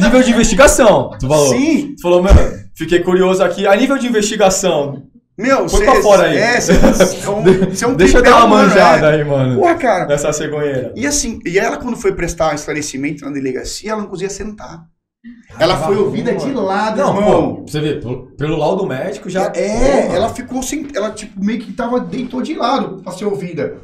[0.00, 1.48] Nível de investigação, tu falou.
[1.48, 1.94] Sim.
[1.96, 2.40] Tu falou, mano,
[2.74, 3.66] fiquei curioso aqui.
[3.66, 5.02] A nível de investigação,
[5.38, 6.36] Meu, Põe cê- pra fora aí.
[6.38, 9.18] É, você é um, é um deixa eu dar uma manjada né?
[9.18, 9.60] aí, mano.
[9.60, 10.06] Porra, cara.
[10.06, 10.92] Nessa cegonheira.
[10.96, 14.84] E assim, e ela quando foi prestar esclarecimento na delegacia, ela não conseguia sentar.
[15.58, 17.54] Ela foi ouvida de lado, Não, irmão.
[17.56, 19.50] pô, você vê, pelo, pelo laudo médico já.
[19.54, 20.16] É, Porra.
[20.16, 20.86] ela ficou sem.
[20.94, 23.78] Ela, tipo, meio que tava deitou de lado pra ser ouvida.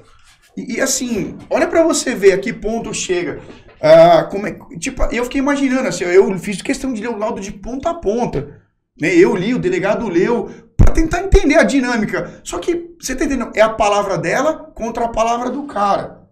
[0.56, 3.40] E, e, assim, olha pra você ver a que ponto chega.
[3.80, 7.40] Ah, como é, tipo, eu fiquei imaginando, assim, eu fiz questão de ler o laudo
[7.40, 8.60] de ponta a ponta.
[9.00, 9.16] Né?
[9.16, 10.48] Eu li, o delegado leu,
[10.92, 12.40] tentar entender a dinâmica.
[12.44, 13.50] Só que, você tá entendendo?
[13.54, 16.22] É a palavra dela contra a palavra do cara.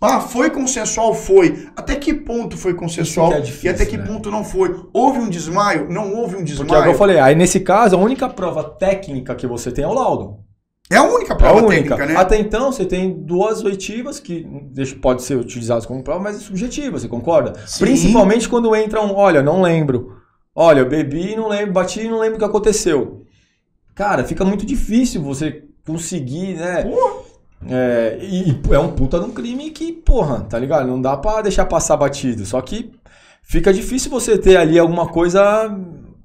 [0.00, 1.14] Ah, foi consensual?
[1.14, 1.68] Foi.
[1.76, 4.04] Até que ponto foi consensual é difícil, e até que né?
[4.04, 4.74] ponto não foi?
[4.92, 5.88] Houve um desmaio?
[5.88, 6.82] Não houve um Porque o desmaio?
[6.82, 9.92] que eu falei, aí nesse caso, a única prova técnica que você tem é o
[9.94, 10.38] laudo.
[10.90, 11.96] É a única É a prova única.
[11.96, 12.16] técnica, né?
[12.16, 14.44] Até então, você tem duas oitivas que
[15.00, 17.52] pode ser utilizadas como prova, mas é subjetiva, você concorda?
[17.64, 17.84] Sim.
[17.84, 20.16] Principalmente quando entram, olha, não lembro.
[20.54, 23.21] Olha, eu bebi, não lembro, bati e não lembro o que aconteceu.
[23.94, 26.84] Cara, fica muito difícil você conseguir, né?
[27.68, 30.86] É, e e é um puta de um crime que, porra, tá ligado?
[30.86, 32.44] Não dá pra deixar passar batido.
[32.44, 32.90] Só que
[33.42, 35.70] fica difícil você ter ali alguma coisa,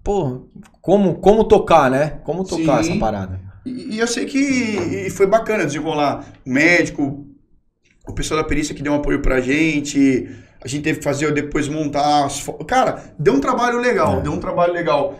[0.03, 0.41] porra,
[0.81, 2.19] como, como tocar, né?
[2.23, 2.91] Como tocar Sim.
[2.91, 3.39] essa parada.
[3.65, 6.25] E, e eu sei que e foi bacana desenrolar.
[6.45, 7.27] O médico,
[8.07, 10.29] o pessoal da perícia que deu um apoio pra gente.
[10.63, 14.21] A gente teve que fazer depois montar as Cara, deu um trabalho legal, É.
[14.21, 15.19] deu um trabalho legal.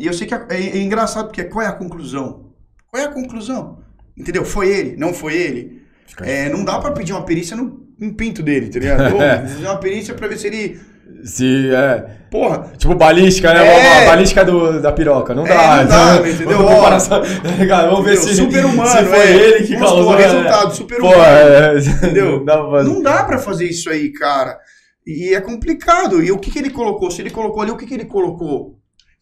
[0.00, 2.46] E eu sei que é, é- é engraçado, porque qual é a conclusão?
[2.90, 3.78] Qual é a conclusão?
[4.16, 4.44] Entendeu?
[4.44, 5.82] Foi ele, não foi ele.
[6.22, 9.16] É, não dá pra pedir uma perícia no, no pinto dele, tá ligado?
[9.48, 10.80] Fazer uma perícia pra ver se ele.
[11.24, 13.66] Se, é, Porra, Tipo balística, né?
[13.66, 14.04] É.
[14.04, 15.34] A balística do, da piroca.
[15.34, 15.76] Não É, dá.
[15.82, 16.58] não dá, Então, entendeu?
[16.58, 17.22] vamos comparação-
[17.68, 17.86] tá?
[17.88, 19.30] Vamos ver se, super-humano, se foi é.
[19.36, 20.12] ele que Mostrou causou.
[20.14, 20.22] o né?
[20.24, 21.22] resultado, super humano.
[21.22, 22.38] é, Entendeu?
[22.38, 22.88] Não dá pra fazer.
[22.88, 24.58] Não dá pra fazer isso aí, cara.
[25.06, 26.22] E é complicado.
[26.22, 27.10] E o que, que ele colocou?
[27.10, 28.78] Se ele colocou ali, o que, que ele colocou?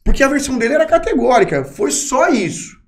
[0.09, 1.65] Porque a versão dele era categórica.
[1.65, 2.79] Foi só isso.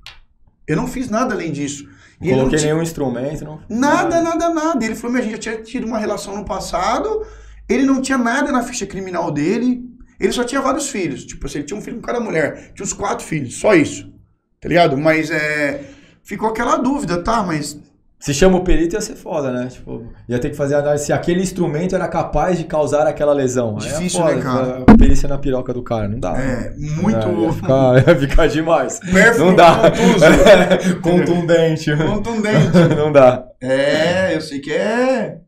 [0.67, 1.85] Eu não fiz nada além disso.
[2.19, 3.45] E ele não Coloquei tinha- nenhum instrumento.
[3.45, 3.61] Não...
[3.69, 4.83] Nada, nada, nada.
[4.83, 7.27] Ele falou, mas a gente já tinha tido uma relação no passado.
[7.69, 9.85] Ele não tinha nada na ficha criminal dele.
[10.19, 11.27] Ele só tinha vários filhos.
[11.27, 12.73] Tipo assim, ele tinha um filho com cada mulher.
[12.75, 13.55] Tinha uns quatro filhos.
[13.59, 14.11] Só isso.
[14.59, 14.97] Tá ligado?
[14.97, 15.85] Mas é...
[16.23, 17.43] Ficou aquela dúvida, tá?
[17.43, 17.79] Mas
[18.21, 19.69] Se chama o perito ia ser foda, né?
[19.69, 23.79] Tipo, ia ter que fazer análise se aquele instrumento era capaz de causar aquela lesão.
[23.79, 24.85] É Difícil, foda, né, cara?
[24.87, 26.07] A perícia na piroca do cara.
[26.07, 26.37] Não dá.
[26.37, 27.17] é muito...
[27.17, 29.01] É, ia, ficar, ia ficar demais.
[29.01, 29.91] Pérfido, Não dá.
[29.91, 31.01] contuso.
[31.01, 31.97] Contundente.
[31.97, 32.79] Contundente.
[32.95, 33.47] Não dá.
[33.59, 35.39] É, eu sei que é.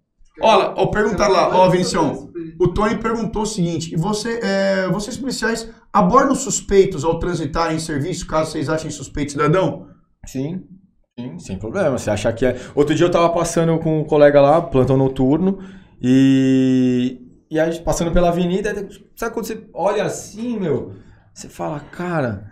[0.40, 2.30] Olha, ó, perguntar lá, ó, Vinicião.
[2.58, 8.26] O Tony perguntou o seguinte: você, é, vocês policiais abordam suspeitos ao transitarem em serviço,
[8.26, 9.88] caso vocês achem suspeito cidadão?
[10.26, 10.62] Sim,
[11.18, 11.98] sim, sem problema.
[11.98, 12.56] Você achar que é.
[12.74, 15.58] Outro dia eu tava passando com um colega lá, plantão noturno,
[16.00, 17.18] e.
[17.50, 20.94] E aí, passando pela avenida, sabe quando você olha assim, meu?
[21.34, 22.50] Você fala, cara.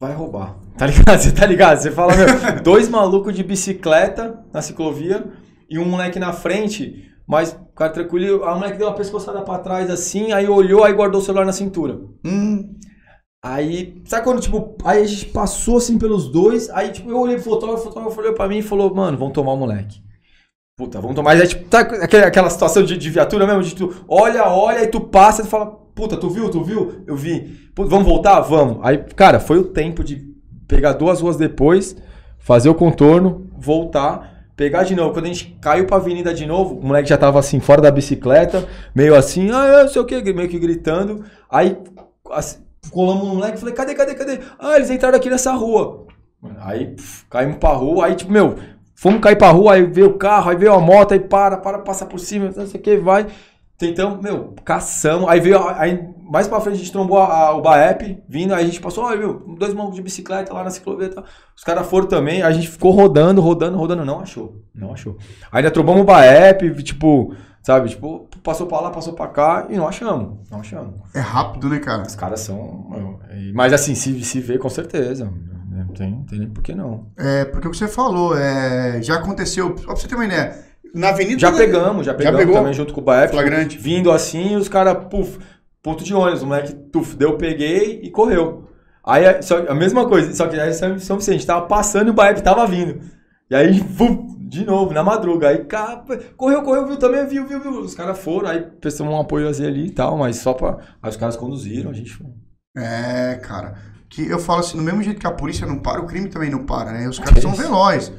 [0.00, 0.56] Vai roubar.
[0.76, 1.18] Tá ligado?
[1.18, 1.78] Você tá ligado?
[1.78, 2.26] Você fala, meu,
[2.62, 5.24] dois malucos de bicicleta na ciclovia
[5.70, 9.58] e um moleque na frente, mas o cara tranquilo, a moleque deu uma pescoçada pra
[9.58, 11.98] trás assim, aí olhou, aí guardou o celular na cintura.
[12.22, 12.74] Hum,
[13.48, 17.36] Aí, sabe quando, tipo, aí a gente passou assim pelos dois, aí, tipo, eu olhei
[17.36, 20.02] pro fotógrafo, o fotógrafo olhou pra mim e falou, mano, vamos tomar o moleque.
[20.76, 21.30] Puta, vamos tomar.
[21.30, 24.88] Mas é tipo, tá aquela, situação de, de viatura mesmo, de tu olha, olha, e
[24.88, 27.04] tu passa e tu fala, puta, tu viu, tu viu?
[27.06, 27.70] Eu vi.
[27.72, 28.40] Puta, vamos voltar?
[28.40, 28.78] Vamos.
[28.82, 30.26] Aí, cara, foi o tempo de
[30.66, 31.96] pegar duas ruas depois,
[32.40, 35.12] fazer o contorno, voltar, pegar de novo.
[35.12, 37.92] Quando a gente caiu pra avenida de novo, o moleque já tava assim, fora da
[37.92, 41.24] bicicleta, meio assim, ah, eu não sei o que, meio que gritando.
[41.48, 41.76] Aí,
[42.32, 44.38] assim, colamos no moleque e falei, cadê, cadê, cadê?
[44.58, 46.06] Ah, eles entraram aqui nessa rua.
[46.60, 48.56] Aí, pff, caímos pra rua, aí, tipo, meu,
[48.94, 51.78] fomos cair pra rua, aí veio o carro, aí veio a moto, aí para, para,
[51.80, 53.26] passa por cima, não sei o que, vai.
[53.78, 55.28] Tentamos, meu, caçamos.
[55.28, 58.62] Aí veio, aí mais pra frente a gente trombou a- a- o BAEP vindo, aí
[58.62, 61.24] a gente passou, olha, meu, dois malucos de bicicleta lá na ciclovia e tal.
[61.54, 65.18] Os caras foram também, a gente ficou rodando, rodando, rodando, não achou, não achou.
[65.52, 67.34] Ainda trombamos o BAEP, tipo,
[67.66, 70.94] sabe, tipo, passou pra lá, passou pra cá e não achamos, não achamos.
[71.12, 72.02] é rápido, né, cara?
[72.06, 73.18] Os caras são.
[73.52, 75.24] Mas assim, se, se vê com certeza.
[75.24, 77.06] né, Não tem, tem nem por que não.
[77.18, 80.56] É, porque o que você falou, é, já aconteceu, pra você ter uma ideia,
[80.94, 81.40] na avenida...
[81.40, 82.54] Já pegamos, já pegamos pegou?
[82.54, 83.32] também junto com o Baef.
[83.32, 83.76] Flagrante.
[83.76, 85.36] Vindo assim, os caras, puf,
[85.82, 88.68] ponto de ônibus, o moleque, tuf, deu, peguei e correu.
[89.04, 92.14] Aí a- só, a mesma coisa, só que aí São Vicente tava passando e o
[92.14, 93.00] Baef tava vindo.
[93.50, 95.48] E aí, puf, De novo, na madruga.
[95.48, 96.04] Aí, cara,
[96.36, 97.80] correu, correu, viu também, viu, viu, viu.
[97.80, 100.78] Os caras foram, aí prestamos um apoio ali e tal, mas só pra.
[101.02, 102.26] Aí os caras conduziram, a gente foi.
[102.76, 103.74] É, cara.
[104.08, 106.48] Que eu falo assim, do mesmo jeito que a polícia não para, o crime também
[106.50, 107.08] não para, né?
[107.08, 108.12] Os caras são velozes.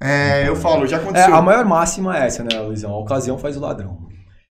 [0.00, 1.34] É, eu falo, já É, aconteceu.
[1.34, 2.90] a maior máxima é essa, né, Luizão?
[2.90, 4.08] A ocasião faz o ladrão.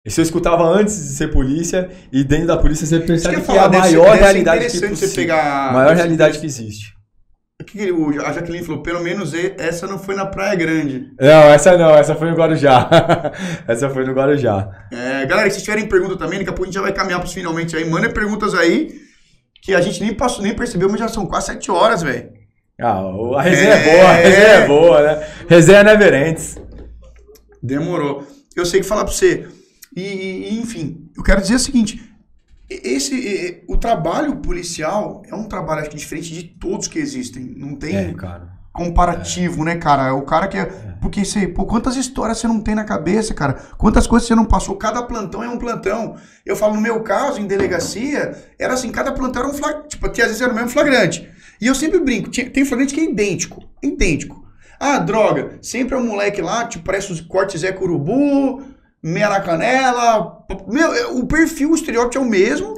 [0.06, 3.58] Isso eu escutava antes de ser polícia, e dentro da polícia você percebe que, ia
[3.62, 5.16] é a maior ser realidade que possível.
[5.16, 6.94] pegar- A maior realidade que existe.
[7.68, 11.12] Que o- a Jaqueline falou, pelo menos essa não foi na Praia Grande.
[11.20, 12.90] Não, essa não, essa foi no Guarujá.
[13.68, 14.70] essa foi no Guarujá.
[14.92, 17.34] É, galera, se tiverem pergunta também, daqui a pouco a gente já vai caminhar pros
[17.34, 17.88] finalmente aí.
[17.90, 18.90] Manda perguntas aí,
[19.62, 22.30] que a gente nem passou, nem percebeu, mas já são quase sete horas, velho.
[22.80, 23.92] Ah, o- a resenha é, É.
[23.98, 25.28] boa, a resenha é boa, né?
[25.48, 26.58] Resenha never ends.
[27.62, 28.26] Demorou.
[28.56, 29.48] Eu sei que falar pra você.
[29.96, 32.02] E, e, enfim, eu quero dizer o seguinte:
[32.84, 37.44] esse, o trabalho policial é um trabalho acho que diferente de todos que existem.
[37.58, 38.14] Não tem É,
[38.72, 40.08] comparativo, né, cara?
[40.08, 40.66] É o cara que é.
[41.02, 43.54] Porque você, pô, quantas histórias você não tem na cabeça, cara?
[43.78, 44.76] Quantas coisas você não passou?
[44.78, 46.16] Cada plantão é um plantão.
[46.46, 49.90] Eu falo, no meu caso, em delegacia, era assim, cada plantão era um flagrante.
[49.90, 51.30] Tipo, às vezes era o mesmo flagrante.
[51.60, 53.64] E eu sempre brinco, tem flagrante que é idêntico.
[53.84, 54.42] Idêntico.
[54.80, 58.64] Ah, droga, sempre é um moleque lá, tipo, parece os cortes Zé Curubu,
[59.04, 60.38] meia na canela.
[60.68, 62.74] Meu, é- o perfil, o estereótipo é o mesmo.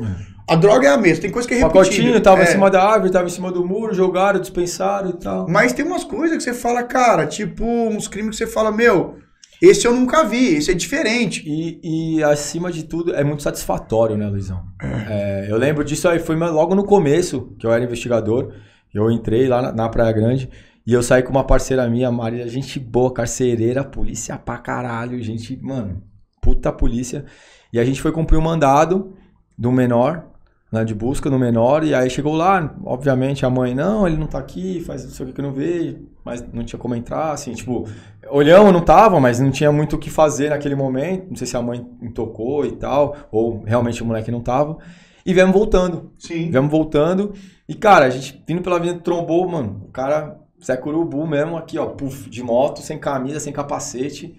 [0.49, 1.21] A droga é a mesma.
[1.21, 1.79] Tem coisa que é repetida.
[1.79, 2.43] pacotinho tava É.
[2.43, 5.47] em cima da árvore, tava em cima do muro, jogaram, dispensaram e tal.
[5.49, 9.15] Mas tem umas coisas que você fala, cara, tipo, uns crimes que você fala, meu,
[9.61, 11.43] esse eu nunca vi, esse é diferente.
[11.47, 14.61] E, e, acima de tudo, é muito satisfatório, né, Luizão?
[15.09, 18.51] É, eu lembro disso aí, foi logo no começo, que eu era investigador.
[18.93, 20.49] Eu entrei lá na, na Praia Grande
[20.85, 25.57] e eu saí com uma parceira minha, Maria, gente boa, carcereira, polícia pra caralho, gente,
[25.61, 26.03] mano,
[26.43, 27.23] puta polícia.
[27.71, 29.13] E a gente foi cumprir um mandado
[29.57, 30.25] do menor,
[30.69, 34.27] né, de busca no menor, e aí chegou lá, obviamente a mãe, não, ele não
[34.27, 36.95] tá aqui, faz não sei o que que eu não vejo, mas não tinha como
[36.95, 37.87] entrar, assim, tipo,
[38.29, 41.55] olhamos, não tava, mas não tinha muito o que fazer naquele momento, não sei se
[41.55, 41.79] a mãe
[42.13, 44.77] tocou e tal, ou realmente o moleque não tava,
[45.25, 46.49] e viemos voltando, Sim.
[46.49, 47.33] viemos voltando,
[47.69, 51.77] e cara, a gente vindo pela avenida trombou, mano, o cara, Zé Curubu mesmo, aqui
[51.77, 54.35] ó, puf, de moto, sem camisa, sem capacete,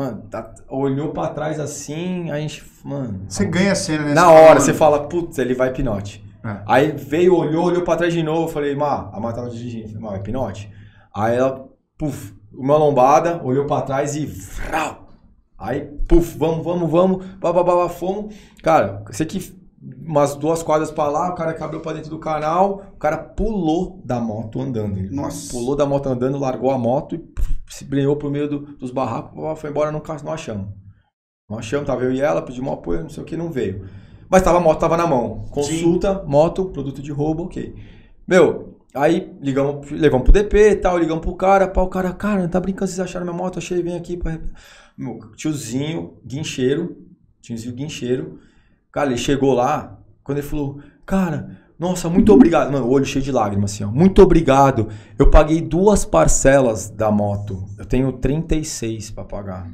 [0.00, 3.20] mano, tá- olhou pra trás assim, a gente, mano...
[3.28, 4.14] Você ganha a cena, né?
[4.14, 6.24] Na hora, você fala, putz, ele vai pinote.
[6.42, 6.62] É.
[6.66, 8.44] Aí veio, olhou, olhou pra trás de novo.
[8.44, 10.00] Eu falei, Má, a Má tava dirigindo.
[10.00, 10.72] Má, vai pinote?
[11.14, 11.68] Aí ela,
[11.98, 14.24] puf, uma lombada, olhou pra trás e.
[14.24, 15.08] Vrau!
[15.58, 17.26] Aí, puf, vamos, vamos, vamos.
[17.38, 18.34] Bababá, fomos.
[18.62, 19.54] Cara, sei que
[20.06, 23.18] umas duas quadras pra lá, o cara que abriu pra dentro do canal, o cara
[23.18, 24.98] pulou da moto andando.
[24.98, 25.52] Ele Nossa.
[25.52, 28.90] Pulou da moto andando, largou a moto e puf, se brenhou pro meio do- dos
[28.90, 30.68] barracos, foi embora, não, não achamos.
[31.48, 33.88] Não achamos, tava eu e ela, pedimos um apoio, não sei o que, não veio.
[34.28, 35.46] Mas tava, a moto tava na mão.
[35.50, 37.74] Consulta, moto, produto de roubo, ok.
[38.26, 42.42] Meu, aí ligamos, levamos pro DP e tal, ligamos pro cara, pá, o cara, cara,
[42.42, 44.16] não tá brincando, vocês acharam minha moto, achei, vem aqui.
[44.16, 44.38] Pra...
[44.96, 46.96] Meu, tiozinho, guincheiro,
[47.40, 48.38] tiozinho guincheiro,
[48.92, 52.70] cara, ele chegou lá, quando ele falou, cara, nossa, muito obrigado.
[52.70, 53.88] Mano, o olho cheio de lágrimas, assim, ó.
[53.90, 54.88] Muito obrigado.
[55.18, 57.64] Eu paguei duas parcelas da moto.
[57.78, 59.66] Eu tenho 36 pra pagar.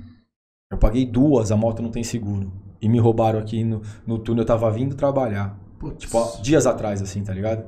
[0.71, 2.53] Eu paguei duas, a moto não tem seguro.
[2.81, 5.59] E me roubaram aqui no, no túnel, eu tava vindo trabalhar.
[5.81, 6.05] Putz.
[6.05, 7.65] Tipo, há dias atrás, assim, tá ligado?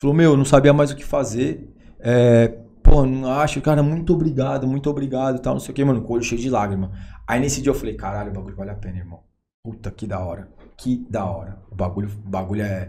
[0.00, 1.68] Falou, meu, não sabia mais o que fazer.
[1.98, 2.46] É,
[2.84, 6.00] pô, não acho, cara, muito obrigado, muito obrigado e tal, não sei o que, mano,
[6.02, 6.92] com o olho cheio de lágrima.
[7.26, 9.20] Aí nesse dia eu falei, caralho, o bagulho vale a pena, irmão.
[9.64, 10.48] Puta, que da hora.
[10.76, 11.58] Que da hora.
[11.70, 12.88] O bagulho, o bagulho é.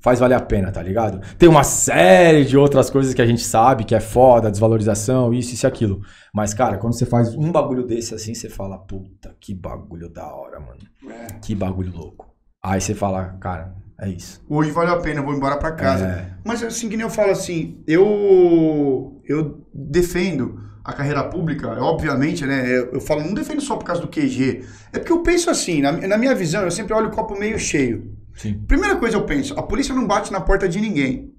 [0.00, 1.20] Faz valer a pena, tá ligado?
[1.36, 5.54] Tem uma série de outras coisas que a gente sabe que é foda, desvalorização, isso,
[5.54, 6.02] isso e aquilo.
[6.32, 10.26] Mas, cara, quando você faz um bagulho desse assim, você fala, puta, que bagulho da
[10.32, 10.80] hora, mano.
[11.08, 11.34] É.
[11.42, 12.28] Que bagulho louco.
[12.62, 14.40] Aí você fala, cara, é isso.
[14.48, 16.04] Hoje valeu a pena, vou embora pra casa.
[16.06, 16.30] É.
[16.44, 22.66] Mas assim, que nem eu falo assim, eu, eu defendo a carreira pública, obviamente, né?
[22.66, 24.64] Eu, eu falo, não defendo só por causa do QG.
[24.92, 27.58] É porque eu penso assim, na, na minha visão, eu sempre olho o copo meio
[27.58, 28.16] cheio.
[28.38, 28.54] Sim.
[28.66, 31.34] Primeira coisa eu penso, a polícia não bate na porta de ninguém.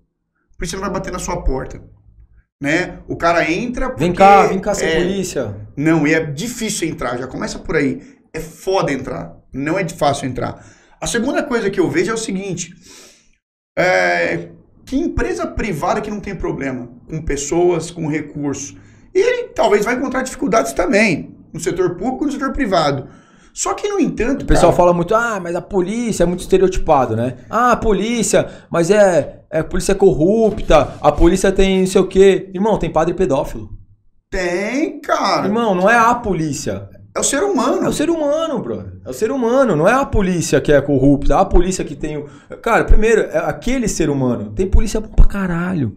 [0.53, 1.81] A polícia não vai bater na sua porta.
[2.61, 2.99] Né?
[3.07, 4.03] O cara entra porque...
[4.03, 5.55] Vem cá, vem cá, ser é, polícia.
[5.77, 8.19] Não, e é difícil entrar, já começa por aí.
[8.33, 10.63] É foda entrar, não é fácil entrar.
[10.99, 12.75] A segunda coisa que eu vejo é o seguinte:
[13.77, 14.49] é,
[14.85, 18.75] que empresa privada que não tem problema com pessoas, com recursos,
[19.13, 23.07] ele talvez vai encontrar dificuldades também, no setor público e no setor privado.
[23.53, 26.41] Só que, no entanto, O pessoal cara, fala muito, ah, mas a polícia é muito
[26.41, 27.37] estereotipado, né?
[27.49, 32.01] Ah, a polícia, mas é, é a polícia é corrupta, a polícia tem não sei
[32.01, 32.49] o quê.
[32.53, 33.69] Irmão, tem padre pedófilo.
[34.31, 35.47] tem, cara.
[35.47, 36.87] Irmão, não é a polícia.
[37.15, 37.83] É o ser humano.
[37.83, 38.93] É o ser humano, brother.
[39.05, 41.95] É o ser humano, não é a polícia que é corrupta, é a polícia que
[41.95, 42.25] tem o.
[42.61, 44.51] Cara, primeiro, é aquele ser humano.
[44.51, 45.93] Tem polícia pra caralho.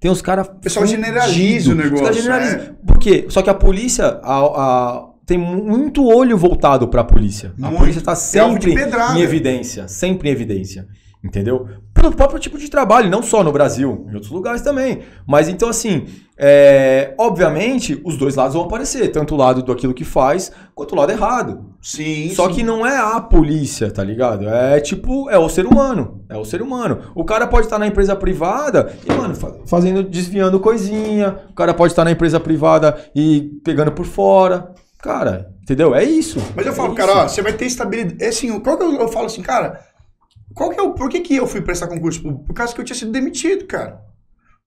[0.00, 0.48] Tem uns caras.
[0.48, 2.10] O pessoal generaliza o negócio.
[2.10, 2.56] Os generaliza.
[2.56, 2.86] É.
[2.86, 3.26] Por quê?
[3.30, 7.52] Só que a polícia a, a, tem muito olho voltado para a polícia.
[7.60, 9.88] A polícia está sempre em evidência.
[9.88, 10.86] Sempre em evidência.
[11.22, 11.66] Entendeu?
[11.92, 15.00] Pelo próprio tipo de trabalho, não só no Brasil, em outros lugares também.
[15.26, 16.06] Mas então, assim,
[16.38, 20.92] é, obviamente, os dois lados vão aparecer, tanto o lado do aquilo que faz, quanto
[20.92, 21.74] o lado errado.
[21.82, 22.30] Sim.
[22.32, 22.54] Só sim.
[22.54, 24.48] que não é a polícia, tá ligado?
[24.48, 26.22] É tipo, é o ser humano.
[26.28, 27.00] É o ser humano.
[27.12, 29.34] O cara pode estar na empresa privada e, mano,
[29.66, 31.36] fazendo, desviando coisinha.
[31.50, 34.72] O cara pode estar na empresa privada e pegando por fora.
[35.06, 35.94] Cara, entendeu?
[35.94, 36.40] É isso.
[36.56, 36.96] Mas eu é falo, isso.
[36.96, 38.22] cara, ó, você vai ter estabilidade.
[38.22, 39.86] É assim, qual que eu, eu falo assim, cara,
[40.52, 40.94] qual que é o.
[40.94, 42.44] Por que, que eu fui prestar concurso público?
[42.44, 44.00] Por causa que eu tinha sido demitido, cara.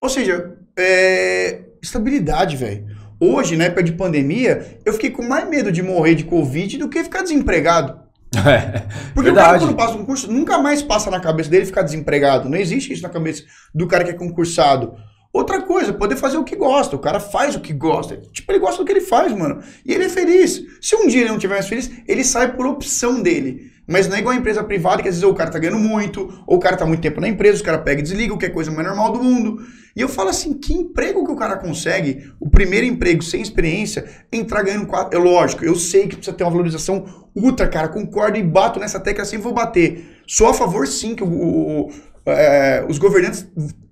[0.02, 2.86] Ou seja, é, estabilidade, velho.
[3.20, 6.88] Hoje, na época de pandemia, eu fiquei com mais medo de morrer de Covid do
[6.88, 8.00] que ficar desempregado.
[8.38, 8.84] É,
[9.14, 9.32] Porque verdade.
[9.32, 12.48] o cara, quando passa um curso, nunca mais passa na cabeça dele ficar desempregado.
[12.48, 13.44] Não existe isso na cabeça
[13.74, 14.94] do cara que é concursado.
[15.40, 16.98] Outra coisa, poder fazer o que gosta.
[16.98, 18.18] O cara faz o que gosta.
[18.34, 19.62] Tipo, ele gosta do que ele faz, mano.
[19.86, 20.62] E ele é feliz.
[20.82, 23.72] Se um dia ele não estiver mais feliz, ele sai por opção dele.
[23.88, 26.44] Mas não é igual a empresa privada, que às vezes o cara tá ganhando muito,
[26.46, 28.48] ou o cara tá muito tempo na empresa, os cara pega e desliga, o que
[28.48, 29.66] é a coisa mais normal do mundo.
[29.96, 34.06] E eu falo assim, que emprego que o cara consegue, o primeiro emprego sem experiência,
[34.32, 35.18] entrar ganhando quatro.
[35.18, 39.00] É lógico, eu sei que precisa ter uma valorização ultra, cara, concordo e bato nessa
[39.00, 40.22] tecla assim, vou bater.
[40.28, 41.92] Sou a favor sim que o, o, o,
[42.28, 43.48] é, os governantes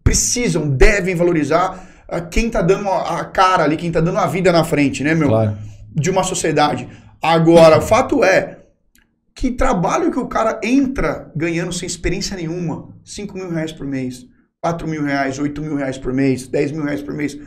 [0.07, 4.53] precisam, devem valorizar a quem tá dando a cara ali, quem tá dando a vida
[4.53, 5.27] na frente, né, meu?
[5.27, 5.57] Claro.
[5.93, 6.87] De uma sociedade.
[7.21, 8.59] Agora, o fato é
[9.35, 14.25] que trabalho que o cara entra ganhando sem experiência nenhuma, 5 mil reais por mês,
[14.61, 17.37] 4 mil reais, 8 mil reais por mês, 10 mil reais por mês.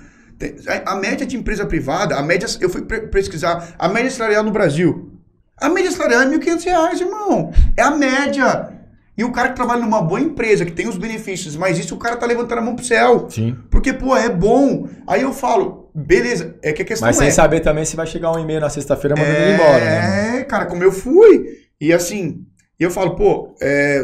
[0.84, 5.18] A média de empresa privada, a média, eu fui pesquisar, a média salarial no Brasil.
[5.56, 7.52] A média salarial é 1.500 reais, irmão.
[7.74, 8.79] É a média.
[9.20, 11.98] E o cara que trabalha numa boa empresa, que tem os benefícios, mas isso o
[11.98, 13.26] cara tá levantando a mão pro céu.
[13.28, 13.54] Sim.
[13.70, 14.88] Porque, pô, é bom.
[15.06, 17.24] Aí eu falo, beleza, é que a questão Mas é...
[17.24, 20.38] sem saber também se vai chegar um e-mail na sexta-feira mandando ele embora, né?
[20.38, 21.44] É, cara, como eu fui.
[21.78, 22.46] E assim,
[22.78, 24.02] eu falo, pô, é,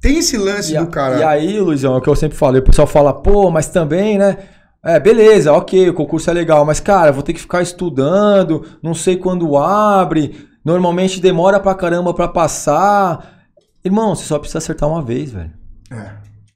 [0.00, 1.18] tem esse lance E, do cara.
[1.18, 4.18] e aí, Luizão, é o que eu sempre falei, o pessoal fala, pô, mas também,
[4.18, 4.38] né?
[4.84, 8.94] É, beleza, ok, o concurso é legal, mas, cara, vou ter que ficar estudando, não
[8.94, 13.33] sei quando abre, normalmente demora pra caramba pra passar.
[13.84, 15.52] Irmão, você só precisa acertar uma vez, velho.
[15.90, 16.12] É.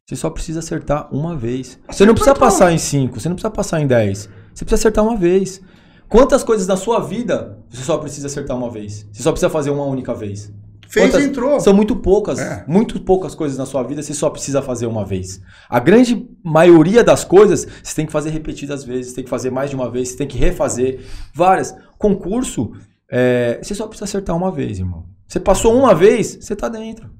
[0.07, 1.79] Você só precisa acertar uma vez.
[1.91, 4.29] Você não precisa passar em 5, você não precisa passar em 10.
[4.55, 5.61] Você precisa acertar uma vez.
[6.09, 9.07] Quantas coisas na sua vida você só precisa acertar uma vez?
[9.13, 10.51] Você só precisa fazer uma única vez.
[10.89, 11.61] Fez Quantas- e entrou.
[11.61, 12.65] São muito poucas, É.
[12.67, 15.39] muito poucas coisas na sua vida você só precisa fazer uma vez.
[15.69, 19.69] A grande maioria das coisas você tem que fazer repetidas vezes, tem que fazer mais
[19.69, 21.77] de uma vez, você tem que refazer várias.
[21.99, 22.73] Concurso,
[23.11, 25.05] é, você só precisa acertar uma vez, irmão.
[25.27, 27.11] Você passou uma vez, você tá dentro.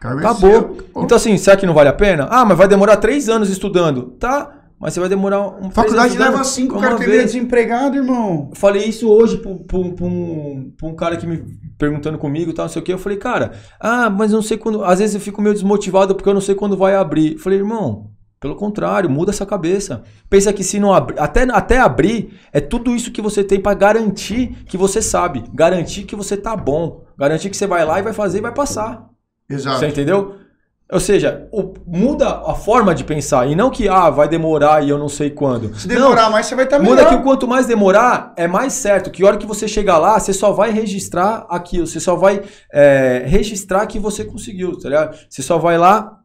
[0.00, 0.78] Acabou.
[1.04, 2.26] Então assim, será que não vale a pena?
[2.30, 4.12] Ah, mas vai demorar três anos estudando.
[4.18, 4.50] Tá,
[4.80, 7.24] mas você vai demorar um Faculdade leva cinco, uma vez.
[7.32, 8.48] desempregado, irmão.
[8.50, 11.44] Eu Falei isso hoje pra, pra- pra um, pra um cara que me
[11.78, 12.92] perguntando comigo e tal, não sei o que.
[12.92, 14.82] Eu falei, cara, ah, mas eu não sei quando.
[14.84, 17.34] Às vezes eu fico meio desmotivado porque eu não sei quando vai abrir.
[17.34, 18.10] Eu falei, irmão,
[18.40, 20.02] pelo contrário, muda essa cabeça.
[20.30, 23.74] Pensa que se não abrir, até, até abrir, é tudo isso que você tem pra
[23.74, 28.02] garantir que você sabe, garantir que você tá bom, garantir que você vai lá e
[28.02, 29.09] vai fazer e vai passar.
[29.50, 29.80] Exato.
[29.80, 30.36] Você entendeu?
[30.92, 34.88] Ou seja, o- muda a forma de pensar e não que ah, vai demorar e
[34.90, 35.72] eu não sei quando.
[35.78, 37.16] Se demorar mais, você vai estar tá Muda melhor.
[37.18, 39.08] que quanto mais demorar, é mais certo.
[39.08, 41.86] Que a hora que você chegar lá, você só vai registrar aquilo.
[41.86, 45.16] Você só vai é, registrar que você conseguiu, tá ligado?
[45.28, 46.18] Você só vai lá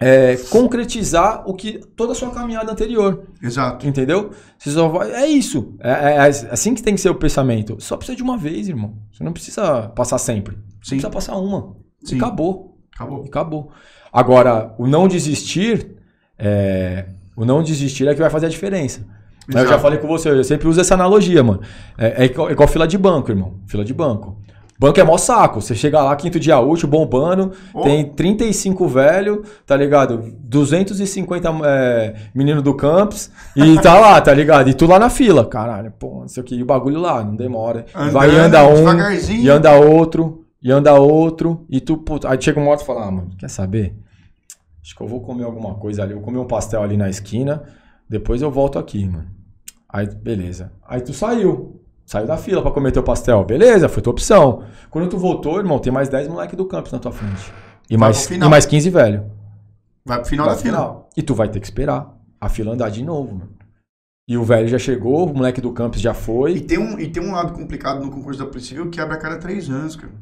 [0.00, 3.84] é, concretizar o que toda a sua caminhada anterior, Exato.
[3.84, 4.30] entendeu?
[4.56, 5.74] Você só vai, é isso.
[5.80, 6.18] É, é
[6.52, 7.76] assim que tem que ser o pensamento.
[7.80, 8.94] Só precisa de uma vez, irmão.
[9.12, 10.54] Você não precisa passar sempre.
[10.80, 10.96] Você Sim.
[10.96, 11.82] precisa passar uma.
[12.04, 12.16] Sim.
[12.16, 12.76] E acabou.
[12.94, 13.24] Acabou.
[13.24, 13.70] E acabou.
[14.12, 15.96] Agora, o não desistir,
[16.38, 17.06] é,
[17.36, 19.00] o não desistir é que vai fazer a diferença.
[19.48, 19.68] Eu Exato.
[19.70, 21.60] já falei com você, eu sempre uso essa analogia, mano.
[21.98, 23.54] É, é igual, é igual fila de banco, irmão.
[23.66, 24.38] Fila de banco.
[24.78, 25.60] Banco é mó saco.
[25.60, 27.82] Você chega lá, quinto dia útil, bombando, Oh.
[27.82, 30.32] tem 35 velho, tá ligado?
[30.40, 34.68] 250 é, menino do campus e tá lá, tá ligado?
[34.68, 35.44] E tu lá na fila.
[35.44, 36.56] Caralho, pô, não sei o que.
[36.56, 37.86] E o bagulho lá, não demora.
[37.94, 38.84] Andando, Vai e anda um,
[39.40, 43.06] e anda outro, e anda outro, e tu, puta, aí chega uma hora e fala,
[43.06, 43.94] ah, mano, quer saber?
[44.82, 47.08] Acho que eu vou comer alguma coisa ali, eu vou comer um pastel ali na
[47.08, 47.62] esquina,
[48.08, 49.26] depois eu volto aqui, mano.
[49.88, 50.72] Aí, beleza.
[50.88, 51.80] Aí tu saiu.
[52.04, 53.44] Saiu da fila pra comer teu pastel.
[53.44, 54.64] Beleza, foi tua opção.
[54.90, 57.52] Quando tu voltou, irmão, tem mais 10 moleque do campus na tua frente.
[57.88, 59.30] E Vai mais, e mais 15 velho.
[60.04, 60.76] Vai pro final Vai da fila.
[60.76, 61.08] final.
[61.16, 63.52] E tu vai ter que esperar a fila andar de novo, mano.
[64.28, 66.60] E o velho já chegou, o moleque do campus já E foi.
[66.60, 69.18] tem, um, e tem um lado complicado no concurso da Polícia Civil que abre a
[69.20, 70.12] cada três anos, cara.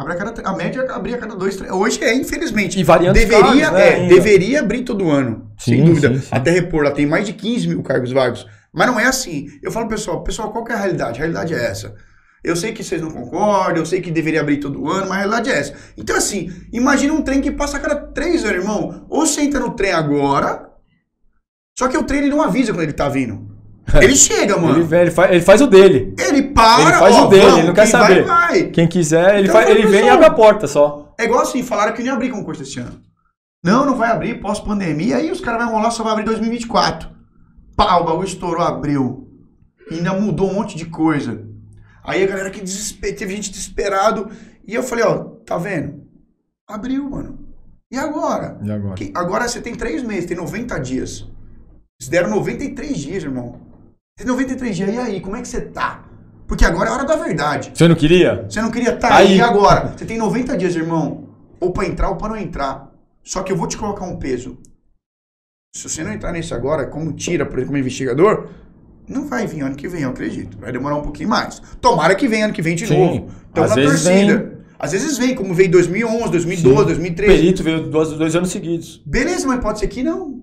[0.00, 1.70] Abre a, cada, a média abria a cada dois, três.
[1.70, 2.80] Hoje é, infelizmente.
[2.80, 5.52] E variantes deveria, cargos, né, é, deveria abrir todo ano.
[5.58, 6.14] sem Sim, dúvida.
[6.14, 6.28] sim, sim.
[6.30, 8.46] Até repor, ela tem mais de 15 mil cargos vagos.
[8.72, 9.48] Mas não é assim.
[9.62, 11.18] Eu falo, pessoal, pessoal, qual que é a realidade?
[11.18, 11.94] A realidade é essa.
[12.42, 15.16] Eu sei que vocês não concordam, eu sei que deveria abrir todo ano, mas a
[15.16, 15.74] realidade é essa.
[15.98, 19.04] Então, assim, imagina um trem que passa a cada três anos, irmão.
[19.10, 20.66] Ou você entra no trem agora,
[21.78, 23.49] só que o trem ele não avisa quando ele tá vindo.
[24.00, 24.80] Ele chega, mano.
[24.80, 26.14] Ele, ele, faz, ele faz o dele.
[26.18, 28.24] Ele para, Ele faz ó, o dele, vamos, ele não quer quem vai, saber.
[28.24, 28.62] vai.
[28.64, 31.12] Quem quiser, ele, Então, faz, ele vem e abre a porta só.
[31.18, 33.00] É igual assim, falaram que não ia abrir concurso esse ano.
[33.64, 37.08] Não, não vai abrir, pós-pandemia, aí os caras vão rolar, só vai abrir 2024.
[37.76, 39.28] Pá, o bagulho estourou, abriu.
[39.90, 41.44] E ainda mudou um monte de coisa.
[42.04, 43.16] Aí a galera que desesper...
[43.16, 44.30] teve gente desesperado.
[44.66, 46.02] E eu falei, ó, tá vendo?
[46.68, 47.38] Abriu, mano.
[47.92, 48.58] E agora?
[48.62, 48.94] E agora?
[48.94, 51.26] Que- agora você tem três meses, tem 90 dias.
[52.00, 53.69] Eles deram 93 dias, irmão.
[54.20, 56.04] Tem 93 dias, e aí, como é que você tá?
[56.46, 57.72] Porque agora é a hora da verdade.
[57.72, 58.44] Você não queria?
[58.46, 59.28] Você não queria estar aí.
[59.28, 59.36] Aí.
[59.38, 59.94] e agora?
[59.96, 61.30] Você tem 90 dias, irmão.
[61.58, 62.92] Ou pra entrar ou pra não entrar.
[63.24, 64.58] Só que eu vou te colocar um peso.
[65.74, 68.48] Se você não entrar nisso agora, como tira, por exemplo, como investigador,
[69.08, 70.58] não vai vir ano que vem, eu acredito.
[70.58, 71.62] Vai demorar um pouquinho mais.
[71.80, 72.98] Tomara que venha ano que vem de Sim.
[72.98, 73.30] novo.
[73.50, 74.60] Então Às na torcida.
[74.78, 76.84] Às vezes vem, como veio em 2011, 2012, Sim.
[76.84, 77.34] 2013.
[77.34, 79.02] Perito veio dois, dois anos seguidos.
[79.06, 80.42] Beleza, mas pode ser que não.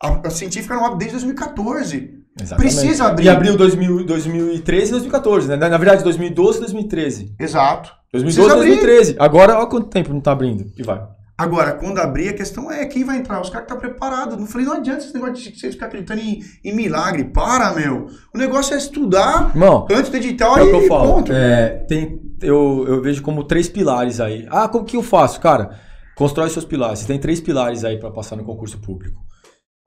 [0.00, 2.15] A, a científica não abre desde 2014.
[2.40, 2.74] Exatamente.
[2.74, 3.24] Precisa abrir.
[3.24, 5.56] E abriu 2000, 2013 e 2014, né?
[5.56, 7.34] Na, verdade, 2012 e 2013.
[7.38, 7.90] Exato.
[8.12, 8.68] 2012 e Precisa abrir.
[8.68, 9.16] 2013.
[9.18, 10.70] Agora, olha quanto tempo não tá abrindo.
[10.76, 11.02] E vai.
[11.38, 13.40] Agora, quando abrir, a questão é quem vai entrar.
[13.40, 14.38] Os caras que estão preparados.
[14.38, 17.24] Não falei, não adianta esse negócio de vocês ficar acreditando em, em milagre.
[17.24, 18.06] Para, meu.
[18.34, 21.12] O negócio é estudar Irmão, antes do edital é o e que eu falo.
[21.12, 21.32] ponto.
[21.32, 24.46] É, tem, eu, eu vejo como três pilares aí.
[24.50, 25.38] Ah, como que eu faço?
[25.38, 25.78] Cara,
[26.16, 27.00] constrói seus pilares.
[27.00, 29.20] Você tem três pilares aí pra passar no concurso público.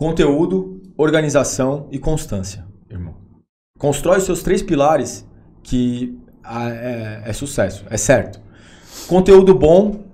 [0.02, 3.18] Conteúdo, organização e constância, irmão.
[3.78, 5.28] Constrói os seus três pilares
[5.62, 8.40] que ah, é, é sucesso, é certo.
[9.10, 10.06] Conteúdo bom,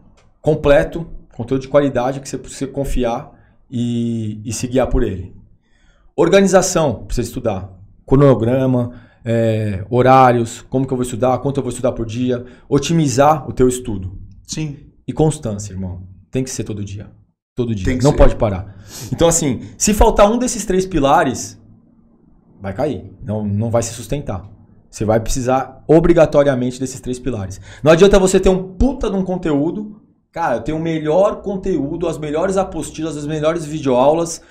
[0.42, 1.06] completo,
[1.36, 3.32] conteúdo de qualidade que você precisa confiar
[3.70, 5.36] e, e se guiar por ele.
[6.16, 7.72] Organização, precisa estudar.
[8.08, 8.92] Cronograma,
[9.24, 12.44] é, horários, como que eu vou estudar, quanto eu vou estudar por dia.
[12.68, 14.18] Otimizar o teu estudo.
[14.48, 14.78] Sim.
[15.08, 16.08] E constância, irmão.
[16.32, 17.08] Tem que ser todo dia.
[17.56, 17.98] Todo dia.
[18.04, 18.18] Não ser.
[18.18, 18.76] pode parar.
[19.14, 21.58] Então, assim, se faltar um desses três pilares,
[22.62, 23.10] vai cair.
[23.24, 24.46] Não, não vai se sustentar.
[24.90, 27.62] Você vai precisar obrigatoriamente desses três pilares.
[27.82, 30.02] Não adianta você ter um puta de um conteúdo.
[30.34, 34.42] Cara, eu tenho o melhor conteúdo, as melhores apostilas, as melhores videoaulas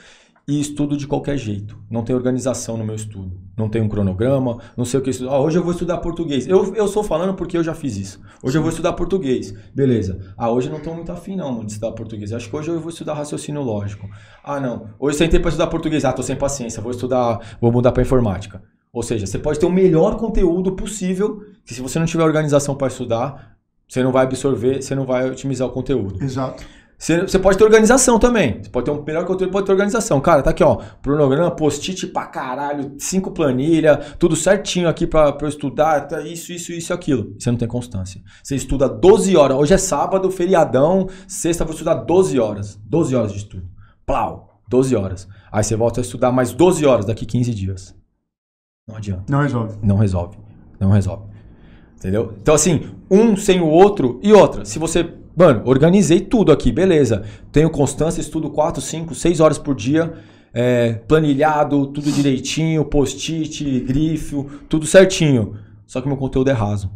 [0.47, 1.79] e estudo de qualquer jeito.
[1.91, 3.41] Não tem organização no meu estudo.
[3.57, 5.33] Não tem um cronograma, não sei o que estudar.
[5.33, 6.47] Ah, hoje eu vou estudar português.
[6.47, 8.21] Eu, eu sou falando porque eu já fiz isso.
[8.43, 9.55] Hoje eu vou estudar português.
[9.75, 10.35] Beleza.
[10.37, 12.33] Ah, hoje eu não estou muito afim não mano, de estudar português.
[12.33, 14.09] Acho que hoje eu vou estudar raciocínio lógico.
[14.43, 14.91] Ah, não.
[14.99, 16.05] Hoje eu sentei para estudar português.
[16.05, 16.83] Ah, tô sem paciência.
[16.83, 18.62] Vou estudar, vou mudar para informática.
[18.93, 22.77] Ou seja, você pode ter o melhor conteúdo possível, que se você não tiver organização
[22.77, 23.57] para estudar,
[23.89, 26.23] você não vai absorver, você não vai otimizar o conteúdo.
[26.23, 26.65] Exato.
[26.99, 28.62] Você, pode ter organização também.
[28.62, 30.21] Você pode ter um melhor conteúdo, pode ter organização.
[30.21, 30.81] Cara, tá aqui, ó.
[31.03, 36.03] Cronograma, post-it pra caralho, cinco planilhas, tudo certinho aqui pra, pra eu estudar.
[36.03, 37.35] Tá isso, isso, isso e aquilo.
[37.39, 38.23] Você não tem constância.
[38.43, 39.57] Você estuda 12 horas.
[39.57, 41.09] Hoje é sábado, feriadão.
[41.27, 42.81] Sexta, vou estudar 12 horas.
[42.87, 43.69] 12 horas de estudo.
[44.07, 45.29] Plau, 12 horas.
[45.53, 47.95] Aí você volta a estudar mais 12 horas daqui 15 dias.
[48.87, 49.25] Não adianta.
[49.31, 49.79] Não resolve.
[49.83, 50.39] Não resolve.
[50.79, 51.25] Não resolve.
[51.97, 52.35] Entendeu?
[52.41, 54.65] Então, assim, um sem o outro e outra.
[54.65, 55.15] Se você.
[55.36, 57.24] Mano, organizei tudo aqui, beleza.
[57.51, 60.12] Tenho constância, estudo 4, 5, 6 horas por dia.
[60.55, 65.56] é, planilhado, tudo direitinho, post-it, grifo, tudo certinho.
[65.85, 66.90] Só que meu conteúdo é raso.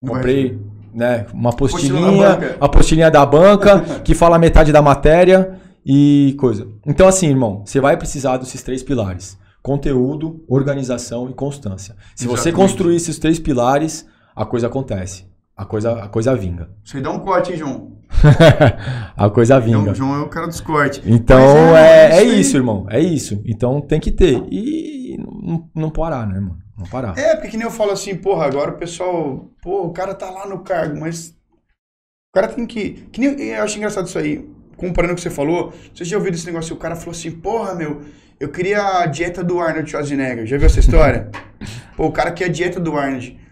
[0.00, 0.56] Comprei
[0.94, 6.68] né, uma apostilinha, a apostilinha da banca, que fala metade da matéria e coisa.
[6.86, 11.96] Então, assim, irmão, você vai precisar desses três pilares: conteúdo, organização e constância.
[12.14, 12.54] Se você Exatamente.
[12.54, 15.27] construir esses três pilares, a coisa acontece.
[15.58, 16.70] A coisa, a coisa vinga.
[16.84, 17.98] Você dá um corte, hein, João?
[19.16, 19.78] a coisa vinga.
[19.78, 21.02] Então, João é o cara dos cortes.
[21.04, 22.40] Então é, é, aí.
[22.40, 22.86] isso, irmão.
[22.88, 23.42] É isso.
[23.44, 24.40] Então tem que ter.
[24.52, 26.58] E não, não parar, né, mano?
[26.78, 27.18] Não parar.
[27.18, 30.30] É, porque que nem eu falo assim, porra, agora o pessoal, pô, o cara tá
[30.30, 33.08] lá no cargo, mas o cara tem que.
[33.10, 35.72] Que nem eu acho engraçado isso aí, comparando o que você falou.
[35.92, 36.76] Você já ouviu esse negócio?
[36.76, 38.02] O cara falou assim, porra, meu,
[38.38, 40.46] eu queria a dieta do Arnold Schwarzenegger.
[40.46, 41.32] Já viu essa história?
[41.96, 43.47] pô, o cara quer a dieta do Arnold.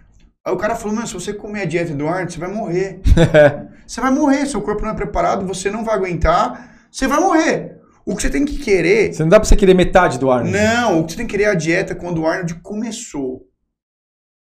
[0.47, 3.01] Aí o cara falou, mano, se você comer a dieta do Arnold, você vai morrer.
[3.87, 7.77] Você vai morrer, seu corpo não é preparado, você não vai aguentar, você vai morrer.
[8.05, 10.51] O que você tem que querer Você não dá pra você querer metade do Arnold.
[10.57, 13.43] não, o que você tem que querer é a dieta quando o Arnold começou.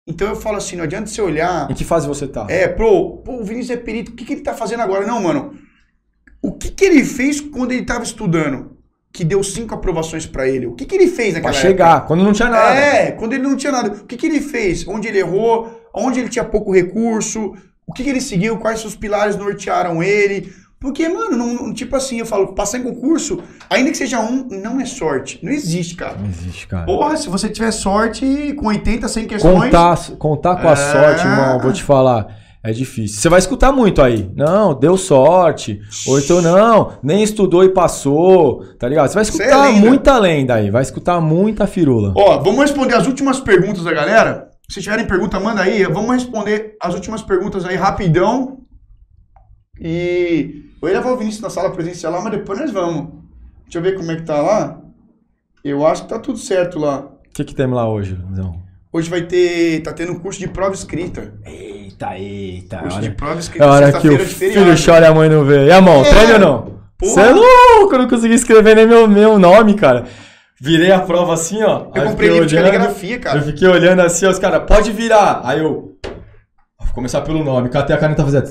[0.04, 1.70] Então eu falo assim, não adianta você olhar.
[1.70, 2.44] Em que fase você tá?
[2.48, 5.06] É, pô, pô, o Vinícius é perito, o que, que ele tá fazendo agora?
[5.06, 5.54] Não, mano.
[6.42, 8.78] O que, que ele fez quando ele tava estudando?
[9.12, 10.66] Que deu cinco aprovações pra ele.
[10.66, 12.62] O que, que ele fez Pra naquela chegar, quando não tinha época?
[12.64, 12.80] nada.
[12.80, 13.90] É, quando ele não tinha nada.
[13.90, 14.86] O que, que ele fez?
[14.88, 15.79] Onde ele errou?
[15.94, 17.54] Onde ele tinha pouco recurso?
[17.86, 18.56] O que, que ele seguiu?
[18.58, 20.52] Quais os pilares nortearam ele?
[20.78, 24.80] Porque, mano, não, tipo assim, eu falo, passar em concurso, ainda que seja um, não
[24.80, 25.38] é sorte.
[25.42, 26.16] Não existe, cara.
[26.18, 26.86] Não existe, cara.
[26.86, 29.64] Porra, se você tiver sorte com 80, 100 questões.
[29.64, 30.76] Contar, contar com a É.
[30.76, 32.34] sorte, irmão, vou te falar.
[32.62, 33.20] É difícil.
[33.20, 34.30] Você vai escutar muito aí.
[34.36, 35.80] Não, deu sorte.
[36.06, 38.64] Ou então, não, nem estudou e passou.
[38.78, 39.08] Tá ligado?
[39.08, 39.86] Você vai é escutar lenda.
[39.86, 40.70] muita lenda aí.
[40.70, 42.12] Vai escutar muita firula.
[42.16, 44.49] Ó, vamos responder as últimas perguntas da galera.
[44.70, 45.82] Se tiverem pergunta, manda aí.
[45.84, 48.58] Vamos responder as últimas perguntas aí rapidão.
[49.80, 53.12] E eu ia levar o Vinícius na sala presencial lá, mas depois nós vamos.
[53.64, 54.80] Deixa eu ver como é que tá lá.
[55.64, 57.00] Eu acho que tá tudo certo lá.
[57.00, 58.62] O que, que temos lá hoje, Luizão?
[58.92, 59.82] Hoje vai ter.
[59.82, 61.34] Tá tendo um curso de prova escrita.
[61.44, 62.78] Eita, eita.
[62.78, 63.66] Curso de Olha, prova é escrita.
[63.66, 65.66] hora que o de filho chora e a mãe não vê.
[65.66, 66.32] E a mão, É.
[66.34, 66.80] ou não?
[67.02, 70.06] Você é louco, eu não consegui escrever nem meu, meu nome, cara.
[70.60, 71.86] Virei a prova assim, ó.
[71.94, 73.42] Eu comprei livro de caligrafia, Eu cara.
[73.42, 75.40] fiquei olhando assim, os caras, pode virar.
[75.44, 75.96] Aí eu.
[76.78, 77.68] Vou começar pelo nome.
[77.70, 78.50] Catei a caneta fazendo.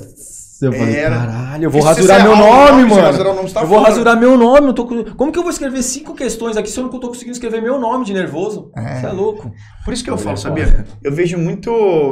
[0.61, 1.15] Eu falei, Era.
[1.15, 2.51] caralho, eu vou Porque se rasurar meu nome,
[2.83, 3.23] nome, mano.
[3.35, 3.89] nome, tá eu vou fora.
[3.91, 4.67] rasurar meu nome.
[4.67, 4.85] Não tô...
[4.85, 7.61] com- Como que eu vou escrever cinco questões aqui se eu não tô conseguindo escrever
[7.61, 8.69] meu nome de nervoso?
[8.75, 9.09] Você é.
[9.11, 9.49] louco.
[9.85, 10.85] Por isso que eu Olha, falo, é sabia?
[11.01, 11.69] Eu vejo muito,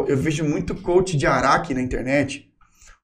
[0.07, 2.45] eu vejo muito coach de Araque na internet.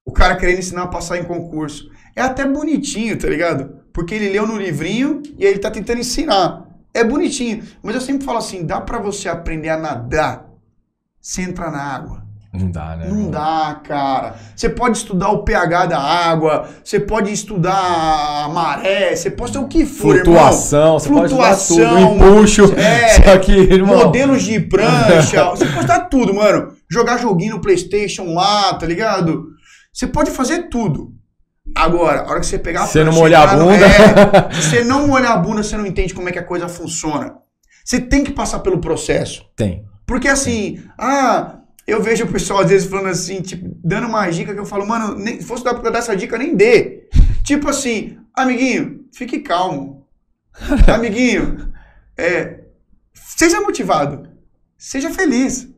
[0.06, 1.90] O cara querendo ensinar a passar em concurso.
[2.16, 3.80] É até bonitinho, tá ligado?
[3.92, 6.63] Porque ele leu no livrinho e aí ele tá tentando ensinar.
[6.94, 7.64] É bonitinho.
[7.82, 10.46] Mas eu sempre falo assim, dá pra você aprender a nadar
[11.20, 12.24] sem entrar na água.
[12.52, 13.08] Não dá, né?
[13.08, 14.36] Não dá, cara.
[14.54, 19.58] Você pode estudar o pH da água, você pode estudar a maré, você pode ter
[19.58, 22.24] o que for, Flutuação, você pode Flutuação, estudar tudo.
[22.36, 22.74] Empuxo.
[22.76, 24.04] é, Só que, irmão.
[24.04, 26.72] Modelos de prancha, você pode dar tudo, mano.
[26.88, 29.48] Jogar joguinho no PlayStation lá, tá ligado?
[29.92, 31.12] Você pode fazer tudo.
[31.74, 33.86] Agora, a hora que você pegar a Você não molhar a bunda.
[33.86, 36.68] É, se você não molhar a bunda, você não entende como é que a coisa
[36.68, 37.36] funciona.
[37.84, 39.44] Você tem que passar pelo processo.
[39.56, 39.84] Tem.
[40.06, 44.52] Porque assim, ah, eu vejo o pessoal às vezes falando assim, tipo, dando uma dica
[44.52, 47.08] que eu falo, mano, nem, se fosse dar pra dar essa dica, nem dê.
[47.42, 50.06] tipo assim, amiguinho, fique calmo.
[50.92, 51.72] amiguinho,
[52.16, 52.60] é,
[53.12, 54.28] seja motivado.
[54.76, 55.68] Seja feliz.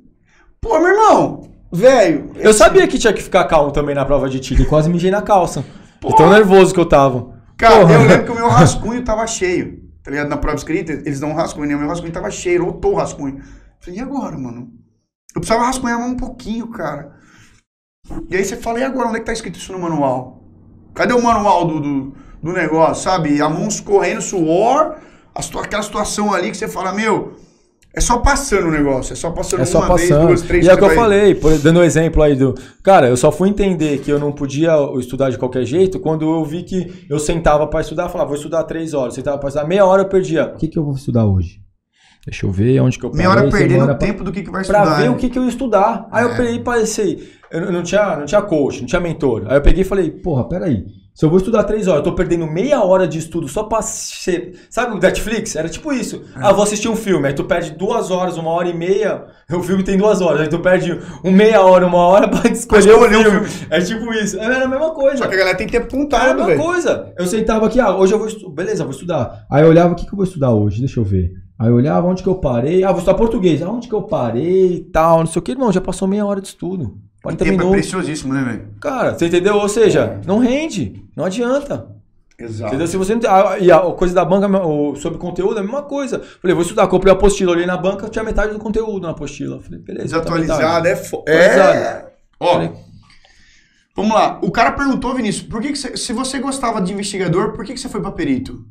[0.61, 1.45] Pô, meu irmão,
[1.77, 2.31] velho.
[2.37, 5.11] Eu sabia que tinha que ficar calmo também na prova de tiro e quase mijei
[5.11, 5.65] na calça.
[6.01, 6.17] Porra.
[6.17, 7.35] tão nervoso que eu tava.
[7.57, 7.93] Cara, Porra.
[7.95, 9.85] eu lembro que o meu rascunho tava cheio.
[10.03, 10.29] Tá ligado?
[10.29, 11.75] Na prova escrita, eles dão um rascunho, né?
[11.75, 13.39] O meu rascunho tava cheio, lotou o rascunho.
[13.39, 13.45] Eu
[13.81, 14.71] falei, e agora, mano?
[15.35, 17.17] Eu precisava rascunhar mais um pouquinho, cara.
[18.31, 19.09] E aí você fala, e agora?
[19.09, 20.45] Onde é que tá escrito isso no manual?
[20.95, 23.41] Cadê o manual do, do, do negócio, sabe?
[23.43, 24.97] A mão escorrendo, suor,
[25.35, 27.37] a aquela situação ali que você fala, meu,
[27.97, 30.26] é só passando o negócio, é só passando É só uma vez, passando.
[30.28, 32.55] duas, três, e é o que eu vai- falei, por- dando um exemplo aí do.
[32.84, 36.44] Cara, eu só fui entender que eu não podia estudar de qualquer jeito quando eu
[36.44, 39.15] vi que eu sentava pra estudar, falava, vou estudar três horas.
[39.15, 40.52] Sentava pra estudar meia hora, eu perdia.
[40.55, 41.60] O que, que eu vou estudar hoje?
[42.26, 44.42] Deixa eu ver onde que eu Meia hora parei, perdendo o pra- tempo do que,
[44.42, 44.97] que vai Pra estudar.
[44.97, 45.10] ver né?
[45.10, 46.08] o que, que eu ia estudar.
[46.10, 46.36] Aí eu É.
[46.36, 49.44] peguei e pensei, eu não- não tinha, não tinha coach, não tinha mentor.
[49.49, 50.84] Aí eu peguei e falei, porra, peraí.
[51.17, 53.81] Se eu vou estudar três horas, eu tô perdendo meia hora de estudo só pra
[53.81, 54.53] ser.
[54.69, 55.57] Sabe o Netflix?
[55.57, 56.23] Era tipo isso.
[56.36, 56.41] É.
[56.43, 57.27] Ah, vou assistir um filme.
[57.27, 59.25] Aí tu perde duas horas, uma hora e meia.
[59.51, 60.43] O filme tem duas horas.
[60.43, 63.25] Aí tu perde um meia hora, uma hora pra escolher, o filme.
[63.31, 63.67] filme.
[63.70, 64.39] É tipo isso.
[64.39, 65.17] Era a mesma coisa.
[65.17, 67.11] Só que a galera tem que ter Era a mesma coisa.
[67.17, 68.53] Eu sentava aqui, ah, hoje eu vou estudar.
[68.53, 69.47] Beleza, vou estudar.
[69.51, 70.81] Aí eu olhava, o que, que eu vou estudar hoje?
[70.81, 71.33] Deixa eu ver.
[71.59, 72.85] Aí eu olhava onde que eu parei.
[72.85, 73.62] Ah, vou estudar português.
[73.62, 75.53] Aonde que eu parei e tal, não sei o que.
[75.53, 77.06] Irmão, já passou meia hora de estudo.
[77.27, 77.81] 40 Tempo é minutos.
[77.81, 78.69] preciosíssimo, né, velho?
[78.81, 79.57] Cara, você entendeu?
[79.57, 81.03] Ou seja, não rende.
[81.17, 81.89] Não adianta.
[82.39, 82.69] Exato.
[82.69, 82.87] Entendeu?
[82.87, 85.63] Se você não tem- ah, E a coisa da banca, o- sobre conteúdo, é a
[85.63, 86.21] mesma coisa.
[86.41, 89.61] Falei, vou estudar, comprei a apostila, olhei na banca, tinha metade do conteúdo na apostila.
[89.61, 90.09] Falei, beleza.
[90.21, 90.21] tá.
[90.21, 91.21] Desatualizado, é fo...
[91.21, 91.79] Atualizado.
[91.79, 92.07] É.
[92.39, 92.61] Ó,
[93.97, 94.39] vamos lá.
[94.43, 97.73] O cara perguntou, Vinícius, por que, que você, se você gostava de investigador, por que,
[97.73, 98.65] que você foi pra perito?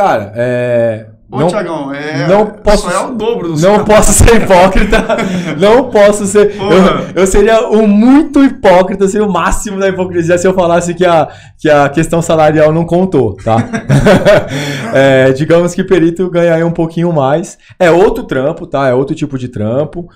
[0.00, 1.06] Cara, é.
[1.30, 4.96] Ô, não- Tiagão, é, não posso- é o dobro do Não posso ser hipócrita.
[5.60, 6.56] Não posso ser.
[6.56, 11.04] Eu, eu seria o muito hipócrita, seria o máximo da hipocrisia se eu falasse que
[11.04, 13.58] a, que a questão salarial não contou, tá?
[14.92, 17.58] É, digamos que perito ganha aí um pouquinho mais.
[17.78, 18.88] É outro trampo, tá?
[18.88, 20.08] É outro tipo de trampo.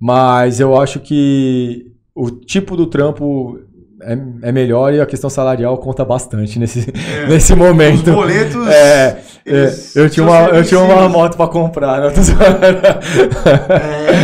[0.00, 3.58] Mas eu acho que o tipo do trampo
[4.02, 6.92] é, é melhor e a questão salarial conta bastante nesse,
[7.28, 8.12] nesse Os momento.
[8.12, 8.68] boletos...
[8.68, 12.12] É, é, eles eu tinha uma, eu tinha uma moto pra comprar, né?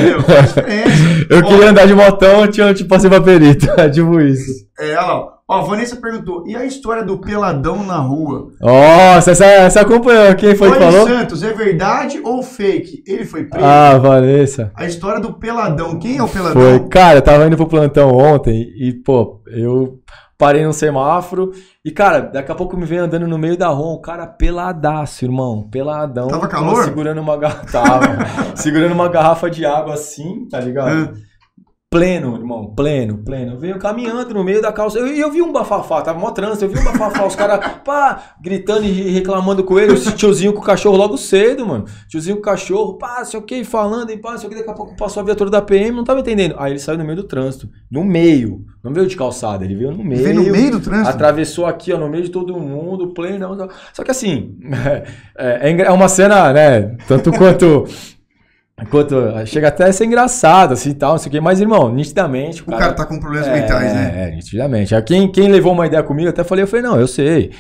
[0.08, 0.20] Eu.
[0.62, 0.84] É.
[1.28, 3.68] Eu Ó, queria andar de motão, eu tinha tipo passei pra perito.
[3.76, 4.66] É tipo isso.
[4.78, 5.37] É, olha lá.
[5.50, 8.50] Ó, Vanessa perguntou, e a história do peladão na rua?
[8.60, 10.34] Nossa, essa, essa acompanhou.
[10.34, 11.06] Quem foi que falou?
[11.06, 13.02] Santos, é verdade ou fake?
[13.06, 13.64] Ele foi preso?
[13.64, 14.70] Ah, Vanessa.
[14.76, 16.60] A história do peladão, quem é o peladão?
[16.60, 16.88] Foi.
[16.90, 19.98] Cara, eu tava indo pro plantão ontem e, pô, eu
[20.36, 21.52] parei num semáforo
[21.82, 25.24] e, cara, daqui a pouco me veio andando no meio da rua, um cara peladaço,
[25.24, 25.66] irmão.
[25.70, 26.28] Peladão.
[26.28, 26.84] Tava calor?
[26.84, 27.38] Segurando uma.
[27.72, 28.02] Tava.
[28.54, 31.14] segurando uma garrafa de água assim, tá ligado?
[31.90, 33.58] Pleno, irmão, pleno, pleno.
[33.58, 34.98] Veio caminhando no meio da calça.
[34.98, 37.80] E eu, eu, vi um bafafá, tava mó trânsito, eu vi um bafafá, os caras,
[37.82, 39.94] pá, gritando e reclamando com ele.
[39.94, 41.86] Esse tiozinho com o cachorro logo cedo, mano.
[42.06, 44.58] Tiozinho com o cachorro, pá, sei o que, falando e pá, sei o que.
[44.58, 46.56] Daqui a pouco passou a viatura da PM, não tava entendendo.
[46.58, 48.66] Aí ele saiu no meio do trânsito, no meio.
[48.84, 50.22] Não veio de calçada, ele veio no meio.
[50.22, 51.08] Veio no meio do trânsito?
[51.08, 53.66] Atravessou aqui, ó, no meio de todo mundo, pleno.
[53.94, 54.58] Só que assim,
[55.38, 57.86] é, é, é uma cena, né, tanto quanto
[58.80, 59.16] Enquanto
[59.46, 61.40] chega até a ser engraçado, assim tal, não sei o quê.
[61.40, 62.62] Mas, irmão, nitidamente.
[62.62, 64.12] O, o cara, cara, tá com problemas é, mentais, né?
[64.16, 65.02] É, nitidamente.
[65.02, 67.50] Quem, quem levou uma ideia comigo, até falei, eu falei, não, eu sei.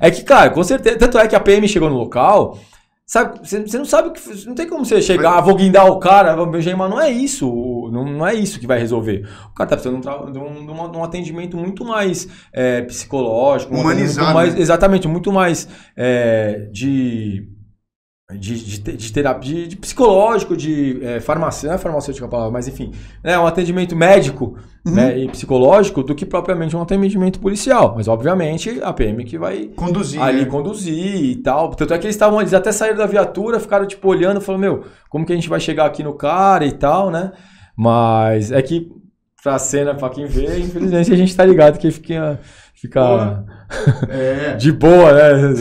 [0.00, 0.98] É que, cara, com certeza.
[0.98, 2.58] Tanto é que a PM chegou no local.
[3.06, 4.46] Sabe, você não sabe que.
[4.46, 5.44] Não tem como você chegar, mas...
[5.44, 7.46] vou guindar o cara, vou beijar, mas não é isso.
[7.92, 9.28] Não, não é isso que vai resolver.
[9.50, 10.00] O cara tá precisando
[10.32, 14.30] de um, de um, de um atendimento muito mais é, psicológico, humanizado.
[14.30, 17.46] Um mais, exatamente, muito mais é, de
[18.38, 22.52] de, de, de terapia, de, de, psicológico, de é, farmácia, não é farmacêutica a palavra,
[22.52, 24.94] mas enfim, né, um atendimento médico uhum.
[24.94, 27.94] né, e psicológico do que propriamente um atendimento policial.
[27.96, 30.46] Mas, obviamente, a PM que vai conduzir, ali né?
[30.46, 31.70] conduzir e tal.
[31.74, 34.84] Tanto é que eles estavam, eles até saíram da viatura, ficaram tipo olhando, falando, meu,
[35.08, 37.32] como que a gente vai chegar aqui no cara e tal, né?
[37.76, 38.90] Mas é que
[39.42, 42.40] pra cena, pra quem vê, infelizmente a gente tá ligado que fica
[42.74, 43.44] fica
[44.08, 44.56] é.
[44.56, 45.54] de boa, né?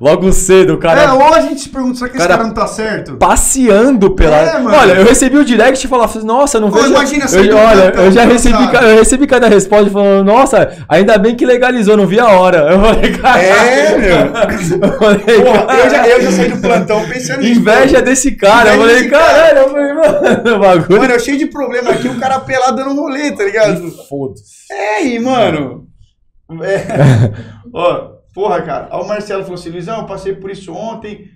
[0.00, 1.02] Logo cedo, o cara.
[1.02, 3.16] É, ou a gente se pergunta, será que cara esse cara não tá certo?
[3.16, 4.36] Passeando pela.
[4.36, 6.88] É, olha, eu recebi o direct e falava, nossa, não vejo.
[6.88, 11.46] Imagina eu, Olha, eu já recebi, eu recebi cada resposta falando, nossa, ainda bem que
[11.46, 12.72] legalizou, não vi a hora.
[12.72, 13.42] Eu falei, cara.
[13.42, 14.32] É, meu.
[14.82, 17.60] Eu, falei, Porra, eu, já, eu já saí do plantão pensando nisso.
[17.60, 18.04] Inveja pô.
[18.04, 18.74] desse cara.
[18.74, 21.00] Inveja eu falei, caralho, eu falei, mano, bagulho.
[21.00, 23.90] Mano, eu cheio de problema aqui, o cara pelado dando rolê, tá ligado?
[24.08, 24.42] Foda-se.
[24.70, 25.91] É, e, mano.
[26.62, 26.86] É.
[27.72, 28.88] Ó, porra, cara.
[28.90, 31.30] Aí o Marcelo falou assim: Luizão, eu passei por isso ontem.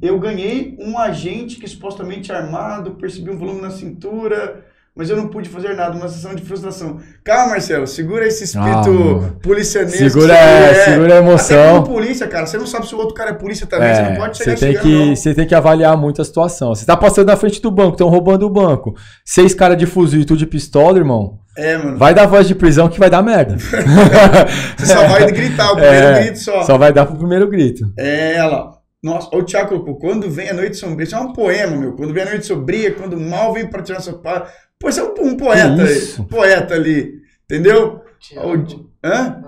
[0.00, 5.16] Eu ganhei um agente que supostamente é armado, percebi um volume na cintura mas eu
[5.16, 6.98] não pude fazer nada, uma sensação de frustração.
[7.24, 9.96] Calma, Marcelo, segura esse espírito ah, policianesco.
[9.96, 11.78] Segura, é, segura a emoção.
[11.78, 14.02] Até polícia, cara, você não sabe se o outro cara é polícia também, é, você
[14.02, 15.16] não pode chegar você tem que.
[15.16, 16.74] Você tem que avaliar muito a situação.
[16.74, 18.94] Você tá passando na frente do banco, estão roubando o banco.
[19.24, 21.38] Seis caras de fuzil e tudo de pistola, irmão.
[21.56, 21.98] É, mano.
[21.98, 23.56] Vai dar voz de prisão que vai dar merda.
[24.76, 26.62] você só vai gritar, o primeiro é, grito só.
[26.62, 27.92] Só vai dar pro primeiro grito.
[27.98, 28.78] É, ela.
[29.02, 31.94] Nossa, o Tiago quando vem a noite sombria, isso é um poema, meu.
[31.94, 35.02] Quando vem a noite sombria, quando o mal vem para tirar sua paz, Pois é
[35.02, 35.84] um, poeta,
[36.18, 38.00] um poeta ali, entendeu?
[38.34, 39.42] O, hã?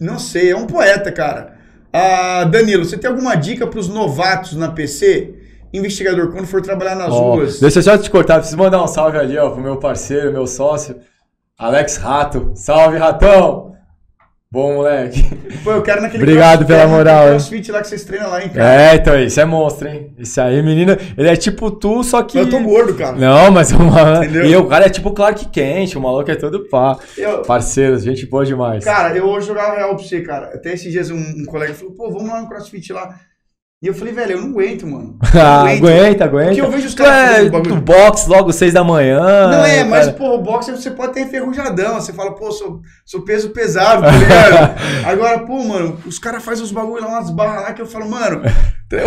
[0.00, 1.58] Não sei, é um poeta, cara.
[1.92, 5.34] Ah, Danilo, você tem alguma dica para os novatos na PC?
[5.74, 7.58] Investigador, quando for trabalhar nas oh, ruas.
[7.58, 10.46] Deixa eu só te cortar, preciso mandar um salve ali, ó, pro meu parceiro, meu
[10.46, 10.96] sócio,
[11.58, 12.52] Alex Rato.
[12.54, 13.74] Salve, Ratão!
[14.52, 15.20] Bom, moleque.
[15.64, 18.82] Pô, eu quero naquele Obrigado pela moral, crossfit lá que vocês treinam lá, hein, cara.
[18.82, 20.14] É, então, esse é monstro, hein?
[20.16, 22.38] Esse aí, menina, ele é tipo tu, só que...
[22.38, 23.16] Eu tô gordo, cara.
[23.16, 24.32] Não, mas o maluco...
[24.32, 26.96] E o cara é tipo Clark Kent, o maluco é todo pá.
[27.18, 27.42] Eu...
[27.42, 28.84] Parceiros, gente boa demais.
[28.84, 30.52] Cara, eu vou jogar real pra você, cara.
[30.54, 33.12] Até esses dias um, um colega falou, pô, vamos lá no crossfit lá.
[33.84, 35.18] E eu falei, velho, eu não aguento, mano.
[35.34, 36.46] Não aguento, aguenta, aguenta.
[36.46, 37.36] Porque eu vejo os caras.
[37.36, 39.20] É, do box logo seis da manhã.
[39.20, 41.96] Não é, mas, pô, o boxe você pode ter enferrujadão.
[41.96, 44.80] Você fala, pô, sou, sou peso pesado, tá ligado?
[45.04, 48.08] Agora, pô, mano, os caras fazem uns bagulho lá, umas barras lá que eu falo,
[48.08, 48.40] mano.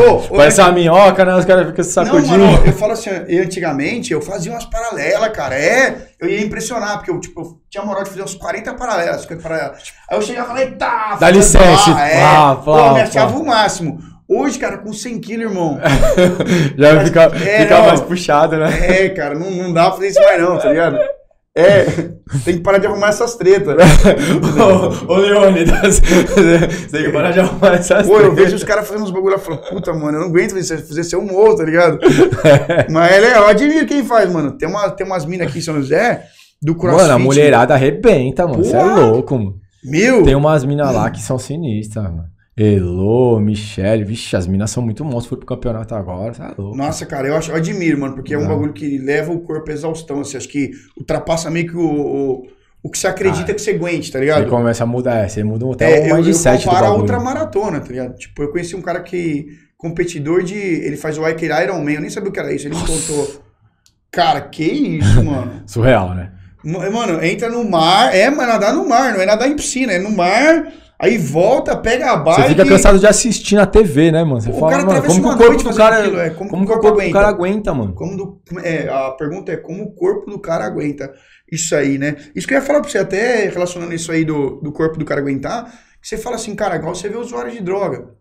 [0.08, 1.36] Oh, Parece uma minhoca, né?
[1.36, 2.38] Os caras ficam se sacudindo.
[2.38, 5.56] Não, mano, eu falo assim, antigamente eu fazia umas paralelas, cara.
[5.56, 9.22] É, eu ia impressionar, porque eu, tipo, eu tinha moral de fazer uns 40 paralelas,
[9.22, 9.94] 50 paralelas.
[10.08, 11.96] Aí eu chegava e falei, tá, Dá licença.
[11.96, 14.17] Ah, é, pô, me achava o máximo.
[14.30, 15.80] Hoje, cara, com 100 quilos, irmão.
[16.78, 19.06] Já Mas, fica, é, fica mais puxado, né?
[19.06, 20.98] É, cara, não, não dá pra fazer isso mais não, tá ligado?
[21.56, 21.86] É,
[22.46, 23.76] tem que parar de arrumar essas tretas.
[23.76, 23.84] Né?
[25.10, 26.00] ô, ô Leônidas,
[26.92, 28.30] tem que parar de arrumar essas Pô, tretas.
[28.30, 30.78] eu vejo os caras fazendo uns bagulho lá falando, puta, mano, eu não aguento fazer,
[30.78, 31.98] fazer ser um morro, tá ligado?
[32.92, 34.52] Mas é legal, eu admiro quem faz, mano.
[34.52, 36.26] Tem, uma, tem umas minas aqui em São José,
[36.62, 37.02] do crossfit.
[37.02, 38.64] Mano, a mulherada arrebenta, mano.
[38.64, 39.56] Você é louco, mano.
[39.84, 40.22] Meu!
[40.22, 42.37] Tem umas minas lá que são sinistras, mano.
[42.58, 46.76] Elô, Michelle, vixe, as minas são muito monstros, foi pro campeonato agora, tá louco.
[46.76, 49.70] Nossa, cara, eu, acho, eu admiro, mano, porque é um bagulho que leva o corpo
[49.70, 52.48] à exaustão, assim, acho que ultrapassa meio que o, o,
[52.82, 54.44] o que você acredita ah, que você aguente, tá ligado?
[54.44, 56.98] Você começa a mudar, é, você muda até é, o mindset eu, eu comparo a
[56.98, 58.18] outra maratona, tá ligado?
[58.18, 62.02] Tipo, eu conheci um cara que, competidor de, ele faz o Ike Iron Man, eu
[62.02, 63.40] nem sabia o que era isso, ele me contou.
[64.10, 65.62] Cara, que isso, mano?
[65.68, 66.32] Surreal, né?
[66.64, 70.00] Mano, entra no mar, é, mas nadar no mar, não é nadar em piscina, é
[70.00, 70.66] no mar
[71.00, 72.42] Aí volta, pega a bike.
[72.42, 74.42] Você fica cansado de assistir na TV, né, mano?
[74.42, 76.64] Você o fala, cara mano, como que o corpo do cara, aquilo, é, como, como
[76.64, 77.94] o corpo, do cara aguenta, mano?
[77.94, 81.14] Como do, é, a pergunta é como o corpo do cara aguenta
[81.52, 82.16] isso aí, né?
[82.36, 85.06] Isso que eu ia falar pra você, até relacionando isso aí do, do corpo do
[85.06, 88.17] cara aguentar, que você fala assim, cara, igual você vê usuário de droga.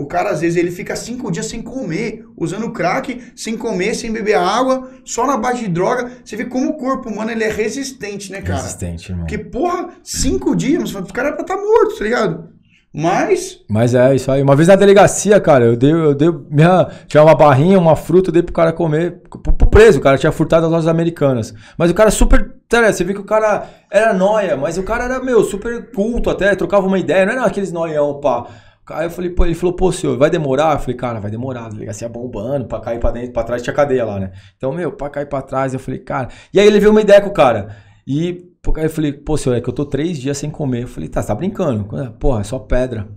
[0.00, 4.10] O cara, às vezes, ele fica cinco dias sem comer, usando crack, sem comer, sem
[4.10, 6.10] beber água, só na base de droga.
[6.24, 8.62] Você vê como o corpo humano ele é resistente, né, cara?
[8.62, 9.26] Resistente, irmão.
[9.26, 12.48] Porque, porra, cinco dias, o cara pra estar tá morto, tá ligado?
[12.94, 13.60] Mas.
[13.68, 14.42] Mas é, isso aí.
[14.42, 15.92] Uma vez na delegacia, cara, eu dei.
[15.92, 19.20] Eu dei minha, tinha uma barrinha, uma fruta, eu dei pro cara comer.
[19.28, 21.52] Pro, pro preso, o cara tinha furtado as lojas americanas.
[21.76, 22.54] Mas o cara super.
[22.70, 26.54] Você vê que o cara era noia, mas o cara era, meu, super culto até,
[26.54, 28.46] trocava uma ideia, não era aqueles noião, pá.
[28.88, 30.74] Aí eu falei, pô, ele falou, pô, senhor, vai demorar?
[30.74, 33.74] Eu falei, cara, vai demorar, a delegacia bombando, pra cair pra dentro, pra trás tinha
[33.74, 34.32] cadeia lá, né?
[34.56, 36.28] Então, meu, pra cair pra trás, eu falei, cara.
[36.52, 37.76] E aí ele veio uma ideia com o cara.
[38.06, 40.82] E aí eu falei, pô, senhor, é que eu tô três dias sem comer.
[40.82, 41.86] Eu falei, tá, você tá brincando?
[42.18, 43.08] Porra, é só pedra.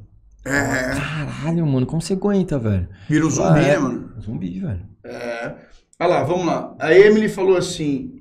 [0.45, 0.91] É.
[0.99, 2.87] Caralho, mano, como você aguenta, velho?
[3.09, 4.11] Vira um zumbi, é, né, mano?
[4.21, 4.81] Zumbi, velho.
[5.05, 5.55] É.
[5.99, 6.75] Olha lá, vamos lá.
[6.79, 8.11] A Emily falou assim: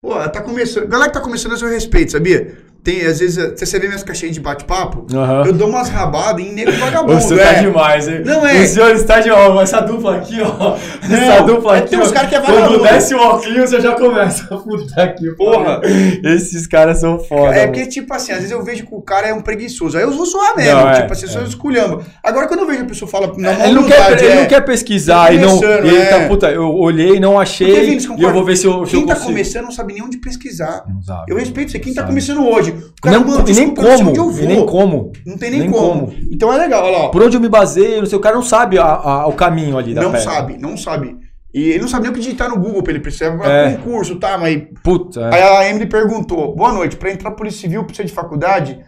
[0.00, 0.88] pô, tá começando.
[0.88, 2.56] Galera que tá começando a seu respeito, sabia?
[2.82, 5.44] Tem, às vezes, você vê minhas caixinhas de bate-papo, uhum.
[5.44, 7.20] eu dou umas rabadas em nego vagabundo.
[7.20, 7.60] Você tá é.
[7.60, 8.22] demais, hein?
[8.24, 8.62] Não é?
[8.62, 10.76] O senhor está de ó, essa dupla aqui, ó.
[11.08, 11.90] Não, essa dupla aqui.
[11.90, 12.78] Tem uns caras que é vagabundo.
[12.78, 15.80] Quando desce o óculos, você já começa a puta aqui, porra.
[16.24, 17.54] Esses caras são foda.
[17.54, 19.98] É porque, tipo assim, às vezes eu vejo que o cara é um preguiçoso.
[19.98, 20.80] Aí eu vou zoar mesmo.
[20.80, 21.28] Não, é, tipo assim, é.
[21.28, 22.02] só esculhamba.
[22.22, 23.32] Agora, quando eu vejo a pessoa fala.
[23.36, 24.46] Na ele, não quer, ele não é.
[24.46, 25.62] quer pesquisar e não.
[25.62, 26.28] E ele tá, é.
[26.28, 27.98] puta, eu olhei, e não achei.
[27.98, 28.82] Porque, e eu vou ver se eu.
[28.84, 30.84] Quem tá começando não sabe nem onde pesquisar.
[31.26, 31.78] Eu respeito você.
[31.78, 32.67] Quem tá começando hoje.
[32.70, 34.38] O cara, nem como.
[34.38, 35.12] E nem como.
[35.26, 36.06] Não tem nem, nem como.
[36.06, 36.14] como.
[36.30, 37.08] Então é legal, olha lá.
[37.10, 39.78] Por onde eu me baseio, não sei, o cara não sabe a, a, o caminho
[39.78, 40.30] ali da Não pedra.
[40.30, 41.16] sabe, não sabe.
[41.52, 43.76] E ele não sabe nem o que digitar no Google pra ele precisar é.
[43.76, 44.36] concurso, tá?
[44.36, 44.62] Mas.
[44.82, 45.20] Puta.
[45.20, 45.34] É.
[45.34, 48.78] Aí a Emily perguntou: boa noite, pra entrar Polícia Civil precisa de faculdade?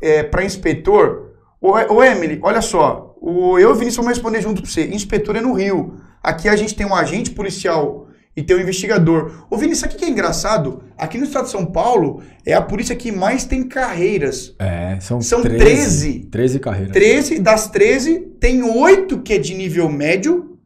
[0.00, 1.32] É, pra inspetor?
[1.60, 3.14] Ô, ô Emily, olha só.
[3.20, 4.86] O, eu e o Vinícius vamos responder junto pra você.
[4.86, 5.94] Inspetor é no Rio.
[6.22, 9.46] Aqui a gente tem um agente policial e tem um investigador.
[9.50, 10.82] Ô, Vini, sabe o que é engraçado?
[10.96, 14.54] Aqui no estado de São Paulo é a polícia que mais tem carreiras.
[14.58, 15.64] É, são, são 13.
[15.64, 16.92] 13, 13 carreiras.
[16.92, 20.58] 13, das 13, tem 8 que é de nível médio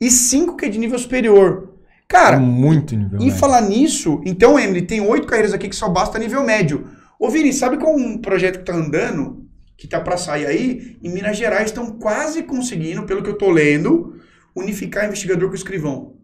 [0.00, 1.74] e 5 que é de nível superior.
[2.08, 3.38] Cara, é muito nível e médio.
[3.38, 6.86] falar nisso, então, Emily, tem 8 carreiras aqui que só basta nível médio.
[7.18, 10.96] Ô, Vini, sabe qual um projeto que tá andando, que tá para sair aí?
[11.02, 14.16] Em Minas Gerais estão quase conseguindo, pelo que eu tô lendo,
[14.56, 16.21] unificar investigador com escrivão.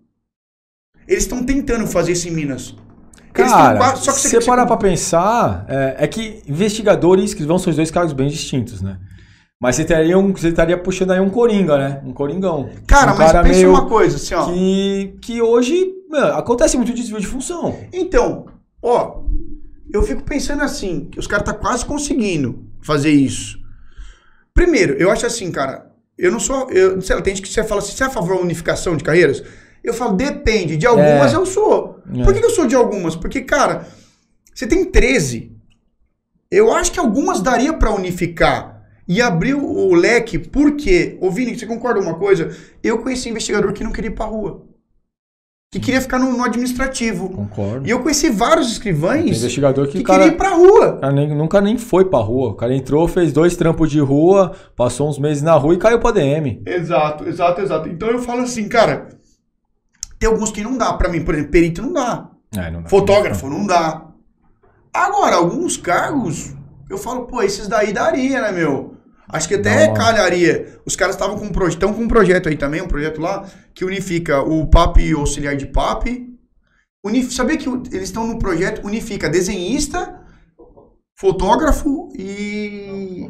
[1.08, 2.76] Eles estão tentando fazer isso em Minas.
[3.32, 7.58] Cara, quase, só que se você parar pra pensar, é, é, que investigador e escrivão
[7.58, 8.98] são os dois cargos bem distintos, né?
[9.60, 12.00] Mas você estaria, um, você estaria puxando aí um coringa, né?
[12.04, 12.68] Um coringão.
[12.86, 14.46] Cara, um mas cara pensa uma coisa, assim, ó.
[14.46, 17.78] Que, que hoje mano, acontece muito desvio de função.
[17.92, 18.46] Então,
[18.82, 19.22] ó,
[19.92, 23.58] eu fico pensando assim, que os caras tá quase conseguindo fazer isso.
[24.54, 26.70] Primeiro, eu acho assim, cara, eu não sou.
[26.70, 28.96] Eu, sei lá, tem gente que você fala assim, você é a favor da unificação
[28.96, 29.42] de carreiras?
[29.88, 30.76] Eu falo, depende.
[30.76, 31.36] De algumas é.
[31.36, 32.00] eu sou.
[32.14, 32.22] É.
[32.22, 33.16] Por que eu sou de algumas?
[33.16, 33.86] Porque, cara,
[34.54, 35.52] você tem 13.
[36.50, 40.38] Eu acho que algumas daria para unificar e abrir o leque.
[40.38, 41.16] Por quê?
[41.20, 42.54] Ô, Vini, você concorda uma coisa?
[42.82, 44.66] Eu conheci investigador que não queria ir pra rua.
[45.70, 47.28] Que queria ficar no, no administrativo.
[47.28, 47.86] Concordo.
[47.86, 50.98] E eu conheci vários escrivães investigador que, que cara, queria ir pra rua.
[50.98, 52.50] Cara, nem, nunca nem foi pra rua.
[52.50, 55.98] O cara entrou, fez dois trampos de rua, passou uns meses na rua e caiu
[55.98, 56.62] pra DM.
[56.66, 57.88] Exato, exato, exato.
[57.88, 59.08] Então eu falo assim, cara,
[60.18, 60.92] tem alguns que não dá.
[60.94, 62.30] Para mim, por exemplo, perito não dá.
[62.56, 62.88] É, não dá.
[62.88, 64.06] Fotógrafo não dá.
[64.92, 66.54] Agora, alguns cargos,
[66.90, 68.96] eu falo, pô, esses daí daria, né, meu?
[69.28, 70.80] Acho que até calharia.
[70.86, 73.46] Os caras estavam com um projeto, estão com um projeto aí também, um projeto lá
[73.74, 76.06] que unifica o PAP e o auxiliar de PAP.
[77.04, 77.32] Unif...
[77.32, 80.18] Sabia que eles estão no projeto unifica desenhista,
[81.14, 83.28] fotógrafo e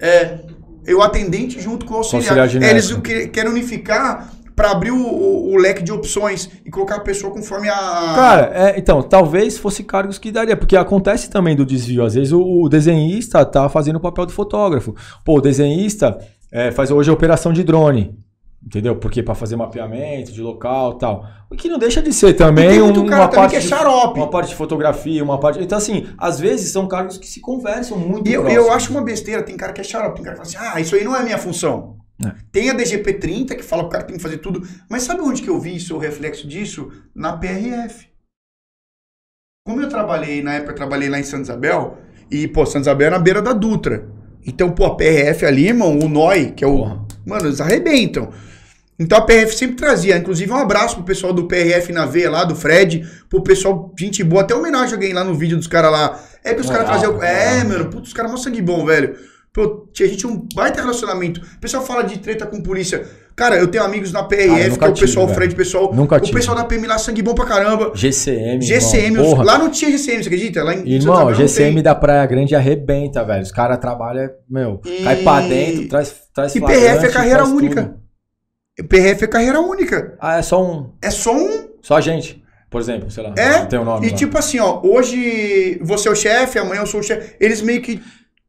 [0.00, 0.44] é,
[0.92, 2.38] o atendente junto com o auxiliar.
[2.40, 2.92] auxiliar eles
[3.32, 7.68] querem unificar para abrir o, o, o, leque de opções e colocar a pessoa conforme
[7.68, 7.74] a.
[7.74, 12.04] Cara, é, então, talvez fosse cargos que daria, porque acontece também do desvio.
[12.04, 14.94] Às vezes o, o desenhista tá fazendo o papel do fotógrafo.
[15.24, 16.18] Pô, o desenhista
[16.52, 18.16] é, faz hoje a operação de drone.
[18.64, 18.96] Entendeu?
[18.96, 21.26] Porque para fazer mapeamento de local tal.
[21.50, 24.14] O que não deixa de ser também um, uma parte que é xarope.
[24.14, 25.62] De, uma parte de fotografia, uma parte.
[25.62, 28.26] Então, assim, às vezes são cargos que se conversam muito.
[28.26, 30.64] E eu, eu, acho uma besteira, tem cara que é xarope, tem cara que fala
[30.64, 31.96] assim, ah, isso aí não é minha função.
[32.22, 32.32] É.
[32.52, 34.66] Tem a DGP-30 que fala que o cara tem que fazer tudo.
[34.88, 36.92] Mas sabe onde que eu vi isso, o reflexo disso?
[37.14, 38.08] Na PRF.
[39.66, 41.98] Como eu trabalhei, na época eu trabalhei lá em Santa Isabel,
[42.30, 44.08] e, pô, Santa Isabel é na beira da Dutra.
[44.46, 46.76] Então, pô, a PRF ali, irmão, o NOI, que é o.
[46.76, 47.06] Porra.
[47.24, 48.30] Mano, eles arrebentam.
[48.98, 52.44] Então a PRF sempre trazia, inclusive um abraço pro pessoal do PRF na veia lá,
[52.44, 55.90] do Fred, pro pessoal, gente boa, até homenagem a alguém lá no vídeo dos caras
[55.90, 56.20] lá.
[56.44, 57.20] É que os caras traziam.
[57.22, 59.16] É, mano, putz, os caras mó sangue bom, velho.
[59.54, 61.40] Pô, tinha gente um baita relacionamento.
[61.40, 63.06] O pessoal fala de treta com polícia.
[63.36, 65.94] Cara, eu tenho amigos na PRF, eu que é o pessoal, o tive, Fred, pessoal.
[65.94, 66.36] Nunca o tive.
[66.36, 67.92] pessoal da PM lá, sangue bom pra caramba.
[67.94, 68.60] GCM.
[68.62, 70.62] GCM, irmão, os- lá não tinha GCM, você acredita?
[70.64, 73.42] Lá em Irmão, Santa GCM da Praia Grande arrebenta, velho.
[73.42, 77.82] Os caras trabalham, meu, E- cai pra dentro, traz, traz E PRF é carreira única.
[78.76, 78.88] tudo.
[78.88, 80.16] PRF é carreira única.
[80.20, 80.92] Ah, é só um.
[81.00, 81.68] É só um.
[81.80, 83.34] Só a gente, por exemplo, sei lá.
[83.38, 84.06] É, Não tem o nome.
[84.06, 84.16] E lá.
[84.16, 87.36] tipo assim, ó, hoje você é o chefe, amanhã eu sou o chefe.
[87.40, 88.00] Eles meio que,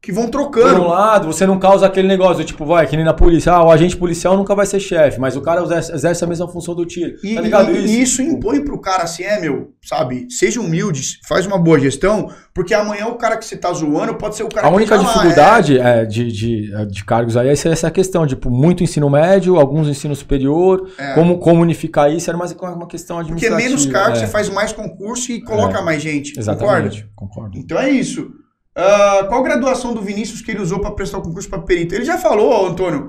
[0.06, 0.82] que vão Por trocando.
[0.82, 3.72] um lado, você não causa aquele negócio, tipo, vai, que nem na polícia, ah, o
[3.72, 7.16] agente policial nunca vai ser chefe, mas o cara exerce, a mesma função do tiro.
[7.24, 7.88] E, tá ligado e- isso?
[7.88, 10.28] e isso impõe pro cara assim, é, meu, sabe?
[10.30, 14.36] Seja humilde, faz uma boa gestão, porque amanhã o cara que você tá zoando pode
[14.36, 17.48] ser o cara A que única tá lá, dificuldade é, de, de, de cargos aí
[17.48, 21.14] é essa- questão, tipo, muito ensino médio, alguns ensino superior, É.
[21.14, 23.68] como, como unificar isso, era mais uma questão Porque administrativa.
[23.68, 24.26] menos cargos, é.
[24.26, 25.82] você faz mais concurso e coloca É.
[25.82, 26.32] mais gente.
[26.34, 26.40] Concorda?
[26.40, 27.58] Exatamente, concordo.
[27.58, 28.30] Então é isso.
[28.76, 31.94] Ah, qual graduação do Vinícius que ele usou pra prestar o concurso pra perito?
[31.94, 33.08] Ele já falou, Antônio.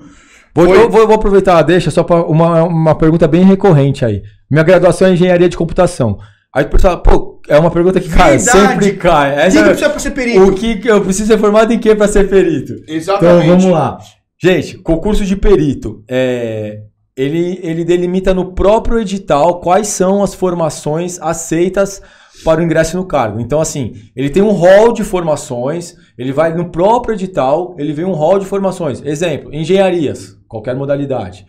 [0.55, 4.23] Vou, Foi- vou, vou aproveitar a deixa só para uma, uma pergunta bem recorrente aí.
[4.49, 6.17] Minha graduação é engenharia de computação.
[6.55, 8.41] Aí o pessoal, pô, é uma pergunta que, Verdade.
[8.41, 9.31] sempre cai.
[9.31, 10.41] O que, Essa que é- precisa pra ser perito?
[10.43, 12.73] o que que eu preciso ser formado em quê para ser perito?
[12.83, 13.47] Então Exatamente.
[13.47, 13.97] vamos lá.
[14.41, 16.03] Gente, concurso de perito.
[16.09, 16.79] É,
[17.15, 22.01] ele, ele delimita no próprio edital quais são as formações aceitas
[22.43, 23.39] para o ingresso no cargo.
[23.39, 28.05] Então, assim, ele tem um rol de formações, ele vai no próprio edital, ele vem
[28.05, 29.01] um rol de formações.
[29.03, 31.45] Exemplo, engenharias, qualquer modalidade.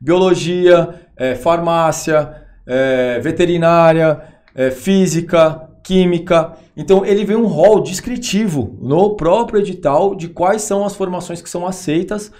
[0.00, 4.20] Biologia, é, farmácia, é, veterinária,
[4.54, 6.52] é, física, química.
[6.76, 11.50] Então, ele vem um rol descritivo no próprio edital de quais são as formações que
[11.50, 12.32] são aceitas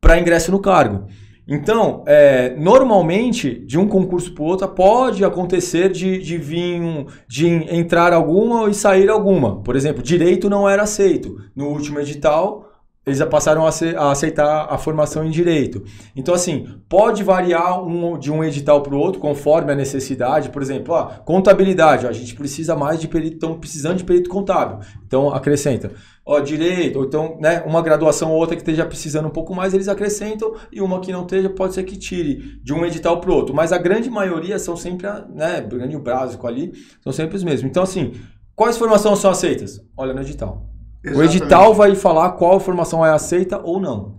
[0.00, 1.06] para ingresso no cargo.
[1.48, 7.46] Então, é, normalmente, de um concurso para outro, pode acontecer de, de vir, um- de
[7.72, 9.62] entrar alguma e sair alguma.
[9.62, 11.36] Por exemplo, direito não era aceito.
[11.54, 12.65] No último edital,
[13.06, 15.84] eles passaram a, ace- a aceitar a formação em direito.
[16.16, 20.48] Então, assim, pode variar um- de um edital para o outro conforme a necessidade.
[20.50, 24.28] Por exemplo, ó, contabilidade, ó, a gente precisa mais de perito, estamos precisando de perito
[24.28, 24.78] contábil.
[25.06, 25.92] Então, acrescenta.
[26.26, 29.72] Ó, direito, ou então, né, uma graduação ou outra que esteja precisando um pouco mais,
[29.72, 33.30] eles acrescentam, e uma que não esteja, pode ser que tire de um edital para
[33.30, 33.54] o outro.
[33.54, 36.72] Mas a grande maioria são sempre, né, grande básico ali,
[37.04, 37.70] são sempre os mesmos.
[37.70, 38.14] Então, assim,
[38.56, 39.80] quais formações são aceitas?
[39.96, 40.66] Olha no edital.
[41.06, 41.36] O Exatamente.
[41.36, 44.16] edital vai falar qual formação é aceita ou não.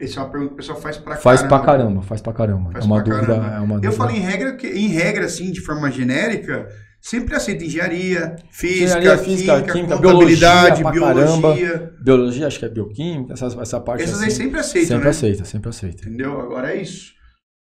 [0.00, 1.58] Essa é uma pergunta que o pessoal faz pra Faz caramba.
[1.58, 2.70] pra caramba, faz pra caramba.
[2.72, 3.56] Faz é uma pra dúvida, caramba.
[3.56, 3.92] é uma Eu dúvida.
[3.92, 6.66] falo em regra, que, em regra, assim, de forma genérica,
[6.98, 11.92] sempre aceita engenharia, física, Engenharia, física, química, química, contabilidade, biologia biologia.
[12.02, 15.10] Biologia, acho que é bioquímica, essa, essa parte Essas assim, aí sempre aceitam, sempre né?
[15.10, 16.08] aceita, sempre aceita.
[16.08, 16.40] Entendeu?
[16.40, 17.12] Agora é isso.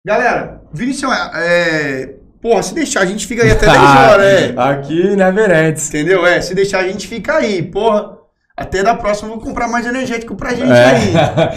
[0.04, 2.16] Galera, Vinicius, é...
[2.40, 4.54] Porra, se deixar, a gente fica aí até 10 horas, é.
[4.56, 5.88] Aqui, né, Verantes?
[5.88, 6.26] Entendeu?
[6.26, 7.62] É, se deixar, a gente fica aí.
[7.62, 8.16] Porra,
[8.56, 10.84] até da próxima eu vou comprar mais energético pra gente É.
[10.84, 11.12] aí.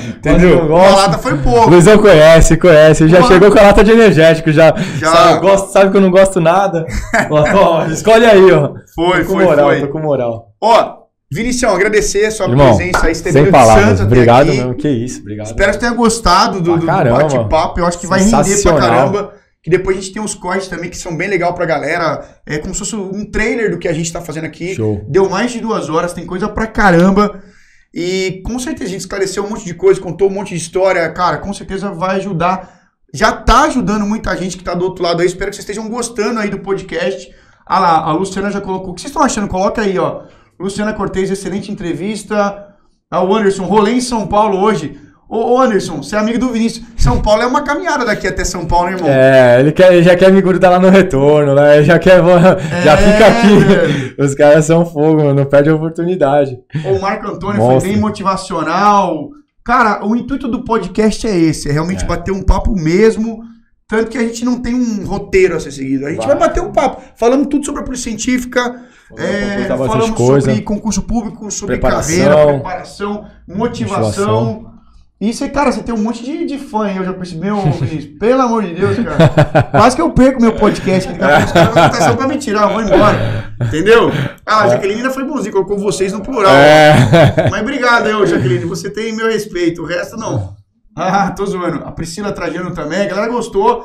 [0.17, 0.65] Entendeu?
[0.65, 1.69] Uma lata foi pouco.
[1.69, 3.07] Luizão conhece, conhece.
[3.07, 4.74] Já Uma- chegou com a lata de energético, já.
[4.98, 5.11] Já.
[5.11, 6.85] Sabe, gosto, sabe que eu não gosto nada.
[7.30, 8.74] ó, ó, escolhe aí, ó.
[8.95, 9.82] Foi, tô com foi, moral, foi.
[9.82, 10.48] tô com moral.
[10.61, 13.85] Ó, Vinicião, agradecer a sua Irmão, presença aí, sem palavras.
[13.98, 15.48] Santos Obrigado mesmo, que isso, obrigado.
[15.48, 17.80] Espero que tenha gostado do, do- bate-papo.
[17.80, 19.33] Eu acho que vai render pra caramba.
[19.66, 22.24] Que depois a gente tem uns cortes também que são bem legal pra galera.
[22.45, 24.76] É como se fosse um trailer do que a gente tá fazendo aqui.
[24.76, 25.03] Show.
[25.10, 27.42] Deu mais de duas horas, tem coisa pra caramba.
[27.92, 31.11] E com certeza a gente esclareceu um monte de coisa, contou um monte de história.
[31.11, 32.92] Cara, com certeza vai ajudar.
[33.11, 35.26] Já tá ajudando muita gente que tá do outro lado aí.
[35.26, 37.34] Espero que vocês estejam gostando aí do podcast.
[37.66, 38.92] Ah lá, a Luciana já colocou.
[38.92, 39.48] O que vocês estão achando?
[39.48, 40.26] Coloca aí, ó.
[40.60, 42.76] Luciana Cortez, excelente entrevista.
[43.10, 44.95] Ah, o Anderson, rolê em São Paulo hoje.
[45.28, 46.86] Ô, Anderson, você é amigo do Vinícius.
[46.98, 49.10] São Paulo é uma caminhada daqui até São Paulo, né, irmão?
[49.10, 51.78] É, ele, quer, ele já quer me grudar lá no retorno, né?
[51.78, 52.22] Ele Já quer.
[52.84, 54.16] Já É, fica aqui.
[54.22, 55.34] Os caras são fogo, mano.
[55.34, 56.56] Não perde a oportunidade.
[56.86, 57.82] O Marco Antônio Monstro.
[57.82, 59.30] foi bem motivacional.
[59.64, 62.08] Cara, o intuito do podcast é esse, é realmente É.
[62.08, 63.40] bater um papo mesmo.
[63.88, 66.06] Tanto que a gente não tem um roteiro a ser seguido.
[66.06, 66.48] A gente vai, Vai.
[66.48, 67.02] bater um papo.
[67.18, 68.84] Falamos tudo sobre a polícia científica,
[69.18, 70.50] é, falamos coisa.
[70.50, 72.16] sobre concurso público, sobre Preparação.
[72.26, 74.04] carreira, preparação, motivação.
[74.54, 74.75] Motivação.
[75.26, 77.60] E você, cara, você tem um monte de, de fã aí, eu já percebi, ô,
[77.60, 78.16] Vinícius.
[78.20, 79.64] Pelo amor de Deus, cara.
[79.72, 81.12] Quase que eu perco meu podcast.
[81.12, 83.56] que Daqui a pouco os caras vão botar só pra me tirar, eu vou embora.
[83.60, 84.12] Entendeu?
[84.45, 86.54] Ah, a Jaqueline ainda foi bonzinha, colocou vocês no plural.
[86.54, 87.50] É.
[87.50, 88.66] Mas obrigado, eu, Jaqueline.
[88.66, 89.82] Você tem meu respeito.
[89.82, 90.54] O resto, não.
[90.95, 91.84] Ah, tô zoando.
[91.84, 93.02] A Priscila Trajano também.
[93.02, 93.84] A galera gostou.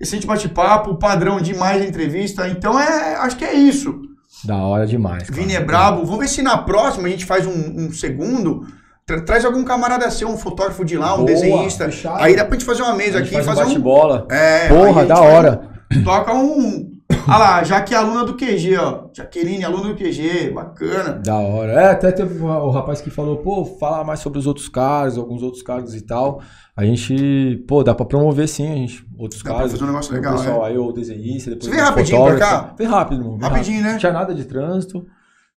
[0.00, 0.96] Excelente bate-papo.
[0.96, 2.48] Padrão demais a entrevista.
[2.48, 4.00] Então, é, acho que é isso.
[4.44, 5.30] Da hora demais.
[5.30, 5.40] cara.
[5.40, 6.04] Vini é brabo.
[6.04, 8.66] Vamos ver se na próxima a gente faz um, um segundo.
[9.06, 11.86] Tra- traz algum camarada seu, um fotógrafo de lá, um Boa, desenhista.
[11.86, 12.22] fechado.
[12.22, 13.30] Aí dá pra gente fazer uma mesa aqui.
[13.30, 13.66] faz um fazer um.
[13.66, 14.26] bate-bola.
[14.30, 15.60] É, Porra, da hora.
[16.04, 16.90] toca um,
[17.28, 19.04] Ah lá, já que é aluna do QG, ó.
[19.14, 21.20] Jaqueline, aluna do QG, bacana.
[21.24, 21.72] Da hora.
[21.72, 25.18] É, até teve o o rapaz que falou, pô, fala mais sobre os outros cargos,
[25.18, 26.40] alguns outros cargos e tal.
[26.76, 29.72] A gente, pô, dá pra promover sim, a gente, outros Dá pra cargos.
[29.72, 30.70] fazer um negócio legal, pessoal é.
[30.70, 32.64] aí, o desenhista, depois Você o rapidinho pra fotógrafo.
[32.68, 32.74] cá?
[32.78, 33.38] Veio rápido, mano.
[33.38, 33.84] Rapidinho, rápido.
[33.86, 33.92] né?
[33.92, 35.06] Não tinha nada de trânsito.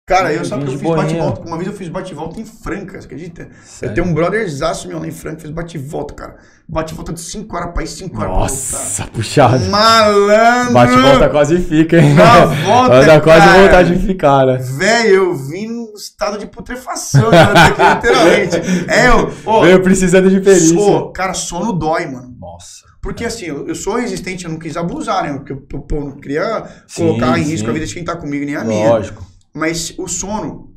[0.07, 1.41] Cara, eu sabe que eu fiz bate-volta.
[1.49, 3.49] Uma vez eu fiz bate-volta em Franca, você acredita?
[3.65, 3.91] Sério?
[3.91, 6.37] Eu tenho um brotherzaço meu lá em Franca, fez bate-volta, cara.
[6.69, 8.41] Bate-volta de 5 horas pra ir, 5 horas pra.
[8.41, 9.65] Nossa, puxado.
[9.71, 10.75] Malandro!
[10.75, 12.13] Bate e volta quase fica, hein?
[12.13, 13.63] Na volta, dar quase cara.
[13.63, 14.59] vontade de ficar, né?
[14.59, 17.39] Velho, eu vim num estado de putrefação, né,
[17.95, 18.57] literalmente.
[18.91, 19.33] É, eu.
[19.47, 20.77] Ô, Veio precisando de perícia.
[20.79, 22.37] sou, cara, sono dói, mano.
[22.39, 22.85] Nossa.
[23.01, 25.33] Porque assim, eu, eu sou resistente, eu não quis abusar, né?
[25.33, 27.51] Porque eu, eu- eu não queria Sim, colocar em sim.
[27.53, 28.91] risco a vida de quem tá comigo, nem a minha.
[28.91, 29.25] Lógico.
[29.55, 30.71] Mas o sono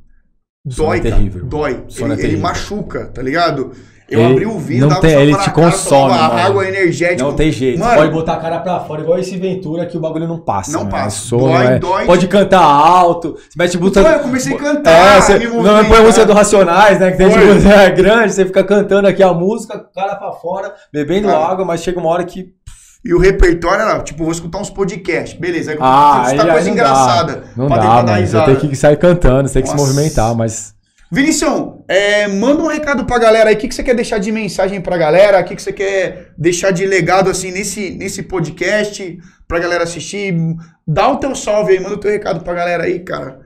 [0.70, 1.40] Sono dói, é terrível.
[1.42, 1.50] cara.
[1.50, 1.84] Dói.
[2.00, 3.72] Ele, é ele machuca, tá ligado?
[4.10, 6.34] Eu Ele abri o vidro, não tem- ele te cara, consome, mano.
[6.40, 7.22] água energética.
[7.22, 7.78] Não tem jeito.
[7.80, 10.72] Mano, Pode botar a cara pra fora, igual esse Ventura que o bagulho não passa.
[10.72, 10.92] Não mano.
[10.92, 11.18] passa.
[11.18, 12.06] É sono, Dói, é- dói.
[12.06, 13.34] Pode cantar alto.
[13.36, 14.00] Você mete música.
[14.00, 17.12] Então, eu comecei a cantar, É, você não põe a música do Racionais, né?
[17.12, 17.42] Que tem Foi.
[17.58, 21.46] tipo, é grande, você fica cantando aqui a música, cara pra fora, bebendo Cara.
[21.46, 22.54] água, mas chega uma hora que.
[23.08, 25.40] E o repertório era, tipo, vou escutar uns podcasts.
[25.40, 27.36] Beleza, aí Ah, aí, coisa aí engraçada.
[27.38, 27.42] dá.
[27.56, 28.28] Não pra dá, tentar dar mano.
[28.28, 29.82] Você tem que sair cantando, você tem que Nossa.
[29.86, 30.76] se movimentar, mas.
[31.10, 33.56] Vinicião, é, manda um recado pra galera aí.
[33.56, 35.40] O que, que você quer deixar de mensagem pra galera?
[35.40, 40.36] O que, que você quer deixar de legado, assim, nesse, nesse podcast pra galera assistir?
[40.86, 43.40] Dá o teu salve aí, manda o teu recado pra galera aí, cara.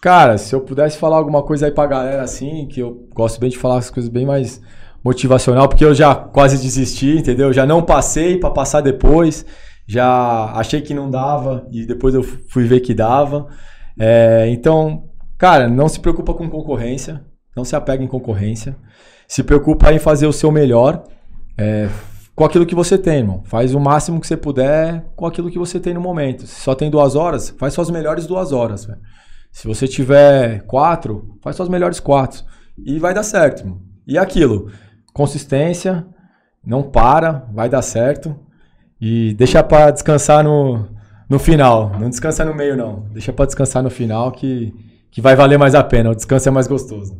[0.00, 3.50] Cara, se eu pudesse falar alguma coisa aí pra galera assim, que eu gosto bem
[3.50, 4.58] de falar as coisas bem mais
[5.04, 7.52] motivacional, porque eu já quase desisti, entendeu?
[7.52, 9.44] Já não passei pra passar depois,
[9.86, 13.48] já achei que não dava e depois eu fui ver que dava.
[13.98, 15.04] É, então,
[15.36, 17.24] cara, não se preocupa com concorrência,
[17.56, 18.76] não se apega em concorrência,
[19.26, 21.04] se preocupa em fazer o seu melhor
[21.58, 21.88] é,
[22.34, 23.42] com aquilo que você tem, irmão.
[23.44, 26.46] Faz o máximo que você puder com aquilo que você tem no momento.
[26.46, 29.00] Se só tem duas horas, faz suas melhores duas horas, velho.
[29.50, 32.42] Se você tiver quatro, faz suas melhores quatro.
[32.78, 33.60] E vai dar certo.
[33.60, 33.82] irmão.
[34.06, 34.70] E aquilo,
[35.12, 36.06] consistência,
[36.64, 38.36] não para, vai dar certo.
[39.00, 40.88] E deixa pra descansar no,
[41.28, 41.90] no final.
[41.98, 43.06] Não descansa no meio, não.
[43.12, 44.72] Deixa pra descansar no final que,
[45.10, 46.10] que vai valer mais a pena.
[46.10, 47.18] O descanso é mais gostoso.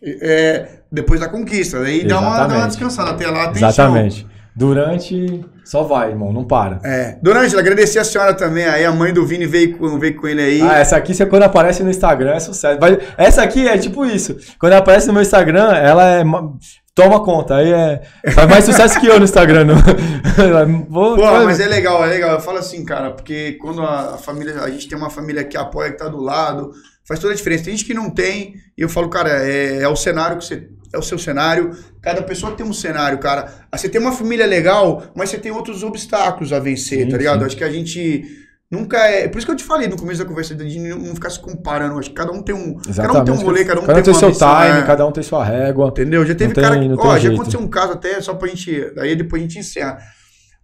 [0.00, 1.78] É, depois da conquista.
[1.78, 3.10] Aí dá uma, dá uma descansada.
[3.10, 3.50] Até lá.
[3.50, 4.26] Exatamente.
[4.54, 6.32] Durante, só vai, irmão.
[6.32, 6.78] Não para.
[6.84, 7.18] É.
[7.26, 8.64] Ângela, agradecer a senhora também.
[8.66, 10.60] Aí a mãe do Vini veio com, veio com ele aí.
[10.62, 12.78] Ah, essa aqui, você, quando aparece no Instagram, é sucesso.
[12.78, 14.36] Vai- essa aqui é tipo isso.
[14.58, 16.24] Quando aparece no meu Instagram, ela é.
[16.24, 16.52] ma-
[16.94, 17.56] Toma conta.
[17.56, 18.02] Aí é.
[18.32, 19.64] Faz mais sucesso que eu no Instagram.
[19.64, 19.76] não-
[20.88, 22.32] Vou, Pô, mas é legal, é legal.
[22.32, 25.56] Eu falo assim, cara, porque quando a, a família, a gente tem uma família que
[25.56, 26.70] apoia, que tá do lado,
[27.08, 27.64] faz toda a diferença.
[27.64, 30.68] Tem gente que não tem, e eu falo, cara, é, é o cenário que você.
[30.92, 31.70] É o seu cenário.
[32.00, 33.52] Cada pessoa tem um cenário, cara.
[33.70, 37.16] Ah, Você tem uma família legal, mas você tem outros obstáculos a vencer, Sim, tá
[37.16, 37.40] ligado?
[37.40, 37.46] sim.
[37.46, 38.24] Acho que a gente
[38.70, 39.26] nunca é.
[39.28, 41.98] Por isso que eu te falei no começo da conversa, de não ficar se comparando.
[41.98, 42.74] Acho que cada um tem um.
[42.74, 43.24] Cada um Exatamente.
[43.24, 44.82] tem um rolê, cada um cada tem uma seu missão, time, é.
[44.82, 45.88] cada um tem sua régua.
[45.88, 46.26] Entendeu?
[46.26, 47.34] Já teve tem- cara Ó, tem já jeito.
[47.34, 48.92] aconteceu um caso até, só pra gente.
[48.94, 49.98] Daí depois a gente encerra.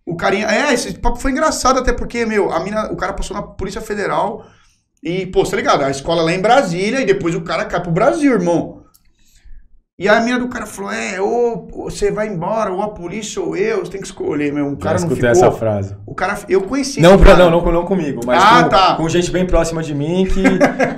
[0.06, 0.46] O carinha.
[0.46, 3.80] É, esse papo foi engraçado, até porque, meu, a mina, o cara passou na Polícia
[3.80, 4.44] Federal.
[5.02, 5.84] E, pô, tá ligado?
[5.84, 8.77] A escola lá em Brasília e depois o cara cai pro Brasil, irmão.
[10.00, 13.56] E a mina do cara falou: é, ou você vai embora, ou a polícia ou
[13.56, 14.66] eu, você tem que escolher, meu.
[14.68, 15.48] O Já cara não escutei ficou.
[15.48, 15.96] essa frase.
[16.06, 16.38] O cara.
[16.48, 18.94] Eu conheci Não, esse pra, não, não, não comigo, mas Ah, com, tá.
[18.94, 20.40] com gente bem próxima de mim que.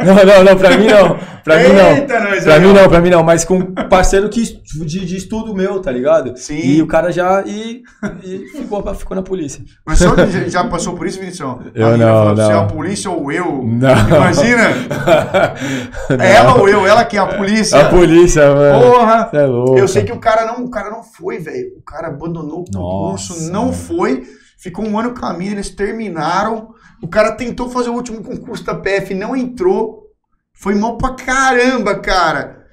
[0.04, 1.18] Não, não, não, pra mim não.
[1.44, 1.90] Pra mim não.
[1.96, 2.72] Eita, nós, Pra aí, mim ó.
[2.72, 6.34] não, pra mim não, mas com parceiro que, de, de estudo meu, tá ligado?
[6.38, 6.58] Sim.
[6.58, 7.42] E o cara já.
[7.46, 7.82] E,
[8.24, 9.62] e ficou, ficou na polícia.
[9.86, 11.54] Mas só já- já passou por isso, Vinicius?
[11.74, 12.60] Eu não, falou, Se é não.
[12.62, 13.62] a polícia ou eu.
[13.62, 14.08] Não.
[14.16, 14.70] Imagina.
[16.18, 16.86] É ela ou eu?
[16.86, 17.78] Ela que é a polícia?
[17.78, 18.89] A polícia, mano.
[18.92, 19.30] Porra!
[19.32, 19.78] É louco.
[19.78, 21.76] Eu sei que o cara não, o cara não foi, velho.
[21.78, 23.74] O cara abandonou o concurso, Nossa, não mano.
[23.74, 24.22] foi.
[24.58, 26.74] Ficou um ano caminho, eles terminaram.
[27.02, 30.06] O cara tentou fazer o último concurso da PF, não entrou.
[30.52, 32.66] Foi mal pra caramba, cara.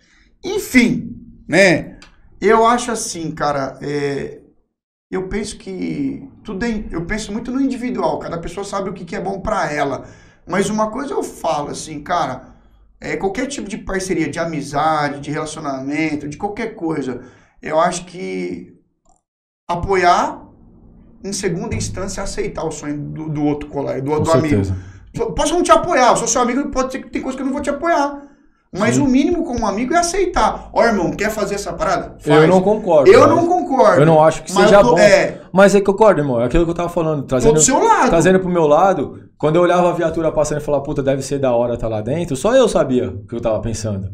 [0.43, 1.15] Enfim,
[1.47, 1.97] né?
[2.41, 3.77] Eu acho assim, cara.
[3.81, 4.41] é,
[5.09, 8.19] Eu penso que tudo é, eu penso muito no individual.
[8.19, 10.05] Cada pessoa sabe o que que é bom pra ela.
[10.45, 12.56] Mas uma coisa eu falo assim, cara.
[12.99, 17.21] É, qualquer tipo de parceria, de amizade, de relacionamento, de qualquer coisa,
[17.61, 18.75] eu acho que
[19.69, 20.47] apoiar,
[21.23, 24.63] em segunda instância, aceitar o sonho do, do outro colega, do, do amigo.
[25.35, 27.45] Posso não te apoiar, eu sou seu amigo, pode ser que tem coisa que eu
[27.45, 28.27] não vou te apoiar.
[28.71, 29.01] Mas Sim.
[29.01, 30.69] o mínimo como amigo é aceitar.
[30.73, 32.17] Ó, irmão, quer fazer essa parada?
[32.25, 32.49] Eu Faz.
[32.49, 33.09] não concordo.
[33.09, 34.01] Eu mas- não concordo.
[34.01, 34.99] Eu não acho que seja eu tô- bom.
[34.99, 36.41] É, Mas é que eu concordo, irmão.
[36.41, 37.21] É aquilo que eu tava falando.
[37.21, 38.09] tô Trazendo, do seu lado.
[38.09, 41.39] trazendo pro meu lado, quando eu olhava a viatura passando e falava, puta, deve ser
[41.39, 44.09] da hora tá lá dentro, só eu sabia o que eu tava pensando.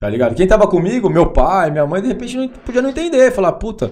[0.00, 0.34] Tá ligado?
[0.34, 3.30] Quem tava comigo, meu pai, minha mãe, de repente não, podia não entender.
[3.32, 3.90] Falar, puta,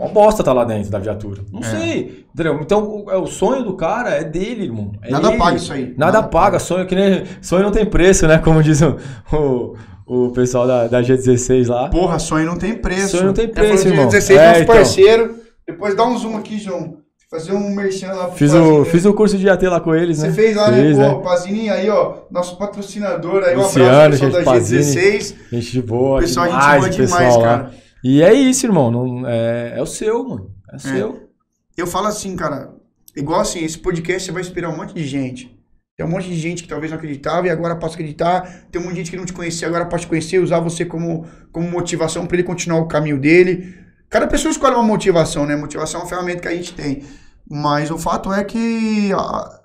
[0.00, 1.42] Uma bosta tá lá dentro da viatura.
[1.52, 1.62] Não É.
[1.64, 2.24] sei.
[2.34, 2.58] Entendeu?
[2.62, 4.92] Então, o, é, o sonho do cara é dele, irmão.
[5.02, 5.36] É Nada ele.
[5.38, 5.94] paga isso aí.
[5.96, 6.58] Nada, paga.
[6.58, 7.24] Sonho que nem.
[7.42, 8.38] Sonho não tem preço, né?
[8.38, 8.96] Como diz o,
[9.32, 11.88] o, o pessoal da, da G16 lá.
[11.88, 13.10] Porra, sonho não tem preço.
[13.16, 14.06] Sonho não tem preço, irmão.
[14.08, 14.74] 16 É, nosso então.
[14.74, 15.34] parceiro.
[15.66, 16.98] Depois dá um zoom aqui, João.
[17.30, 18.84] Fazer um merchan lá pro Fiz o, Pazini.
[18.86, 20.32] fiz o curso de AT lá com eles, Você né?
[20.32, 21.06] fez lá, Fiz, né?
[21.06, 21.14] né?
[21.14, 22.14] Pô, Pazini aí, ó.
[22.28, 23.54] Nosso patrocinador aí.
[23.56, 24.82] Um Luciano, abraço, pessoal gente, da Pazini.
[24.82, 25.34] G16.
[25.52, 26.20] Gente de boa.
[26.20, 27.70] Pessoal, gente demais, boa o demais, pessoal lá.
[28.02, 28.90] E é isso, irmão.
[28.90, 30.54] Não, é, é o seu, mano.
[30.72, 31.28] É o seu.
[31.76, 32.74] Eu falo assim, cara.
[33.16, 35.58] Igual assim, esse podcast você vai inspirar um monte de gente.
[35.96, 38.66] Tem um monte de gente que talvez não acreditava e agora passa a acreditar.
[38.70, 40.84] Tem um monte de gente que não te conhecia, agora pode te conhecer, usar você
[40.84, 43.74] como, como motivação para ele continuar o caminho dele.
[44.08, 45.56] Cada pessoa escolhe uma motivação, né?
[45.56, 47.02] Motivação é uma ferramenta que a gente tem.
[47.48, 49.60] Mas o fato é que a-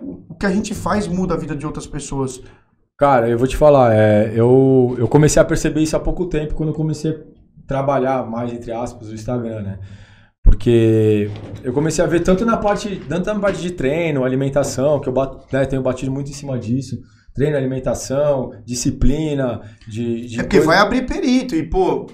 [0.00, 2.40] o que a gente faz muda a vida de outras pessoas.
[2.98, 6.54] Cara, eu vou te falar, é, eu, eu comecei a perceber isso há pouco tempo,
[6.54, 7.14] quando eu comecei a
[7.66, 9.78] trabalhar mais, entre aspas, o Instagram, né?
[10.42, 11.30] Porque
[11.62, 15.12] eu comecei a ver tanto na parte, tanto na parte de treino, alimentação, que eu
[15.12, 16.98] bato, né, tenho batido muito em cima disso.
[17.34, 20.26] Treino, alimentação, disciplina, de.
[20.26, 22.06] de É porque coisa- vai abrir perito e, pô,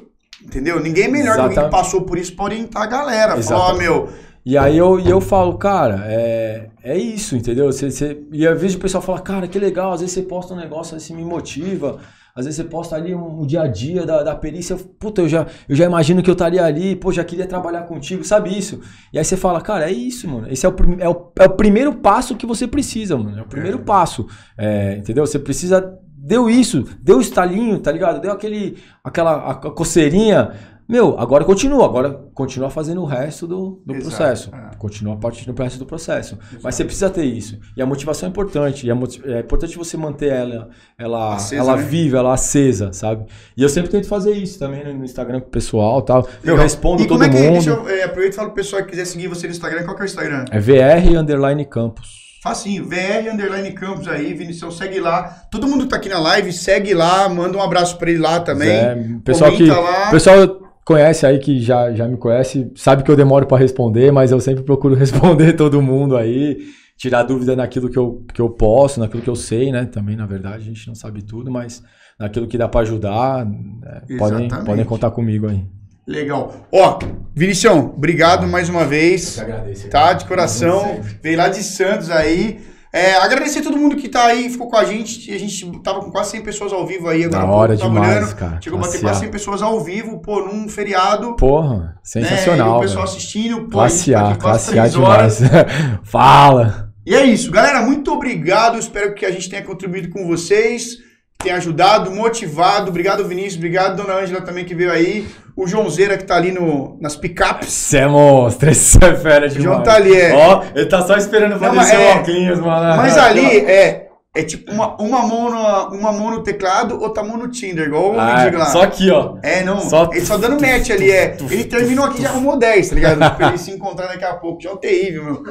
[0.44, 0.78] entendeu?
[0.78, 3.30] Ninguém é melhor que alguém que passou por isso pra orientar a galera.
[3.42, 3.78] Falar, Exatamente.
[3.82, 4.08] meu,
[4.46, 7.66] E aí eu, e eu falo, cara, é, é isso, entendeu?
[7.72, 10.54] Você, você- e às vezes o pessoal fala, cara, que legal, às vezes você posta
[10.54, 11.98] um negócio assim, me motiva.
[12.38, 15.28] Às vezes você posta ali um, o dia a dia da, da perícia, puta, eu
[15.28, 18.80] já, eu já imagino que eu estaria ali, pô, já queria trabalhar contigo, sabe isso?
[19.12, 20.46] E aí você fala, cara, é isso, mano.
[20.48, 23.40] Esse é o, é o, é o primeiro passo que você precisa, mano.
[23.40, 24.24] É o primeiro passo.
[24.56, 25.26] É, entendeu?
[25.26, 25.98] Você precisa.
[26.16, 28.20] Deu isso, deu o estalinho, tá ligado?
[28.20, 30.52] Deu aquele, aquela a, a coceirinha.
[30.88, 34.50] Meu, agora continua, agora continua fazendo o resto do, do Exato, processo.
[34.54, 34.76] é.
[34.78, 36.38] Continua partindo pro resto do processo.
[36.62, 37.58] Mas você precisa ter isso.
[37.76, 38.86] E a motivação é importante.
[38.86, 38.94] E é,
[39.34, 41.82] é importante você manter ela, ela, Acesa, ela né?
[41.82, 43.26] viva, ela acesa, sabe?
[43.54, 46.26] E eu sempre tento fazer isso também no, Instagram com o pessoal tal.
[46.42, 46.62] Eu Legal.
[46.62, 47.52] respondo e todo como é que, mundo.
[47.52, 49.84] Deixa eu é, aproveita e fala pro pessoal que quiser seguir você no Instagram.
[49.84, 50.44] Qual que é o Instagram?
[50.50, 52.28] É VR underline campus.
[52.40, 55.24] Facinho, VR Underline Campos aí, Vinicius, segue lá.
[55.50, 58.38] Todo mundo que tá aqui na live, segue lá, manda um abraço pra ele lá
[58.38, 58.70] também.
[58.70, 60.10] É, pessoal que, lá.
[60.10, 64.30] pessoal conhece aí que já, já me conhece, sabe que eu demoro para responder, mas
[64.30, 66.56] eu sempre procuro responder todo mundo aí,
[66.96, 69.84] tirar dúvida naquilo que eu, que eu posso, naquilo que eu sei, né?
[69.84, 71.82] Também, na verdade, a gente não sabe tudo, mas
[72.18, 75.62] naquilo que dá para ajudar, né, podem, podem contar comigo aí.
[76.06, 76.66] Legal.
[76.72, 76.98] Ó,
[77.34, 79.38] Vinicião, obrigado mais uma vez.
[79.38, 79.90] agradeço.
[79.90, 80.14] Tá?
[80.14, 81.02] De coração.
[81.22, 82.60] Veio lá de Santos aí.
[82.92, 85.32] É, agradecer a todo mundo que tá aí, ficou com a gente.
[85.32, 87.24] A gente tava com quase 100 pessoas ao vivo aí.
[87.24, 88.36] Agora Da pouco hora tava demais, olhando.
[88.36, 88.58] cara.
[88.62, 91.36] Chegou a bater quase 100 pessoas ao vivo, pô, num feriado.
[91.36, 91.94] Porra, né?
[92.02, 92.78] Sensacional.
[92.78, 93.16] o pessoal velho.
[93.16, 95.40] assistindo, pô, Classe a tá classe A demais.
[96.02, 96.88] Fala!
[97.04, 97.82] E é isso, galera.
[97.82, 98.78] Muito obrigado.
[98.78, 100.98] Espero que a gente tenha contribuído com vocês,
[101.38, 102.90] tenha ajudado, motivado.
[102.90, 103.56] Obrigado, Vinícius.
[103.56, 105.26] Obrigado, Dona Ângela, também que veio aí.
[105.58, 107.68] O Joãozeira que tá ali no, nas picapes.
[107.72, 109.64] Você é monstro, esse é fera demais.
[109.64, 110.32] João tá ali, é.
[110.32, 112.96] Ó, ele tá só esperando pra Não, descer é- o óculos, mano.
[112.96, 114.06] Mas ali é,
[114.36, 118.12] é tipo uma, uma, mão no, uma mão no teclado, outra mão no Tinder, igual
[118.14, 118.66] o Ah, lá.
[118.66, 119.34] só aqui, ó.
[119.42, 119.80] É, não.
[119.80, 121.36] só- Ele só dando match ali, é.
[121.50, 123.18] Ele terminou aqui e já arrumou 10, tá ligado?
[123.36, 124.62] Pra ele se encontrar daqui a pouco.
[124.62, 125.42] Já é terrível, meu.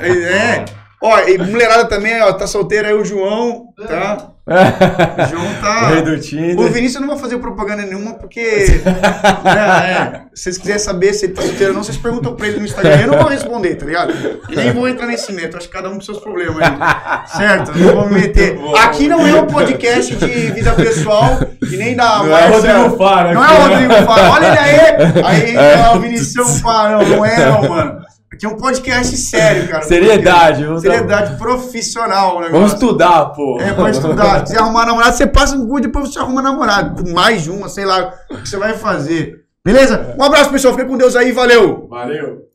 [0.00, 0.64] É.
[1.06, 4.28] Ó, e mulherada também, ó, tá solteiro aí o João, tá?
[4.46, 5.88] O João O tá.
[5.88, 6.58] rei do Tinder.
[6.60, 8.40] O Vinícius eu não vou fazer propaganda nenhuma, porque.
[9.44, 12.46] né, é, se vocês quiserem saber se ele tá solteiro ou não, vocês perguntam pra
[12.46, 13.00] ele no Instagram.
[13.00, 14.12] Eu não vou responder, tá ligado?
[14.48, 15.56] E nem vou entrar nesse método.
[15.58, 17.26] Acho que cada um com seus problemas aí.
[17.36, 17.76] Certo?
[17.76, 18.56] Não vou me meter.
[18.84, 21.38] Aqui não é um podcast de vida pessoal
[21.70, 23.58] e nem da Não é Márcia- Rodrigo Faro Não é o né?
[23.74, 24.30] Rodrigo Faro.
[24.32, 25.24] Olha ele aí.
[25.24, 26.98] Aí entra o Vinicius Faro.
[27.02, 28.05] Não, não é, não, mano.
[28.32, 29.82] Aqui é um podcast sério, cara.
[29.82, 32.52] Seriedade, vamos Seriedade profissional o negócio.
[32.52, 33.60] Vamos estudar, pô.
[33.60, 34.38] É, pode estudar.
[34.38, 37.02] Se quiser arrumar namorado, você passa no cu e depois você arruma namorado.
[37.02, 39.44] Com mais uma, sei lá, o que você vai fazer.
[39.64, 40.14] Beleza?
[40.18, 40.74] Um abraço, pessoal.
[40.74, 41.30] Fica com Deus aí.
[41.30, 41.86] Valeu!
[41.88, 42.45] Valeu.